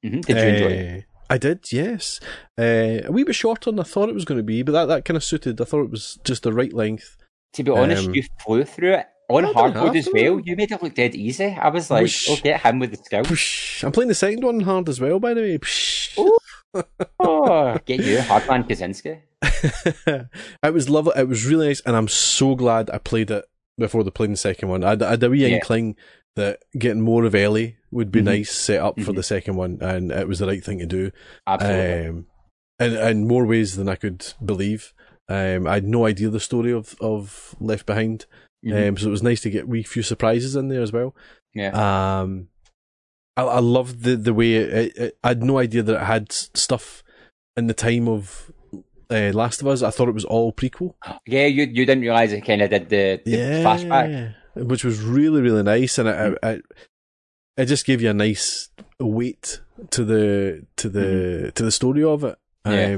Mm-hmm. 0.03 0.21
Did 0.21 0.37
you 0.37 0.43
enjoy 0.43 0.65
it? 0.65 0.97
Uh, 0.99 1.01
I 1.29 1.37
did, 1.37 1.71
yes. 1.71 2.19
Uh, 2.59 3.01
a 3.05 3.11
wee 3.11 3.23
bit 3.23 3.35
shorter 3.35 3.71
than 3.71 3.79
I 3.79 3.83
thought 3.83 4.09
it 4.09 4.15
was 4.15 4.25
going 4.25 4.39
to 4.39 4.43
be, 4.43 4.61
but 4.61 4.73
that, 4.73 4.85
that 4.85 5.05
kind 5.05 5.15
of 5.15 5.23
suited. 5.23 5.59
I 5.61 5.63
thought 5.63 5.85
it 5.85 5.91
was 5.91 6.19
just 6.23 6.43
the 6.43 6.53
right 6.53 6.73
length. 6.73 7.17
To 7.53 7.63
be 7.63 7.71
honest, 7.71 8.07
um, 8.07 8.15
you 8.15 8.23
flew 8.43 8.63
through 8.65 8.95
it 8.95 9.07
on 9.29 9.43
hard 9.53 9.75
mode 9.75 9.95
as 9.95 10.09
well. 10.11 10.39
You 10.39 10.55
made 10.55 10.71
it 10.71 10.81
look 10.83 10.95
dead 10.95 11.15
easy. 11.15 11.45
I 11.45 11.69
was 11.69 11.89
like, 11.89 12.03
Whoosh. 12.03 12.29
oh, 12.29 12.37
get 12.37 12.61
him 12.61 12.79
with 12.79 12.91
the 12.91 12.97
skill. 12.97 13.23
Whoosh. 13.23 13.83
I'm 13.83 13.91
playing 13.91 14.09
the 14.09 14.15
second 14.15 14.43
one 14.43 14.61
hard 14.61 14.89
as 14.89 14.99
well, 14.99 15.19
by 15.19 15.33
the 15.33 15.41
way. 15.41 15.59
oh, 17.19 17.77
get 17.85 17.99
you, 18.01 18.21
Hardman 18.21 18.63
Kaczynski. 18.65 19.21
it 20.63 20.73
was 20.73 20.89
lovely. 20.89 21.13
It 21.15 21.27
was 21.27 21.45
really 21.45 21.67
nice, 21.69 21.81
and 21.81 21.95
I'm 21.95 22.07
so 22.07 22.55
glad 22.55 22.89
I 22.89 22.97
played 22.97 23.31
it 23.31 23.45
before 23.77 24.03
the 24.03 24.11
playing 24.11 24.31
the 24.31 24.37
second 24.37 24.69
one. 24.69 24.83
I, 24.83 24.91
I 24.93 25.11
had 25.11 25.23
a 25.23 25.29
wee 25.29 25.45
yeah. 25.45 25.55
inkling 25.55 25.95
that 26.35 26.59
getting 26.77 27.01
more 27.01 27.25
of 27.25 27.35
Ellie 27.35 27.77
would 27.91 28.11
be 28.11 28.19
mm-hmm. 28.19 28.25
nice 28.25 28.51
set 28.51 28.81
up 28.81 28.95
mm-hmm. 28.95 29.05
for 29.05 29.13
the 29.13 29.23
second 29.23 29.55
one, 29.55 29.77
and 29.81 30.11
it 30.11 30.27
was 30.27 30.39
the 30.39 30.47
right 30.47 30.63
thing 30.63 30.79
to 30.79 30.85
do. 30.85 31.11
Absolutely. 31.47 32.07
Um, 32.07 32.25
in, 32.79 32.95
in 32.95 33.27
more 33.27 33.45
ways 33.45 33.75
than 33.75 33.89
I 33.89 33.95
could 33.95 34.33
believe. 34.43 34.93
Um, 35.29 35.67
I 35.67 35.75
had 35.75 35.85
no 35.85 36.05
idea 36.05 36.29
the 36.29 36.39
story 36.39 36.73
of, 36.73 36.95
of 36.99 37.55
Left 37.59 37.85
Behind, 37.85 38.25
mm-hmm. 38.63 38.89
um, 38.89 38.97
so 38.97 39.07
it 39.07 39.11
was 39.11 39.23
nice 39.23 39.41
to 39.41 39.49
get 39.49 39.67
wee 39.67 39.83
few 39.83 40.03
surprises 40.03 40.55
in 40.55 40.69
there 40.69 40.81
as 40.81 40.91
well. 40.91 41.15
Yeah. 41.53 42.21
Um, 42.21 42.49
I, 43.35 43.43
I 43.43 43.59
loved 43.59 44.03
the 44.03 44.15
the 44.15 44.33
way 44.33 44.55
it, 44.55 44.97
it, 44.97 45.17
I 45.23 45.29
had 45.29 45.43
no 45.43 45.57
idea 45.57 45.83
that 45.83 46.01
it 46.01 46.05
had 46.05 46.31
stuff 46.31 47.03
in 47.57 47.67
the 47.67 47.73
time 47.73 48.07
of 48.07 48.51
uh, 49.09 49.31
Last 49.33 49.61
of 49.61 49.67
Us. 49.67 49.81
I 49.81 49.89
thought 49.89 50.09
it 50.09 50.13
was 50.13 50.25
all 50.25 50.53
prequel. 50.53 50.95
Yeah, 51.25 51.45
you 51.45 51.63
you 51.63 51.85
didn't 51.85 52.01
realize 52.01 52.31
it 52.31 52.41
kind 52.41 52.61
of 52.61 52.69
did 52.69 52.89
the, 52.89 53.21
the 53.25 53.31
yeah, 53.31 53.63
flashback, 53.63 54.35
which 54.55 54.83
was 54.83 55.01
really 55.01 55.41
really 55.41 55.63
nice, 55.63 55.97
and 55.97 56.09
it, 56.09 56.39
it, 56.43 56.65
it 57.57 57.65
just 57.65 57.85
gave 57.85 58.01
you 58.01 58.09
a 58.09 58.13
nice 58.13 58.69
weight 58.99 59.61
to 59.91 60.05
the 60.05 60.65
to 60.77 60.89
the 60.89 60.99
mm-hmm. 60.99 61.49
to 61.49 61.63
the 61.63 61.71
story 61.71 62.03
of 62.03 62.23
it. 62.23 62.37
Yeah. 62.65 62.97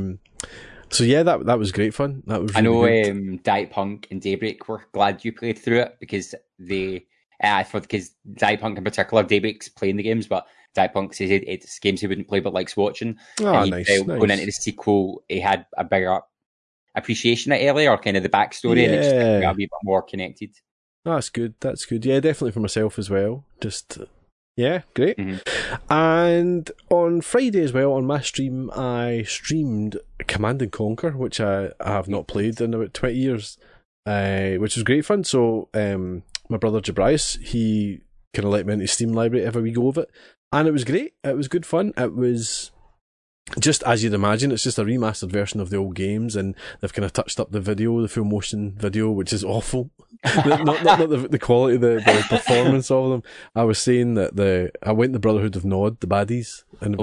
So 0.95 1.03
yeah, 1.03 1.23
that 1.23 1.45
that 1.45 1.59
was 1.59 1.71
great 1.71 1.93
fun. 1.93 2.23
That 2.27 2.41
was. 2.41 2.55
Really 2.55 2.67
I 2.67 3.03
know 3.03 3.11
um, 3.11 3.37
Diet 3.37 3.69
Punk 3.69 4.07
and 4.11 4.21
Daybreak 4.21 4.67
were 4.67 4.83
glad 4.93 5.25
you 5.25 5.33
played 5.33 5.59
through 5.59 5.79
it 5.79 5.97
because 5.99 6.33
they. 6.57 7.05
Uh, 7.43 7.55
I 7.55 7.63
thought 7.63 7.81
because 7.81 8.11
Diet 8.33 8.61
Punk 8.61 8.77
in 8.77 8.83
particular, 8.83 9.23
Daybreak's 9.23 9.67
playing 9.67 9.97
the 9.97 10.03
games, 10.03 10.27
but 10.27 10.47
Diet 10.73 10.93
Punk 10.93 11.13
says 11.13 11.31
it, 11.31 11.43
it's 11.47 11.79
games 11.79 12.01
he 12.01 12.07
wouldn't 12.07 12.29
play 12.29 12.39
but 12.39 12.53
likes 12.53 12.77
watching. 12.77 13.17
Oh, 13.41 13.53
and 13.53 13.65
he, 13.65 13.71
nice, 13.71 13.89
uh, 13.89 14.03
nice. 14.03 14.19
Going 14.19 14.31
into 14.31 14.45
the 14.45 14.51
sequel, 14.51 15.23
he 15.27 15.41
had 15.41 15.65
a 15.77 15.83
bigger 15.83 16.21
appreciation 16.95 17.51
of 17.51 17.59
earlier, 17.61 17.91
or 17.91 17.97
kind 17.97 18.15
of 18.15 18.23
the 18.23 18.29
backstory, 18.29 18.77
yeah. 18.77 18.83
and 18.83 18.93
it's 18.95 19.07
just 19.07 19.41
got 19.41 19.53
a 19.53 19.57
bit 19.57 19.69
more 19.83 20.01
connected. 20.01 20.51
That's 21.03 21.29
good. 21.29 21.55
That's 21.59 21.85
good. 21.85 22.05
Yeah, 22.05 22.19
definitely 22.19 22.51
for 22.51 22.61
myself 22.61 22.97
as 22.97 23.09
well. 23.09 23.43
Just 23.59 23.99
yeah, 24.57 24.81
great. 24.93 25.17
Mm-hmm. 25.17 25.91
And 25.91 26.71
on 26.89 27.21
Friday 27.21 27.61
as 27.61 27.73
well, 27.73 27.93
on 27.93 28.05
my 28.05 28.21
stream, 28.21 28.71
I 28.75 29.23
streamed 29.27 29.97
Command 30.27 30.61
and 30.61 30.71
Conquer, 30.71 31.11
which 31.11 31.39
I, 31.39 31.71
I 31.79 31.91
have 31.91 32.07
not 32.07 32.27
played 32.27 32.61
in 32.61 32.73
about 32.73 32.93
20 32.93 33.15
years, 33.15 33.57
uh, 34.05 34.51
which 34.53 34.75
was 34.75 34.83
great 34.83 35.05
fun. 35.05 35.23
So, 35.23 35.69
um, 35.73 36.23
my 36.49 36.57
brother 36.57 36.79
Jabrias, 36.79 37.41
he 37.41 38.01
kind 38.33 38.45
of 38.45 38.51
let 38.51 38.65
me 38.65 38.73
into 38.73 38.87
Steam 38.87 39.13
library 39.13 39.45
every 39.45 39.61
we 39.61 39.71
go 39.71 39.87
of 39.87 39.97
it. 39.97 40.09
And 40.51 40.67
it 40.67 40.71
was 40.71 40.85
great. 40.85 41.15
It 41.23 41.35
was 41.35 41.47
good 41.47 41.65
fun. 41.65 41.93
It 41.97 42.13
was 42.13 42.71
just 43.59 43.83
as 43.83 44.03
you'd 44.03 44.13
imagine, 44.13 44.51
it's 44.51 44.63
just 44.63 44.79
a 44.79 44.83
remastered 44.83 45.31
version 45.31 45.59
of 45.59 45.69
the 45.69 45.77
old 45.77 45.95
games, 45.95 46.35
and 46.35 46.55
they've 46.81 46.93
kind 46.93 47.05
of 47.05 47.13
touched 47.13 47.39
up 47.39 47.51
the 47.51 47.59
video, 47.59 48.01
the 48.01 48.07
full 48.07 48.23
motion 48.23 48.73
video, 48.75 49.11
which 49.11 49.31
is 49.31 49.43
awful. 49.43 49.91
not, 50.45 50.65
not, 50.65 50.83
not 50.83 51.09
the, 51.09 51.17
the 51.17 51.37
quality, 51.37 51.77
the, 51.77 52.01
the 52.05 52.25
performance 52.27 52.89
of 52.89 53.11
them. 53.11 53.23
I 53.55 53.63
was 53.63 53.77
saying 53.77 54.15
that 54.15 54.35
the 54.35 54.71
I 54.81 54.91
went 54.93 55.13
the 55.13 55.19
Brotherhood 55.19 55.55
of 55.55 55.63
Nod, 55.63 55.99
the 55.99 56.07
baddies, 56.07 56.63
in 56.81 56.93
the 56.93 56.97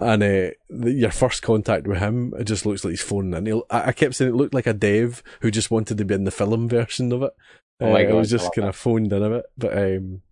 and 0.00 0.22
uh, 0.22 0.50
the, 0.68 0.92
your 0.92 1.10
first 1.10 1.42
contact 1.42 1.86
with 1.86 1.98
him, 1.98 2.34
it 2.38 2.44
just 2.44 2.66
looks 2.66 2.84
like 2.84 2.92
he's 2.92 3.02
phoning 3.02 3.46
in. 3.46 3.62
I, 3.70 3.88
I 3.88 3.92
kept 3.92 4.14
saying 4.14 4.30
it 4.30 4.36
looked 4.36 4.54
like 4.54 4.66
a 4.66 4.74
dev 4.74 5.22
who 5.40 5.50
just 5.50 5.70
wanted 5.70 5.96
to 5.98 6.04
be 6.04 6.14
in 6.14 6.24
the 6.24 6.30
film 6.30 6.68
version 6.68 7.10
of 7.10 7.22
it. 7.22 7.32
Oh 7.80 7.90
my 7.90 8.04
uh, 8.04 8.08
God, 8.08 8.14
it 8.14 8.18
was 8.18 8.30
just 8.30 8.54
kind 8.54 8.68
of 8.68 8.76
phoned 8.76 9.12
in 9.12 9.22
a 9.22 9.30
bit, 9.30 9.46
but 9.56 9.76
um, 9.76 10.22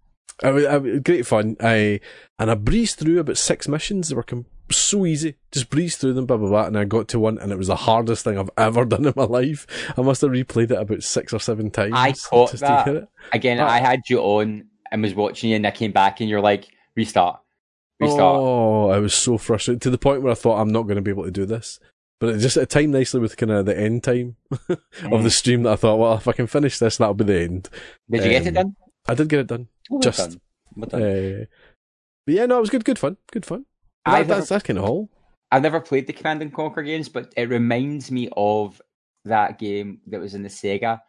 I, 0.43 0.77
I, 0.77 0.99
great 0.99 1.27
fun. 1.27 1.57
I 1.61 2.01
and 2.39 2.51
I 2.51 2.55
breezed 2.55 2.99
through 2.99 3.19
about 3.19 3.39
six 3.39 3.67
missions. 3.67 4.09
They 4.09 4.15
were 4.15 4.23
com- 4.23 4.47
so 4.77 5.07
easy. 5.07 5.37
Just 5.53 5.71
breeze 5.71 5.97
through 5.97 6.15
them, 6.15 6.27
blah, 6.27 6.37
blah, 6.37 6.49
blah. 6.49 6.67
And 6.67 6.79
I 6.79 6.85
got 6.85 7.09
to 7.09 7.19
one 7.19 7.39
and 7.39 7.53
it 7.53 7.59
was 7.59 7.69
the 7.69 7.77
hardest 7.77 8.25
thing 8.25 8.39
I've 8.39 8.51
ever 8.59 8.85
done 8.85 9.07
in 9.07 9.13
my 9.17 9.25
life. 9.25 9.67
I 9.97 10.03
must 10.03 10.21
have 10.23 10.31
replayed 10.31 10.71
it 10.71 10.79
about 10.79 11.03
six 11.03 11.33
or 11.33 11.41
seven 11.41 11.71
times. 11.71 11.93
I 11.95 12.13
caught 12.13 12.53
that. 12.53 13.09
Again, 13.33 13.61
ah. 13.61 13.69
I 13.69 13.79
had 13.79 14.03
you 14.09 14.21
on 14.21 14.67
and 14.91 15.03
was 15.03 15.15
watching 15.15 15.51
you 15.51 15.57
and 15.57 15.67
I 15.67 15.71
came 15.71 15.93
back 15.93 16.21
and 16.21 16.29
you're 16.29 16.41
like, 16.41 16.69
restart. 16.97 17.41
Restart. 18.01 18.37
Oh, 18.41 18.91
I 18.91 18.99
was 18.99 19.15
so 19.15 19.39
frustrated 19.39 19.83
to 19.83 19.91
the 19.91 19.99
point 19.99 20.23
where 20.23 20.33
I 20.33 20.37
thought 20.37 20.61
I'm 20.61 20.73
not 20.73 20.83
going 20.83 20.97
to 20.97 21.03
be 21.03 21.11
able 21.11 21.25
to 21.25 21.31
do 21.31 21.45
this. 21.45 21.79
But 22.19 22.35
it 22.35 22.39
just 22.39 22.59
it 22.59 22.69
timed 22.69 22.93
nicely 22.93 23.19
with 23.19 23.39
kind 23.39 23.51
of 23.51 23.65
the 23.65 23.79
end 23.79 24.05
time 24.05 24.37
of 24.51 24.79
mm. 24.99 25.23
the 25.23 25.31
stream 25.31 25.63
that 25.63 25.73
I 25.73 25.77
thought, 25.77 25.99
well, 25.99 26.15
if 26.15 26.29
I 26.29 26.33
can 26.33 26.47
finish 26.47 26.79
this, 26.79 26.99
that'll 26.99 27.15
be 27.15 27.25
the 27.25 27.41
end. 27.41 27.71
Did 28.11 28.25
you 28.25 28.31
get 28.31 28.47
it 28.47 28.49
um, 28.49 28.55
done? 28.55 28.77
I 29.09 29.15
did 29.15 29.29
get 29.29 29.41
it 29.41 29.47
done. 29.47 29.69
Oh, 29.91 30.01
just. 30.01 30.19
Done. 30.19 30.89
Done. 30.89 31.03
Uh, 31.03 31.45
but 32.27 32.35
yeah, 32.35 32.45
no, 32.45 32.59
it 32.59 32.61
was 32.61 32.71
good. 32.71 32.85
Good 32.85 32.99
fun. 32.99 33.17
Good 33.33 33.47
fun. 33.47 33.65
That, 34.07 34.29
that's 34.29 34.49
that's 34.49 34.65
kind 34.65 34.79
of 34.79 34.85
all. 34.85 35.11
I've 35.53 35.63
never 35.63 35.81
played 35.81 36.07
the 36.07 36.13
Command 36.13 36.43
and 36.43 36.53
Conquer 36.53 36.83
games, 36.83 37.09
but 37.09 37.33
it 37.37 37.49
reminds 37.49 38.11
me 38.11 38.29
of 38.37 38.81
that 39.25 39.59
game 39.59 40.01
that 40.07 40.21
was 40.21 40.35
in 40.35 40.43
the 40.43 40.49
Sega 40.49 41.01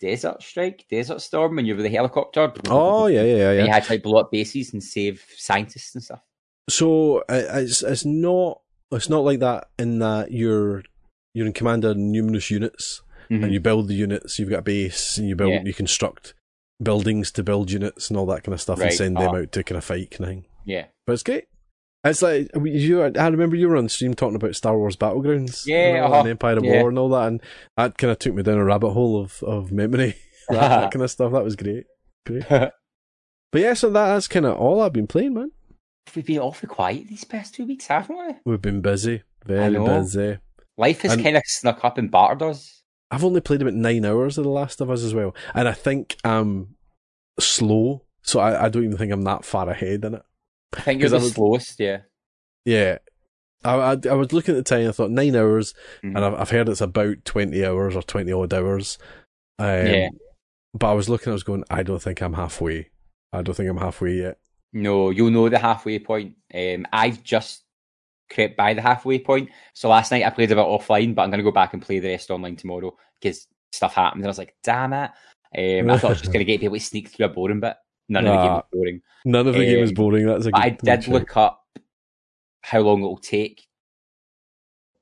Desert 0.00 0.42
Strike, 0.42 0.84
Desert 0.90 1.20
Storm, 1.20 1.56
when 1.56 1.66
you 1.66 1.74
were 1.74 1.82
the 1.82 1.88
helicopter. 1.88 2.52
Oh 2.68 3.06
yeah, 3.06 3.22
yeah, 3.22 3.52
yeah. 3.52 3.64
you 3.64 3.70
had 3.70 3.84
to 3.84 3.92
like 3.92 4.02
blow 4.02 4.20
up 4.20 4.30
bases 4.30 4.72
and 4.72 4.82
save 4.82 5.24
scientists 5.36 5.94
and 5.94 6.04
stuff. 6.04 6.20
So 6.68 7.22
it's 7.28 7.82
it's 7.82 8.04
not 8.04 8.60
it's 8.92 9.08
not 9.08 9.24
like 9.24 9.40
that 9.40 9.68
in 9.78 10.00
that 10.00 10.32
you're 10.32 10.82
you're 11.32 11.46
in 11.46 11.52
command 11.52 11.84
of 11.84 11.96
numerous 11.96 12.50
units 12.50 13.02
mm-hmm. 13.30 13.44
and 13.44 13.52
you 13.52 13.60
build 13.60 13.88
the 13.88 13.94
units. 13.94 14.38
You've 14.38 14.50
got 14.50 14.60
a 14.60 14.62
base 14.62 15.16
and 15.16 15.28
you 15.28 15.36
build 15.36 15.52
yeah. 15.52 15.62
you 15.64 15.72
construct 15.72 16.34
buildings 16.82 17.30
to 17.32 17.42
build 17.42 17.70
units 17.70 18.10
and 18.10 18.18
all 18.18 18.26
that 18.26 18.44
kind 18.44 18.52
of 18.52 18.60
stuff 18.60 18.78
right. 18.78 18.88
and 18.88 18.94
send 18.94 19.16
them 19.16 19.28
uh-huh. 19.28 19.38
out 19.38 19.52
to 19.52 19.64
kind 19.64 19.78
of 19.78 19.84
fight 19.84 20.10
kind 20.10 20.24
of 20.24 20.28
thing. 20.28 20.44
Yeah, 20.64 20.86
but 21.06 21.14
it's 21.14 21.22
great. 21.22 21.46
It's 22.10 22.22
like 22.22 22.50
you. 22.64 23.02
I 23.02 23.28
remember 23.28 23.56
you 23.56 23.68
were 23.68 23.76
on 23.76 23.88
stream 23.88 24.14
talking 24.14 24.36
about 24.36 24.54
Star 24.54 24.76
Wars 24.76 24.96
Battlegrounds, 24.96 25.66
yeah, 25.66 26.04
uh-huh. 26.04 26.20
and 26.20 26.28
Empire 26.28 26.58
of 26.58 26.64
yeah. 26.64 26.80
War 26.80 26.88
and 26.88 26.98
all 26.98 27.08
that, 27.10 27.28
and 27.28 27.42
that 27.76 27.98
kind 27.98 28.10
of 28.10 28.18
took 28.18 28.34
me 28.34 28.42
down 28.42 28.58
a 28.58 28.64
rabbit 28.64 28.90
hole 28.90 29.20
of 29.20 29.42
of 29.42 29.72
memory, 29.72 30.14
that, 30.48 30.68
that 30.68 30.90
kind 30.92 31.02
of 31.02 31.10
stuff. 31.10 31.32
That 31.32 31.44
was 31.44 31.56
great, 31.56 31.84
great. 32.24 32.44
but 32.48 32.72
yeah, 33.52 33.74
so 33.74 33.90
that, 33.90 34.06
that's 34.06 34.28
kind 34.28 34.46
of 34.46 34.56
all 34.56 34.80
I've 34.80 34.92
been 34.92 35.06
playing, 35.06 35.34
man. 35.34 35.52
We've 36.14 36.24
been 36.24 36.38
awfully 36.38 36.68
quiet 36.68 37.08
these 37.08 37.24
past 37.24 37.54
two 37.54 37.66
weeks, 37.66 37.86
haven't 37.86 38.16
we? 38.16 38.34
We've 38.44 38.62
been 38.62 38.80
busy, 38.80 39.22
very 39.44 39.76
busy. 39.76 40.38
Life 40.78 41.02
has 41.02 41.16
kind 41.16 41.36
of 41.36 41.42
snuck 41.46 41.84
up 41.84 41.98
and 41.98 42.10
battered 42.10 42.42
us. 42.42 42.82
I've 43.10 43.24
only 43.24 43.40
played 43.40 43.62
about 43.62 43.74
nine 43.74 44.04
hours 44.04 44.36
of 44.36 44.44
The 44.44 44.50
Last 44.50 44.80
of 44.80 44.90
Us 44.90 45.02
as 45.02 45.14
well, 45.14 45.34
and 45.54 45.68
I 45.68 45.72
think 45.72 46.16
I'm 46.24 46.76
slow, 47.40 48.04
so 48.22 48.40
I, 48.40 48.66
I 48.66 48.68
don't 48.68 48.84
even 48.84 48.96
think 48.96 49.12
I'm 49.12 49.22
that 49.22 49.44
far 49.44 49.70
ahead 49.70 50.04
in 50.04 50.14
it. 50.14 50.22
I 50.74 50.80
think 50.80 51.00
you're 51.00 51.10
the 51.10 51.16
was, 51.16 51.32
slowest, 51.32 51.80
yeah. 51.80 51.98
Yeah. 52.64 52.98
I, 53.64 53.74
I, 53.74 53.96
I, 54.10 54.14
was 54.14 54.32
looking 54.32 54.56
at 54.56 54.64
the 54.64 54.76
time, 54.76 54.88
I 54.88 54.92
thought 54.92 55.10
nine 55.10 55.34
hours, 55.34 55.74
mm-hmm. 56.02 56.16
and 56.16 56.24
I've, 56.24 56.34
I've, 56.34 56.50
heard 56.50 56.68
it's 56.68 56.80
about 56.80 57.24
20 57.24 57.64
hours 57.64 57.96
or 57.96 58.02
20 58.02 58.30
odd 58.32 58.54
hours. 58.54 58.98
Um, 59.58 59.86
yeah. 59.86 60.08
But 60.74 60.90
I 60.90 60.94
was 60.94 61.08
looking, 61.08 61.30
I 61.30 61.34
was 61.34 61.42
going, 61.42 61.64
I 61.70 61.82
don't 61.82 62.02
think 62.02 62.20
I'm 62.20 62.34
halfway. 62.34 62.90
I 63.32 63.42
don't 63.42 63.54
think 63.54 63.68
I'm 63.68 63.78
halfway 63.78 64.14
yet. 64.14 64.38
No, 64.72 65.10
you'll 65.10 65.30
know 65.30 65.48
the 65.48 65.58
halfway 65.58 65.98
point. 65.98 66.34
Um, 66.54 66.86
I've 66.92 67.22
just 67.22 67.64
crept 68.30 68.56
by 68.56 68.74
the 68.74 68.82
halfway 68.82 69.18
point. 69.18 69.50
So 69.72 69.88
last 69.88 70.10
night 70.10 70.24
I 70.24 70.30
played 70.30 70.52
a 70.52 70.56
bit 70.56 70.64
offline, 70.64 71.14
but 71.14 71.22
I'm 71.22 71.30
going 71.30 71.38
to 71.38 71.44
go 71.44 71.52
back 71.52 71.72
and 71.72 71.82
play 71.82 71.98
the 71.98 72.08
rest 72.08 72.30
online 72.30 72.56
tomorrow 72.56 72.94
because 73.20 73.46
stuff 73.72 73.94
happened. 73.94 74.20
And 74.20 74.26
I 74.26 74.30
was 74.30 74.38
like, 74.38 74.54
damn 74.62 74.92
it. 74.92 75.10
Um, 75.56 75.90
I 75.90 75.96
thought 75.96 76.08
I 76.08 76.10
was 76.10 76.20
just 76.20 76.32
going 76.32 76.40
to 76.44 76.50
get 76.50 76.60
people 76.60 76.76
to 76.76 76.80
sneak 76.80 77.08
through 77.08 77.26
a 77.26 77.30
boring 77.30 77.60
bit. 77.60 77.76
None 78.08 78.26
of 78.26 78.32
the 78.32 78.42
game 78.42 78.52
was 78.52 78.64
boring. 78.72 79.02
None 79.24 79.46
of 79.48 79.54
the 79.54 79.60
um, 79.60 79.66
game 79.66 79.80
was 79.80 79.92
boring. 79.92 80.26
That's 80.26 80.46
a 80.46 80.52
good 80.52 80.62
I 80.62 80.70
did 80.70 81.08
look 81.08 81.36
up 81.36 81.64
how 82.62 82.80
long 82.80 83.00
it'll 83.00 83.16
take 83.16 83.66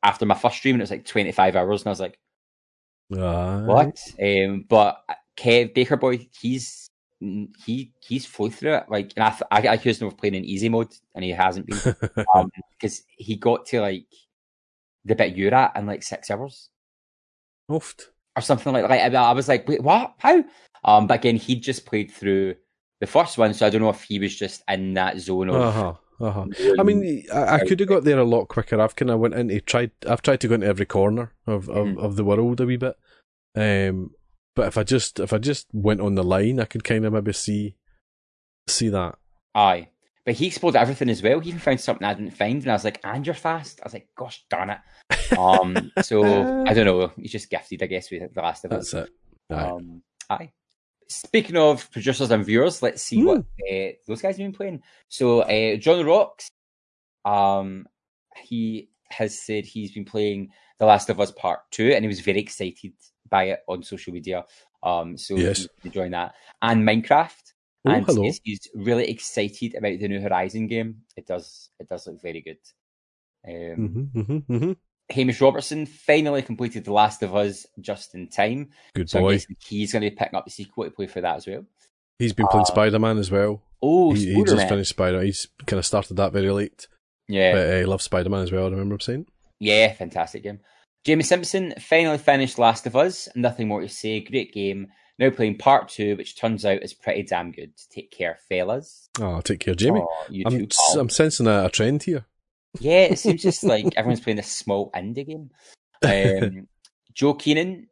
after 0.02 0.26
my 0.26 0.34
first 0.34 0.56
stream, 0.56 0.74
and 0.74 0.82
it 0.82 0.84
was 0.84 0.90
like 0.90 1.04
25 1.04 1.56
hours, 1.56 1.82
and 1.82 1.88
I 1.88 1.90
was 1.90 2.00
like, 2.00 2.18
what? 3.08 3.98
Um, 4.22 4.64
but 4.68 5.02
Kev 5.36 5.74
Baker 5.74 5.96
Boy, 5.96 6.28
he's 6.40 6.88
he 7.20 7.92
he's 8.00 8.26
flew 8.26 8.50
through 8.50 8.74
it. 8.74 8.84
Like, 8.88 9.12
and 9.16 9.24
I 9.24 9.36
I, 9.50 9.68
I 9.68 9.74
accused 9.74 10.02
him 10.02 10.08
of 10.08 10.16
playing 10.16 10.34
in 10.34 10.44
easy 10.44 10.68
mode, 10.68 10.94
and 11.14 11.24
he 11.24 11.30
hasn't 11.30 11.66
been 11.66 11.78
because 11.78 13.00
um, 13.00 13.04
he 13.08 13.36
got 13.36 13.66
to 13.66 13.80
like 13.80 14.06
the 15.04 15.14
bit 15.14 15.36
you're 15.36 15.54
at 15.54 15.76
in 15.76 15.86
like 15.86 16.02
six 16.02 16.30
hours. 16.30 16.70
Oofed. 17.70 18.04
Or 18.36 18.42
something 18.42 18.72
like 18.72 18.88
that. 18.88 19.14
I 19.14 19.32
was 19.32 19.48
like, 19.48 19.68
wait, 19.68 19.82
what? 19.82 20.14
How? 20.18 20.44
Um, 20.82 21.06
but 21.06 21.20
again, 21.20 21.36
he 21.36 21.54
just 21.54 21.86
played 21.86 22.10
through 22.10 22.56
the 23.00 23.06
first 23.06 23.38
one, 23.38 23.54
so 23.54 23.66
I 23.66 23.70
don't 23.70 23.82
know 23.82 23.90
if 23.90 24.02
he 24.02 24.18
was 24.18 24.36
just 24.36 24.62
in 24.68 24.94
that 24.94 25.18
zone 25.18 25.50
of. 25.50 25.56
Uh-huh. 25.56 25.94
Uh-huh. 26.20 26.46
I 26.78 26.82
mean, 26.84 27.24
I, 27.34 27.56
I 27.56 27.58
could 27.66 27.80
have 27.80 27.88
got 27.88 28.04
there 28.04 28.18
a 28.20 28.24
lot 28.24 28.46
quicker. 28.46 28.80
I've 28.80 28.94
kind 28.94 29.10
of 29.10 29.18
went 29.18 29.34
into 29.34 29.60
tried. 29.60 29.90
I've 30.08 30.22
tried 30.22 30.40
to 30.40 30.48
go 30.48 30.54
into 30.54 30.66
every 30.66 30.86
corner 30.86 31.32
of, 31.46 31.68
of, 31.68 31.86
mm. 31.88 31.98
of 31.98 32.14
the 32.14 32.24
world 32.24 32.60
a 32.60 32.66
wee 32.66 32.76
bit. 32.76 32.96
Um, 33.56 34.12
but 34.54 34.68
if 34.68 34.78
I 34.78 34.84
just 34.84 35.18
if 35.18 35.32
I 35.32 35.38
just 35.38 35.66
went 35.72 36.00
on 36.00 36.14
the 36.14 36.22
line, 36.22 36.60
I 36.60 36.64
could 36.66 36.84
kind 36.84 37.04
of 37.04 37.12
maybe 37.12 37.32
see 37.32 37.76
see 38.68 38.88
that. 38.90 39.16
Aye, 39.54 39.88
but 40.24 40.34
he 40.34 40.46
explored 40.46 40.76
everything 40.76 41.10
as 41.10 41.22
well. 41.22 41.40
He 41.40 41.48
even 41.48 41.60
found 41.60 41.80
something 41.80 42.06
I 42.06 42.14
didn't 42.14 42.36
find, 42.36 42.62
and 42.62 42.70
I 42.70 42.74
was 42.74 42.84
like, 42.84 43.00
"And 43.04 43.26
you're 43.26 43.34
fast." 43.34 43.80
I 43.82 43.86
was 43.86 43.94
like, 43.94 44.08
"Gosh 44.16 44.44
darn 44.48 44.70
it!" 44.70 45.38
Um, 45.38 45.92
so 46.02 46.22
I 46.64 46.72
don't 46.74 46.86
know. 46.86 47.12
He's 47.16 47.32
just 47.32 47.50
gifted, 47.50 47.82
I 47.82 47.86
guess, 47.86 48.10
with 48.10 48.32
the 48.32 48.40
Last 48.40 48.64
of 48.64 48.72
Us. 48.72 48.92
That's 48.92 49.08
it. 49.08 49.14
Aye. 49.50 49.64
Um, 49.64 50.02
aye. 50.30 50.52
Speaking 51.08 51.56
of 51.56 51.90
producers 51.90 52.30
and 52.30 52.44
viewers, 52.44 52.82
let's 52.82 53.02
see 53.02 53.18
mm. 53.18 53.24
what 53.24 53.38
uh, 53.38 53.92
those 54.06 54.22
guys 54.22 54.36
have 54.36 54.44
been 54.44 54.52
playing. 54.52 54.82
So, 55.08 55.40
uh, 55.40 55.76
John 55.76 56.04
Rocks, 56.04 56.48
um, 57.24 57.86
he 58.42 58.90
has 59.10 59.38
said 59.38 59.64
he's 59.64 59.92
been 59.92 60.04
playing 60.04 60.50
The 60.78 60.86
Last 60.86 61.10
of 61.10 61.20
Us 61.20 61.30
Part 61.32 61.60
Two, 61.70 61.90
and 61.90 62.04
he 62.04 62.08
was 62.08 62.20
very 62.20 62.40
excited 62.40 62.92
by 63.28 63.44
it 63.44 63.60
on 63.68 63.82
social 63.82 64.12
media. 64.12 64.44
Um, 64.82 65.16
so 65.16 65.34
yes. 65.34 65.66
join 65.90 66.10
that 66.10 66.34
and 66.60 66.86
Minecraft. 66.86 67.52
Oh, 67.86 67.90
and 67.90 68.06
hello. 68.06 68.22
He's, 68.22 68.40
he's, 68.44 68.68
really 68.74 69.08
excited 69.10 69.74
about 69.74 69.98
the 69.98 70.08
new 70.08 70.20
Horizon 70.20 70.66
game. 70.66 71.02
It 71.16 71.26
does 71.26 71.70
it 71.78 71.88
does 71.88 72.06
look 72.06 72.20
very 72.22 72.40
good. 72.40 72.58
Um, 73.46 74.08
mm-hmm, 74.14 74.20
mm-hmm, 74.20 74.52
mm-hmm. 74.54 74.72
Hamish 75.10 75.40
Robertson 75.40 75.86
finally 75.86 76.42
completed 76.42 76.84
The 76.84 76.92
Last 76.92 77.22
of 77.22 77.34
Us 77.34 77.66
just 77.80 78.14
in 78.14 78.28
time. 78.28 78.70
Good 78.94 79.10
so 79.10 79.20
boy. 79.20 79.40
he's 79.66 79.92
going 79.92 80.02
to 80.02 80.10
be 80.10 80.16
picking 80.16 80.34
up 80.34 80.44
the 80.44 80.50
sequel 80.50 80.84
to 80.84 80.90
play 80.90 81.06
for 81.06 81.20
that 81.20 81.36
as 81.36 81.46
well. 81.46 81.64
He's 82.18 82.32
been 82.32 82.46
playing 82.46 82.62
uh, 82.62 82.66
Spider 82.66 82.98
Man 82.98 83.18
as 83.18 83.30
well. 83.30 83.62
Oh, 83.82 84.14
he, 84.14 84.32
he 84.34 84.44
just 84.44 84.68
finished 84.68 84.90
Spider. 84.90 85.20
He's 85.22 85.48
kind 85.66 85.78
of 85.78 85.86
started 85.86 86.16
that 86.16 86.32
very 86.32 86.50
late. 86.50 86.88
Yeah, 87.28 87.52
but 87.52 87.68
uh, 87.68 87.78
he 87.78 87.84
loves 87.84 88.04
Spider 88.04 88.30
Man 88.30 88.42
as 88.42 88.52
well. 88.52 88.66
I 88.66 88.70
remember 88.70 88.94
him 88.94 89.00
saying. 89.00 89.26
Yeah, 89.58 89.92
fantastic 89.92 90.42
game. 90.42 90.60
Jamie 91.04 91.22
Simpson 91.22 91.74
finally 91.78 92.18
finished 92.18 92.58
Last 92.58 92.86
of 92.86 92.96
Us. 92.96 93.28
Nothing 93.34 93.68
more 93.68 93.82
to 93.82 93.88
say. 93.88 94.20
Great 94.20 94.54
game. 94.54 94.88
Now 95.18 95.30
playing 95.30 95.58
part 95.58 95.88
two, 95.88 96.16
which 96.16 96.36
turns 96.36 96.64
out 96.64 96.82
is 96.82 96.94
pretty 96.94 97.22
damn 97.22 97.52
good. 97.52 97.72
Take 97.90 98.10
care, 98.10 98.38
fellas. 98.48 99.08
Oh, 99.20 99.40
take 99.42 99.60
care, 99.60 99.74
Jamie. 99.74 100.02
Oh, 100.02 100.26
I'm, 100.46 100.68
I'm 100.98 101.08
sensing 101.08 101.46
a, 101.46 101.66
a, 101.66 101.70
trend 101.70 102.02
here. 102.02 102.26
Yeah, 102.80 103.04
it 103.04 103.18
seems 103.18 103.42
just 103.42 103.64
like 103.64 103.86
everyone's 103.96 104.20
playing 104.20 104.36
this 104.36 104.50
small 104.50 104.90
indie 104.92 105.26
game. 105.26 105.50
Um, 106.02 106.68
Joe 107.14 107.34
Keenan, 107.34 107.88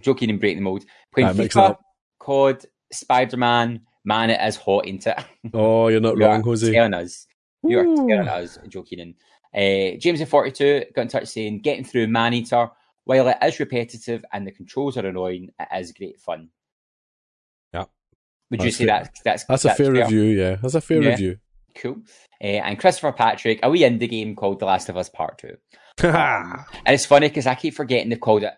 Joe 0.00 0.14
Keenan 0.14 0.38
breaking 0.38 0.58
the 0.58 0.64
mold, 0.64 0.84
playing 1.14 1.34
FIFA, 1.34 1.76
COD, 2.18 2.66
Spider 2.92 3.36
Man. 3.36 3.80
Man, 4.04 4.30
it 4.30 4.40
is 4.46 4.56
hot, 4.56 4.86
ain't 4.86 5.06
it? 5.06 5.18
Oh, 5.54 5.88
you're 5.88 6.00
not 6.00 6.16
you 6.16 6.24
wrong, 6.24 6.42
Jose. 6.42 6.70
Telling 6.70 6.94
us, 6.94 7.26
you 7.62 7.78
are 7.78 7.84
telling 7.84 8.28
us, 8.28 8.58
Joe 8.68 8.82
Keenan. 8.82 9.14
Uh, 9.54 9.96
James 9.98 10.20
in 10.20 10.26
42 10.26 10.86
got 10.94 11.02
in 11.02 11.08
touch 11.08 11.28
saying, 11.28 11.60
getting 11.60 11.84
through 11.84 12.08
Maneater, 12.08 12.68
while 13.04 13.28
it 13.28 13.36
is 13.42 13.60
repetitive 13.60 14.24
and 14.32 14.46
the 14.46 14.50
controls 14.50 14.96
are 14.96 15.06
annoying, 15.06 15.50
it 15.58 15.68
is 15.78 15.92
great 15.92 16.18
fun. 16.18 16.48
Yeah. 17.72 17.84
Would 18.50 18.64
you 18.64 18.72
say 18.72 18.86
that, 18.86 19.14
that's 19.24 19.44
that's, 19.44 19.62
that's 19.62 19.64
a 19.64 19.68
fair, 19.74 19.94
fair, 19.94 20.02
review? 20.02 20.22
Yeah, 20.22 20.56
that's 20.56 20.74
a 20.74 20.80
fair 20.80 21.02
yeah. 21.02 21.10
review. 21.10 21.38
Cool. 21.76 22.02
Uh, 22.42 22.46
and 22.46 22.78
Christopher 22.78 23.12
Patrick, 23.12 23.60
a 23.62 23.70
wee 23.70 23.80
indie 23.80 24.08
game 24.08 24.36
called 24.36 24.60
The 24.60 24.66
Last 24.66 24.88
of 24.88 24.96
Us 24.96 25.08
Part 25.08 25.38
2. 25.38 25.48
um, 26.08 26.64
and 26.84 26.94
it's 26.94 27.06
funny 27.06 27.28
because 27.28 27.46
I 27.46 27.54
keep 27.54 27.74
forgetting 27.74 28.08
they've 28.08 28.20
called 28.20 28.42
it 28.42 28.54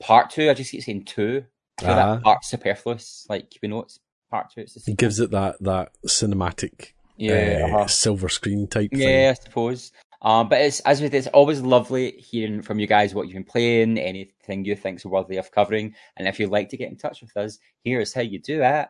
Part 0.00 0.30
2. 0.30 0.50
I 0.50 0.54
just 0.54 0.70
keep 0.70 0.82
saying 0.82 1.04
2. 1.04 1.44
uh-huh. 1.82 1.94
that 1.94 2.22
part's 2.22 2.48
superfluous. 2.48 3.26
Like, 3.28 3.52
we 3.62 3.68
know 3.68 3.80
it's 3.80 3.98
Part 4.30 4.50
2. 4.54 4.60
It's 4.60 4.88
it 4.88 4.96
gives 4.96 5.20
it 5.20 5.30
that, 5.30 5.56
that 5.60 5.92
cinematic 6.06 6.92
yeah, 7.16 7.60
uh, 7.62 7.66
uh-huh. 7.66 7.86
silver 7.86 8.28
screen 8.28 8.66
type 8.66 8.90
yeah, 8.92 9.06
thing. 9.06 9.28
I 9.28 9.32
suppose. 9.34 9.92
Um, 10.22 10.48
but 10.48 10.60
it's 10.60 10.80
as 10.80 11.00
with 11.00 11.14
it's 11.14 11.26
always 11.28 11.60
lovely 11.60 12.12
hearing 12.12 12.62
from 12.62 12.78
you 12.78 12.86
guys 12.86 13.14
what 13.14 13.26
you've 13.26 13.34
been 13.34 13.44
playing, 13.44 13.98
anything 13.98 14.64
you 14.64 14.74
think's 14.74 15.04
worthy 15.04 15.36
of 15.36 15.52
covering, 15.52 15.94
and 16.16 16.26
if 16.26 16.40
you'd 16.40 16.50
like 16.50 16.70
to 16.70 16.76
get 16.76 16.90
in 16.90 16.96
touch 16.96 17.20
with 17.20 17.36
us, 17.36 17.58
here's 17.84 18.14
how 18.14 18.22
you 18.22 18.40
do 18.40 18.62
it. 18.62 18.88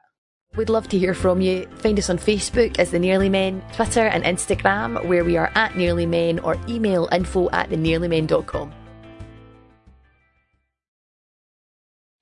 We'd 0.56 0.70
love 0.70 0.88
to 0.88 0.98
hear 0.98 1.12
from 1.12 1.40
you. 1.42 1.66
Find 1.76 1.98
us 1.98 2.08
on 2.08 2.16
Facebook 2.16 2.78
as 2.78 2.90
The 2.90 2.98
Nearly 2.98 3.28
Men, 3.28 3.62
Twitter 3.74 4.06
and 4.06 4.24
Instagram, 4.24 5.04
where 5.04 5.22
we 5.22 5.36
are 5.36 5.52
at 5.54 5.76
Nearly 5.76 6.06
Men, 6.06 6.38
or 6.38 6.58
email 6.66 7.08
info 7.12 7.50
at 7.50 7.68
thenearlymen.com. 7.68 8.72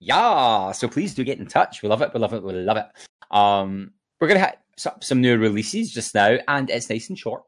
Yeah, 0.01 0.73
so 0.73 0.89
please 0.89 1.15
do 1.15 1.25
get 1.25 1.39
in 1.39 1.47
touch. 1.47 1.83
We 1.83 1.89
love 1.89 2.03
it. 2.03 2.13
We 2.13 2.21
love 2.21 2.35
it. 2.35 2.43
We 2.43 2.53
love 2.53 2.77
it. 2.77 2.87
Um, 3.31 3.93
we're 4.21 4.29
gonna 4.29 4.41
have 4.41 4.57
some 5.01 5.21
new 5.21 5.39
releases 5.39 5.93
just 5.93 6.15
now, 6.15 6.37
and 6.49 6.69
it's 6.69 6.91
nice 6.91 7.09
and 7.09 7.19
short. 7.19 7.45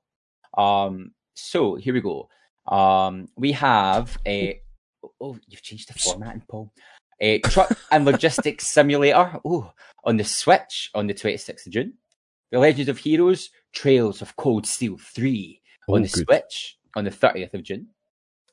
Um, 0.57 1.11
so 1.35 1.75
here 1.75 1.93
we 1.93 2.01
go. 2.01 2.29
Um, 2.67 3.29
we 3.37 3.53
have 3.53 4.17
a. 4.27 4.61
Oh, 5.21 5.37
you've 5.47 5.63
changed 5.63 5.89
the 5.89 5.99
formatting, 5.99 6.45
Paul. 6.49 6.73
A 7.21 7.41
truck 7.41 7.79
and 7.91 8.05
logistics 8.05 8.67
simulator. 8.73 9.39
Oh, 9.45 9.73
on 10.05 10.17
the 10.17 10.25
Switch 10.25 10.91
on 10.95 11.07
the 11.07 11.15
26th 11.15 11.67
of 11.67 11.73
June. 11.73 11.95
The 12.53 12.59
Legend 12.59 12.89
of 12.89 12.99
Heroes: 12.99 13.51
Trails 13.73 14.23
of 14.23 14.37
Cold 14.37 14.67
Steel 14.67 14.97
3 14.99 15.61
on 15.89 16.01
oh, 16.01 16.03
the 16.03 16.09
good. 16.09 16.25
Switch 16.27 16.79
on 16.95 17.05
the 17.05 17.11
30th 17.11 17.55
of 17.55 17.63
June. 17.63 17.89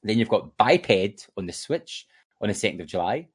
Then 0.04 0.18
you've 0.18 0.30
got 0.30 0.58
Biped 0.58 1.30
on 1.38 1.46
the 1.46 1.54
Switch 1.54 2.08
on 2.42 2.50
the 2.50 2.54
2nd 2.54 2.82
of 2.82 2.88
July. 2.88 3.28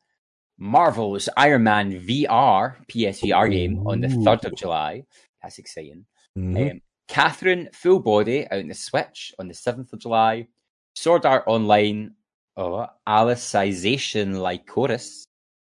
Marvel's 0.58 1.28
Iron 1.36 1.62
Man 1.62 1.92
VR 1.92 2.76
PSVR 2.88 3.50
game 3.50 3.86
on 3.86 4.00
the 4.00 4.08
3rd 4.08 4.46
of 4.46 4.56
July. 4.56 5.04
That's 5.42 5.58
exciting. 5.58 6.04
Mm-hmm. 6.36 6.70
Um, 6.70 6.80
Catherine 7.06 7.68
Full 7.72 8.00
Body 8.00 8.46
out 8.50 8.58
in 8.58 8.68
the 8.68 8.74
Switch 8.74 9.32
on 9.38 9.48
the 9.48 9.54
7th 9.54 9.92
of 9.92 10.00
July. 10.00 10.48
Sword 10.94 11.24
Art 11.24 11.44
Online, 11.46 12.12
oh, 12.58 12.86
Alicization 13.06 14.34
Lycoris. 14.34 15.24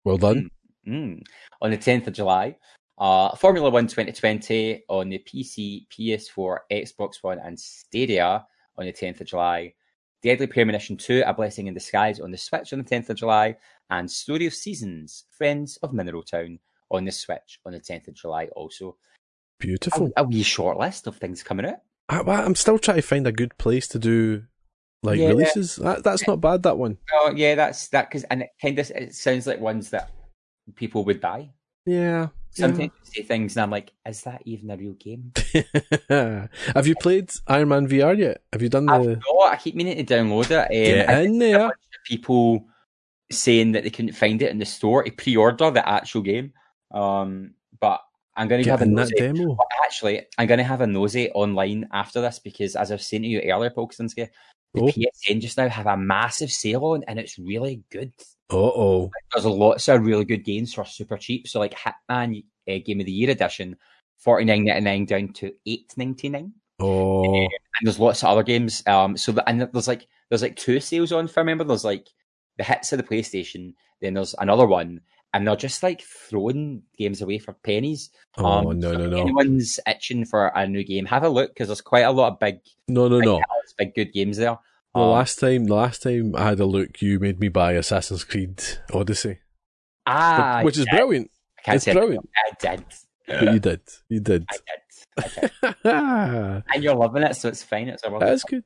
Well 0.05 0.17
done. 0.17 0.51
Mm, 0.87 0.93
mm, 0.93 1.23
on 1.61 1.71
the 1.71 1.79
10th 1.79 2.07
of 2.07 2.15
July. 2.15 2.57
Uh, 2.99 3.35
Formula 3.37 3.69
One 3.69 3.87
2020 3.87 4.85
on 4.89 5.11
the 5.11 5.19
PC, 5.19 5.87
PS4, 5.89 6.59
Xbox 6.73 7.17
One, 7.23 7.39
and 7.39 7.59
Stadia 7.59 8.47
on 8.79 8.87
the 8.87 8.93
10th 8.93 9.21
of 9.21 9.27
July. 9.27 9.75
Deadly 10.23 10.47
Premonition 10.47 10.97
2, 10.97 11.25
A 11.27 11.35
Blessing 11.35 11.67
in 11.67 11.75
Disguise 11.75 12.21
on 12.21 12.31
the 12.31 12.39
Switch 12.39 12.73
on 12.73 12.79
the 12.79 12.85
10th 12.85 13.11
of 13.11 13.17
July. 13.17 13.57
And 13.91 14.11
Story 14.11 14.47
of 14.47 14.55
Seasons, 14.55 15.25
Friends 15.31 15.77
of 15.83 15.93
Mineral 15.93 16.23
Town 16.23 16.59
on 16.91 17.05
the 17.05 17.13
Switch 17.13 17.61
on 17.67 17.73
the 17.73 17.81
10th 17.81 18.09
of 18.09 18.15
July 18.15 18.49
also. 18.57 18.97
Beautiful. 19.59 20.13
A, 20.17 20.23
a 20.23 20.25
wee 20.25 20.43
short 20.43 20.79
list 20.79 21.07
of 21.07 21.17
things 21.17 21.43
coming 21.43 21.67
out. 21.67 21.81
I, 22.09 22.21
am 22.21 22.55
still 22.55 22.79
trying 22.79 22.97
to 22.97 23.03
find 23.03 23.27
a 23.27 23.33
good 23.33 23.59
place 23.59 23.89
to 23.89 23.99
do 23.99 24.45
like 25.03 25.19
yeah. 25.19 25.29
releases. 25.29 25.77
That, 25.77 26.05
that's 26.05 26.27
not 26.27 26.41
bad. 26.41 26.63
That 26.63 26.79
one. 26.79 26.99
Oh 27.13 27.33
yeah, 27.35 27.55
that's 27.55 27.89
that 27.89 28.09
because 28.09 28.25
and 28.25 28.43
it 28.43 28.51
kind 28.61 28.79
of 28.79 28.91
it 28.91 29.15
sounds 29.15 29.47
like 29.47 29.61
ones 29.61 29.91
that 29.91 30.11
people 30.75 31.05
would 31.05 31.21
buy. 31.21 31.51
Yeah. 31.85 32.29
Sometimes 32.51 32.91
yeah. 33.05 33.11
say 33.13 33.23
things 33.23 33.57
and 33.57 33.65
I'm 33.65 33.71
like, 33.71 33.93
is 34.09 34.23
that 34.23 34.43
even 34.47 34.71
a 34.71 34.77
real 34.77 34.95
game? 34.95 35.33
Have 36.75 36.87
you 36.87 36.95
played 36.97 37.31
Iron 37.47 37.69
Man 37.69 37.87
VR 37.87 38.17
yet? 38.17 38.43
Have 38.53 38.63
you 38.63 38.71
done 38.71 38.87
the? 38.87 38.93
I've 38.93 39.07
not. 39.07 39.53
I 39.53 39.57
keep 39.57 39.75
meaning 39.75 40.05
to 40.05 40.15
download 40.15 40.51
it. 40.51 40.59
Um, 40.59 41.07
Get 41.07 41.25
in 41.25 41.39
there. 41.39 41.71
People 42.07 42.65
saying 43.31 43.73
that 43.73 43.83
they 43.83 43.91
couldn't 43.91 44.15
find 44.15 44.41
it 44.41 44.51
in 44.51 44.59
the 44.59 44.65
store 44.65 45.03
to 45.03 45.11
pre-order 45.11 45.71
the 45.71 45.87
actual 45.87 46.23
game. 46.23 46.53
Um, 46.93 47.55
but 47.79 48.01
I'm 48.37 48.49
going 48.49 48.63
to 48.63 48.71
have 48.71 48.83
a 48.83 48.87
nosy. 48.87 49.15
Demo. 49.17 49.59
Actually, 49.85 50.27
I'm 50.39 50.47
going 50.47 50.59
to 50.59 50.65
have 50.65 50.81
a 50.81 50.87
nosy 50.87 51.31
online 51.31 51.89
after 51.93 52.21
this 52.21 52.39
because, 52.39 52.77
as 52.77 52.93
I've 52.93 53.03
seen 53.03 53.23
to 53.23 53.29
you 53.29 53.41
earlier, 53.41 53.71
Polkstonski, 53.71 54.29
the 54.77 54.83
oh. 54.83 54.89
PSN 54.89 55.41
just 55.41 55.57
now 55.57 55.69
have 55.69 55.87
a 55.87 55.97
massive 55.97 56.53
sale 56.53 56.85
on, 56.85 57.03
and 57.09 57.19
it's 57.19 57.39
really 57.39 57.83
good. 57.91 58.13
Uh 58.51 58.57
oh. 58.57 59.11
There's 59.33 59.45
a 59.45 59.51
lots 59.51 59.89
of 59.89 60.05
really 60.05 60.25
good 60.25 60.45
games 60.45 60.75
for 60.75 60.85
super 60.85 61.17
cheap. 61.17 61.49
So, 61.49 61.59
like 61.59 61.75
Hitman 61.75 62.45
uh, 62.69 62.79
Game 62.85 63.01
of 63.01 63.07
the 63.07 63.13
Year 63.13 63.31
edition, 63.31 63.77
forty 64.19 64.45
nine 64.45 64.65
ninety 64.65 64.81
nine 64.83 65.05
down 65.07 65.33
to 65.35 65.53
eight 65.67 65.93
ninety 65.97 66.29
nine. 66.29 66.53
Oh. 66.79 67.25
Um, 67.25 67.35
and 67.35 67.87
there's 67.87 67.99
lots 67.99 68.23
of 68.23 68.29
other 68.29 68.43
games. 68.43 68.83
Um. 68.87 69.17
So 69.17 69.35
and 69.47 69.69
there's 69.73 69.89
like 69.89 70.07
there's 70.29 70.43
like 70.43 70.57
two 70.57 70.79
sales 70.81 71.13
on. 71.13 71.25
If 71.25 71.39
I 71.39 71.41
remember, 71.41 71.65
there's 71.65 71.85
like 71.85 72.09
the 72.59 72.65
hits 72.65 72.93
of 72.93 72.99
the 72.99 73.05
PlayStation. 73.05 73.75
Then 74.01 74.15
there's 74.15 74.35
another 74.39 74.67
one, 74.67 75.01
and 75.33 75.47
they're 75.47 75.57
just 75.57 75.83
like 75.83 76.03
throwing 76.03 76.83
games 76.99 77.23
away 77.23 77.39
for 77.39 77.53
pennies. 77.53 78.11
Oh 78.39 78.45
um, 78.45 78.79
no, 78.79 78.93
so 78.93 78.99
no, 78.99 79.07
no! 79.09 79.21
Anyone's 79.21 79.81
itching 79.87 80.25
for 80.25 80.49
a 80.49 80.67
new 80.67 80.85
game, 80.85 81.07
have 81.07 81.25
a 81.25 81.29
look 81.29 81.55
because 81.55 81.69
there's 81.69 81.81
quite 81.81 82.03
a 82.05 82.11
lot 82.11 82.33
of 82.33 82.41
big, 82.41 82.59
no, 82.89 83.09
no, 83.09 83.19
big 83.19 83.27
no, 83.27 83.41
big 83.79 83.95
good 83.95 84.13
games 84.13 84.39
there. 84.39 84.59
The 84.95 85.01
um, 85.01 85.11
last 85.11 85.39
time, 85.39 85.65
the 85.65 85.75
last 85.75 86.03
time 86.03 86.35
I 86.35 86.49
had 86.49 86.61
a 86.61 86.67
look, 86.67 87.03
you 87.03 87.19
made 87.19 87.39
me 87.39 87.49
buy 87.49 87.73
Assassin's 87.73 88.25
Creed 88.25 88.63
Odyssey. 88.93 89.41
Ah, 90.07 90.61
which 90.63 90.79
is 90.79 90.87
brilliant. 90.87 91.31
it's 91.67 91.85
brilliant. 91.85 92.29
I 92.35 92.53
did. 92.59 92.85
But 93.27 93.53
you 93.53 93.59
did. 93.59 93.81
You 94.09 94.21
did. 94.21 94.47
I 94.49 94.57
did. 94.57 95.51
I 95.65 95.75
did. 95.83 96.65
and 96.75 96.85
you're 96.85 96.95
loving 96.95 97.25
it, 97.25 97.35
so 97.35 97.49
it's 97.49 97.63
fine. 97.63 97.89
It's 97.89 98.05
a 98.05 98.17
That's 98.21 98.45
good. 98.45 98.65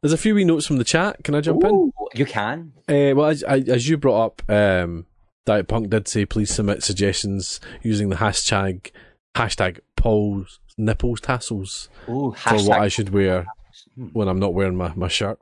There's 0.00 0.12
a 0.12 0.18
few 0.18 0.34
wee 0.34 0.44
notes 0.44 0.66
from 0.66 0.76
the 0.76 0.84
chat. 0.84 1.24
Can 1.24 1.34
I 1.34 1.40
jump 1.40 1.64
Ooh, 1.64 1.92
in? 2.14 2.18
You 2.18 2.26
can. 2.26 2.72
Uh, 2.88 3.12
well, 3.16 3.26
as, 3.26 3.42
as 3.42 3.88
you 3.88 3.96
brought 3.96 4.24
up, 4.24 4.50
um, 4.50 5.06
Diet 5.46 5.68
Punk 5.68 5.90
did 5.90 6.08
say 6.08 6.26
please 6.26 6.50
submit 6.50 6.82
suggestions 6.82 7.60
using 7.82 8.10
the 8.10 8.16
hashtag 8.16 8.90
hashtag 9.36 9.78
Paul's 9.96 10.60
nipples 10.76 11.20
tassels 11.20 11.88
Ooh, 12.08 12.34
for 12.36 12.56
what 12.56 12.80
I 12.80 12.88
should 12.88 13.10
wear 13.10 13.46
hmm. 13.94 14.08
when 14.12 14.28
I'm 14.28 14.40
not 14.40 14.54
wearing 14.54 14.76
my, 14.76 14.92
my 14.94 15.08
shirt. 15.08 15.38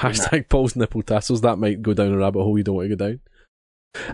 Hashtag 0.00 0.48
Paul's 0.48 0.76
nipple 0.76 1.02
tassels. 1.02 1.42
That 1.42 1.58
might 1.58 1.82
go 1.82 1.94
down 1.94 2.12
a 2.12 2.18
rabbit 2.18 2.42
hole 2.42 2.58
you 2.58 2.64
don't 2.64 2.76
want 2.76 2.90
to 2.90 2.96
go 2.96 3.06
down. 3.06 3.20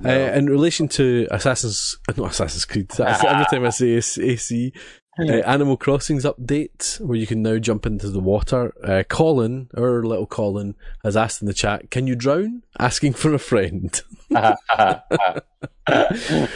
No. 0.00 0.10
Uh, 0.10 0.32
in 0.34 0.46
relation 0.46 0.86
to 0.86 1.26
Assassin's, 1.30 1.98
not 2.16 2.30
Assassin's 2.30 2.64
Creed. 2.64 2.90
Every 3.00 3.46
time 3.46 3.64
I 3.64 3.70
say 3.70 3.90
AC, 3.90 4.72
uh, 5.18 5.24
Animal 5.24 5.76
Crossing's 5.76 6.24
update, 6.24 7.00
where 7.00 7.18
you 7.18 7.26
can 7.26 7.42
now 7.42 7.58
jump 7.58 7.86
into 7.86 8.08
the 8.08 8.20
water. 8.20 8.72
Uh, 8.82 9.02
Colin, 9.08 9.68
our 9.76 10.02
little 10.02 10.26
Colin, 10.26 10.74
has 11.04 11.16
asked 11.16 11.42
in 11.42 11.46
the 11.46 11.54
chat, 11.54 11.90
"Can 11.90 12.06
you 12.06 12.14
drown?" 12.14 12.62
Asking 12.78 13.12
for 13.12 13.34
a 13.34 13.38
friend. 13.38 14.00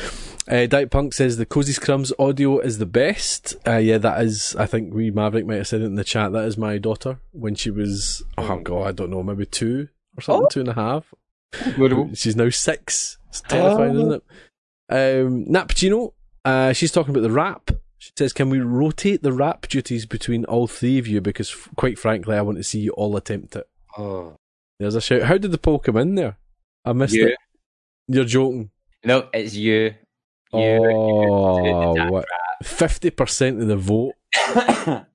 Uh, 0.48 0.64
Diet 0.66 0.92
Punk 0.92 1.12
says 1.12 1.36
the 1.36 1.44
Cozy 1.44 1.72
Scrums 1.72 2.12
audio 2.20 2.60
is 2.60 2.78
the 2.78 2.86
best. 2.86 3.56
Uh, 3.66 3.78
yeah, 3.78 3.98
that 3.98 4.22
is. 4.22 4.54
I 4.56 4.66
think 4.66 4.94
we 4.94 5.10
Maverick 5.10 5.44
might 5.44 5.56
have 5.56 5.66
said 5.66 5.80
it 5.80 5.86
in 5.86 5.96
the 5.96 6.04
chat. 6.04 6.32
That 6.32 6.44
is 6.44 6.56
my 6.56 6.78
daughter 6.78 7.18
when 7.32 7.56
she 7.56 7.70
was. 7.70 8.22
Oh 8.38 8.60
god, 8.60 8.86
I 8.86 8.92
don't 8.92 9.10
know, 9.10 9.24
maybe 9.24 9.44
two 9.44 9.88
or 10.16 10.20
something, 10.20 10.44
oh. 10.44 10.48
two 10.48 10.60
and 10.60 10.68
a 10.68 10.74
half. 10.74 11.12
She's 12.14 12.36
now 12.36 12.50
six. 12.50 13.18
It's 13.28 13.40
terrifying, 13.40 13.96
oh. 13.96 13.98
isn't 13.98 14.12
it? 14.12 15.26
Um, 15.26 15.44
Nat 15.50 15.68
Pacino, 15.68 16.12
uh, 16.44 16.72
she's 16.72 16.92
talking 16.92 17.10
about 17.10 17.22
the 17.22 17.32
rap. 17.32 17.72
She 18.06 18.12
says, 18.16 18.32
"Can 18.32 18.50
we 18.50 18.60
rotate 18.60 19.24
the 19.24 19.32
rap 19.32 19.66
duties 19.66 20.06
between 20.06 20.44
all 20.44 20.68
three 20.68 20.96
of 20.98 21.08
you? 21.08 21.20
Because, 21.20 21.52
quite 21.74 21.98
frankly, 21.98 22.36
I 22.36 22.42
want 22.42 22.56
to 22.58 22.62
see 22.62 22.78
you 22.78 22.92
all 22.92 23.16
attempt 23.16 23.56
it." 23.56 23.68
Oh, 23.98 24.36
there's 24.78 24.94
a 24.94 25.00
shout. 25.00 25.22
How 25.22 25.38
did 25.38 25.50
the 25.50 25.58
poll 25.58 25.80
come 25.80 25.96
in 25.96 26.14
there? 26.14 26.36
I 26.84 26.92
missed 26.92 27.14
you. 27.14 27.28
it. 27.28 27.36
You're 28.06 28.24
joking. 28.24 28.70
No, 29.04 29.28
it's 29.34 29.54
you. 29.54 29.86
you 29.86 29.94
oh, 30.52 32.10
what? 32.10 32.26
Fifty 32.62 33.10
percent 33.10 33.60
of 33.60 33.66
the 33.66 33.76
vote. 33.76 34.14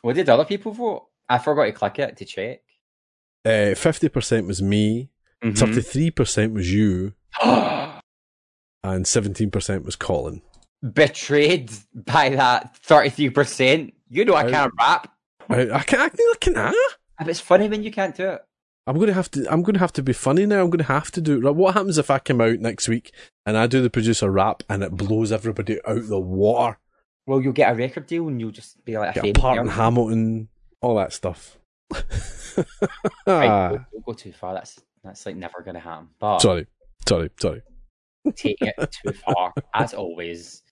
what 0.00 0.16
did 0.16 0.30
other 0.30 0.46
people 0.46 0.72
vote? 0.72 1.06
I 1.28 1.36
forgot 1.36 1.66
to 1.66 1.72
click 1.72 1.98
it 1.98 2.16
to 2.16 2.24
check. 2.24 2.62
Uh, 3.44 3.74
fifty 3.74 4.08
percent 4.08 4.46
was 4.46 4.62
me. 4.62 5.10
Mm-hmm. 5.44 5.54
33 5.54 6.06
mm-hmm. 6.06 6.14
percent 6.14 6.54
was 6.54 6.72
you, 6.72 7.12
and 7.42 9.06
seventeen 9.06 9.50
percent 9.50 9.84
was 9.84 9.96
Colin. 9.96 10.40
Betrayed 10.82 11.70
by 11.94 12.30
that 12.30 12.76
thirty-three 12.76 13.30
percent. 13.30 13.94
You 14.08 14.24
know 14.24 14.34
I, 14.34 14.50
can't 14.50 14.72
rap. 14.78 15.12
I, 15.48 15.70
I 15.70 15.80
can't. 15.80 16.12
I 16.14 16.34
can. 16.40 16.56
I? 16.56 16.72
Ah, 17.20 17.24
it's 17.26 17.40
funny 17.40 17.68
when 17.68 17.82
you 17.82 17.90
can't 17.90 18.14
do 18.14 18.28
it. 18.28 18.42
I'm 18.86 18.98
gonna 18.98 19.12
have 19.12 19.30
to. 19.32 19.46
I'm 19.52 19.62
gonna 19.62 19.80
have 19.80 19.92
to 19.94 20.02
be 20.02 20.12
funny 20.12 20.46
now. 20.46 20.62
I'm 20.62 20.70
gonna 20.70 20.84
have 20.84 21.10
to 21.12 21.20
do. 21.20 21.40
What 21.52 21.74
happens 21.74 21.98
if 21.98 22.10
I 22.10 22.18
come 22.18 22.40
out 22.40 22.60
next 22.60 22.88
week 22.88 23.12
and 23.44 23.56
I 23.56 23.66
do 23.66 23.82
the 23.82 23.90
producer 23.90 24.30
rap 24.30 24.62
and 24.68 24.82
it 24.82 24.96
blows 24.96 25.30
everybody 25.30 25.78
out 25.86 26.08
the 26.08 26.18
water? 26.18 26.78
Well, 27.26 27.42
you'll 27.42 27.52
get 27.52 27.70
a 27.70 27.74
record 27.74 28.06
deal 28.06 28.28
and 28.28 28.40
you'll 28.40 28.50
just 28.50 28.82
be 28.86 28.96
like 28.96 29.14
a, 29.14 29.20
get 29.20 29.36
a 29.36 29.40
part 29.40 29.58
in 29.58 29.68
Hamilton, 29.68 30.48
all 30.80 30.94
that 30.96 31.12
stuff. 31.12 31.58
right, 31.92 32.64
don't, 33.26 34.04
go 34.06 34.12
too 34.14 34.32
far. 34.32 34.54
That's 34.54 34.80
that's 35.04 35.26
like 35.26 35.36
never 35.36 35.60
going 35.60 35.74
to 35.74 35.80
happen. 35.80 36.08
But 36.18 36.38
sorry, 36.38 36.66
sorry, 37.06 37.30
sorry. 37.38 37.62
taking 38.34 38.68
it 38.68 38.96
too 39.04 39.12
far, 39.12 39.52
as 39.74 39.92
always. 39.92 40.62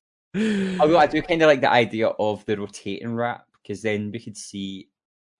Although 0.80 0.98
I 0.98 1.06
do 1.06 1.22
kind 1.22 1.42
of 1.42 1.46
like 1.46 1.60
the 1.60 1.70
idea 1.70 2.08
of 2.08 2.44
the 2.44 2.56
rotating 2.56 3.14
rap 3.14 3.46
because 3.62 3.82
then 3.82 4.10
we 4.12 4.20
could 4.20 4.36
see 4.36 4.88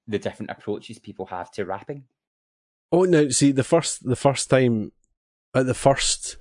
the 0.07 0.19
different 0.19 0.51
approaches 0.51 0.99
people 0.99 1.27
have 1.27 1.51
to 1.53 1.65
rapping. 1.65 2.05
Oh 2.93 3.05
no! 3.05 3.29
See 3.29 3.53
the 3.53 3.65
first 3.65 4.07
the 4.07 4.17
first 4.17 4.49
time 4.49 4.93
at 5.55 5.67
the 5.67 5.75
first 5.75 6.37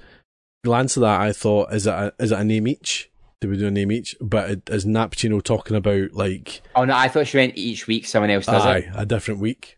glance 0.64 0.98
of 0.98 1.02
that, 1.02 1.22
I 1.22 1.34
thought 1.34 1.73
is 1.73 1.88
it 1.88 1.94
a, 1.94 2.14
is 2.19 2.32
it 2.32 2.40
a 2.40 2.44
name 2.44 2.68
each? 2.68 3.11
Do 3.41 3.49
we 3.49 3.57
do 3.57 3.68
a 3.68 3.72
name 3.72 3.91
each? 3.91 4.15
But 4.22 4.49
it, 4.49 4.69
is 4.69 4.86
Nat 4.86 5.07
Pacino 5.07 5.41
talking 5.41 5.76
about 5.76 6.14
like? 6.14 6.61
Oh 6.76 6.86
no! 6.86 6.95
I 6.95 7.07
thought 7.07 7.27
she 7.27 7.38
meant 7.38 7.57
each 7.57 7.88
week 7.88 8.06
someone 8.06 8.30
else 8.30 8.45
does 8.45 8.65
aye, 8.65 8.77
it. 8.77 8.91
a 8.95 9.06
different 9.06 9.40
week. 9.40 9.77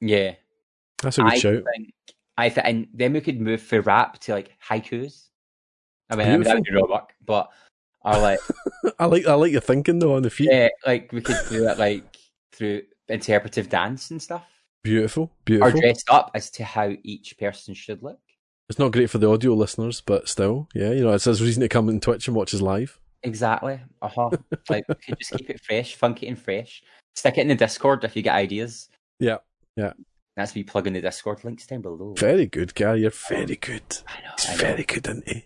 Yeah, 0.00 0.34
that's 1.02 1.18
a 1.18 1.22
good 1.22 1.32
I 1.32 1.38
shout. 1.38 1.64
Think, 1.76 1.92
I 2.38 2.48
think, 2.48 2.66
and 2.66 2.86
then 2.94 3.12
we 3.12 3.20
could 3.20 3.40
move 3.40 3.60
for 3.60 3.80
rap 3.80 4.18
to 4.20 4.32
like 4.32 4.56
haikus. 4.66 5.28
I 6.08 6.16
mean, 6.16 6.26
I 6.26 6.30
mean 6.32 6.42
that 6.42 6.54
would 6.54 6.64
be 6.64 6.72
real 6.72 6.88
work, 6.88 7.14
but 7.24 7.50
I 8.02 8.18
like. 8.18 8.40
I 8.98 9.06
like 9.06 9.26
I 9.26 9.34
like 9.34 9.52
your 9.52 9.60
thinking 9.60 9.98
though 9.98 10.14
on 10.14 10.22
the 10.22 10.30
feet. 10.30 10.48
Yeah, 10.50 10.68
like 10.86 11.12
we 11.12 11.20
could 11.20 11.36
do 11.48 11.68
it 11.68 11.78
like 11.78 12.04
through 12.52 12.82
interpretive 13.08 13.68
dance 13.68 14.10
and 14.10 14.22
stuff. 14.22 14.44
Beautiful, 14.82 15.30
beautiful. 15.44 15.76
Or 15.76 15.80
dressed 15.80 16.08
up 16.10 16.30
as 16.34 16.50
to 16.52 16.64
how 16.64 16.92
each 17.02 17.36
person 17.38 17.74
should 17.74 18.02
look. 18.02 18.20
It's 18.68 18.78
not 18.78 18.92
great 18.92 19.10
for 19.10 19.18
the 19.18 19.28
audio 19.28 19.52
listeners, 19.54 20.00
but 20.00 20.28
still, 20.28 20.68
yeah, 20.74 20.92
you 20.92 21.02
know, 21.02 21.12
it's 21.12 21.24
says 21.24 21.42
reason 21.42 21.60
to 21.60 21.68
come 21.68 21.88
and 21.88 22.00
Twitch 22.00 22.28
and 22.28 22.36
watch 22.36 22.54
us 22.54 22.60
live. 22.60 22.98
Exactly. 23.22 23.80
Uh 24.00 24.08
huh. 24.08 24.30
like, 24.70 24.88
we 24.88 24.94
could 24.94 25.18
just 25.18 25.32
keep 25.32 25.50
it 25.50 25.60
fresh, 25.60 25.96
funky 25.96 26.28
and 26.28 26.38
fresh. 26.38 26.82
Stick 27.14 27.36
it 27.36 27.42
in 27.42 27.48
the 27.48 27.54
Discord 27.56 28.04
if 28.04 28.16
you 28.16 28.22
get 28.22 28.34
ideas. 28.34 28.88
Yeah, 29.18 29.38
yeah. 29.76 29.92
That's 30.36 30.54
me 30.54 30.62
plugging 30.62 30.92
the 30.94 31.00
Discord 31.00 31.44
links 31.44 31.66
down 31.66 31.82
below. 31.82 32.14
Very 32.16 32.46
good, 32.46 32.74
Garry. 32.74 33.02
You're 33.02 33.10
very 33.10 33.56
good. 33.56 33.82
I 34.06 34.22
know. 34.22 34.30
It's 34.34 34.48
I 34.48 34.52
know. 34.52 34.58
very 34.58 34.84
good, 34.84 35.06
isn't 35.06 35.28
he? 35.28 35.44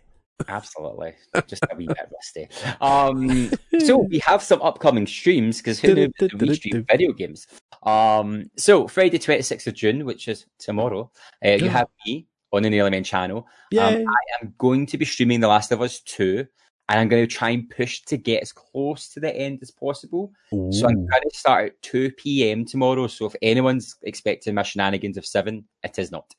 Absolutely. 0.48 1.14
Just 1.46 1.64
a 1.70 1.76
wee 1.76 1.86
bit 1.86 2.08
rusty. 2.12 2.48
Um, 2.80 3.50
so 3.80 3.98
we 3.98 4.18
have 4.20 4.42
some 4.42 4.60
upcoming 4.62 5.06
streams 5.06 5.58
because 5.58 5.80
who 5.80 5.94
knew 5.94 6.12
we 6.38 6.54
stream 6.54 6.84
video 6.90 7.12
games? 7.12 7.46
Um, 7.84 8.50
so 8.56 8.88
Friday, 8.88 9.18
26th 9.18 9.66
of 9.66 9.74
June, 9.74 10.04
which 10.04 10.28
is 10.28 10.46
tomorrow, 10.58 11.10
uh, 11.44 11.50
you 11.50 11.68
have 11.68 11.86
me 12.04 12.26
on 12.52 12.62
the 12.62 12.70
Nearly 12.70 12.90
Men 12.90 13.04
channel. 13.04 13.46
Um, 13.78 13.94
I 13.94 14.42
am 14.42 14.54
going 14.58 14.86
to 14.86 14.98
be 14.98 15.04
streaming 15.04 15.40
The 15.40 15.48
Last 15.48 15.72
of 15.72 15.80
Us 15.80 16.00
2 16.00 16.46
and 16.88 17.00
I'm 17.00 17.08
going 17.08 17.26
to 17.26 17.32
try 17.32 17.50
and 17.50 17.68
push 17.70 18.02
to 18.02 18.16
get 18.16 18.42
as 18.42 18.52
close 18.52 19.08
to 19.10 19.20
the 19.20 19.34
end 19.34 19.60
as 19.62 19.70
possible. 19.70 20.32
Ooh. 20.52 20.70
So 20.70 20.86
I'm 20.86 21.06
going 21.06 21.22
to 21.22 21.36
start 21.38 21.66
at 21.66 21.82
2 21.82 22.12
p.m. 22.12 22.64
tomorrow. 22.64 23.06
So 23.06 23.26
if 23.26 23.34
anyone's 23.40 23.96
expecting 24.02 24.54
my 24.54 24.62
shenanigans 24.62 25.16
of 25.16 25.24
7, 25.24 25.64
it 25.82 25.98
is 25.98 26.12
not. 26.12 26.34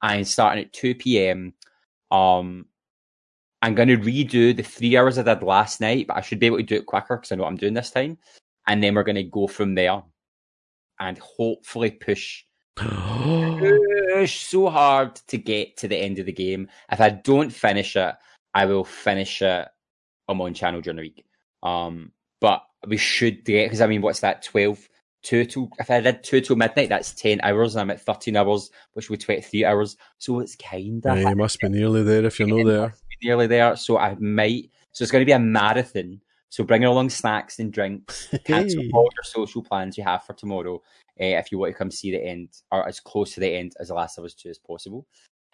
I'm 0.00 0.24
starting 0.24 0.64
at 0.64 0.72
2 0.72 0.94
p.m. 0.94 1.52
Um, 2.10 2.66
I'm 3.62 3.74
going 3.74 3.88
to 3.88 3.98
redo 3.98 4.56
the 4.56 4.62
three 4.62 4.96
hours 4.96 5.18
I 5.18 5.22
did 5.22 5.42
last 5.42 5.80
night, 5.80 6.06
but 6.06 6.16
I 6.16 6.20
should 6.22 6.38
be 6.38 6.46
able 6.46 6.58
to 6.58 6.62
do 6.62 6.76
it 6.76 6.86
quicker 6.86 7.16
because 7.16 7.30
I 7.30 7.36
know 7.36 7.42
what 7.42 7.50
I'm 7.50 7.56
doing 7.56 7.74
this 7.74 7.90
time. 7.90 8.18
And 8.66 8.82
then 8.82 8.94
we're 8.94 9.02
going 9.04 9.16
to 9.16 9.22
go 9.22 9.46
from 9.46 9.74
there 9.74 10.02
and 10.98 11.18
hopefully 11.18 11.90
push, 11.90 12.44
push 12.76 14.40
so 14.40 14.70
hard 14.70 15.16
to 15.28 15.36
get 15.36 15.76
to 15.78 15.88
the 15.88 15.96
end 15.96 16.18
of 16.18 16.26
the 16.26 16.32
game. 16.32 16.68
If 16.90 17.00
I 17.00 17.10
don't 17.10 17.50
finish 17.50 17.96
it, 17.96 18.14
I 18.54 18.66
will 18.66 18.84
finish 18.84 19.42
it 19.42 19.68
I'm 20.30 20.40
on 20.40 20.54
channel 20.54 20.80
during 20.80 20.96
the 20.96 21.02
week. 21.02 21.24
Um, 21.62 22.12
but 22.40 22.62
we 22.86 22.96
should 22.96 23.44
get 23.44 23.66
because 23.66 23.80
I 23.80 23.86
mean, 23.86 24.00
what's 24.00 24.20
that? 24.20 24.42
Twelve, 24.42 24.88
two 25.22 25.44
to 25.46 25.68
if 25.78 25.90
I 25.90 26.00
did 26.00 26.22
two 26.22 26.40
till 26.40 26.56
midnight, 26.56 26.88
that's 26.88 27.12
ten 27.12 27.40
hours, 27.42 27.74
and 27.74 27.82
I'm 27.82 27.90
at 27.90 28.00
thirteen 28.00 28.36
hours, 28.36 28.70
which 28.94 29.10
would 29.10 29.18
be 29.18 29.24
twenty 29.24 29.42
three 29.42 29.64
hours. 29.64 29.96
So 30.18 30.40
it's 30.40 30.56
kind 30.56 31.04
of 31.04 31.18
yeah, 31.18 31.30
you 31.30 31.36
must 31.36 31.60
be 31.60 31.68
nearly 31.68 32.02
there 32.02 32.24
if 32.24 32.38
you're 32.38 32.48
not 32.48 32.64
there. 32.64 32.94
Nearly 33.22 33.46
there, 33.46 33.76
so 33.76 33.98
I 33.98 34.14
might. 34.18 34.70
So 34.92 35.02
it's 35.02 35.12
going 35.12 35.22
to 35.22 35.26
be 35.26 35.32
a 35.32 35.38
marathon. 35.38 36.20
So 36.48 36.64
bring 36.64 36.84
along 36.84 37.10
snacks 37.10 37.58
and 37.58 37.72
drinks. 37.72 38.28
Cancel 38.44 38.82
all 38.92 39.08
your 39.14 39.24
social 39.24 39.62
plans 39.62 39.96
you 39.96 40.04
have 40.04 40.24
for 40.24 40.32
tomorrow 40.32 40.76
uh, 41.20 41.38
if 41.38 41.52
you 41.52 41.58
want 41.58 41.72
to 41.72 41.78
come 41.78 41.90
see 41.90 42.10
the 42.10 42.22
end 42.22 42.48
or 42.72 42.86
as 42.88 42.98
close 42.98 43.34
to 43.34 43.40
the 43.40 43.54
end 43.54 43.74
as 43.78 43.88
The 43.88 43.94
Last 43.94 44.18
of 44.18 44.24
Us 44.24 44.34
2 44.34 44.48
as 44.48 44.58
possible. 44.58 45.06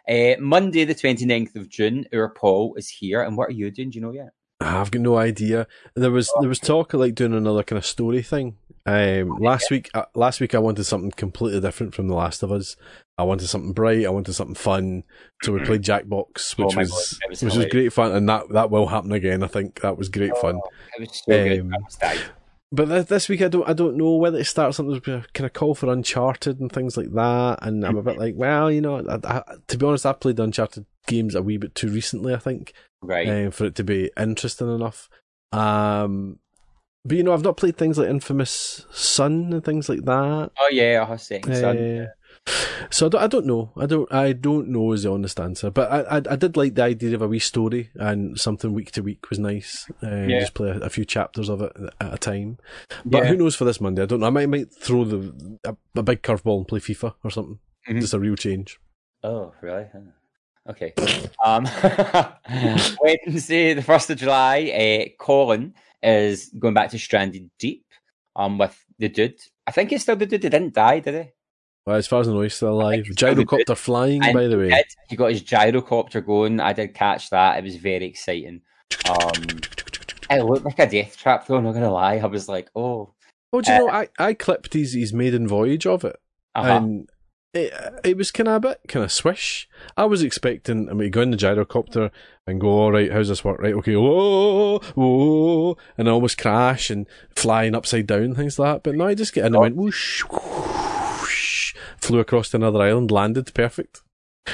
Uh, 0.09 0.34
Monday, 0.38 0.84
the 0.84 0.94
29th 0.94 1.56
of 1.56 1.68
June, 1.68 2.06
our 2.14 2.30
Paul 2.30 2.74
is 2.76 2.88
here. 2.88 3.22
And 3.22 3.36
what 3.36 3.48
are 3.48 3.52
you 3.52 3.70
doing? 3.70 3.90
Do 3.90 3.98
you 3.98 4.05
know 4.05 4.12
yet? 4.12 4.30
I've 4.60 4.90
got 4.90 5.02
no 5.02 5.18
idea. 5.18 5.66
There 5.94 6.10
was 6.10 6.32
there 6.40 6.48
was 6.48 6.59
talk 6.59 6.94
of 6.94 7.01
like 7.01 7.14
doing 7.14 7.34
another 7.34 7.62
kind 7.62 7.76
of 7.76 7.84
story 7.84 8.22
thing. 8.22 8.56
Um, 8.87 9.39
last 9.41 9.71
week, 9.71 9.91
uh, 9.95 10.05
last 10.15 10.41
week 10.41 10.55
I 10.55 10.59
wanted 10.59 10.85
something 10.85 11.11
completely 11.11 11.61
different 11.61 11.95
from 11.95 12.07
The 12.07 12.15
Last 12.15 12.45
of 12.45 12.53
Us. 12.53 12.77
I 13.19 13.25
wanted 13.25 13.49
something 13.49 13.73
bright. 13.73 14.07
I 14.07 14.11
wanted 14.11 14.35
something 14.35 14.55
fun. 14.55 15.03
So 15.43 15.53
we 15.53 15.61
played 15.61 15.83
Jackbox, 15.83 16.57
which 16.57 16.77
oh 16.77 16.81
was, 16.81 17.19
was 17.29 17.43
which 17.43 17.55
was 17.57 17.67
great 17.67 17.93
fun, 17.93 18.13
and 18.13 18.29
that 18.29 18.49
that 18.51 18.71
will 18.71 18.87
happen 18.87 19.11
again. 19.13 19.43
I 19.43 19.49
think 19.49 19.81
that 19.81 19.99
was 19.99 20.09
great 20.09 20.33
oh, 20.37 20.41
fun. 20.41 20.61
It 20.99 21.01
was 21.01 21.23
so 21.27 21.61
um. 21.61 21.75
But 22.73 23.09
this 23.09 23.29
week 23.29 23.43
I 23.43 23.49
don't 23.49 23.69
I 23.69 23.73
don't 23.73 23.97
know 23.97 24.17
whether 24.17 24.39
to 24.39 24.45
start 24.45 24.75
something 24.75 25.01
kind 25.01 25.47
of 25.47 25.53
call 25.53 25.75
for 25.75 25.91
Uncharted 25.91 26.61
and 26.61 26.71
things 26.71 26.97
like 26.97 27.13
that. 27.13 27.59
And 27.63 27.85
I'm 27.85 27.97
a 27.97 28.03
bit 28.03 28.19
like, 28.19 28.35
well, 28.37 28.71
you 28.71 28.81
know, 28.81 29.05
I, 29.09 29.19
I, 29.25 29.43
to 29.69 29.79
be 29.79 29.87
honest, 29.87 30.07
I've 30.07 30.21
played 30.21 30.39
Uncharted 30.39 30.85
games 31.07 31.35
a 31.35 31.43
wee 31.43 31.57
bit 31.57 31.75
too 31.75 31.89
recently. 31.89 32.35
I 32.35 32.39
think 32.39 32.73
right 33.03 33.29
uh, 33.29 33.51
for 33.51 33.67
it 33.67 33.77
to 33.77 33.85
be 33.85 34.11
interesting 34.17 34.73
enough. 34.73 35.09
Um, 35.53 36.39
but 37.07 37.16
you 37.16 37.23
know, 37.23 37.33
I've 37.33 37.43
not 37.43 37.57
played 37.57 37.77
things 37.77 37.99
like 37.99 38.09
Infamous 38.09 38.87
Sun 38.91 39.53
and 39.53 39.65
things 39.65 39.89
like 39.89 40.05
that. 40.05 40.51
Oh 40.59 40.69
yeah, 40.70 41.03
I 41.03 41.09
have 41.09 41.20
seen 41.20 41.43
uh. 41.51 41.73
Yeah. 41.73 42.07
So 42.91 43.07
I 43.07 43.09
don't, 43.09 43.23
I 43.23 43.27
don't 43.27 43.47
know. 43.47 43.73
I 43.77 43.87
don't. 43.87 44.12
I 44.12 44.33
don't 44.33 44.69
know 44.69 44.93
is 44.93 45.03
the 45.03 45.11
honest 45.11 45.41
answer. 45.41 45.70
But 45.70 45.91
I, 45.91 46.19
I, 46.19 46.23
I 46.31 46.37
did 46.37 46.57
like 46.57 46.74
the 46.74 46.85
idea 46.85 47.15
of 47.15 47.23
a 47.23 47.28
wee 47.28 47.41
story 47.41 47.91
and 47.97 48.39
something 48.39 48.73
week 48.73 48.93
to 48.93 49.03
week 49.03 49.28
was 49.31 49.39
nice. 49.39 49.91
Uh, 50.03 50.27
yeah. 50.27 50.41
Just 50.41 50.55
play 50.55 50.69
a, 50.69 50.78
a, 50.78 50.91
few 50.91 51.05
chapters 51.05 51.49
of 51.49 51.62
it 51.62 51.73
at 52.01 52.15
a 52.15 52.19
time. 52.19 52.59
But 53.05 53.24
yeah. 53.24 53.31
who 53.31 53.37
knows 53.37 53.57
for 53.57 53.65
this 53.65 53.81
Monday? 53.81 54.03
I 54.03 54.07
don't 54.07 54.20
know. 54.20 54.27
I 54.27 54.31
might 54.31 54.49
might 54.49 54.73
throw 54.73 55.05
the 55.05 55.59
a, 55.65 55.77
a 55.97 56.03
big 56.03 56.23
curveball 56.23 56.59
and 56.59 56.69
play 56.69 56.78
FIFA 56.78 57.15
or 57.24 57.31
something. 57.31 57.59
Mm-hmm. 57.89 58.01
Just 58.01 58.15
a 58.15 58.20
real 58.20 58.37
change. 58.37 58.78
Oh 59.24 59.53
really? 59.61 59.87
Okay. 60.69 60.93
um, 61.45 61.65
Wednesday, 63.01 63.74
the 63.74 63.83
first 63.83 64.11
of 64.11 64.19
July, 64.19 64.70
uh, 64.70 65.23
Colin 65.23 65.74
is 66.02 66.51
going 66.59 66.74
back 66.74 66.90
to 66.90 66.98
Stranded 66.98 67.51
Deep. 67.59 67.85
Um, 68.36 68.59
with 68.59 68.78
the 68.98 69.09
dude. 69.09 69.40
I 69.66 69.70
think 69.70 69.89
he's 69.89 70.02
still 70.02 70.16
the 70.16 70.27
dude. 70.27 70.43
He 70.43 70.51
didn't 70.51 70.74
die, 70.74 71.01
did 71.01 71.14
he? 71.14 71.31
Well, 71.86 71.97
as 71.97 72.06
far 72.06 72.20
as 72.20 72.28
I 72.28 72.32
know, 72.32 72.43
he's 72.43 72.55
still 72.55 72.74
alive. 72.74 73.05
Gyrocopter 73.05 73.77
flying, 73.77 74.23
and 74.23 74.35
by 74.35 74.47
the 74.47 74.59
way. 74.59 74.70
He, 74.70 74.82
he, 75.10 75.16
got 75.16 75.31
his 75.31 75.43
gyrocopter 75.43 76.24
going. 76.24 76.60
I 76.60 76.73
did 76.73 76.94
catch 76.94 77.31
that. 77.31 77.59
It 77.59 77.64
was 77.64 77.77
very 77.77 78.05
exciting. 78.05 78.62
Um, 79.09 79.60
it 80.28 80.43
looked 80.43 80.64
like 80.64 80.78
a 80.81 80.86
death 80.86 81.16
trap, 81.16 81.47
though. 81.47 81.56
I'm 81.56 81.64
not 81.64 81.73
gonna 81.73 81.93
lie. 81.93 82.16
I 82.16 82.27
was 82.27 82.48
like, 82.48 82.68
oh. 82.74 83.14
Oh, 83.52 83.60
do 83.60 83.73
you 83.73 83.77
uh, 83.77 83.78
know? 83.78 83.89
I, 83.90 84.09
I 84.18 84.35
clipped 84.35 84.74
his 84.74 84.94
his 84.94 85.12
maiden 85.12 85.47
voyage 85.47 85.86
of 85.86 86.05
it, 86.05 86.16
uh-huh. 86.55 86.68
and 86.68 87.09
it, 87.57 87.73
it 88.05 88.16
was 88.16 88.31
kind 88.31 88.49
of 88.49 88.55
a 88.55 88.61
bit 88.61 88.81
kind 88.89 89.05
of 89.05 89.12
swish. 89.12 89.69
I 89.97 90.05
was 90.05 90.23
expecting, 90.23 90.89
I 90.89 90.93
mean, 90.93 91.11
go 91.11 91.23
in 91.23 91.31
the 91.31 91.37
gyrocopter 91.37 92.11
and 92.47 92.61
go, 92.61 92.69
all 92.69 92.93
right, 92.93 93.11
how's 93.11 93.28
this 93.28 93.45
work? 93.45 93.61
Right, 93.61 93.74
okay, 93.74 93.97
whoa, 93.97 94.78
whoa, 94.95 95.77
and 95.97 96.09
I 96.09 96.12
almost 96.12 96.39
crash 96.39 96.91
and 96.91 97.07
flying 97.35 97.74
upside 97.74 98.07
down, 98.07 98.35
things 98.35 98.59
like 98.59 98.74
that. 98.74 98.83
But 98.83 98.97
no, 98.97 99.07
I 99.07 99.15
just 99.15 99.33
get 99.33 99.47
in 99.47 99.55
and 99.55 99.61
went 99.61 99.77
oh. 99.77 99.83
whoosh, 99.83 100.23
whoosh, 100.23 101.74
flew 101.99 102.20
across 102.20 102.51
to 102.51 102.59
another 102.59 102.83
island, 102.83 103.11
landed 103.11 103.53
perfect. 103.55 104.03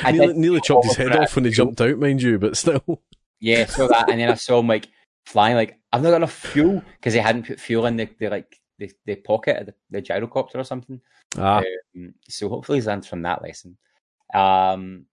I 0.03 0.13
nearly, 0.13 0.35
nearly 0.35 0.61
chopped 0.61 0.87
his 0.87 0.97
head 0.97 1.15
off 1.15 1.37
when 1.37 1.45
he 1.45 1.51
jumped 1.51 1.81
out, 1.81 1.99
mind 1.99 2.23
you, 2.23 2.39
but 2.39 2.57
still. 2.57 3.03
Yeah, 3.41 3.67
so 3.67 3.89
that, 3.89 4.09
and 4.09 4.21
then 4.21 4.31
I 4.31 4.35
saw 4.35 4.61
him 4.61 4.69
like 4.69 4.89
flying, 5.27 5.57
like, 5.57 5.79
I've 5.93 6.03
not 6.03 6.11
got 6.11 6.17
enough 6.17 6.33
fuel 6.33 6.83
because 6.99 7.13
he 7.13 7.21
hadn't 7.21 7.47
put 7.47 7.61
fuel 7.61 7.87
in 7.87 7.97
the, 7.97 8.09
the 8.19 8.29
like 8.29 8.59
the, 8.79 8.91
the 9.07 9.17
pocket 9.17 9.59
of 9.59 9.67
the, 9.67 9.75
the 9.91 10.03
gyrocopter 10.03 10.57
or 10.57 10.65
something. 10.65 11.01
Ah. 11.39 11.63
Um, 11.97 12.15
so 12.29 12.49
hopefully 12.49 12.79
he's 12.79 12.87
learned 12.87 13.07
from 13.07 13.23
that 13.23 13.43
lesson. 13.43 13.77
Um, 14.35 15.07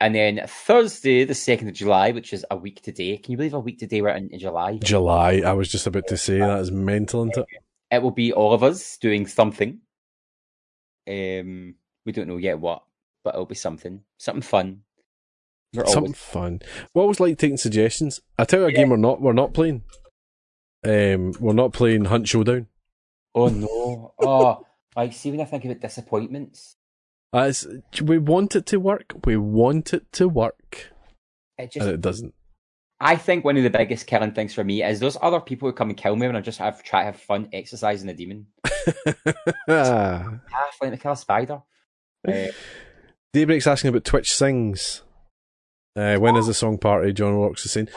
and 0.00 0.14
then 0.14 0.40
Thursday, 0.46 1.24
the 1.24 1.32
2nd 1.32 1.68
of 1.68 1.74
July, 1.74 2.10
which 2.10 2.32
is 2.32 2.44
a 2.50 2.56
week 2.56 2.82
today. 2.82 3.16
Can 3.18 3.32
you 3.32 3.36
believe 3.36 3.54
a 3.54 3.60
week 3.60 3.78
today 3.78 4.02
we're 4.02 4.08
in, 4.08 4.36
July? 4.36 4.78
July. 4.78 5.42
I 5.46 5.52
was 5.52 5.70
just 5.70 5.86
about 5.86 6.08
to 6.08 6.16
say 6.16 6.38
that 6.38 6.58
is 6.58 6.72
mental, 6.72 7.22
isn't 7.22 7.38
it? 7.38 7.46
It 7.92 8.02
will 8.02 8.10
be 8.10 8.32
all 8.32 8.52
of 8.52 8.64
us 8.64 8.96
doing 8.96 9.26
something. 9.26 9.78
Um, 11.08 11.74
we 12.04 12.12
don't 12.12 12.26
know 12.26 12.36
yet 12.36 12.58
what, 12.58 12.82
but 13.22 13.34
it'll 13.34 13.46
be 13.46 13.54
something. 13.54 14.02
Something 14.18 14.42
fun. 14.42 14.80
We're 15.74 15.86
something 15.86 16.14
always... 16.14 16.18
fun. 16.18 16.60
We 16.94 17.00
always 17.00 17.20
like 17.20 17.38
taking 17.38 17.56
suggestions. 17.56 18.20
I 18.38 18.44
tell 18.44 18.60
you 18.60 18.66
a 18.66 18.70
yeah. 18.70 18.78
game 18.78 18.90
we're 18.90 18.96
not 18.96 19.20
we're 19.20 19.32
not 19.32 19.54
playing. 19.54 19.84
Um, 20.84 21.32
we're 21.38 21.52
not 21.52 21.72
playing 21.72 22.06
Hunt 22.06 22.26
Showdown. 22.26 22.66
Oh 23.34 23.48
no! 23.48 24.14
Oh, 24.20 24.66
like 24.96 25.12
see 25.12 25.30
when 25.30 25.40
I 25.40 25.44
think 25.44 25.64
about 25.64 25.80
disappointments. 25.80 26.76
As 27.32 27.66
we 28.02 28.18
want 28.18 28.54
it 28.56 28.66
to 28.66 28.78
work, 28.78 29.14
we 29.24 29.36
want 29.36 29.94
it 29.94 30.12
to 30.12 30.28
work, 30.28 30.92
it 31.56 31.72
just, 31.72 31.86
and 31.86 31.94
it 31.94 32.00
doesn't. 32.00 32.34
I 33.00 33.16
think 33.16 33.44
one 33.44 33.56
of 33.56 33.64
the 33.64 33.70
biggest 33.70 34.06
killing 34.06 34.32
things 34.32 34.54
for 34.54 34.62
me 34.62 34.84
is 34.84 35.00
those 35.00 35.16
other 35.20 35.40
people 35.40 35.68
who 35.68 35.72
come 35.72 35.88
and 35.88 35.98
kill 35.98 36.14
me 36.14 36.26
when 36.26 36.36
I 36.36 36.40
just 36.40 36.58
have 36.58 36.82
try 36.84 37.00
to 37.00 37.06
have 37.06 37.16
fun 37.16 37.48
exercising 37.52 38.08
a 38.08 38.14
demon. 38.14 38.46
Half 39.66 40.40
like 40.80 40.90
to 40.92 40.96
kill 40.96 41.12
a 41.12 41.16
spider. 41.16 41.62
Uh, 42.26 42.46
Daybreak's 43.32 43.66
asking 43.66 43.88
about 43.88 44.04
Twitch 44.04 44.32
sings. 44.32 45.02
Uh, 45.96 46.16
when 46.16 46.36
is 46.36 46.46
the 46.46 46.54
song 46.54 46.78
party? 46.78 47.12
John 47.12 47.36
Works 47.38 47.64
is 47.64 47.72
saying. 47.72 47.88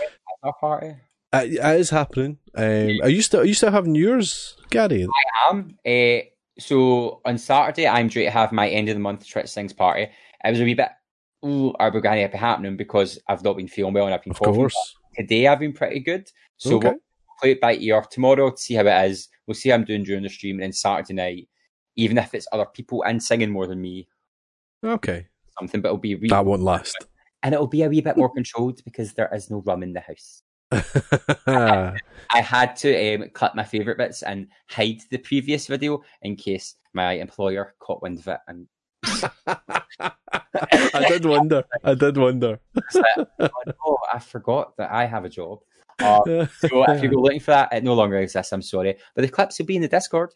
Party. 0.59 0.95
Uh, 1.35 1.43
it 1.45 1.79
is 1.79 1.89
happening. 1.89 2.37
Um, 2.55 2.99
are 3.03 3.09
you 3.09 3.21
still 3.21 3.41
are 3.41 3.45
you 3.45 3.53
still 3.53 3.71
having 3.71 3.95
yours, 3.95 4.55
Garry? 4.69 5.05
I 5.05 5.49
am. 5.49 5.77
Uh, 5.85 6.25
so 6.57 7.21
on 7.25 7.37
Saturday, 7.37 7.87
I'm 7.87 8.07
due 8.07 8.23
to 8.23 8.31
have 8.31 8.53
my 8.53 8.69
end 8.69 8.87
of 8.87 8.95
the 8.95 9.01
month 9.01 9.27
Twitch 9.27 9.47
Sings 9.47 9.73
party. 9.73 10.03
It 10.03 10.51
was 10.51 10.61
a 10.61 10.63
wee 10.63 10.75
bit, 10.75 10.89
ooh, 11.45 11.73
are 11.79 11.91
we 11.91 11.99
going 11.99 12.25
to 12.25 12.31
be 12.31 12.37
happening 12.37 12.77
because 12.77 13.19
I've 13.27 13.43
not 13.43 13.57
been 13.57 13.67
feeling 13.67 13.93
well 13.93 14.05
and 14.05 14.13
I've 14.13 14.23
been 14.23 14.31
of 14.31 14.39
coughing. 14.39 14.55
Course. 14.55 14.95
Today 15.17 15.47
I've 15.47 15.59
been 15.59 15.73
pretty 15.73 15.99
good. 15.99 16.29
So 16.55 16.77
okay. 16.77 16.89
we'll 16.89 16.99
play 17.41 17.51
it 17.51 17.61
by 17.61 17.75
ear 17.75 18.01
tomorrow 18.09 18.51
to 18.51 18.57
see 18.57 18.75
how 18.75 18.85
it 18.85 19.09
is. 19.09 19.27
We'll 19.45 19.55
see 19.55 19.69
how 19.69 19.75
I'm 19.75 19.83
doing 19.83 20.03
during 20.03 20.23
the 20.23 20.29
stream 20.29 20.55
and 20.55 20.63
then 20.63 20.71
Saturday 20.71 21.13
night, 21.13 21.49
even 21.97 22.17
if 22.17 22.33
it's 22.33 22.47
other 22.53 22.65
people 22.65 23.03
and 23.03 23.21
singing 23.21 23.51
more 23.51 23.67
than 23.67 23.81
me. 23.81 24.07
Okay. 24.83 25.27
Something, 25.59 25.81
but 25.81 25.89
it'll 25.89 25.97
be 25.97 26.15
wee 26.15 26.29
that 26.29 26.45
won't 26.45 26.61
last. 26.61 27.07
And 27.43 27.53
it'll 27.53 27.67
be 27.67 27.83
a 27.83 27.89
wee 27.89 28.01
bit 28.01 28.15
more 28.15 28.33
controlled 28.33 28.81
because 28.85 29.13
there 29.13 29.29
is 29.33 29.49
no 29.49 29.61
rum 29.65 29.83
in 29.83 29.91
the 29.91 29.99
house. 29.99 30.41
I, 31.47 31.93
had 32.31 32.75
to 32.77 33.15
um, 33.15 33.29
cut 33.29 33.55
my 33.55 33.63
favourite 33.63 33.97
bits 33.97 34.23
and 34.23 34.47
hide 34.69 35.01
the 35.11 35.17
previous 35.17 35.67
video 35.67 36.01
in 36.21 36.35
case 36.35 36.75
my 36.93 37.13
employer 37.13 37.75
caught 37.79 38.01
wind 38.01 38.19
of 38.19 38.27
it. 38.27 38.39
And 38.47 38.67
I 40.93 41.05
did 41.07 41.25
wonder. 41.25 41.63
I 41.83 41.93
did 41.93 42.17
wonder. 42.17 42.59
oh, 43.85 43.97
I 44.11 44.19
forgot 44.19 44.75
that 44.77 44.91
I 44.91 45.05
have 45.05 45.25
a 45.25 45.29
job. 45.29 45.59
Uh, 45.99 46.47
so 46.59 46.83
if 46.89 47.03
you 47.03 47.09
go 47.09 47.21
looking 47.21 47.39
for 47.39 47.51
that, 47.51 47.71
it 47.71 47.83
no 47.83 47.93
longer 47.93 48.17
exists. 48.17 48.51
I'm 48.51 48.61
sorry, 48.61 48.97
but 49.13 49.21
the 49.21 49.29
clips 49.29 49.59
will 49.59 49.65
be 49.65 49.75
in 49.75 49.81
the 49.81 49.87
Discord. 49.87 50.31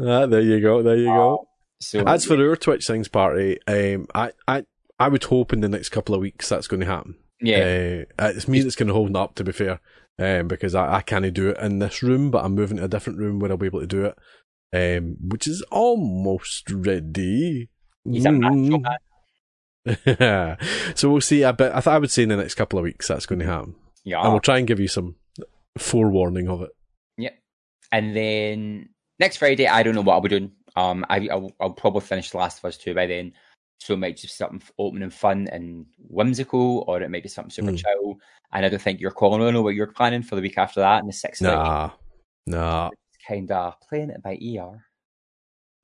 Ah, 0.00 0.26
there 0.26 0.40
you 0.40 0.60
go. 0.60 0.82
There 0.82 0.96
you 0.96 1.10
uh, 1.10 1.14
go. 1.14 1.48
So 1.80 2.02
as 2.06 2.24
for 2.24 2.36
our 2.36 2.56
Twitch 2.56 2.84
Sings 2.84 3.08
party, 3.08 3.58
um, 3.66 4.06
I, 4.14 4.32
I, 4.48 4.64
I 4.98 5.08
would 5.08 5.24
hope 5.24 5.52
in 5.52 5.60
the 5.60 5.68
next 5.68 5.90
couple 5.90 6.14
of 6.14 6.20
weeks 6.20 6.48
that's 6.48 6.66
going 6.66 6.80
to 6.80 6.86
happen. 6.86 7.16
Yeah, 7.44 8.04
uh, 8.18 8.32
it's 8.34 8.48
me 8.48 8.60
that's 8.60 8.76
kind 8.76 8.90
of 8.90 8.96
holding 8.96 9.16
up. 9.16 9.34
To 9.36 9.44
be 9.44 9.52
fair, 9.52 9.80
um, 10.18 10.48
because 10.48 10.74
I, 10.74 10.96
I 10.96 11.00
can't 11.02 11.32
do 11.34 11.50
it 11.50 11.58
in 11.58 11.78
this 11.78 12.02
room, 12.02 12.30
but 12.30 12.44
I'm 12.44 12.54
moving 12.54 12.78
to 12.78 12.84
a 12.84 12.88
different 12.88 13.18
room 13.18 13.38
where 13.38 13.50
I'll 13.50 13.56
be 13.56 13.66
able 13.66 13.80
to 13.80 13.86
do 13.86 14.04
it, 14.04 14.16
um, 14.98 15.16
which 15.20 15.46
is 15.46 15.62
almost 15.70 16.70
ready. 16.70 17.68
He's 18.04 18.26
a 18.26 18.32
man. 18.32 18.84
so 20.94 21.10
we'll 21.10 21.20
see. 21.20 21.44
I 21.44 21.52
bet 21.52 21.72
I, 21.72 21.80
th- 21.80 21.94
I 21.94 21.98
would 21.98 22.10
say 22.10 22.22
in 22.22 22.30
the 22.30 22.36
next 22.36 22.54
couple 22.54 22.78
of 22.78 22.84
weeks 22.84 23.08
that's 23.08 23.26
going 23.26 23.40
to 23.40 23.46
happen. 23.46 23.74
Yeah, 24.04 24.22
and 24.22 24.32
we'll 24.32 24.40
try 24.40 24.58
and 24.58 24.66
give 24.66 24.80
you 24.80 24.88
some 24.88 25.16
forewarning 25.78 26.48
of 26.48 26.62
it. 26.62 26.70
Yep. 27.18 27.38
And 27.92 28.16
then 28.16 28.88
next 29.18 29.38
Friday, 29.38 29.66
I 29.66 29.82
don't 29.82 29.94
know 29.94 30.02
what 30.02 30.14
I'll 30.14 30.20
be 30.20 30.28
doing. 30.28 30.52
Um, 30.76 31.04
I 31.08 31.28
I'll, 31.30 31.52
I'll 31.60 31.70
probably 31.70 32.00
finish 32.00 32.30
The 32.30 32.38
Last 32.38 32.58
of 32.58 32.64
Us 32.66 32.76
two 32.76 32.94
by 32.94 33.06
then. 33.06 33.32
So 33.78 33.94
it 33.94 33.98
might 33.98 34.16
just 34.16 34.38
be 34.38 34.44
something 34.44 34.62
open 34.78 35.02
and 35.02 35.12
fun 35.12 35.48
and 35.52 35.86
whimsical, 35.98 36.84
or 36.86 37.02
it 37.02 37.10
might 37.10 37.22
be 37.22 37.28
something 37.28 37.50
super 37.50 37.72
mm. 37.72 37.78
chill. 37.78 38.18
And 38.52 38.64
I 38.64 38.68
don't 38.68 38.80
think 38.80 39.00
you're 39.00 39.10
calling 39.10 39.42
on 39.42 39.62
what 39.62 39.74
you're 39.74 39.88
planning 39.88 40.22
for 40.22 40.36
the 40.36 40.42
week 40.42 40.58
after 40.58 40.80
that 40.80 41.00
and 41.00 41.08
the 41.08 41.12
sixth. 41.12 41.42
Nah, 41.42 41.90
nah. 42.46 42.90
Kind 43.28 43.50
of 43.50 43.74
playing 43.88 44.10
it 44.10 44.22
by 44.22 44.38
ear. 44.40 44.86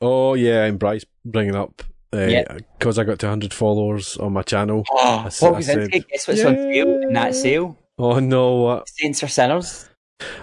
Oh 0.00 0.34
yeah, 0.34 0.64
and 0.64 0.78
Bryce 0.78 1.04
bringing 1.24 1.56
up 1.56 1.82
because 2.10 2.98
uh, 2.98 3.02
yeah. 3.02 3.02
I 3.02 3.04
got 3.04 3.18
200 3.18 3.54
followers 3.54 4.16
on 4.16 4.32
my 4.32 4.42
channel. 4.42 4.84
Oh, 4.90 5.18
I, 5.18 5.30
what 5.40 5.56
was 5.56 5.66
said, 5.66 5.90
Guess 5.90 6.26
what's 6.26 6.40
yeah. 6.40 6.46
on 6.46 6.56
sale 6.56 7.02
in 7.02 7.12
that 7.12 7.34
sale? 7.34 7.78
Oh 7.98 8.18
no! 8.18 8.54
What? 8.56 8.88
Saints 8.88 9.22
and 9.22 9.30
Sinners? 9.30 9.88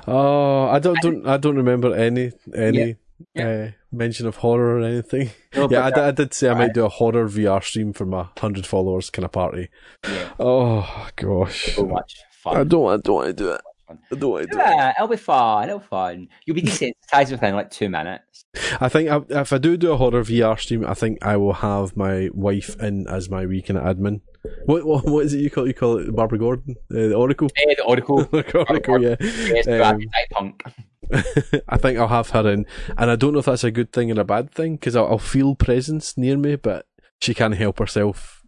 Oh, 0.07 0.68
I 0.68 0.80
don't, 0.80 0.99
don't 1.02 1.28
I 1.28 1.38
don't 1.38 1.56
remember 1.56 1.95
any 1.95 2.32
any 2.56 2.98
yeah. 3.34 3.48
uh, 3.48 3.72
mention 3.91 4.27
of 4.27 4.38
horror 4.38 4.80
or 4.80 4.84
anything. 4.84 5.31
No, 5.56 5.68
yeah, 5.72 5.88
I, 5.88 6.10
I, 6.10 6.11
did 6.11 6.35
say 6.35 6.49
I 6.49 6.53
might 6.53 6.76
do 6.76 6.85
a 6.85 6.89
horror 6.89 7.27
VR 7.27 7.64
stream 7.64 7.91
for 7.91 8.06
my 8.06 8.27
hundred 8.38 8.68
followers 8.68 9.10
kind 9.10 9.26
of 9.26 9.31
party. 9.31 9.69
Yeah. 10.03 10.30
Oh 10.39 11.07
gosh, 11.15 11.73
so 11.76 11.84
much 11.84 12.15
fun. 12.44 12.57
I 12.57 12.64
don't, 12.64 12.88
I 12.88 12.98
don't 12.98 13.15
want 13.15 13.27
to 13.27 13.34
do 13.34 13.52
it. 13.53 13.61
I 13.89 14.15
don't 14.15 14.30
want 14.30 14.44
to 14.44 14.52
do 14.52 14.57
yeah, 14.57 14.89
it. 14.89 14.95
it'll 14.98 15.07
be 15.07 15.18
fun. 15.18 15.68
It'll 15.68 15.80
be 15.80 15.85
fun. 15.85 16.27
You'll 16.45 16.56
be 16.56 16.61
desensitized 16.61 17.31
within 17.31 17.56
like 17.56 17.72
two 17.72 17.89
minutes. 17.89 18.45
I 18.80 18.89
think 18.89 19.10
I, 19.10 19.22
if 19.30 19.52
I 19.52 19.57
do 19.57 19.77
do 19.77 19.94
a 19.94 19.98
horror 19.98 20.23
VR 20.23 20.60
stream, 20.60 20.85
I 20.85 20.94
think 20.94 21.26
I 21.26 21.38
will 21.38 21.53
have 21.53 21.95
my 21.98 22.30
wife 22.34 22.80
in 22.81 23.07
as 23.07 23.30
my 23.30 23.45
weekend 23.45 23.80
admin. 23.80 24.22
What, 24.65 24.85
what 24.85 25.06
what 25.06 25.26
is 25.26 25.34
it 25.34 25.39
you 25.39 25.49
call 25.49 25.64
it? 25.64 25.69
You 25.69 25.73
call 25.73 25.98
it 25.98 26.15
Barbara 26.15 26.38
Gordon, 26.38 26.76
uh, 26.91 26.94
the 26.94 27.15
Oracle? 27.15 27.49
Yeah, 27.57 27.73
the 27.77 27.84
Oracle. 27.84 28.23
The 28.31 28.65
Oracle, 28.69 29.02
yeah. 29.02 29.15
Yes, 29.19 29.68
um, 29.68 30.02
punk. 30.31 30.64
I 31.70 31.78
think 31.78 31.98
I'll 31.98 32.08
have 32.08 32.30
her 32.32 32.48
in, 32.50 32.66
and 32.98 33.12
I 33.12 33.16
don't 33.16 33.34
know 33.34 33.40
if 33.40 33.46
that's 33.46 33.64
a 33.64 33.72
good 33.72 33.92
thing 33.92 34.10
and 34.10 34.20
a 34.20 34.24
bad 34.24 34.52
thing 34.52 34.76
because 34.76 34.96
I'll, 34.96 35.08
I'll, 35.08 35.18
feel 35.18 35.56
presence 35.56 36.18
near 36.18 36.38
me, 36.38 36.56
but 36.56 36.86
she 37.22 37.34
can't 37.34 37.56
help 37.56 37.80
herself 37.80 38.44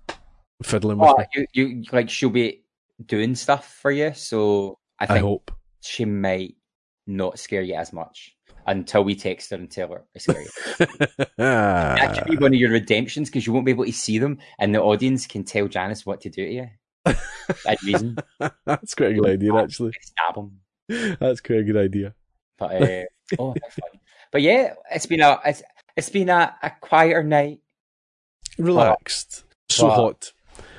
fiddling 0.61 0.97
with 0.97 1.09
oh, 1.09 1.17
me. 1.17 1.25
You, 1.53 1.67
you 1.67 1.83
like 1.91 2.09
she'll 2.09 2.29
be 2.29 2.63
doing 3.05 3.35
stuff 3.35 3.73
for 3.81 3.91
you, 3.91 4.13
so 4.13 4.77
I 4.99 5.05
think 5.05 5.17
I 5.17 5.21
hope 5.21 5.51
she 5.81 6.05
might 6.05 6.55
not 7.07 7.39
scare 7.39 7.61
you 7.61 7.75
as 7.75 7.93
much 7.93 8.35
until 8.67 9.03
we 9.03 9.15
text 9.15 9.49
her 9.49 9.55
and 9.55 9.71
tell 9.71 9.89
her 9.89 10.03
it's 10.13 10.25
scary. 10.25 10.45
that 11.37 12.13
could 12.13 12.29
be 12.29 12.37
one 12.37 12.53
of 12.53 12.59
your 12.59 12.71
redemptions 12.71 13.29
because 13.29 13.47
you 13.47 13.53
won't 13.53 13.65
be 13.65 13.71
able 13.71 13.85
to 13.85 13.91
see 13.91 14.19
them, 14.19 14.37
and 14.59 14.75
the 14.75 14.81
audience 14.81 15.27
can 15.27 15.43
tell 15.43 15.67
Janice 15.67 16.05
what 16.05 16.21
to 16.21 16.29
do 16.29 16.45
to 16.45 16.51
you. 16.51 16.67
That 17.05 17.81
reason. 17.83 18.17
That's 18.65 18.93
quite 18.93 19.11
a 19.11 19.13
good 19.13 19.29
idea, 19.29 19.55
actually. 19.55 19.93
Stab 20.01 20.35
them. 20.35 20.59
That's 21.19 21.41
quite 21.41 21.59
a 21.59 21.63
good 21.63 21.77
idea. 21.77 22.13
But 22.59 22.81
uh, 22.81 23.03
oh. 23.39 23.55
But 24.31 24.41
yeah, 24.41 24.73
it's 24.91 25.05
been 25.05 25.21
a 25.21 25.39
it's, 25.45 25.63
it's 25.95 26.09
been 26.09 26.29
a, 26.29 26.55
a 26.61 26.71
quieter 26.81 27.23
night. 27.23 27.59
Relaxed. 28.57 29.43
But, 29.67 29.75
so 29.75 29.87
but, 29.87 29.95
hot. 29.95 30.33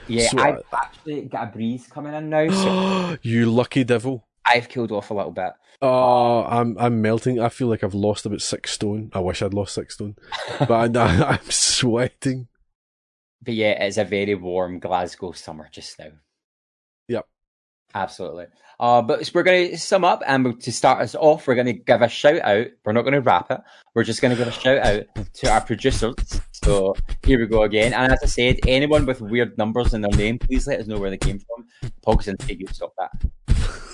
Yeah, 0.09 0.29
so 0.29 0.39
I've 0.39 0.63
actually 0.73 1.23
got 1.23 1.49
a 1.49 1.53
breeze 1.53 1.87
coming 1.87 2.15
in 2.15 2.31
now. 2.31 2.49
So 2.51 3.17
you 3.23 3.47
lucky 3.47 3.85
devil. 3.85 4.27
I've 4.47 4.69
killed 4.69 4.93
off 4.93 5.11
a 5.11 5.15
little 5.15 5.33
bit. 5.33 5.53
Oh, 5.83 6.45
I'm 6.45 6.77
I'm 6.79 7.01
melting. 7.01 7.41
I 7.41 7.49
feel 7.49 7.69
like 7.69 7.83
I've 7.83 7.95
lost 7.95 8.27
about 8.27 8.43
six 8.43 8.73
stone. 8.73 9.11
I 9.15 9.21
wish 9.21 9.43
I'd 9.43 9.55
lost 9.55 9.75
six 9.75 9.95
stone, 9.95 10.17
but 10.59 10.97
I, 10.97 11.05
I'm 11.33 11.51
sweating. 11.51 12.49
But 13.43 13.55
yeah, 13.55 13.83
it's 13.85 13.97
a 13.97 14.05
very 14.05 14.35
warm 14.35 14.79
Glasgow 14.79 15.33
summer 15.33 15.69
just 15.73 15.99
now. 15.99 16.11
Absolutely. 17.95 18.47
Uh, 18.79 19.03
but 19.03 19.31
we're 19.35 19.43
going 19.43 19.71
to 19.71 19.79
sum 19.79 20.05
up, 20.05 20.23
and 20.27 20.59
to 20.61 20.73
start 20.73 21.03
us 21.03 21.15
off, 21.15 21.47
we're 21.47 21.55
going 21.55 21.67
to 21.67 21.75
give 21.75 22.01
a 22.01 22.09
shout 22.09 22.41
out. 22.41 22.69
We're 22.85 22.93
not 22.93 23.03
going 23.03 23.13
to 23.13 23.21
wrap 23.21 23.51
it. 23.51 23.61
We're 23.95 24.05
just 24.05 24.23
going 24.23 24.35
to 24.35 24.43
give 24.43 24.49
a 24.49 24.53
shout 24.53 24.79
out 24.79 25.05
to 25.35 25.51
our 25.51 25.61
producers. 25.61 26.41
So 26.65 26.95
here 27.23 27.39
we 27.39 27.47
go 27.47 27.63
again. 27.63 27.93
And 27.93 28.13
as 28.13 28.21
I 28.23 28.27
said, 28.27 28.61
anyone 28.67 29.05
with 29.05 29.21
weird 29.21 29.59
numbers 29.59 29.93
in 29.93 30.01
their 30.01 30.11
name, 30.13 30.39
please 30.39 30.67
let 30.67 30.81
us 30.81 30.87
know 30.87 30.99
where 30.99 31.11
they 31.11 31.19
came 31.19 31.39
from. 31.39 31.91
Pog's 32.03 32.29
and 32.29 32.43
you 32.49 32.67
stop 32.71 32.95
that. 32.97 33.31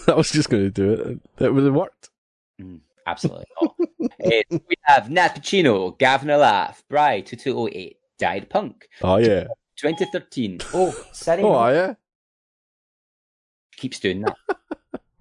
I 0.09 0.15
was 0.15 0.31
just 0.31 0.51
going 0.51 0.63
to 0.63 0.71
do 0.71 0.93
it. 0.93 1.45
It 1.45 1.53
would 1.53 1.65
have 1.65 1.75
worked. 1.75 2.11
Mm, 2.61 2.81
absolutely 3.07 3.47
not. 3.61 3.75
uh, 4.25 4.41
we 4.51 4.77
have 4.83 5.11
Nat 5.11 5.35
Pacino, 5.37 5.99
Gavin 5.99 6.29
Laugh, 6.29 6.85
Bry2208, 6.91 7.97
Diet 8.19 8.51
Punk. 8.51 8.89
Oh, 9.03 9.17
yeah. 9.17 9.49
2013. 9.79 10.61
Oh, 10.75 10.95
sorry. 11.13 11.43
oh, 11.43 11.69
yeah. 11.69 11.95
Keeps 13.77 14.01
doing 14.01 14.23
that. 14.23 14.37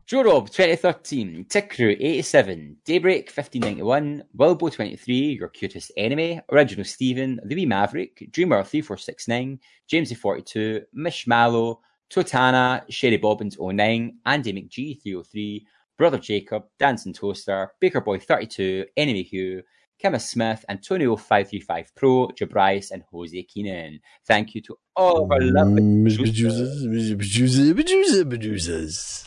Joe 0.07 0.23
Rob 0.23 0.51
2013, 0.51 1.45
Tick 1.49 1.75
Crew 1.75 1.95
87, 1.99 2.77
Daybreak 2.85 3.25
1591, 3.25 4.23
Wilbo 4.37 4.71
23, 4.71 5.15
Your 5.39 5.49
Cutest 5.49 5.91
Enemy, 5.97 6.41
Original 6.51 6.85
Stephen, 6.85 7.39
The 7.43 7.55
Wee 7.55 7.65
Maverick, 7.65 8.29
Dreamer 8.31 8.63
3469, 8.63 9.59
Jamesy 9.91 10.15
42, 10.15 10.83
Mish 10.93 11.25
Mallow, 11.25 11.81
Totana, 12.11 12.83
Sherry 12.87 13.17
Bobbins 13.17 13.57
09, 13.59 14.17
Andy 14.27 14.53
McGee 14.53 15.01
303, 15.01 15.65
Brother 15.97 16.19
Jacob, 16.19 16.65
Dancing 16.77 17.11
Toaster, 17.13 17.71
Baker 17.79 18.01
Boy 18.01 18.19
32, 18.19 18.85
Enemy 18.97 19.23
Hugh, 19.23 19.63
Kemma 20.03 20.21
Smith, 20.21 20.65
Antonio 20.69 21.15
535 21.15 21.95
Pro, 21.95 22.27
Jabrice, 22.29 22.91
and 22.91 23.03
Jose 23.11 23.43
Keenan. 23.43 23.99
Thank 24.27 24.55
you 24.55 24.61
to 24.63 24.77
all 24.95 25.23
of 25.23 25.31
our 25.31 25.41
lovely 25.41 26.03
producers. 26.15 26.85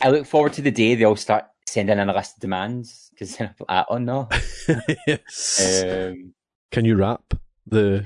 I 0.01 0.09
look 0.09 0.25
forward 0.25 0.53
to 0.53 0.61
the 0.61 0.71
day 0.71 0.95
they 0.95 1.03
all 1.03 1.15
start 1.15 1.45
sending 1.67 1.99
in 1.99 2.09
a 2.09 2.13
list 2.13 2.37
of 2.37 2.41
demands 2.41 3.09
because 3.11 3.35
then 3.35 3.53
I'm 3.69 3.75
like, 3.75 3.85
oh 3.89 3.97
no. 3.97 4.29
yes. 5.07 5.83
Um, 5.83 6.33
Can 6.71 6.85
you 6.85 6.95
rap? 6.95 7.23
The 7.69 8.05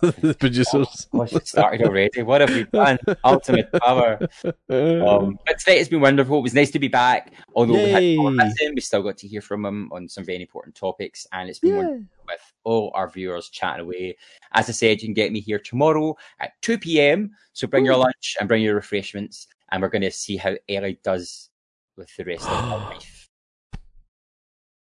the 0.00 0.34
producers. 0.40 1.08
Oh, 1.12 1.22
it 1.22 1.46
started 1.46 1.82
already. 1.82 2.22
What 2.22 2.40
have 2.40 2.50
we 2.50 2.64
done? 2.64 2.98
Ultimate 3.24 3.70
power. 3.72 4.18
Um, 4.70 5.38
but 5.46 5.58
today 5.58 5.78
has 5.78 5.88
been 5.88 6.00
wonderful. 6.00 6.38
It 6.38 6.42
was 6.42 6.54
nice 6.54 6.70
to 6.70 6.78
be 6.78 6.88
back. 6.88 7.32
Although 7.54 7.74
Yay. 7.74 8.16
we 8.16 8.24
had 8.24 8.34
missing, 8.34 8.72
we 8.74 8.80
still 8.80 9.02
got 9.02 9.18
to 9.18 9.28
hear 9.28 9.40
from 9.40 9.64
him 9.64 9.90
on 9.92 10.08
some 10.08 10.24
very 10.24 10.40
important 10.40 10.74
topics, 10.74 11.26
and 11.32 11.48
it's 11.48 11.58
been 11.58 11.70
yeah. 11.70 11.76
wonderful 11.76 12.06
with 12.26 12.52
all 12.64 12.90
our 12.94 13.10
viewers 13.10 13.48
chatting 13.48 13.82
away. 13.84 14.16
As 14.52 14.68
I 14.68 14.72
said, 14.72 15.02
you 15.02 15.08
can 15.08 15.14
get 15.14 15.32
me 15.32 15.40
here 15.40 15.58
tomorrow 15.58 16.16
at 16.38 16.52
two 16.62 16.78
p.m. 16.78 17.32
So 17.52 17.66
bring 17.66 17.84
Ooh. 17.84 17.90
your 17.90 17.96
lunch 17.96 18.36
and 18.38 18.48
bring 18.48 18.62
your 18.62 18.74
refreshments, 18.74 19.48
and 19.72 19.82
we're 19.82 19.88
going 19.88 20.02
to 20.02 20.10
see 20.10 20.36
how 20.36 20.54
Ellie 20.68 21.00
does 21.02 21.50
with 21.96 22.14
the 22.16 22.24
rest 22.24 22.48
of 22.48 22.64
her 22.64 22.76
life. 22.90 23.19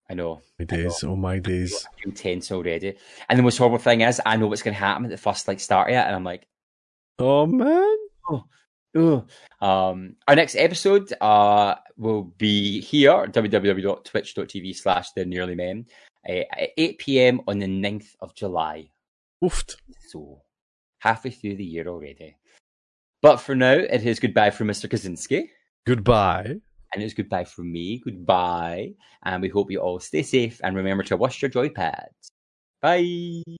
I 0.09 0.13
know. 0.13 0.41
My 0.57 0.65
days, 0.65 1.03
know. 1.03 1.11
oh 1.11 1.15
my 1.15 1.39
days. 1.39 1.85
I'm 2.05 2.13
tense 2.13 2.51
already. 2.51 2.95
And 3.29 3.37
the 3.37 3.43
most 3.43 3.57
horrible 3.57 3.77
thing 3.77 4.01
is, 4.01 4.21
I 4.25 4.37
know 4.37 4.47
what's 4.47 4.61
going 4.61 4.73
to 4.73 4.79
happen 4.79 5.05
at 5.05 5.11
the 5.11 5.17
first 5.17 5.47
like 5.47 5.59
start 5.59 5.89
of 5.89 5.95
it, 5.95 5.99
and 5.99 6.15
I'm 6.15 6.23
like, 6.23 6.47
oh 7.19 7.45
man. 7.45 7.95
Oh, 8.29 8.45
oh. 8.95 9.25
Um, 9.59 10.15
our 10.27 10.35
next 10.35 10.55
episode 10.55 11.11
uh, 11.19 11.75
will 11.97 12.23
be 12.23 12.81
here, 12.81 13.27
www.twitch.tv 13.27 14.75
slash 14.75 15.11
the 15.11 15.25
nearly 15.25 15.55
men, 15.55 15.85
uh, 16.27 16.43
at 16.51 16.69
8 16.77 16.97
p.m. 16.99 17.41
on 17.47 17.59
the 17.59 17.67
9th 17.67 18.15
of 18.21 18.33
July. 18.35 18.89
Oofed. 19.43 19.75
So, 20.07 20.41
halfway 20.99 21.31
through 21.31 21.57
the 21.57 21.65
year 21.65 21.87
already. 21.87 22.37
But 23.21 23.37
for 23.37 23.55
now, 23.55 23.73
it 23.73 24.05
is 24.05 24.19
goodbye 24.19 24.51
from 24.51 24.67
Mr. 24.67 24.89
Kaczynski. 24.89 25.49
Goodbye. 25.85 26.57
And 26.93 27.03
it's 27.03 27.13
goodbye 27.13 27.43
from 27.45 27.71
me. 27.71 27.99
Goodbye. 28.03 28.93
And 29.23 29.41
we 29.41 29.49
hope 29.49 29.71
you 29.71 29.79
all 29.79 29.99
stay 29.99 30.23
safe 30.23 30.59
and 30.63 30.75
remember 30.75 31.03
to 31.05 31.17
wash 31.17 31.41
your 31.41 31.49
joy 31.49 31.69
pads. 31.69 32.31
Bye. 32.81 33.56